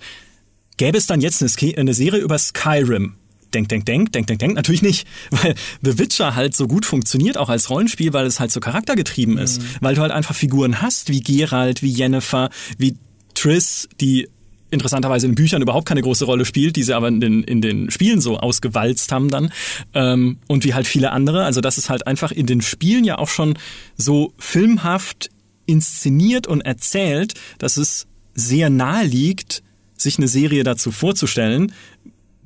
gäbe 0.78 0.98
es 0.98 1.08
dann 1.08 1.22
jetzt 1.22 1.42
eine, 1.42 1.78
eine 1.78 1.94
Serie 1.94 2.20
über 2.20 2.38
Skyrim, 2.38 3.16
denk, 3.56 3.70
denk, 3.70 3.86
denk, 3.86 4.12
denk, 4.12 4.28
denk, 4.28 4.40
denk. 4.40 4.56
Natürlich 4.56 4.82
nicht, 4.82 5.08
weil 5.32 5.56
The 5.82 5.98
Witcher 5.98 6.36
halt 6.36 6.56
so 6.56 6.68
gut 6.68 6.86
funktioniert, 6.86 7.38
auch 7.38 7.50
als 7.50 7.70
Rollenspiel, 7.70 8.14
weil 8.14 8.26
es 8.26 8.40
halt 8.40 8.52
so 8.52 8.60
charaktergetrieben 8.60 9.38
ist. 9.38 9.62
Mhm. 9.62 9.66
Weil 9.82 9.96
du 9.96 10.02
halt 10.02 10.12
einfach 10.12 10.36
Figuren 10.36 10.82
hast, 10.82 11.10
wie 11.10 11.22
Geralt, 11.22 11.82
wie 11.82 11.92
Yennefer, 11.92 12.50
wie 12.78 12.96
Triss, 13.34 13.88
die 14.00 14.28
interessanterweise 14.72 15.26
in 15.26 15.36
Büchern 15.36 15.62
überhaupt 15.62 15.88
keine 15.88 16.02
große 16.02 16.26
Rolle 16.26 16.46
spielt, 16.46 16.76
die 16.76 16.84
sie 16.84 16.94
aber 16.94 17.08
in 17.08 17.22
den, 17.22 17.44
in 17.44 17.62
den 17.62 17.92
Spielen 17.92 18.20
so 18.20 18.38
ausgewalzt 18.38 19.12
haben 19.12 19.30
dann. 19.30 19.52
Ähm, 19.94 20.38
und 20.48 20.64
wie 20.66 20.74
halt 20.74 20.88
viele 20.88 21.12
andere. 21.12 21.46
Also 21.46 21.62
das 21.62 21.78
ist 21.78 21.90
halt 21.90 22.08
einfach 22.08 22.32
in 22.32 22.46
den 22.46 22.62
Spielen 22.62 23.04
ja 23.06 23.18
auch 23.18 23.30
schon 23.30 23.58
so 23.96 24.34
filmhaft 24.38 25.30
inszeniert 25.66 26.48
und 26.48 26.62
erzählt, 26.62 27.34
dass 27.58 27.78
es 27.78 28.08
sehr 28.34 28.70
nahe 28.70 29.06
liegt, 29.06 29.64
sich 29.98 30.18
eine 30.18 30.28
Serie 30.28 30.64
dazu 30.64 30.92
vorzustellen, 30.92 31.72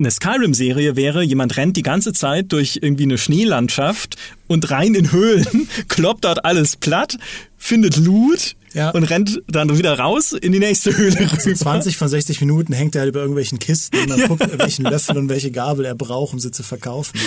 eine 0.00 0.10
Skyrim-Serie 0.10 0.96
wäre, 0.96 1.22
jemand 1.22 1.56
rennt 1.56 1.76
die 1.76 1.82
ganze 1.82 2.12
Zeit 2.12 2.52
durch 2.52 2.80
irgendwie 2.82 3.04
eine 3.04 3.18
Schneelandschaft 3.18 4.16
und 4.48 4.70
rein 4.70 4.94
in 4.94 5.12
Höhlen, 5.12 5.68
kloppt 5.88 6.24
dort 6.24 6.44
alles 6.44 6.76
platt, 6.76 7.18
findet 7.56 7.96
Loot, 7.96 8.56
ja. 8.74 8.90
und 8.90 9.04
rennt 9.04 9.42
dann 9.48 9.76
wieder 9.76 9.98
raus 9.98 10.32
in 10.32 10.52
die 10.52 10.58
nächste 10.58 10.96
Höhle 10.96 11.20
rüber. 11.20 11.40
So 11.40 11.52
20 11.52 11.96
von 11.96 12.08
60 12.08 12.40
Minuten 12.40 12.72
hängt 12.72 12.94
er 12.94 13.02
halt 13.02 13.10
über 13.10 13.20
irgendwelchen 13.20 13.58
Kisten 13.58 13.98
und 13.98 14.10
dann 14.10 14.18
ja. 14.18 14.26
guckt, 14.26 14.58
welchen 14.58 14.84
Löffel 14.84 15.18
und 15.18 15.28
welche 15.28 15.50
Gabel 15.50 15.84
er 15.84 15.94
braucht, 15.94 16.32
um 16.32 16.40
sie 16.40 16.50
zu 16.50 16.62
verkaufen. 16.62 17.18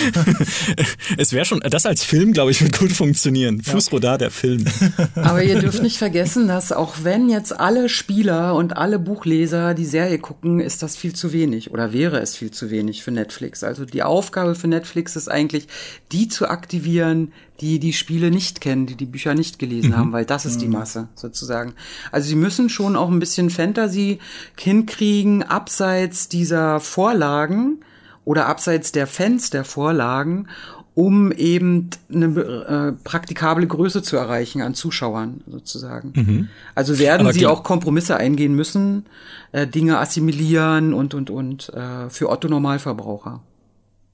es 1.18 1.32
wäre 1.32 1.44
schon, 1.44 1.60
das 1.60 1.86
als 1.86 2.04
Film, 2.04 2.32
glaube 2.32 2.50
ich, 2.50 2.62
wird 2.62 2.78
gut 2.78 2.92
funktionieren. 2.92 3.62
Ja. 3.64 3.72
Fußrodar, 3.72 4.18
der 4.18 4.30
Film. 4.30 4.64
Aber 5.14 5.42
ihr 5.42 5.58
dürft 5.58 5.82
nicht 5.82 5.98
vergessen, 5.98 6.48
dass 6.48 6.72
auch 6.72 6.96
wenn 7.02 7.28
jetzt 7.28 7.58
alle 7.58 7.88
Spieler 7.88 8.54
und 8.54 8.76
alle 8.76 8.98
Buchleser 8.98 9.74
die 9.74 9.84
Serie 9.84 10.18
gucken, 10.18 10.60
ist 10.60 10.82
das 10.82 10.96
viel 10.96 11.14
zu 11.14 11.32
wenig 11.32 11.70
oder 11.70 11.92
wäre 11.92 12.20
es 12.20 12.36
viel 12.36 12.50
zu 12.50 12.70
wenig 12.70 13.02
für 13.02 13.10
Netflix. 13.10 13.62
Also 13.64 13.84
die 13.84 14.02
Aufgabe 14.02 14.54
für 14.54 14.68
Netflix 14.68 15.16
ist 15.16 15.28
eigentlich, 15.28 15.68
die 16.12 16.28
zu 16.28 16.48
aktivieren, 16.48 17.32
die 17.60 17.78
die 17.78 17.92
Spiele 17.92 18.30
nicht 18.30 18.60
kennen, 18.60 18.86
die 18.86 18.96
die 18.96 19.06
Bücher 19.06 19.34
nicht 19.34 19.58
gelesen 19.58 19.90
mhm. 19.90 19.96
haben, 19.96 20.12
weil 20.12 20.24
das 20.24 20.44
ist 20.44 20.60
die 20.60 20.66
mhm. 20.66 20.72
Masse 20.72 21.08
sozusagen. 21.14 21.74
Also 22.10 22.28
sie 22.28 22.36
müssen 22.36 22.68
schon 22.68 22.96
auch 22.96 23.10
ein 23.10 23.20
bisschen 23.20 23.50
Fantasy 23.50 24.18
hinkriegen, 24.58 25.42
abseits 25.42 26.28
dieser 26.28 26.80
Vorlagen 26.80 27.80
oder 28.24 28.46
abseits 28.46 28.92
der 28.92 29.06
Fans 29.06 29.50
der 29.50 29.64
Vorlagen, 29.64 30.48
um 30.94 31.32
eben 31.32 31.90
eine 32.12 32.26
äh, 32.26 32.92
praktikable 33.04 33.66
Größe 33.66 34.02
zu 34.02 34.16
erreichen 34.16 34.62
an 34.62 34.74
Zuschauern 34.74 35.42
sozusagen. 35.46 36.12
Mhm. 36.14 36.48
Also 36.74 36.98
werden 36.98 37.32
sie 37.32 37.46
auch 37.46 37.64
Kompromisse 37.64 38.16
eingehen 38.16 38.54
müssen, 38.54 39.06
äh, 39.52 39.66
Dinge 39.66 39.98
assimilieren 39.98 40.94
und 40.94 41.14
und 41.14 41.30
und 41.30 41.68
äh, 41.70 42.08
für 42.10 42.30
Otto 42.30 42.48
Normalverbraucher. 42.48 43.40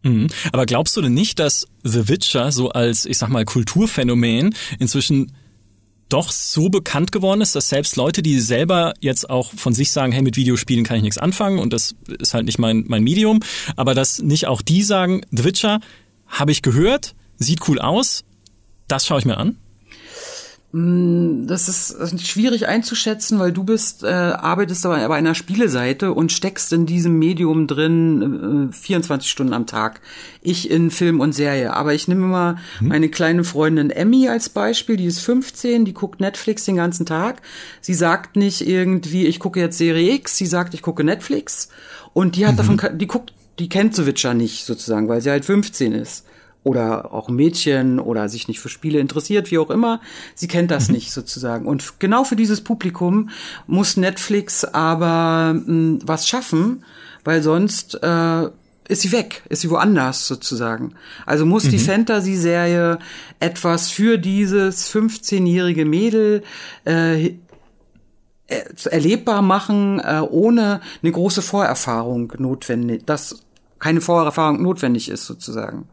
Mhm. 0.03 0.29
Aber 0.53 0.67
glaubst 0.67 0.97
du 0.97 1.03
denn 1.03 1.15
nicht, 1.15 1.39
dass 1.39 1.67
The 1.83 2.09
Witcher 2.09 2.53
so 2.53 2.71
als, 2.71 3.05
ich 3.05 3.19
sag 3.19 3.29
mal, 3.29 3.45
Kulturphänomen 3.45 4.55
inzwischen 4.79 5.33
doch 6.09 6.31
so 6.33 6.69
bekannt 6.69 7.13
geworden 7.13 7.41
ist, 7.41 7.55
dass 7.55 7.69
selbst 7.69 7.97
Leute, 7.97 8.23
die 8.23 8.41
selber 8.41 8.95
jetzt 9.01 9.31
auch 9.31 9.53
von 9.55 9.73
sich 9.73 9.93
sagen, 9.93 10.13
hey, 10.13 10.23
mit 10.23 10.37
Videospielen 10.37 10.85
kann 10.85 10.97
ich 10.97 11.03
nichts 11.03 11.19
anfangen 11.19 11.59
und 11.59 11.73
das 11.73 11.95
ist 12.19 12.35
halt 12.35 12.47
nicht 12.47 12.59
mein, 12.59 12.85
mein 12.89 13.05
Medium, 13.05 13.41
aber 13.77 13.95
dass 13.95 14.21
nicht 14.21 14.47
auch 14.47 14.61
die 14.61 14.83
sagen, 14.83 15.21
The 15.31 15.45
Witcher, 15.45 15.81
habe 16.27 16.53
ich 16.53 16.63
gehört, 16.63 17.15
sieht 17.39 17.69
cool 17.69 17.79
aus, 17.79 18.25
das 18.89 19.07
schaue 19.07 19.21
ich 19.21 19.25
mir 19.25 19.37
an? 19.37 19.57
Mm, 20.73 21.49
das 21.49 21.68
ist, 21.68 22.27
schwierig 22.27 22.68
einzuschätzen, 22.68 23.41
weil 23.41 23.51
du 23.51 23.64
bist, 23.64 24.05
äh, 24.05 24.07
arbeitest 24.07 24.87
aber 24.87 25.09
bei 25.09 25.16
einer 25.16 25.35
Spieleseite 25.35 26.12
und 26.12 26.31
steckst 26.31 26.73
in 26.73 26.87
diesem 26.87 27.18
Medium 27.18 27.66
drin 27.66 28.71
äh, 28.71 28.73
24 28.73 29.29
Stunden 29.29 29.53
am 29.53 29.66
Tag. 29.66 30.01
Ich 30.43 30.71
in 30.71 30.93
Film 30.93 31.18
und 31.18 31.33
Serie. 31.33 31.75
Aber 31.75 31.93
ich 31.93 32.07
nehme 32.07 32.27
mal 32.27 32.57
hm. 32.79 32.89
meine 32.89 33.09
kleine 33.09 33.43
Freundin 33.43 33.91
Emmy 33.91 34.29
als 34.29 34.49
Beispiel, 34.49 34.97
die 34.97 35.07
ist 35.07 35.21
15, 35.21 35.85
die 35.85 35.95
guckt 35.95 36.21
Netflix 36.21 36.64
den 36.66 36.77
ganzen 36.77 37.05
Tag. 37.05 37.43
Sie 37.81 37.95
sagt 37.95 38.37
nicht 38.37 38.66
irgendwie, 38.66 39.27
ich 39.27 39.41
gucke 39.41 39.59
jetzt 39.59 39.77
Serie 39.77 40.14
X, 40.14 40.37
sie 40.37 40.47
sagt, 40.47 40.75
ich 40.75 40.83
gucke 40.83 41.03
Netflix. 41.03 41.68
Und 42.12 42.37
die 42.37 42.47
hat 42.47 42.55
mhm. 42.55 42.77
davon, 42.77 42.99
die 42.99 43.07
guckt 43.09 43.33
die 43.59 43.68
kennt 43.68 43.95
The 43.95 44.07
Witcher 44.07 44.33
nicht 44.33 44.64
sozusagen, 44.64 45.09
weil 45.09 45.21
sie 45.21 45.31
halt 45.31 45.45
15 45.45 45.93
ist. 45.93 46.25
Oder 46.63 47.15
auch 47.15 47.31
Mädchen 47.31 47.99
oder 47.99 48.29
sich 48.29 48.47
nicht 48.47 48.61
für 48.61 48.69
Spiele 48.69 48.99
interessiert, 48.99 49.51
wie 49.51 49.59
auch 49.59 49.71
immer. 49.71 50.01
Sie 50.35 50.47
kennt 50.47 50.71
das 50.71 50.89
mhm. 50.89 50.97
nicht 50.97 51.13
sozusagen. 51.13 51.67
Und 51.67 51.99
genau 52.01 52.25
für 52.25 52.37
dieses 52.37 52.61
Publikum 52.61 53.31
muss 53.67 53.97
Netflix 53.97 54.65
aber 54.65 55.55
mh, 55.55 55.67
hm, 55.67 55.99
was 56.05 56.29
schaffen, 56.29 56.85
weil 57.25 57.43
sonst 57.43 57.95
äh, 58.03 58.49
ist 58.89 59.03
sie 59.03 59.13
weg, 59.13 59.43
ist 59.49 59.63
sie 59.63 59.71
woanders 59.71 60.27
sozusagen. 60.27 60.95
Also 61.25 61.47
muss 61.47 61.65
mhm. 61.65 61.71
die 61.71 61.79
Fantasy-Serie 61.79 62.99
etwas 63.39 63.89
für 63.89 64.19
dieses 64.19 64.93
15-jährige 64.93 65.85
Mädel 65.87 66.43
äh, 66.85 67.37
erlebbar 68.91 69.43
machen, 69.43 70.01
äh, 70.01 70.21
ohne 70.29 70.81
eine 71.03 71.13
große 71.13 71.41
Vorerfahrung 71.41 72.33
notwendig. 72.39 73.03
Das 73.07 73.45
keine 73.79 74.01
Vorerfahrung 74.01 74.63
notwendig 74.63 75.09
ist, 75.09 75.25
sozusagen. 75.25 75.89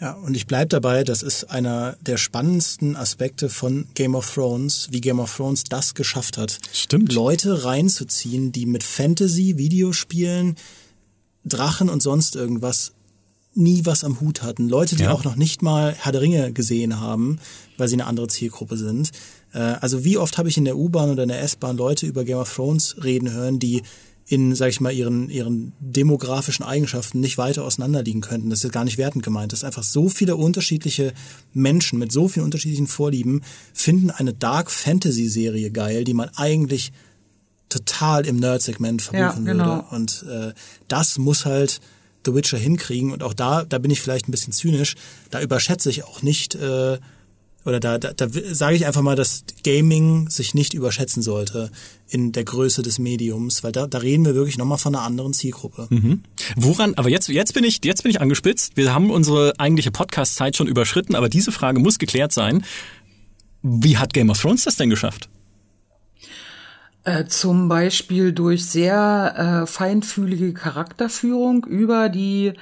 Ja, 0.00 0.12
und 0.12 0.36
ich 0.36 0.46
bleib 0.46 0.68
dabei, 0.70 1.04
das 1.04 1.22
ist 1.22 1.44
einer 1.44 1.96
der 2.02 2.18
spannendsten 2.18 2.96
Aspekte 2.96 3.48
von 3.48 3.86
Game 3.94 4.14
of 4.14 4.32
Thrones, 4.32 4.88
wie 4.90 5.00
Game 5.00 5.20
of 5.20 5.34
Thrones 5.34 5.64
das 5.64 5.94
geschafft 5.94 6.36
hat. 6.36 6.58
Stimmt. 6.72 7.12
Leute 7.12 7.64
reinzuziehen, 7.64 8.52
die 8.52 8.66
mit 8.66 8.82
Fantasy, 8.82 9.56
Videospielen, 9.56 10.56
Drachen 11.44 11.88
und 11.88 12.02
sonst 12.02 12.36
irgendwas 12.36 12.92
nie 13.54 13.86
was 13.86 14.04
am 14.04 14.20
Hut 14.20 14.42
hatten. 14.42 14.68
Leute, 14.68 14.96
die 14.96 15.04
ja. 15.04 15.12
auch 15.12 15.24
noch 15.24 15.36
nicht 15.36 15.62
mal 15.62 15.94
Herr 15.94 16.12
der 16.12 16.20
Ringe 16.20 16.52
gesehen 16.52 17.00
haben, 17.00 17.38
weil 17.78 17.88
sie 17.88 17.94
eine 17.94 18.04
andere 18.04 18.28
Zielgruppe 18.28 18.76
sind. 18.76 19.12
Äh, 19.54 19.58
also 19.58 20.04
wie 20.04 20.18
oft 20.18 20.36
habe 20.36 20.50
ich 20.50 20.58
in 20.58 20.66
der 20.66 20.76
U-Bahn 20.76 21.10
oder 21.10 21.22
in 21.22 21.30
der 21.30 21.40
S-Bahn 21.40 21.78
Leute 21.78 22.06
über 22.06 22.24
Game 22.24 22.36
of 22.36 22.54
Thrones 22.54 22.96
reden 23.02 23.32
hören, 23.32 23.58
die 23.58 23.82
in, 24.28 24.54
sag 24.56 24.70
ich 24.70 24.80
mal, 24.80 24.92
ihren, 24.92 25.30
ihren 25.30 25.72
demografischen 25.78 26.64
Eigenschaften 26.64 27.20
nicht 27.20 27.38
weiter 27.38 27.64
auseinanderliegen 27.64 28.20
könnten. 28.20 28.50
Das 28.50 28.64
ist 28.64 28.72
gar 28.72 28.84
nicht 28.84 28.98
wertend 28.98 29.24
gemeint. 29.24 29.52
Das 29.52 29.60
ist 29.60 29.64
einfach 29.64 29.84
so 29.84 30.08
viele 30.08 30.34
unterschiedliche 30.34 31.12
Menschen 31.52 31.98
mit 31.98 32.10
so 32.10 32.26
vielen 32.26 32.44
unterschiedlichen 32.44 32.88
Vorlieben 32.88 33.42
finden 33.72 34.10
eine 34.10 34.34
Dark 34.34 34.70
Fantasy 34.72 35.28
Serie 35.28 35.70
geil, 35.70 36.02
die 36.02 36.14
man 36.14 36.28
eigentlich 36.34 36.92
total 37.68 38.26
im 38.26 38.36
Nerd-Segment 38.36 39.02
verbuchen 39.02 39.46
ja, 39.46 39.52
genau. 39.52 39.64
würde. 39.64 39.84
Und 39.90 40.24
äh, 40.28 40.52
das 40.88 41.18
muss 41.18 41.44
halt 41.44 41.80
The 42.24 42.34
Witcher 42.34 42.58
hinkriegen. 42.58 43.12
Und 43.12 43.22
auch 43.22 43.34
da, 43.34 43.64
da 43.64 43.78
bin 43.78 43.92
ich 43.92 44.00
vielleicht 44.00 44.28
ein 44.28 44.32
bisschen 44.32 44.52
zynisch. 44.52 44.96
Da 45.30 45.40
überschätze 45.40 45.88
ich 45.88 46.04
auch 46.04 46.22
nicht 46.22 46.56
äh, 46.56 46.98
oder 47.66 47.80
da, 47.80 47.98
da, 47.98 48.12
da 48.12 48.28
sage 48.30 48.76
ich 48.76 48.86
einfach 48.86 49.02
mal, 49.02 49.16
dass 49.16 49.44
Gaming 49.64 50.28
sich 50.30 50.54
nicht 50.54 50.74
überschätzen 50.74 51.22
sollte 51.22 51.70
in 52.08 52.32
der 52.32 52.44
Größe 52.44 52.82
des 52.82 52.98
Mediums, 52.98 53.64
weil 53.64 53.72
da, 53.72 53.86
da 53.86 53.98
reden 53.98 54.24
wir 54.24 54.34
wirklich 54.34 54.58
nochmal 54.58 54.78
von 54.78 54.94
einer 54.94 55.04
anderen 55.04 55.32
Zielgruppe. 55.32 55.88
Mhm. 55.90 56.22
Woran, 56.54 56.94
aber 56.94 57.08
jetzt, 57.08 57.28
jetzt 57.28 57.54
bin 57.54 57.64
ich, 57.64 57.84
jetzt 57.84 58.02
bin 58.02 58.10
ich 58.10 58.20
angespitzt. 58.20 58.76
Wir 58.76 58.94
haben 58.94 59.10
unsere 59.10 59.54
eigentliche 59.58 59.90
Podcast-Zeit 59.90 60.56
schon 60.56 60.68
überschritten, 60.68 61.14
aber 61.14 61.28
diese 61.28 61.52
Frage 61.52 61.80
muss 61.80 61.98
geklärt 61.98 62.32
sein. 62.32 62.64
Wie 63.62 63.98
hat 63.98 64.14
Game 64.14 64.30
of 64.30 64.40
Thrones 64.40 64.64
das 64.64 64.76
denn 64.76 64.90
geschafft? 64.90 65.28
Äh, 67.06 67.26
zum 67.26 67.68
Beispiel 67.68 68.32
durch 68.32 68.66
sehr 68.66 69.62
äh, 69.62 69.66
feinfühlige 69.66 70.52
Charakterführung 70.52 71.64
über 71.64 72.08
die 72.08 72.54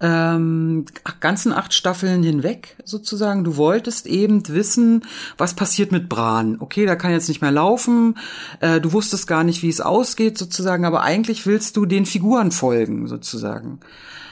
ähm, 0.00 0.86
ganzen 1.20 1.52
acht 1.52 1.74
Staffeln 1.74 2.22
hinweg 2.22 2.76
sozusagen. 2.84 3.44
Du 3.44 3.56
wolltest 3.56 4.06
eben 4.06 4.46
wissen, 4.48 5.04
was 5.36 5.54
passiert 5.54 5.92
mit 5.92 6.08
Bran. 6.08 6.56
Okay, 6.60 6.86
da 6.86 6.96
kann 6.96 7.12
jetzt 7.12 7.28
nicht 7.28 7.42
mehr 7.42 7.50
laufen. 7.50 8.16
Äh, 8.60 8.80
du 8.80 8.92
wusstest 8.92 9.26
gar 9.26 9.44
nicht, 9.44 9.62
wie 9.62 9.68
es 9.68 9.80
ausgeht 9.80 10.38
sozusagen, 10.38 10.84
aber 10.84 11.02
eigentlich 11.02 11.46
willst 11.46 11.76
du 11.76 11.86
den 11.86 12.06
Figuren 12.06 12.50
folgen 12.50 13.08
sozusagen. 13.08 13.80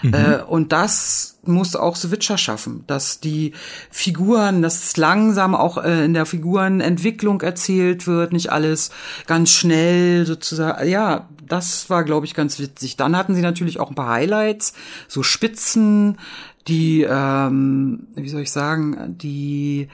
Mhm. 0.02 0.14
Äh, 0.14 0.42
und 0.46 0.72
das 0.72 1.38
muss 1.44 1.74
auch 1.74 1.96
Switcher 1.96 2.38
schaffen, 2.38 2.84
dass 2.86 3.20
die 3.20 3.52
Figuren, 3.90 4.62
dass 4.62 4.96
langsam 4.96 5.54
auch 5.54 5.78
äh, 5.78 6.04
in 6.04 6.14
der 6.14 6.26
Figurenentwicklung 6.26 7.40
erzählt 7.40 8.06
wird, 8.06 8.32
nicht 8.32 8.52
alles 8.52 8.90
ganz 9.26 9.50
schnell 9.50 10.24
sozusagen. 10.26 10.88
Ja, 10.88 11.28
das 11.48 11.90
war, 11.90 12.04
glaube 12.04 12.24
ich, 12.26 12.34
ganz 12.34 12.58
witzig. 12.58 12.96
Dann 12.96 13.16
hatten 13.16 13.34
sie 13.34 13.42
natürlich 13.42 13.80
auch 13.80 13.90
ein 13.90 13.94
paar 13.94 14.10
Highlights, 14.10 14.72
so 15.08 15.22
Spitzen, 15.22 16.18
die, 16.66 17.06
ähm, 17.08 18.08
wie 18.14 18.28
soll 18.28 18.42
ich 18.42 18.50
sagen, 18.50 19.16
die 19.18 19.88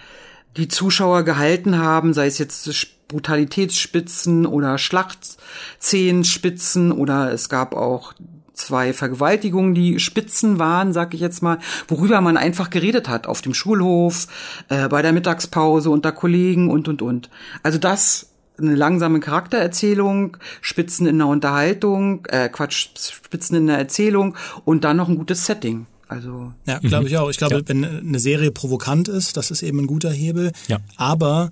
die 0.57 0.69
Zuschauer 0.69 1.25
gehalten 1.25 1.79
haben, 1.79 2.15
sei 2.15 2.27
es 2.27 2.39
jetzt 2.39 2.71
Brutalitätsspitzen 3.09 4.47
oder 4.47 4.79
Schlachtzehenspitzen 4.79 6.93
oder 6.93 7.33
es 7.33 7.49
gab 7.49 7.75
auch 7.75 8.13
zwei 8.55 8.93
Vergewaltigungen, 8.93 9.75
die 9.75 9.99
Spitzen 9.99 10.61
waren, 10.61 10.93
sag 10.93 11.13
ich 11.13 11.21
jetzt 11.21 11.43
mal, 11.43 11.59
worüber 11.89 12.21
man 12.21 12.37
einfach 12.37 12.71
geredet 12.71 13.09
hat 13.09 13.27
auf 13.27 13.43
dem 13.43 13.53
Schulhof, 13.53 14.29
äh, 14.69 14.89
bei 14.89 15.03
der 15.03 15.13
Mittagspause 15.13 15.91
unter 15.91 16.13
Kollegen 16.13 16.71
und 16.71 16.87
und 16.89 17.03
und. 17.03 17.31
Also 17.63 17.79
das 17.79 18.34
eine 18.59 18.75
langsame 18.75 19.21
Charaktererzählung, 19.21 20.37
Spitzen 20.61 21.07
in 21.07 21.19
der 21.19 21.27
Unterhaltung, 21.27 22.25
äh, 22.27 22.49
Quatsch, 22.49 22.89
Spitzen 22.97 23.57
in 23.57 23.67
der 23.67 23.79
Erzählung 23.79 24.37
und 24.65 24.85
dann 24.85 24.97
noch 24.97 25.09
ein 25.09 25.17
gutes 25.17 25.47
Setting. 25.47 25.87
Also 26.07 26.53
ja, 26.67 26.79
glaube 26.79 27.07
ich 27.09 27.17
auch. 27.17 27.31
Ich 27.31 27.39
glaube, 27.39 27.57
ja. 27.57 27.63
wenn 27.67 27.85
eine 27.85 28.19
Serie 28.19 28.51
provokant 28.51 29.09
ist, 29.09 29.37
das 29.37 29.51
ist 29.51 29.63
eben 29.63 29.81
ein 29.81 29.87
guter 29.87 30.11
Hebel. 30.11 30.53
Ja. 30.69 30.79
Aber 30.97 31.51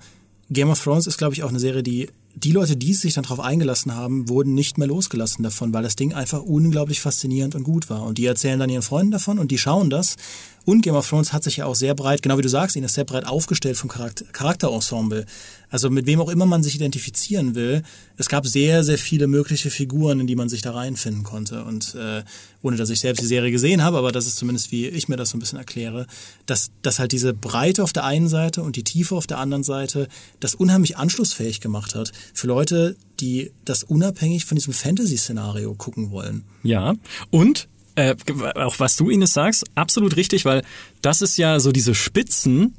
Game 0.51 0.71
of 0.71 0.83
Thrones 0.83 1.07
ist, 1.07 1.19
glaube 1.19 1.35
ich, 1.35 1.43
auch 1.43 1.49
eine 1.49 1.59
Serie, 1.59 1.83
die 1.83 2.11
die 2.35 2.53
Leute, 2.53 2.77
die 2.77 2.95
sich 2.95 3.15
dann 3.15 3.25
darauf 3.25 3.41
eingelassen 3.41 3.95
haben, 3.95 4.29
wurden 4.29 4.55
nicht 4.55 4.79
mehr 4.79 4.89
losgelassen 4.89 5.43
davon, 5.43 5.73
weil 5.75 5.83
das 5.83 5.97
Ding 5.97 6.15
einfach 6.15 6.43
unglaublich 6.43 7.01
faszinierend 7.01 7.55
und 7.55 7.63
gut 7.63 7.91
war. 7.91 8.03
Und 8.03 8.19
die 8.19 8.27
erzählen 8.27 8.59
dann 8.59 8.71
ihren 8.71 8.83
Freunden 8.83 9.13
davon 9.13 9.39
und 9.39 9.51
die 9.51 9.59
schauen 9.59 9.91
das. 9.91 10.17
Und 10.65 10.83
Game 10.83 10.95
of 10.95 11.09
Thrones 11.09 11.33
hat 11.33 11.43
sich 11.43 11.57
ja 11.57 11.67
auch 11.67 11.75
sehr 11.75 11.95
breit, 11.95 12.23
genau 12.23 12.39
wie 12.39 12.43
du 12.43 12.49
sagst, 12.49 12.77
ihn 12.77 12.85
ist 12.85 12.95
sehr 12.95 13.05
breit 13.05 13.27
aufgestellt 13.27 13.77
vom 13.77 13.91
Charakter 13.91 14.25
Charakterensemble. 14.27 15.27
Also 15.71 15.91
mit 15.91 16.07
wem 16.07 16.21
auch 16.21 16.29
immer 16.29 16.47
man 16.47 16.63
sich 16.63 16.77
identifizieren 16.77 17.55
will. 17.55 17.83
Es 18.17 18.29
gab 18.29 18.47
sehr, 18.47 18.85
sehr 18.85 18.99
viele 18.99 19.27
mögliche 19.27 19.71
Figuren, 19.71 20.21
in 20.21 20.27
die 20.27 20.37
man 20.37 20.49
sich 20.49 20.63
da 20.63 20.73
reinfinden 20.73 21.25
konnte. 21.25 21.65
Und 21.65 21.95
äh, 21.97 22.23
ohne 22.61 22.77
dass 22.77 22.91
ich 22.91 23.01
selbst 23.01 23.23
die 23.23 23.27
Serie 23.27 23.51
gesehen 23.51 23.83
habe, 23.83 23.99
aber 23.99 24.13
das 24.13 24.27
ist 24.27 24.37
zumindest, 24.37 24.71
wie 24.71 24.87
ich 24.87 25.09
mir 25.09 25.17
das 25.17 25.31
so 25.31 25.37
ein 25.37 25.41
bisschen 25.41 25.59
erkläre, 25.59 26.07
dass, 26.47 26.71
dass 26.83 26.99
halt 26.99 27.11
diese 27.11 27.35
Breite 27.35 27.83
auf 27.83 27.93
der 27.93 28.05
einen 28.05 28.29
Seite 28.29 28.63
und 28.63 28.77
die 28.77 28.85
Tiefe 28.85 29.17
auf 29.17 29.27
der 29.27 29.39
anderen 29.39 29.65
Seite 29.65 30.07
das 30.39 30.55
unheimlich 30.55 30.97
anschlussfähig 30.97 31.61
gemacht 31.61 31.95
hat 31.95 32.13
für 32.35 32.47
Leute, 32.47 32.97
die 33.21 33.53
das 33.65 33.85
unabhängig 33.85 34.45
von 34.45 34.57
diesem 34.57 34.73
Fantasy-Szenario 34.73 35.75
gucken 35.75 36.11
wollen. 36.11 36.45
Ja, 36.63 36.95
und 37.31 37.69
äh, 37.95 38.17
auch 38.57 38.79
was 38.79 38.97
du 38.97 39.11
Ines 39.11 39.33
sagst, 39.33 39.65
absolut 39.75 40.17
richtig, 40.17 40.45
weil 40.45 40.63
das 41.03 41.21
ist 41.23 41.37
ja 41.37 41.61
so 41.61 41.73
diese 41.73 41.95
Spitzen 41.95 42.75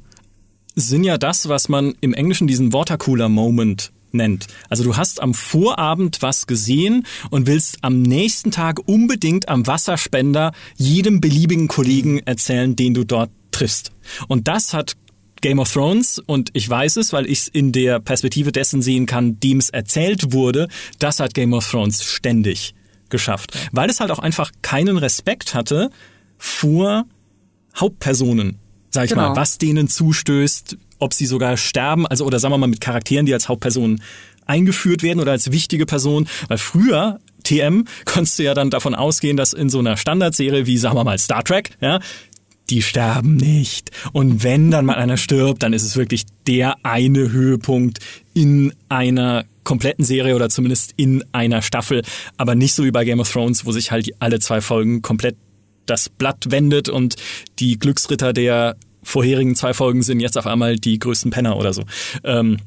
sind 0.74 1.04
ja 1.04 1.18
das, 1.18 1.48
was 1.48 1.68
man 1.68 1.94
im 2.00 2.14
Englischen 2.14 2.46
diesen 2.46 2.72
Watercooler 2.72 3.28
Moment 3.28 3.92
nennt. 4.10 4.46
Also 4.68 4.84
du 4.84 4.96
hast 4.96 5.22
am 5.22 5.34
Vorabend 5.34 6.22
was 6.22 6.46
gesehen 6.46 7.06
und 7.30 7.46
willst 7.46 7.78
am 7.82 8.02
nächsten 8.02 8.50
Tag 8.50 8.80
unbedingt 8.86 9.48
am 9.48 9.66
Wasserspender 9.66 10.52
jedem 10.76 11.20
beliebigen 11.20 11.68
Kollegen 11.68 12.20
erzählen, 12.20 12.74
den 12.76 12.94
du 12.94 13.04
dort 13.04 13.30
triffst. 13.50 13.92
Und 14.28 14.48
das 14.48 14.72
hat 14.72 14.94
Game 15.44 15.58
of 15.58 15.70
Thrones, 15.70 16.22
und 16.24 16.48
ich 16.54 16.66
weiß 16.66 16.96
es, 16.96 17.12
weil 17.12 17.26
ich 17.26 17.40
es 17.40 17.48
in 17.48 17.70
der 17.70 18.00
Perspektive 18.00 18.50
dessen 18.50 18.80
sehen 18.80 19.04
kann, 19.04 19.38
dem 19.40 19.58
es 19.58 19.68
erzählt 19.68 20.32
wurde, 20.32 20.68
das 20.98 21.20
hat 21.20 21.34
Game 21.34 21.52
of 21.52 21.70
Thrones 21.70 22.02
ständig 22.02 22.74
geschafft. 23.10 23.52
Weil 23.70 23.90
es 23.90 24.00
halt 24.00 24.10
auch 24.10 24.20
einfach 24.20 24.52
keinen 24.62 24.96
Respekt 24.96 25.52
hatte 25.52 25.90
vor 26.38 27.04
Hauptpersonen, 27.76 28.58
sag 28.88 29.04
ich 29.04 29.10
genau. 29.10 29.28
mal, 29.28 29.36
was 29.36 29.58
denen 29.58 29.86
zustößt, 29.86 30.78
ob 30.98 31.12
sie 31.12 31.26
sogar 31.26 31.58
sterben, 31.58 32.06
also 32.06 32.24
oder 32.24 32.38
sagen 32.38 32.54
wir 32.54 32.58
mal 32.58 32.66
mit 32.66 32.80
Charakteren, 32.80 33.26
die 33.26 33.34
als 33.34 33.50
Hauptpersonen 33.50 34.00
eingeführt 34.46 35.02
werden 35.02 35.20
oder 35.20 35.32
als 35.32 35.52
wichtige 35.52 35.84
Person, 35.84 36.26
weil 36.48 36.56
früher 36.56 37.20
TM 37.42 37.84
konntest 38.06 38.38
du 38.38 38.44
ja 38.44 38.54
dann 38.54 38.70
davon 38.70 38.94
ausgehen, 38.94 39.36
dass 39.36 39.52
in 39.52 39.68
so 39.68 39.80
einer 39.80 39.98
Standardserie 39.98 40.64
wie, 40.64 40.78
sagen 40.78 40.96
wir 40.96 41.04
mal, 41.04 41.18
Star 41.18 41.44
Trek, 41.44 41.76
ja, 41.82 42.00
die 42.70 42.82
sterben 42.82 43.36
nicht. 43.36 43.90
Und 44.12 44.42
wenn 44.42 44.70
dann 44.70 44.86
mal 44.86 44.96
einer 44.96 45.16
stirbt, 45.16 45.62
dann 45.62 45.72
ist 45.72 45.82
es 45.82 45.96
wirklich 45.96 46.24
der 46.46 46.76
eine 46.82 47.30
Höhepunkt 47.30 47.98
in 48.32 48.72
einer 48.88 49.44
kompletten 49.64 50.04
Serie 50.04 50.36
oder 50.36 50.50
zumindest 50.50 50.92
in 50.96 51.24
einer 51.32 51.62
Staffel, 51.62 52.02
aber 52.36 52.54
nicht 52.54 52.74
so 52.74 52.84
wie 52.84 52.90
bei 52.90 53.04
Game 53.04 53.20
of 53.20 53.32
Thrones, 53.32 53.64
wo 53.64 53.72
sich 53.72 53.90
halt 53.90 54.10
alle 54.18 54.38
zwei 54.38 54.60
Folgen 54.60 55.02
komplett 55.02 55.36
das 55.86 56.08
Blatt 56.08 56.50
wendet 56.50 56.88
und 56.88 57.16
die 57.58 57.78
Glücksritter 57.78 58.32
der 58.32 58.76
vorherigen 59.02 59.54
zwei 59.54 59.74
Folgen 59.74 60.02
sind 60.02 60.20
jetzt 60.20 60.38
auf 60.38 60.46
einmal 60.46 60.76
die 60.76 60.98
größten 60.98 61.30
Penner 61.30 61.56
oder 61.56 61.72
so. 61.72 61.84
Ähm, 62.24 62.58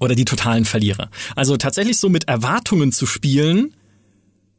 oder 0.00 0.14
die 0.14 0.24
totalen 0.24 0.64
Verlierer. 0.64 1.10
Also 1.36 1.56
tatsächlich 1.56 1.98
so 1.98 2.08
mit 2.08 2.28
Erwartungen 2.28 2.92
zu 2.92 3.06
spielen, 3.06 3.74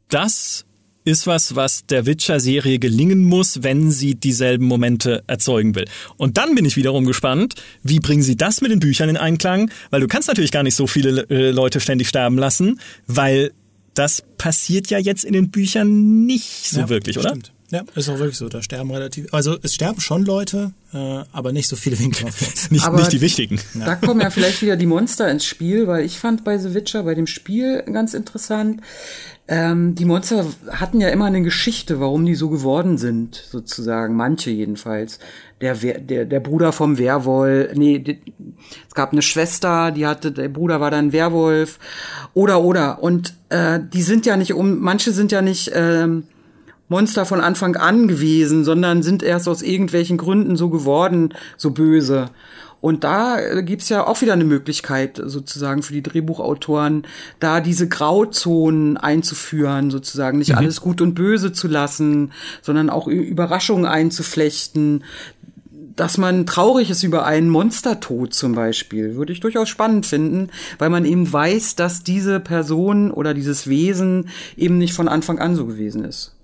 das 0.08 0.65
ist 1.06 1.26
was, 1.26 1.54
was 1.54 1.86
der 1.86 2.04
Witcher-Serie 2.04 2.78
gelingen 2.78 3.24
muss, 3.24 3.62
wenn 3.62 3.90
sie 3.90 4.16
dieselben 4.16 4.66
Momente 4.66 5.22
erzeugen 5.28 5.74
will. 5.76 5.86
Und 6.16 6.36
dann 6.36 6.54
bin 6.56 6.64
ich 6.64 6.76
wiederum 6.76 7.06
gespannt, 7.06 7.54
wie 7.82 8.00
bringen 8.00 8.22
sie 8.22 8.36
das 8.36 8.60
mit 8.60 8.72
den 8.72 8.80
Büchern 8.80 9.08
in 9.08 9.16
Einklang? 9.16 9.70
Weil 9.90 10.00
du 10.00 10.08
kannst 10.08 10.26
natürlich 10.26 10.50
gar 10.50 10.64
nicht 10.64 10.74
so 10.74 10.88
viele 10.88 11.22
äh, 11.30 11.52
Leute 11.52 11.78
ständig 11.80 12.08
sterben 12.08 12.36
lassen, 12.36 12.80
weil 13.06 13.52
das 13.94 14.24
passiert 14.36 14.90
ja 14.90 14.98
jetzt 14.98 15.24
in 15.24 15.32
den 15.32 15.50
Büchern 15.50 16.26
nicht 16.26 16.68
so 16.68 16.80
ja, 16.80 16.88
wirklich, 16.88 17.18
oder? 17.18 17.30
Stimmt. 17.30 17.52
Ja, 17.70 17.82
ist 17.96 18.08
auch 18.08 18.18
wirklich 18.18 18.38
so. 18.38 18.48
Da 18.48 18.62
sterben 18.62 18.90
relativ, 18.90 19.32
also 19.34 19.56
es 19.62 19.74
sterben 19.74 20.00
schon 20.00 20.24
Leute, 20.24 20.72
äh, 20.92 21.24
aber 21.32 21.52
nicht 21.52 21.68
so 21.68 21.74
viele 21.74 21.98
Winkel. 21.98 22.26
nicht, 22.70 22.92
nicht 22.92 23.12
die 23.12 23.20
wichtigen. 23.20 23.58
Da 23.74 23.86
ja. 23.86 23.94
kommen 23.96 24.20
ja 24.20 24.30
vielleicht 24.30 24.62
wieder 24.62 24.76
die 24.76 24.86
Monster 24.86 25.28
ins 25.30 25.44
Spiel, 25.44 25.86
weil 25.86 26.04
ich 26.04 26.18
fand 26.18 26.44
bei 26.44 26.58
The 26.58 26.74
Witcher, 26.74 27.02
bei 27.02 27.14
dem 27.14 27.26
Spiel 27.26 27.82
ganz 27.82 28.14
interessant. 28.14 28.82
Ähm, 29.48 29.94
die 29.94 30.04
Monster 30.04 30.46
hatten 30.70 31.00
ja 31.00 31.08
immer 31.08 31.26
eine 31.26 31.42
Geschichte, 31.42 32.00
warum 32.00 32.24
die 32.24 32.34
so 32.34 32.50
geworden 32.50 32.98
sind, 32.98 33.42
sozusagen. 33.50 34.14
Manche 34.14 34.50
jedenfalls. 34.50 35.18
Der, 35.60 35.74
der, 35.74 36.26
der 36.26 36.40
Bruder 36.40 36.70
vom 36.70 36.98
Werwolf, 36.98 37.74
nee, 37.74 37.98
die, 37.98 38.20
es 38.86 38.94
gab 38.94 39.12
eine 39.12 39.22
Schwester, 39.22 39.90
die 39.90 40.06
hatte, 40.06 40.30
der 40.30 40.50
Bruder 40.50 40.80
war 40.80 40.90
dann 40.90 41.12
Werwolf. 41.12 41.78
Oder, 42.34 42.62
oder. 42.62 43.02
Und 43.02 43.34
äh, 43.48 43.80
die 43.92 44.02
sind 44.02 44.26
ja 44.26 44.36
nicht 44.36 44.52
um, 44.52 44.80
manche 44.80 45.12
sind 45.12 45.32
ja 45.32 45.42
nicht. 45.42 45.72
Ähm, 45.74 46.24
Monster 46.88 47.26
von 47.26 47.40
Anfang 47.40 47.76
an 47.76 48.08
gewesen, 48.08 48.64
sondern 48.64 49.02
sind 49.02 49.22
erst 49.22 49.48
aus 49.48 49.62
irgendwelchen 49.62 50.18
Gründen 50.18 50.56
so 50.56 50.70
geworden, 50.70 51.34
so 51.56 51.70
böse. 51.70 52.30
Und 52.80 53.02
da 53.02 53.40
äh, 53.40 53.62
gibt's 53.64 53.88
ja 53.88 54.06
auch 54.06 54.20
wieder 54.20 54.34
eine 54.34 54.44
Möglichkeit, 54.44 55.20
sozusagen 55.24 55.82
für 55.82 55.92
die 55.92 56.02
Drehbuchautoren, 56.02 57.04
da 57.40 57.60
diese 57.60 57.88
Grauzonen 57.88 58.96
einzuführen, 58.96 59.90
sozusagen 59.90 60.38
nicht 60.38 60.52
mhm. 60.52 60.58
alles 60.58 60.80
gut 60.80 61.00
und 61.00 61.14
böse 61.14 61.52
zu 61.52 61.66
lassen, 61.66 62.32
sondern 62.62 62.90
auch 62.90 63.08
Überraschungen 63.08 63.86
einzuflechten. 63.86 65.02
Dass 65.96 66.18
man 66.18 66.46
traurig 66.46 66.90
ist 66.90 67.02
über 67.02 67.24
einen 67.24 67.48
Monstertod 67.48 68.34
zum 68.34 68.54
Beispiel, 68.54 69.16
würde 69.16 69.32
ich 69.32 69.40
durchaus 69.40 69.70
spannend 69.70 70.04
finden, 70.04 70.50
weil 70.78 70.90
man 70.90 71.06
eben 71.06 71.32
weiß, 71.32 71.74
dass 71.74 72.04
diese 72.04 72.38
Person 72.38 73.10
oder 73.10 73.32
dieses 73.32 73.66
Wesen 73.66 74.28
eben 74.58 74.76
nicht 74.76 74.92
von 74.92 75.08
Anfang 75.08 75.38
an 75.38 75.56
so 75.56 75.64
gewesen 75.64 76.04
ist. 76.04 76.35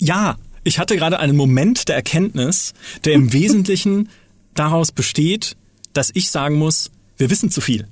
Ja, 0.00 0.38
ich 0.64 0.78
hatte 0.78 0.96
gerade 0.96 1.18
einen 1.20 1.36
Moment 1.36 1.88
der 1.88 1.96
Erkenntnis, 1.96 2.72
der 3.04 3.12
im 3.12 3.32
Wesentlichen 3.34 4.08
daraus 4.54 4.92
besteht, 4.92 5.56
dass 5.92 6.10
ich 6.14 6.30
sagen 6.30 6.56
muss, 6.56 6.90
wir 7.18 7.30
wissen 7.30 7.50
zu 7.50 7.60
viel. 7.60 7.86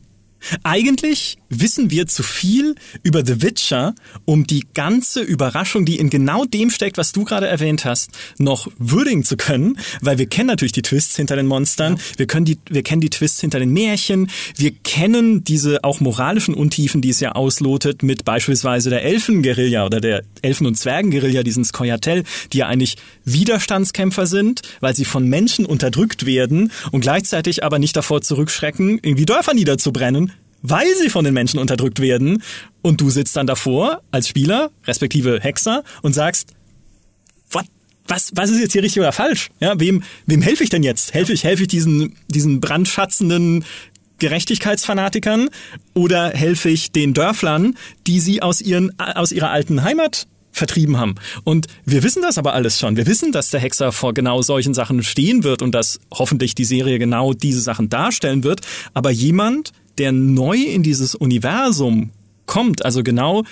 Eigentlich 0.62 1.38
wissen 1.48 1.90
wir 1.90 2.06
zu 2.06 2.22
viel 2.22 2.74
über 3.02 3.24
The 3.24 3.42
Witcher, 3.42 3.94
um 4.24 4.46
die 4.46 4.64
ganze 4.74 5.20
Überraschung, 5.20 5.84
die 5.84 5.96
in 5.96 6.10
genau 6.10 6.44
dem 6.44 6.70
steckt, 6.70 6.98
was 6.98 7.12
du 7.12 7.24
gerade 7.24 7.46
erwähnt 7.46 7.84
hast, 7.84 8.10
noch 8.38 8.68
würdigen 8.78 9.24
zu 9.24 9.36
können, 9.36 9.78
weil 10.00 10.18
wir 10.18 10.26
kennen 10.26 10.48
natürlich 10.48 10.72
die 10.72 10.82
Twists 10.82 11.16
hinter 11.16 11.36
den 11.36 11.46
Monstern, 11.46 11.96
ja. 11.96 12.02
wir 12.18 12.26
können 12.26 12.44
die, 12.44 12.58
wir 12.68 12.82
kennen 12.82 13.00
die 13.00 13.10
Twists 13.10 13.40
hinter 13.40 13.58
den 13.58 13.72
Märchen, 13.72 14.30
wir 14.56 14.72
kennen 14.72 15.44
diese 15.44 15.84
auch 15.84 16.00
moralischen 16.00 16.54
Untiefen, 16.54 17.00
die 17.00 17.10
es 17.10 17.20
ja 17.20 17.32
auslotet 17.32 18.02
mit 18.02 18.24
beispielsweise 18.24 18.90
der 18.90 19.02
Elfenguerilla 19.02 19.86
oder 19.86 20.00
der 20.00 20.22
Elfen- 20.42 20.66
und 20.66 20.76
Zwergenguerilla, 20.76 21.42
diesen 21.42 21.64
Skoyatel, 21.64 22.24
die 22.52 22.58
ja 22.58 22.66
eigentlich 22.66 22.96
Widerstandskämpfer 23.24 24.26
sind, 24.26 24.62
weil 24.80 24.94
sie 24.94 25.04
von 25.04 25.26
Menschen 25.26 25.66
unterdrückt 25.66 26.26
werden 26.26 26.72
und 26.92 27.00
gleichzeitig 27.00 27.64
aber 27.64 27.78
nicht 27.78 27.96
davor 27.96 28.20
zurückschrecken, 28.20 29.00
irgendwie 29.02 29.26
Dörfer 29.26 29.54
niederzubrennen, 29.54 30.27
weil 30.62 30.86
sie 31.00 31.10
von 31.10 31.24
den 31.24 31.34
Menschen 31.34 31.58
unterdrückt 31.58 32.00
werden. 32.00 32.42
Und 32.82 33.00
du 33.00 33.10
sitzt 33.10 33.36
dann 33.36 33.46
davor 33.46 34.02
als 34.10 34.28
Spieler, 34.28 34.70
respektive 34.86 35.40
Hexer, 35.40 35.84
und 36.02 36.14
sagst? 36.14 36.54
Was, 38.10 38.32
was 38.34 38.48
ist 38.48 38.60
jetzt 38.60 38.72
hier 38.72 38.82
richtig 38.82 39.00
oder 39.00 39.12
falsch? 39.12 39.50
Ja, 39.60 39.78
wem, 39.78 40.02
wem 40.24 40.40
helfe 40.40 40.64
ich 40.64 40.70
denn 40.70 40.82
jetzt? 40.82 41.12
Helfe 41.12 41.34
ich, 41.34 41.44
helfe 41.44 41.64
ich 41.64 41.68
diesen, 41.68 42.16
diesen 42.28 42.58
brandschatzenden 42.58 43.66
Gerechtigkeitsfanatikern 44.18 45.50
oder 45.92 46.30
helfe 46.30 46.70
ich 46.70 46.90
den 46.90 47.12
Dörflern, 47.12 47.76
die 48.06 48.20
sie 48.20 48.40
aus 48.40 48.62
ihren, 48.62 48.98
aus 48.98 49.30
ihrer 49.30 49.50
alten 49.50 49.82
Heimat 49.82 50.26
vertrieben 50.52 50.96
haben. 50.96 51.16
Und 51.44 51.66
wir 51.84 52.02
wissen 52.02 52.22
das 52.22 52.38
aber 52.38 52.54
alles 52.54 52.78
schon. 52.78 52.96
Wir 52.96 53.06
wissen, 53.06 53.30
dass 53.30 53.50
der 53.50 53.60
Hexer 53.60 53.92
vor 53.92 54.14
genau 54.14 54.40
solchen 54.40 54.74
Sachen 54.74 55.02
stehen 55.02 55.44
wird 55.44 55.60
und 55.60 55.72
dass 55.72 56.00
hoffentlich 56.10 56.54
die 56.54 56.64
Serie 56.64 56.98
genau 56.98 57.34
diese 57.34 57.60
Sachen 57.60 57.90
darstellen 57.90 58.42
wird. 58.42 58.62
Aber 58.94 59.10
jemand, 59.10 59.72
der 59.98 60.12
neu 60.12 60.56
in 60.56 60.82
dieses 60.82 61.14
Universum 61.14 62.10
kommt, 62.46 62.84
also 62.84 63.02
genau 63.02 63.44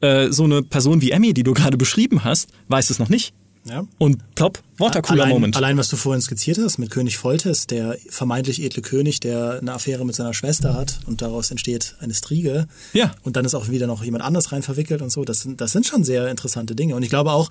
äh, 0.00 0.30
so 0.30 0.44
eine 0.44 0.62
Person 0.62 1.00
wie 1.00 1.10
Emmy, 1.10 1.34
die 1.34 1.42
du 1.42 1.54
gerade 1.54 1.76
beschrieben 1.76 2.24
hast, 2.24 2.50
weiß 2.68 2.90
es 2.90 2.98
noch 2.98 3.08
nicht. 3.08 3.34
Ja. 3.68 3.84
Und 3.98 4.34
plopp, 4.36 4.62
Watercooler 4.78 5.26
Moment. 5.26 5.56
Allein, 5.56 5.76
was 5.76 5.88
du 5.88 5.96
vorhin 5.96 6.22
skizziert 6.22 6.58
hast 6.58 6.78
mit 6.78 6.90
König 6.90 7.18
Foltes, 7.18 7.66
der 7.66 7.98
vermeintlich 8.08 8.62
edle 8.62 8.80
König, 8.80 9.18
der 9.18 9.58
eine 9.60 9.72
Affäre 9.72 10.04
mit 10.06 10.14
seiner 10.14 10.34
Schwester 10.34 10.74
hat 10.74 11.00
und 11.06 11.20
daraus 11.20 11.50
entsteht 11.50 11.96
eine 11.98 12.14
Striege. 12.14 12.68
Ja. 12.92 13.12
Und 13.24 13.34
dann 13.34 13.44
ist 13.44 13.54
auch 13.54 13.68
wieder 13.68 13.88
noch 13.88 14.04
jemand 14.04 14.22
anders 14.22 14.52
rein 14.52 14.62
verwickelt 14.62 15.02
und 15.02 15.10
so. 15.10 15.24
Das 15.24 15.40
sind, 15.40 15.60
das 15.60 15.72
sind 15.72 15.84
schon 15.84 16.04
sehr 16.04 16.28
interessante 16.28 16.76
Dinge. 16.76 16.94
Und 16.94 17.02
ich 17.02 17.08
glaube 17.08 17.32
auch, 17.32 17.48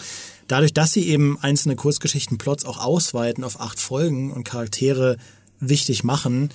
dadurch, 0.48 0.74
dass 0.74 0.94
sie 0.94 1.06
eben 1.10 1.38
einzelne 1.42 1.76
Kurzgeschichten-Plots 1.76 2.64
auch 2.64 2.78
ausweiten 2.78 3.44
auf 3.44 3.60
acht 3.60 3.80
Folgen 3.80 4.32
und 4.32 4.46
Charaktere 4.46 5.18
wichtig 5.60 6.06
machen, 6.06 6.50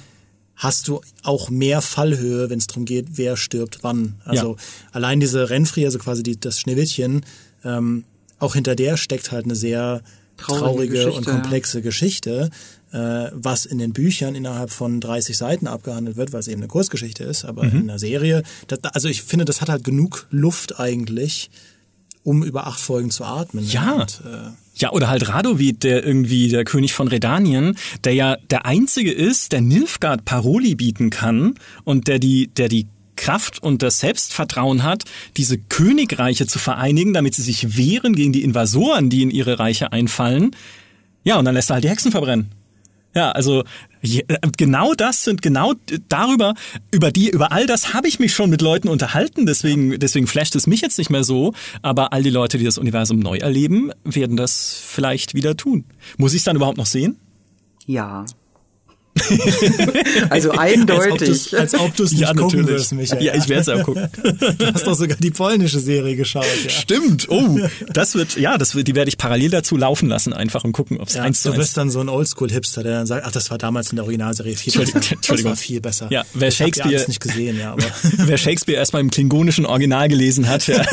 hast 0.61 0.89
du 0.89 1.01
auch 1.23 1.49
mehr 1.49 1.81
Fallhöhe, 1.81 2.51
wenn 2.51 2.59
es 2.59 2.67
darum 2.67 2.85
geht, 2.85 3.07
wer 3.13 3.39
stirbt 3.39 3.79
wann. 3.81 4.21
Also 4.27 4.57
ja. 4.57 4.63
allein 4.93 5.19
diese 5.19 5.49
Renfri, 5.49 5.87
also 5.87 5.99
quasi 5.99 6.23
die, 6.23 6.39
das 6.39 6.61
Schneewittchen, 6.61 7.25
ähm, 7.65 8.05
auch 8.39 8.55
hinter 8.55 8.77
der 8.77 8.99
steckt 8.99 9.33
halt 9.33 9.47
eine 9.47 9.55
sehr 9.55 10.03
traurige, 10.37 11.03
traurige 11.03 11.13
und 11.13 11.25
komplexe 11.25 11.79
ja. 11.79 11.83
Geschichte, 11.83 12.51
äh, 12.93 13.31
was 13.33 13.65
in 13.65 13.79
den 13.79 13.95
Büchern 13.95 14.35
innerhalb 14.35 14.71
von 14.71 15.01
30 15.01 15.37
Seiten 15.37 15.67
abgehandelt 15.67 16.19
wird, 16.19 16.35
weil 16.35 16.41
es 16.41 16.49
eben 16.49 16.61
eine 16.61 16.69
Kurzgeschichte 16.69 17.25
ist, 17.25 17.47
aber 17.47 17.65
mhm. 17.65 17.71
in 17.71 17.83
einer 17.85 17.99
Serie, 17.99 18.43
das, 18.67 18.81
also 18.85 19.09
ich 19.09 19.23
finde, 19.23 19.47
das 19.47 19.63
hat 19.63 19.71
halt 19.71 19.83
genug 19.83 20.27
Luft 20.31 20.79
eigentlich, 20.79 21.51
um 22.23 22.43
über 22.43 22.67
acht 22.67 22.81
Folgen 22.81 23.11
zu 23.11 23.25
atmen. 23.25 23.67
Ja. 23.67 23.93
Und, 23.93 24.23
äh, 24.25 24.51
ja, 24.77 24.93
oder 24.93 25.09
halt 25.09 25.29
Radovid, 25.29 25.85
der 25.85 26.05
irgendwie 26.05 26.49
der 26.49 26.65
König 26.65 26.95
von 26.95 27.09
Redanien, 27.09 27.77
der 28.05 28.15
ja 28.15 28.37
der 28.51 28.67
einzige 28.67 29.13
ist, 29.13 29.53
der 29.53 29.61
Nilfgaard 29.61 30.25
Paroli 30.25 30.75
bieten 30.75 31.11
kann 31.11 31.55
und 31.85 32.09
der 32.09 32.19
die, 32.19 32.49
der 32.49 32.69
die 32.69 32.87
Kraft 33.17 33.63
und 33.63 33.83
das 33.83 34.01
Selbstvertrauen 34.01 34.83
hat, 34.83 35.05
diese 35.37 35.59
Königreiche 35.59 36.47
zu 36.47 36.59
vereinigen, 36.59 37.13
damit 37.13 37.35
sie 37.35 37.43
sich 37.43 37.77
wehren 37.77 38.15
gegen 38.15 38.33
die 38.33 38.43
Invasoren, 38.43 39.11
die 39.11 39.23
in 39.23 39.31
ihre 39.31 39.59
Reiche 39.59 39.93
einfallen. 39.93 40.53
Ja, 41.23 41.39
und 41.39 41.45
dann 41.45 41.55
lässt 41.55 41.71
er 41.71 41.75
halt 41.75 41.85
die 41.85 41.91
Hexen 41.91 42.11
verbrennen. 42.11 42.51
Ja, 43.15 43.33
also 43.33 43.65
genau 44.57 44.95
das 44.95 45.25
sind 45.25 45.43
genau 45.43 45.75
darüber, 46.09 46.55
über 46.93 47.11
die, 47.11 47.31
über 47.31 47.51
all 47.51 47.67
das 47.67 47.93
habe 47.93 48.07
ich 48.07 48.21
mich 48.21 48.33
schon 48.33 48.51
mit 48.51 48.63
Leuten 48.63 48.89
unterhalten, 48.89 49.47
deswegen, 49.47 49.99
deswegen 49.99 50.27
flasht 50.27 50.55
es 50.55 50.67
mich 50.67 50.81
jetzt 50.81 50.97
nicht 50.97 51.11
mehr 51.11 51.25
so, 51.25 51.53
aber 51.83 52.13
all 52.13 52.23
die 52.23 52.31
Leute, 52.31 52.57
die 52.57 52.65
das 52.65 52.79
Universum 52.79 53.19
neu 53.19 53.39
erleben, 53.39 53.91
werden 54.05 54.37
das 54.37 54.81
vielleicht 54.87 55.35
wieder 55.35 55.57
tun. 55.57 55.85
Muss 56.19 56.35
ich 56.35 56.39
es 56.39 56.45
dann 56.45 56.57
überhaupt 56.57 56.79
noch 56.79 56.87
sehen? 56.87 57.19
Ja. 57.87 58.25
also 60.31 60.53
eindeutig. 60.53 61.59
Als 61.59 61.75
ob 61.75 61.95
du 61.97 62.05
es 62.05 62.13
nicht 62.13 62.21
Ja, 62.21 62.29
gucken 62.33 62.61
natürlich. 62.61 62.81
wirst, 62.81 62.93
Michael. 62.93 63.23
Ja, 63.23 63.35
ich 63.35 63.49
werde 63.49 63.63
es 63.63 63.69
auch 63.69 63.83
gucken. 63.85 64.09
Du 64.59 64.67
hast 64.73 64.87
doch 64.87 64.95
sogar 64.95 65.17
die 65.19 65.31
polnische 65.31 65.81
Serie 65.81 66.15
geschaut. 66.17 66.47
Ja. 66.65 66.71
Stimmt. 66.71 67.29
Oh, 67.29 67.59
das 67.93 68.15
wird, 68.15 68.37
ja, 68.37 68.57
das 68.57 68.75
wird, 68.75 68.87
die 68.89 68.95
werde 68.95 69.09
ich 69.09 69.19
parallel 69.19 69.51
dazu 69.51 69.77
laufen 69.77 70.09
lassen, 70.09 70.33
einfach 70.33 70.65
und 70.65 70.73
gucken, 70.73 70.99
ob 71.01 71.09
es 71.09 71.15
Ja, 71.15 71.23
eins 71.23 71.43
zu 71.43 71.51
du 71.51 71.57
wirst 71.59 71.77
dann 71.77 71.91
so 71.91 72.01
ein 72.01 72.09
Oldschool-Hipster, 72.09 72.83
der 72.83 72.93
dann 72.99 73.07
sagt, 73.07 73.27
ach, 73.27 73.33
das 73.33 73.51
war 73.51 73.59
damals 73.59 73.91
in 73.91 73.97
der 73.97 74.05
Originalserie 74.05 74.55
viel 74.57 74.73
Entschuldigung, 74.73 75.01
besser. 75.01 75.13
Entschuldigung. 75.17 75.51
Das 75.53 75.59
war 75.61 75.65
viel 75.65 75.81
besser. 75.81 76.07
Ja, 76.11 76.25
wer 76.35 76.49
ich 76.49 76.57
Shakespeare- 76.57 76.93
ja 77.01 77.07
nicht 77.09 77.21
gesehen, 77.21 77.59
ja, 77.59 77.73
aber 77.73 77.85
Wer 78.19 78.39
Shakespeare 78.39 78.79
erstmal 78.79 79.01
im 79.03 79.11
klingonischen 79.11 79.67
Original 79.67 80.09
gelesen 80.09 80.49
hat, 80.49 80.67
ja. 80.69 80.85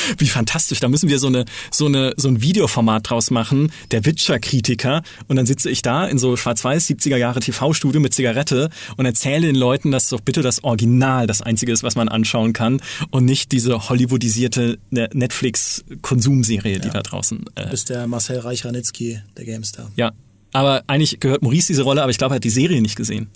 Wie 0.18 0.26
fantastisch. 0.28 0.80
Da 0.80 0.88
müssen 0.88 1.08
wir 1.08 1.18
so 1.18 1.26
eine, 1.28 1.44
so 1.70 1.86
eine, 1.86 2.14
so 2.16 2.28
ein 2.28 2.42
Videoformat 2.42 3.10
draus 3.10 3.30
machen, 3.30 3.72
der 3.90 4.04
Witcher-Kritiker. 4.04 5.02
Und 5.28 5.36
dann 5.36 5.46
sitze 5.46 5.70
ich 5.70 5.82
da 5.82 6.06
in 6.06 6.18
so 6.18 6.36
schwarz-weiß 6.36 6.88
70er 6.88 7.16
Jahre 7.16 7.40
TV-Studio 7.40 8.00
mit 8.00 8.14
Zigarette 8.14 8.70
und 8.96 9.06
erzähle 9.06 9.46
den 9.46 9.56
Leuten, 9.56 9.90
dass 9.90 10.08
doch 10.08 10.20
bitte 10.20 10.42
das 10.42 10.64
Original 10.64 11.26
das 11.26 11.42
einzige 11.42 11.72
ist, 11.72 11.82
was 11.82 11.96
man 11.96 12.08
anschauen 12.08 12.52
kann 12.52 12.80
und 13.10 13.24
nicht 13.24 13.52
diese 13.52 13.88
hollywoodisierte 13.88 14.78
Netflix-Konsumserie, 14.90 16.80
die 16.80 16.90
da 16.90 17.02
draußen, 17.02 17.44
äh, 17.54 17.68
bist 17.70 17.88
der 17.90 18.06
Marcel 18.06 18.38
Reich-Ranitzky, 18.38 19.20
der 19.36 19.44
GameStar. 19.44 19.90
ja. 19.96 20.12
Aber 20.54 20.84
eigentlich 20.86 21.18
gehört 21.18 21.42
Maurice 21.42 21.68
diese 21.68 21.82
Rolle, 21.82 22.02
aber 22.02 22.10
ich 22.10 22.18
glaube, 22.18 22.34
er 22.34 22.36
hat 22.36 22.44
die 22.44 22.50
Serie 22.50 22.82
nicht 22.82 22.94
gesehen. 22.94 23.28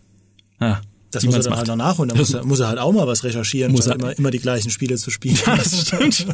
Ah, 0.58 0.80
Das 1.12 1.22
wie 1.22 1.26
muss 1.28 1.36
er 1.36 1.42
dann 1.42 1.50
macht. 1.50 1.58
halt 1.60 1.68
noch 1.68 1.76
nachholen. 1.76 2.08
Da 2.08 2.14
muss 2.16 2.34
er, 2.34 2.44
muss 2.46 2.60
er 2.60 2.68
halt 2.68 2.78
auch 2.78 2.92
mal 2.92 3.06
was 3.06 3.22
recherchieren, 3.24 3.72
Muss 3.72 3.84
statt 3.84 3.98
er. 3.98 4.00
immer, 4.08 4.18
immer 4.18 4.30
die 4.30 4.38
gleichen 4.40 4.70
Spiele 4.70 4.96
zu 4.96 5.10
spielen. 5.10 5.38
Das 5.46 5.82
stimmt. 5.86 6.26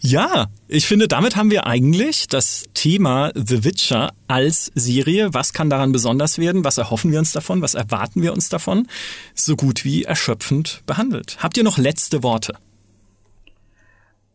ja, 0.00 0.46
ich 0.68 0.86
finde, 0.86 1.08
damit 1.08 1.36
haben 1.36 1.50
wir 1.50 1.66
eigentlich 1.66 2.28
das 2.28 2.64
Thema 2.74 3.32
The 3.34 3.64
Witcher 3.64 4.12
als 4.28 4.70
Serie. 4.74 5.34
Was 5.34 5.52
kann 5.52 5.68
daran 5.68 5.92
besonders 5.92 6.38
werden? 6.38 6.64
Was 6.64 6.78
erhoffen 6.78 7.10
wir 7.12 7.18
uns 7.18 7.32
davon? 7.32 7.60
Was 7.60 7.74
erwarten 7.74 8.22
wir 8.22 8.32
uns 8.32 8.48
davon? 8.48 8.86
So 9.34 9.56
gut 9.56 9.84
wie 9.84 10.04
erschöpfend 10.04 10.82
behandelt. 10.86 11.38
Habt 11.40 11.56
ihr 11.56 11.64
noch 11.64 11.78
letzte 11.78 12.22
Worte? 12.22 12.54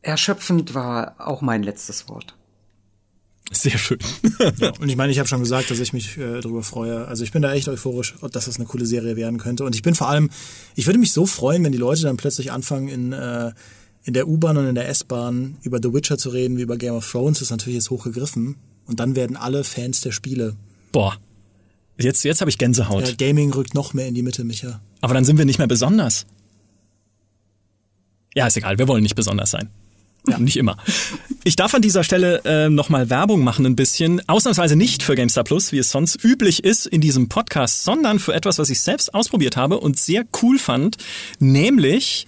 Erschöpfend 0.01 0.73
war 0.73 1.15
auch 1.19 1.41
mein 1.41 1.63
letztes 1.63 2.07
Wort. 2.07 2.35
Sehr 3.51 3.77
schön. 3.77 3.99
Ja, 4.59 4.71
und 4.79 4.87
ich 4.87 4.95
meine, 4.95 5.11
ich 5.11 5.19
habe 5.19 5.27
schon 5.27 5.39
gesagt, 5.39 5.71
dass 5.71 5.79
ich 5.79 5.93
mich 5.93 6.17
äh, 6.17 6.41
darüber 6.41 6.63
freue. 6.63 7.07
Also 7.07 7.23
ich 7.23 7.31
bin 7.31 7.41
da 7.41 7.53
echt 7.53 7.67
euphorisch, 7.67 8.15
dass 8.31 8.45
das 8.45 8.57
eine 8.57 8.65
coole 8.65 8.85
Serie 8.85 9.15
werden 9.15 9.39
könnte. 9.39 9.63
Und 9.63 9.75
ich 9.75 9.81
bin 9.81 9.95
vor 9.95 10.09
allem, 10.09 10.29
ich 10.75 10.85
würde 10.85 10.99
mich 10.99 11.11
so 11.11 11.25
freuen, 11.25 11.63
wenn 11.63 11.71
die 11.71 11.77
Leute 11.77 12.03
dann 12.03 12.17
plötzlich 12.17 12.51
anfangen, 12.51 12.87
in, 12.87 13.13
äh, 13.13 13.51
in 14.03 14.13
der 14.13 14.27
U-Bahn 14.27 14.57
und 14.57 14.67
in 14.67 14.75
der 14.75 14.87
S-Bahn 14.89 15.57
über 15.63 15.79
The 15.81 15.93
Witcher 15.93 16.17
zu 16.17 16.29
reden, 16.29 16.57
wie 16.57 16.61
über 16.61 16.77
Game 16.77 16.93
of 16.93 17.09
Thrones. 17.09 17.39
Das 17.39 17.47
ist 17.47 17.51
natürlich 17.51 17.75
jetzt 17.75 17.89
hochgegriffen. 17.89 18.55
Und 18.85 18.99
dann 18.99 19.15
werden 19.15 19.35
alle 19.35 19.63
Fans 19.63 20.01
der 20.01 20.11
Spiele. 20.11 20.55
Boah. 20.91 21.17
Jetzt, 21.99 22.23
jetzt 22.23 22.41
habe 22.41 22.49
ich 22.49 22.57
Gänsehaut. 22.57 23.07
Ja, 23.07 23.15
Gaming 23.15 23.51
rückt 23.53 23.73
noch 23.73 23.93
mehr 23.93 24.07
in 24.07 24.13
die 24.13 24.21
Mitte, 24.21 24.43
Micha. 24.43 24.81
Aber 25.01 25.13
dann 25.13 25.25
sind 25.25 25.37
wir 25.37 25.45
nicht 25.45 25.57
mehr 25.57 25.67
besonders. 25.67 26.25
Ja, 28.35 28.45
ist 28.45 28.55
egal, 28.55 28.77
wir 28.77 28.87
wollen 28.87 29.01
nicht 29.01 29.15
besonders 29.15 29.49
sein. 29.49 29.69
Ja. 30.27 30.37
Nicht 30.39 30.57
immer. 30.57 30.77
Ich 31.43 31.55
darf 31.55 31.73
an 31.73 31.81
dieser 31.81 32.03
Stelle 32.03 32.41
äh, 32.43 32.69
nochmal 32.69 33.09
Werbung 33.09 33.43
machen 33.43 33.65
ein 33.65 33.75
bisschen. 33.75 34.21
Ausnahmsweise 34.27 34.75
nicht 34.75 35.03
für 35.03 35.15
GameStar 35.15 35.43
Plus, 35.43 35.71
wie 35.71 35.77
es 35.77 35.89
sonst 35.89 36.23
üblich 36.23 36.63
ist 36.63 36.85
in 36.85 37.01
diesem 37.01 37.29
Podcast, 37.29 37.83
sondern 37.83 38.19
für 38.19 38.33
etwas, 38.33 38.59
was 38.59 38.69
ich 38.69 38.81
selbst 38.81 39.13
ausprobiert 39.13 39.57
habe 39.57 39.79
und 39.79 39.97
sehr 39.97 40.25
cool 40.41 40.59
fand, 40.59 40.97
nämlich 41.39 42.27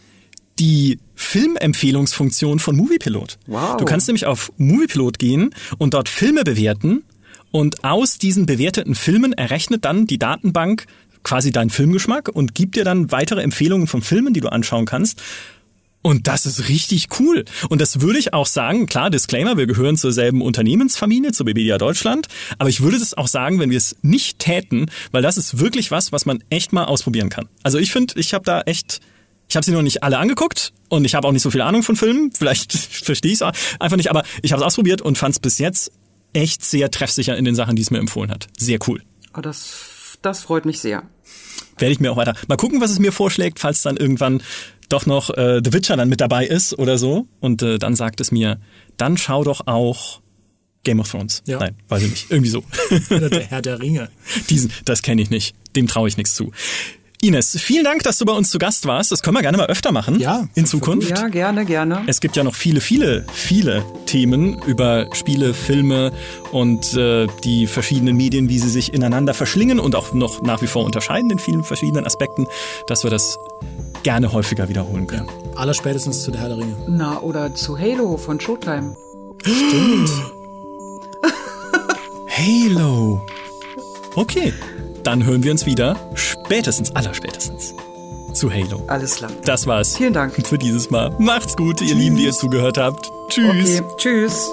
die 0.59 0.99
Filmempfehlungsfunktion 1.15 2.59
von 2.59 2.75
Moviepilot. 2.75 3.37
Wow. 3.47 3.77
Du 3.77 3.85
kannst 3.85 4.07
nämlich 4.07 4.25
auf 4.25 4.51
Moviepilot 4.57 5.19
gehen 5.19 5.55
und 5.77 5.93
dort 5.93 6.09
Filme 6.09 6.43
bewerten 6.43 7.03
und 7.51 7.83
aus 7.83 8.17
diesen 8.17 8.45
bewerteten 8.45 8.95
Filmen 8.95 9.33
errechnet 9.33 9.85
dann 9.85 10.05
die 10.05 10.19
Datenbank 10.19 10.85
quasi 11.23 11.51
deinen 11.51 11.69
Filmgeschmack 11.69 12.29
und 12.29 12.55
gibt 12.55 12.75
dir 12.75 12.83
dann 12.83 13.11
weitere 13.11 13.41
Empfehlungen 13.41 13.87
von 13.87 14.01
Filmen, 14.01 14.33
die 14.33 14.41
du 14.41 14.49
anschauen 14.49 14.85
kannst. 14.85 15.21
Und 16.01 16.27
das 16.27 16.45
ist 16.45 16.69
richtig 16.69 17.07
cool. 17.19 17.43
Und 17.69 17.81
das 17.81 17.99
würde 17.99 18.19
ich 18.19 18.33
auch 18.33 18.45
sagen, 18.45 18.85
klar, 18.85 19.09
Disclaimer, 19.09 19.57
wir 19.57 19.67
gehören 19.67 19.97
zur 19.97 20.13
selben 20.13 20.41
Unternehmensfamilie, 20.41 21.33
zur 21.33 21.45
BBDA 21.45 21.77
Deutschland. 21.77 22.27
Aber 22.57 22.69
ich 22.69 22.81
würde 22.81 22.97
das 22.97 23.15
auch 23.15 23.27
sagen, 23.27 23.59
wenn 23.59 23.69
wir 23.69 23.77
es 23.77 23.97
nicht 24.01 24.39
täten, 24.39 24.89
weil 25.11 25.21
das 25.21 25.37
ist 25.37 25.59
wirklich 25.59 25.91
was, 25.91 26.11
was 26.11 26.25
man 26.25 26.41
echt 26.49 26.71
mal 26.71 26.85
ausprobieren 26.85 27.29
kann. 27.29 27.49
Also 27.63 27.79
ich 27.79 27.91
finde, 27.91 28.17
ich 28.17 28.33
habe 28.33 28.45
da 28.45 28.61
echt, 28.61 29.01
ich 29.49 29.57
habe 29.57 29.65
sie 29.65 29.71
noch 29.71 29.81
nicht 29.81 30.01
alle 30.01 30.19
angeguckt 30.19 30.71
und 30.87 31.03
ich 31.03 31.15
habe 31.15 31.27
auch 31.27 31.33
nicht 31.33 31.41
so 31.41 31.51
viel 31.51 31.61
Ahnung 31.61 31.83
von 31.83 31.97
Filmen. 31.97 32.31
Vielleicht 32.37 32.71
verstehe 32.71 33.33
ich 33.33 33.41
es 33.41 33.77
einfach 33.79 33.97
nicht, 33.97 34.09
aber 34.09 34.23
ich 34.41 34.53
habe 34.53 34.61
es 34.61 34.65
ausprobiert 34.65 35.01
und 35.01 35.17
fand 35.17 35.35
es 35.35 35.39
bis 35.39 35.57
jetzt 35.59 35.91
echt 36.31 36.63
sehr 36.63 36.91
treffsicher 36.91 37.35
in 37.35 37.43
den 37.43 37.55
Sachen, 37.55 37.75
die 37.75 37.81
es 37.81 37.91
mir 37.91 37.97
empfohlen 37.97 38.31
hat. 38.31 38.47
Sehr 38.57 38.79
cool. 38.87 39.01
Oh, 39.35 39.41
das, 39.41 40.17
das 40.21 40.43
freut 40.43 40.65
mich 40.65 40.79
sehr. 40.79 41.03
Werde 41.77 41.91
ich 41.91 41.99
mir 41.99 42.11
auch 42.11 42.17
weiter. 42.17 42.35
Mal 42.47 42.57
gucken, 42.57 42.79
was 42.79 42.91
es 42.91 42.99
mir 42.99 43.11
vorschlägt, 43.11 43.59
falls 43.59 43.81
dann 43.81 43.97
irgendwann 43.97 44.41
doch 44.89 45.05
noch 45.05 45.29
äh, 45.29 45.61
The 45.63 45.73
Witcher 45.73 45.95
dann 45.95 46.09
mit 46.09 46.21
dabei 46.21 46.45
ist 46.45 46.77
oder 46.77 46.97
so. 46.97 47.27
Und 47.39 47.61
äh, 47.61 47.77
dann 47.77 47.95
sagt 47.95 48.19
es 48.21 48.31
mir, 48.31 48.59
dann 48.97 49.17
schau 49.17 49.43
doch 49.43 49.67
auch 49.67 50.21
Game 50.83 50.99
of 50.99 51.11
Thrones. 51.11 51.43
Ja. 51.45 51.59
Nein, 51.59 51.75
weiß 51.87 52.03
ich 52.03 52.09
nicht. 52.09 52.31
Irgendwie 52.31 52.49
so. 52.49 52.63
Oder 53.09 53.29
der 53.29 53.41
Herr 53.41 53.61
der 53.61 53.79
Ringe. 53.79 54.09
Diesen, 54.49 54.71
das 54.85 55.01
kenne 55.01 55.21
ich 55.21 55.29
nicht. 55.29 55.55
Dem 55.75 55.87
traue 55.87 56.07
ich 56.07 56.17
nichts 56.17 56.33
zu. 56.35 56.51
Ines, 57.21 57.57
vielen 57.59 57.83
Dank, 57.83 58.03
dass 58.03 58.17
du 58.17 58.23
bei 58.23 58.31
uns 58.31 58.49
zu 58.49 58.59
Gast 58.59 58.85
warst. 58.85 59.11
Das 59.11 59.21
können 59.21 59.35
wir 59.35 59.41
gerne 59.41 59.57
mal 59.57 59.67
öfter 59.67 59.91
machen. 59.91 60.17
Ja, 60.21 60.47
In 60.55 60.65
Zukunft. 60.65 61.09
Ja, 61.09 61.27
gerne, 61.27 61.65
gerne. 61.65 62.03
Es 62.07 62.21
gibt 62.21 62.37
ja 62.37 62.45
noch 62.45 62.55
viele, 62.55 62.79
viele, 62.79 63.25
viele 63.33 63.83
Themen 64.05 64.57
über 64.65 65.07
Spiele, 65.13 65.53
Filme 65.53 66.13
und 66.53 66.93
äh, 66.93 67.27
die 67.43 67.67
verschiedenen 67.67 68.15
Medien, 68.15 68.47
wie 68.47 68.57
sie 68.57 68.69
sich 68.69 68.93
ineinander 68.93 69.33
verschlingen 69.33 69.81
und 69.81 69.95
auch 69.95 70.13
noch 70.13 70.41
nach 70.43 70.61
wie 70.61 70.67
vor 70.67 70.85
unterscheiden 70.85 71.29
in 71.29 71.39
vielen 71.39 71.65
verschiedenen 71.65 72.05
Aspekten, 72.05 72.47
dass 72.87 73.03
wir 73.03 73.11
das 73.11 73.37
gerne 74.03 74.31
häufiger 74.31 74.69
wiederholen 74.69 75.05
können. 75.05 75.27
Allerspätestens 75.55 76.23
zu 76.23 76.31
der 76.31 76.39
Herr 76.39 76.47
der 76.49 76.57
Ringe. 76.59 76.77
Na, 76.87 77.19
oder 77.19 77.53
zu 77.53 77.77
Halo 77.77 78.15
von 78.15 78.39
Showtime. 78.39 78.95
Halo. 82.29 83.25
Okay, 84.15 84.53
dann 85.09 85.25
hören 85.25 85.43
wir 85.43 85.51
uns 85.51 85.65
wieder 85.65 85.95
spätestens, 86.13 86.95
allerspätestens 86.95 87.73
zu 88.33 88.53
Halo. 88.53 88.83
Alles 88.85 89.15
klar. 89.15 89.31
Das 89.43 89.65
war's. 89.65 89.97
Vielen 89.97 90.13
Dank. 90.13 90.35
Für 90.45 90.59
dieses 90.59 90.91
Mal. 90.91 91.15
Macht's 91.17 91.57
gut, 91.57 91.81
ihr 91.81 91.95
Lieben, 91.95 92.15
die 92.15 92.25
ihr 92.25 92.31
zugehört 92.31 92.77
habt. 92.77 93.09
Tschüss. 93.27 93.81
Okay, 93.81 93.83
tschüss. 93.97 94.51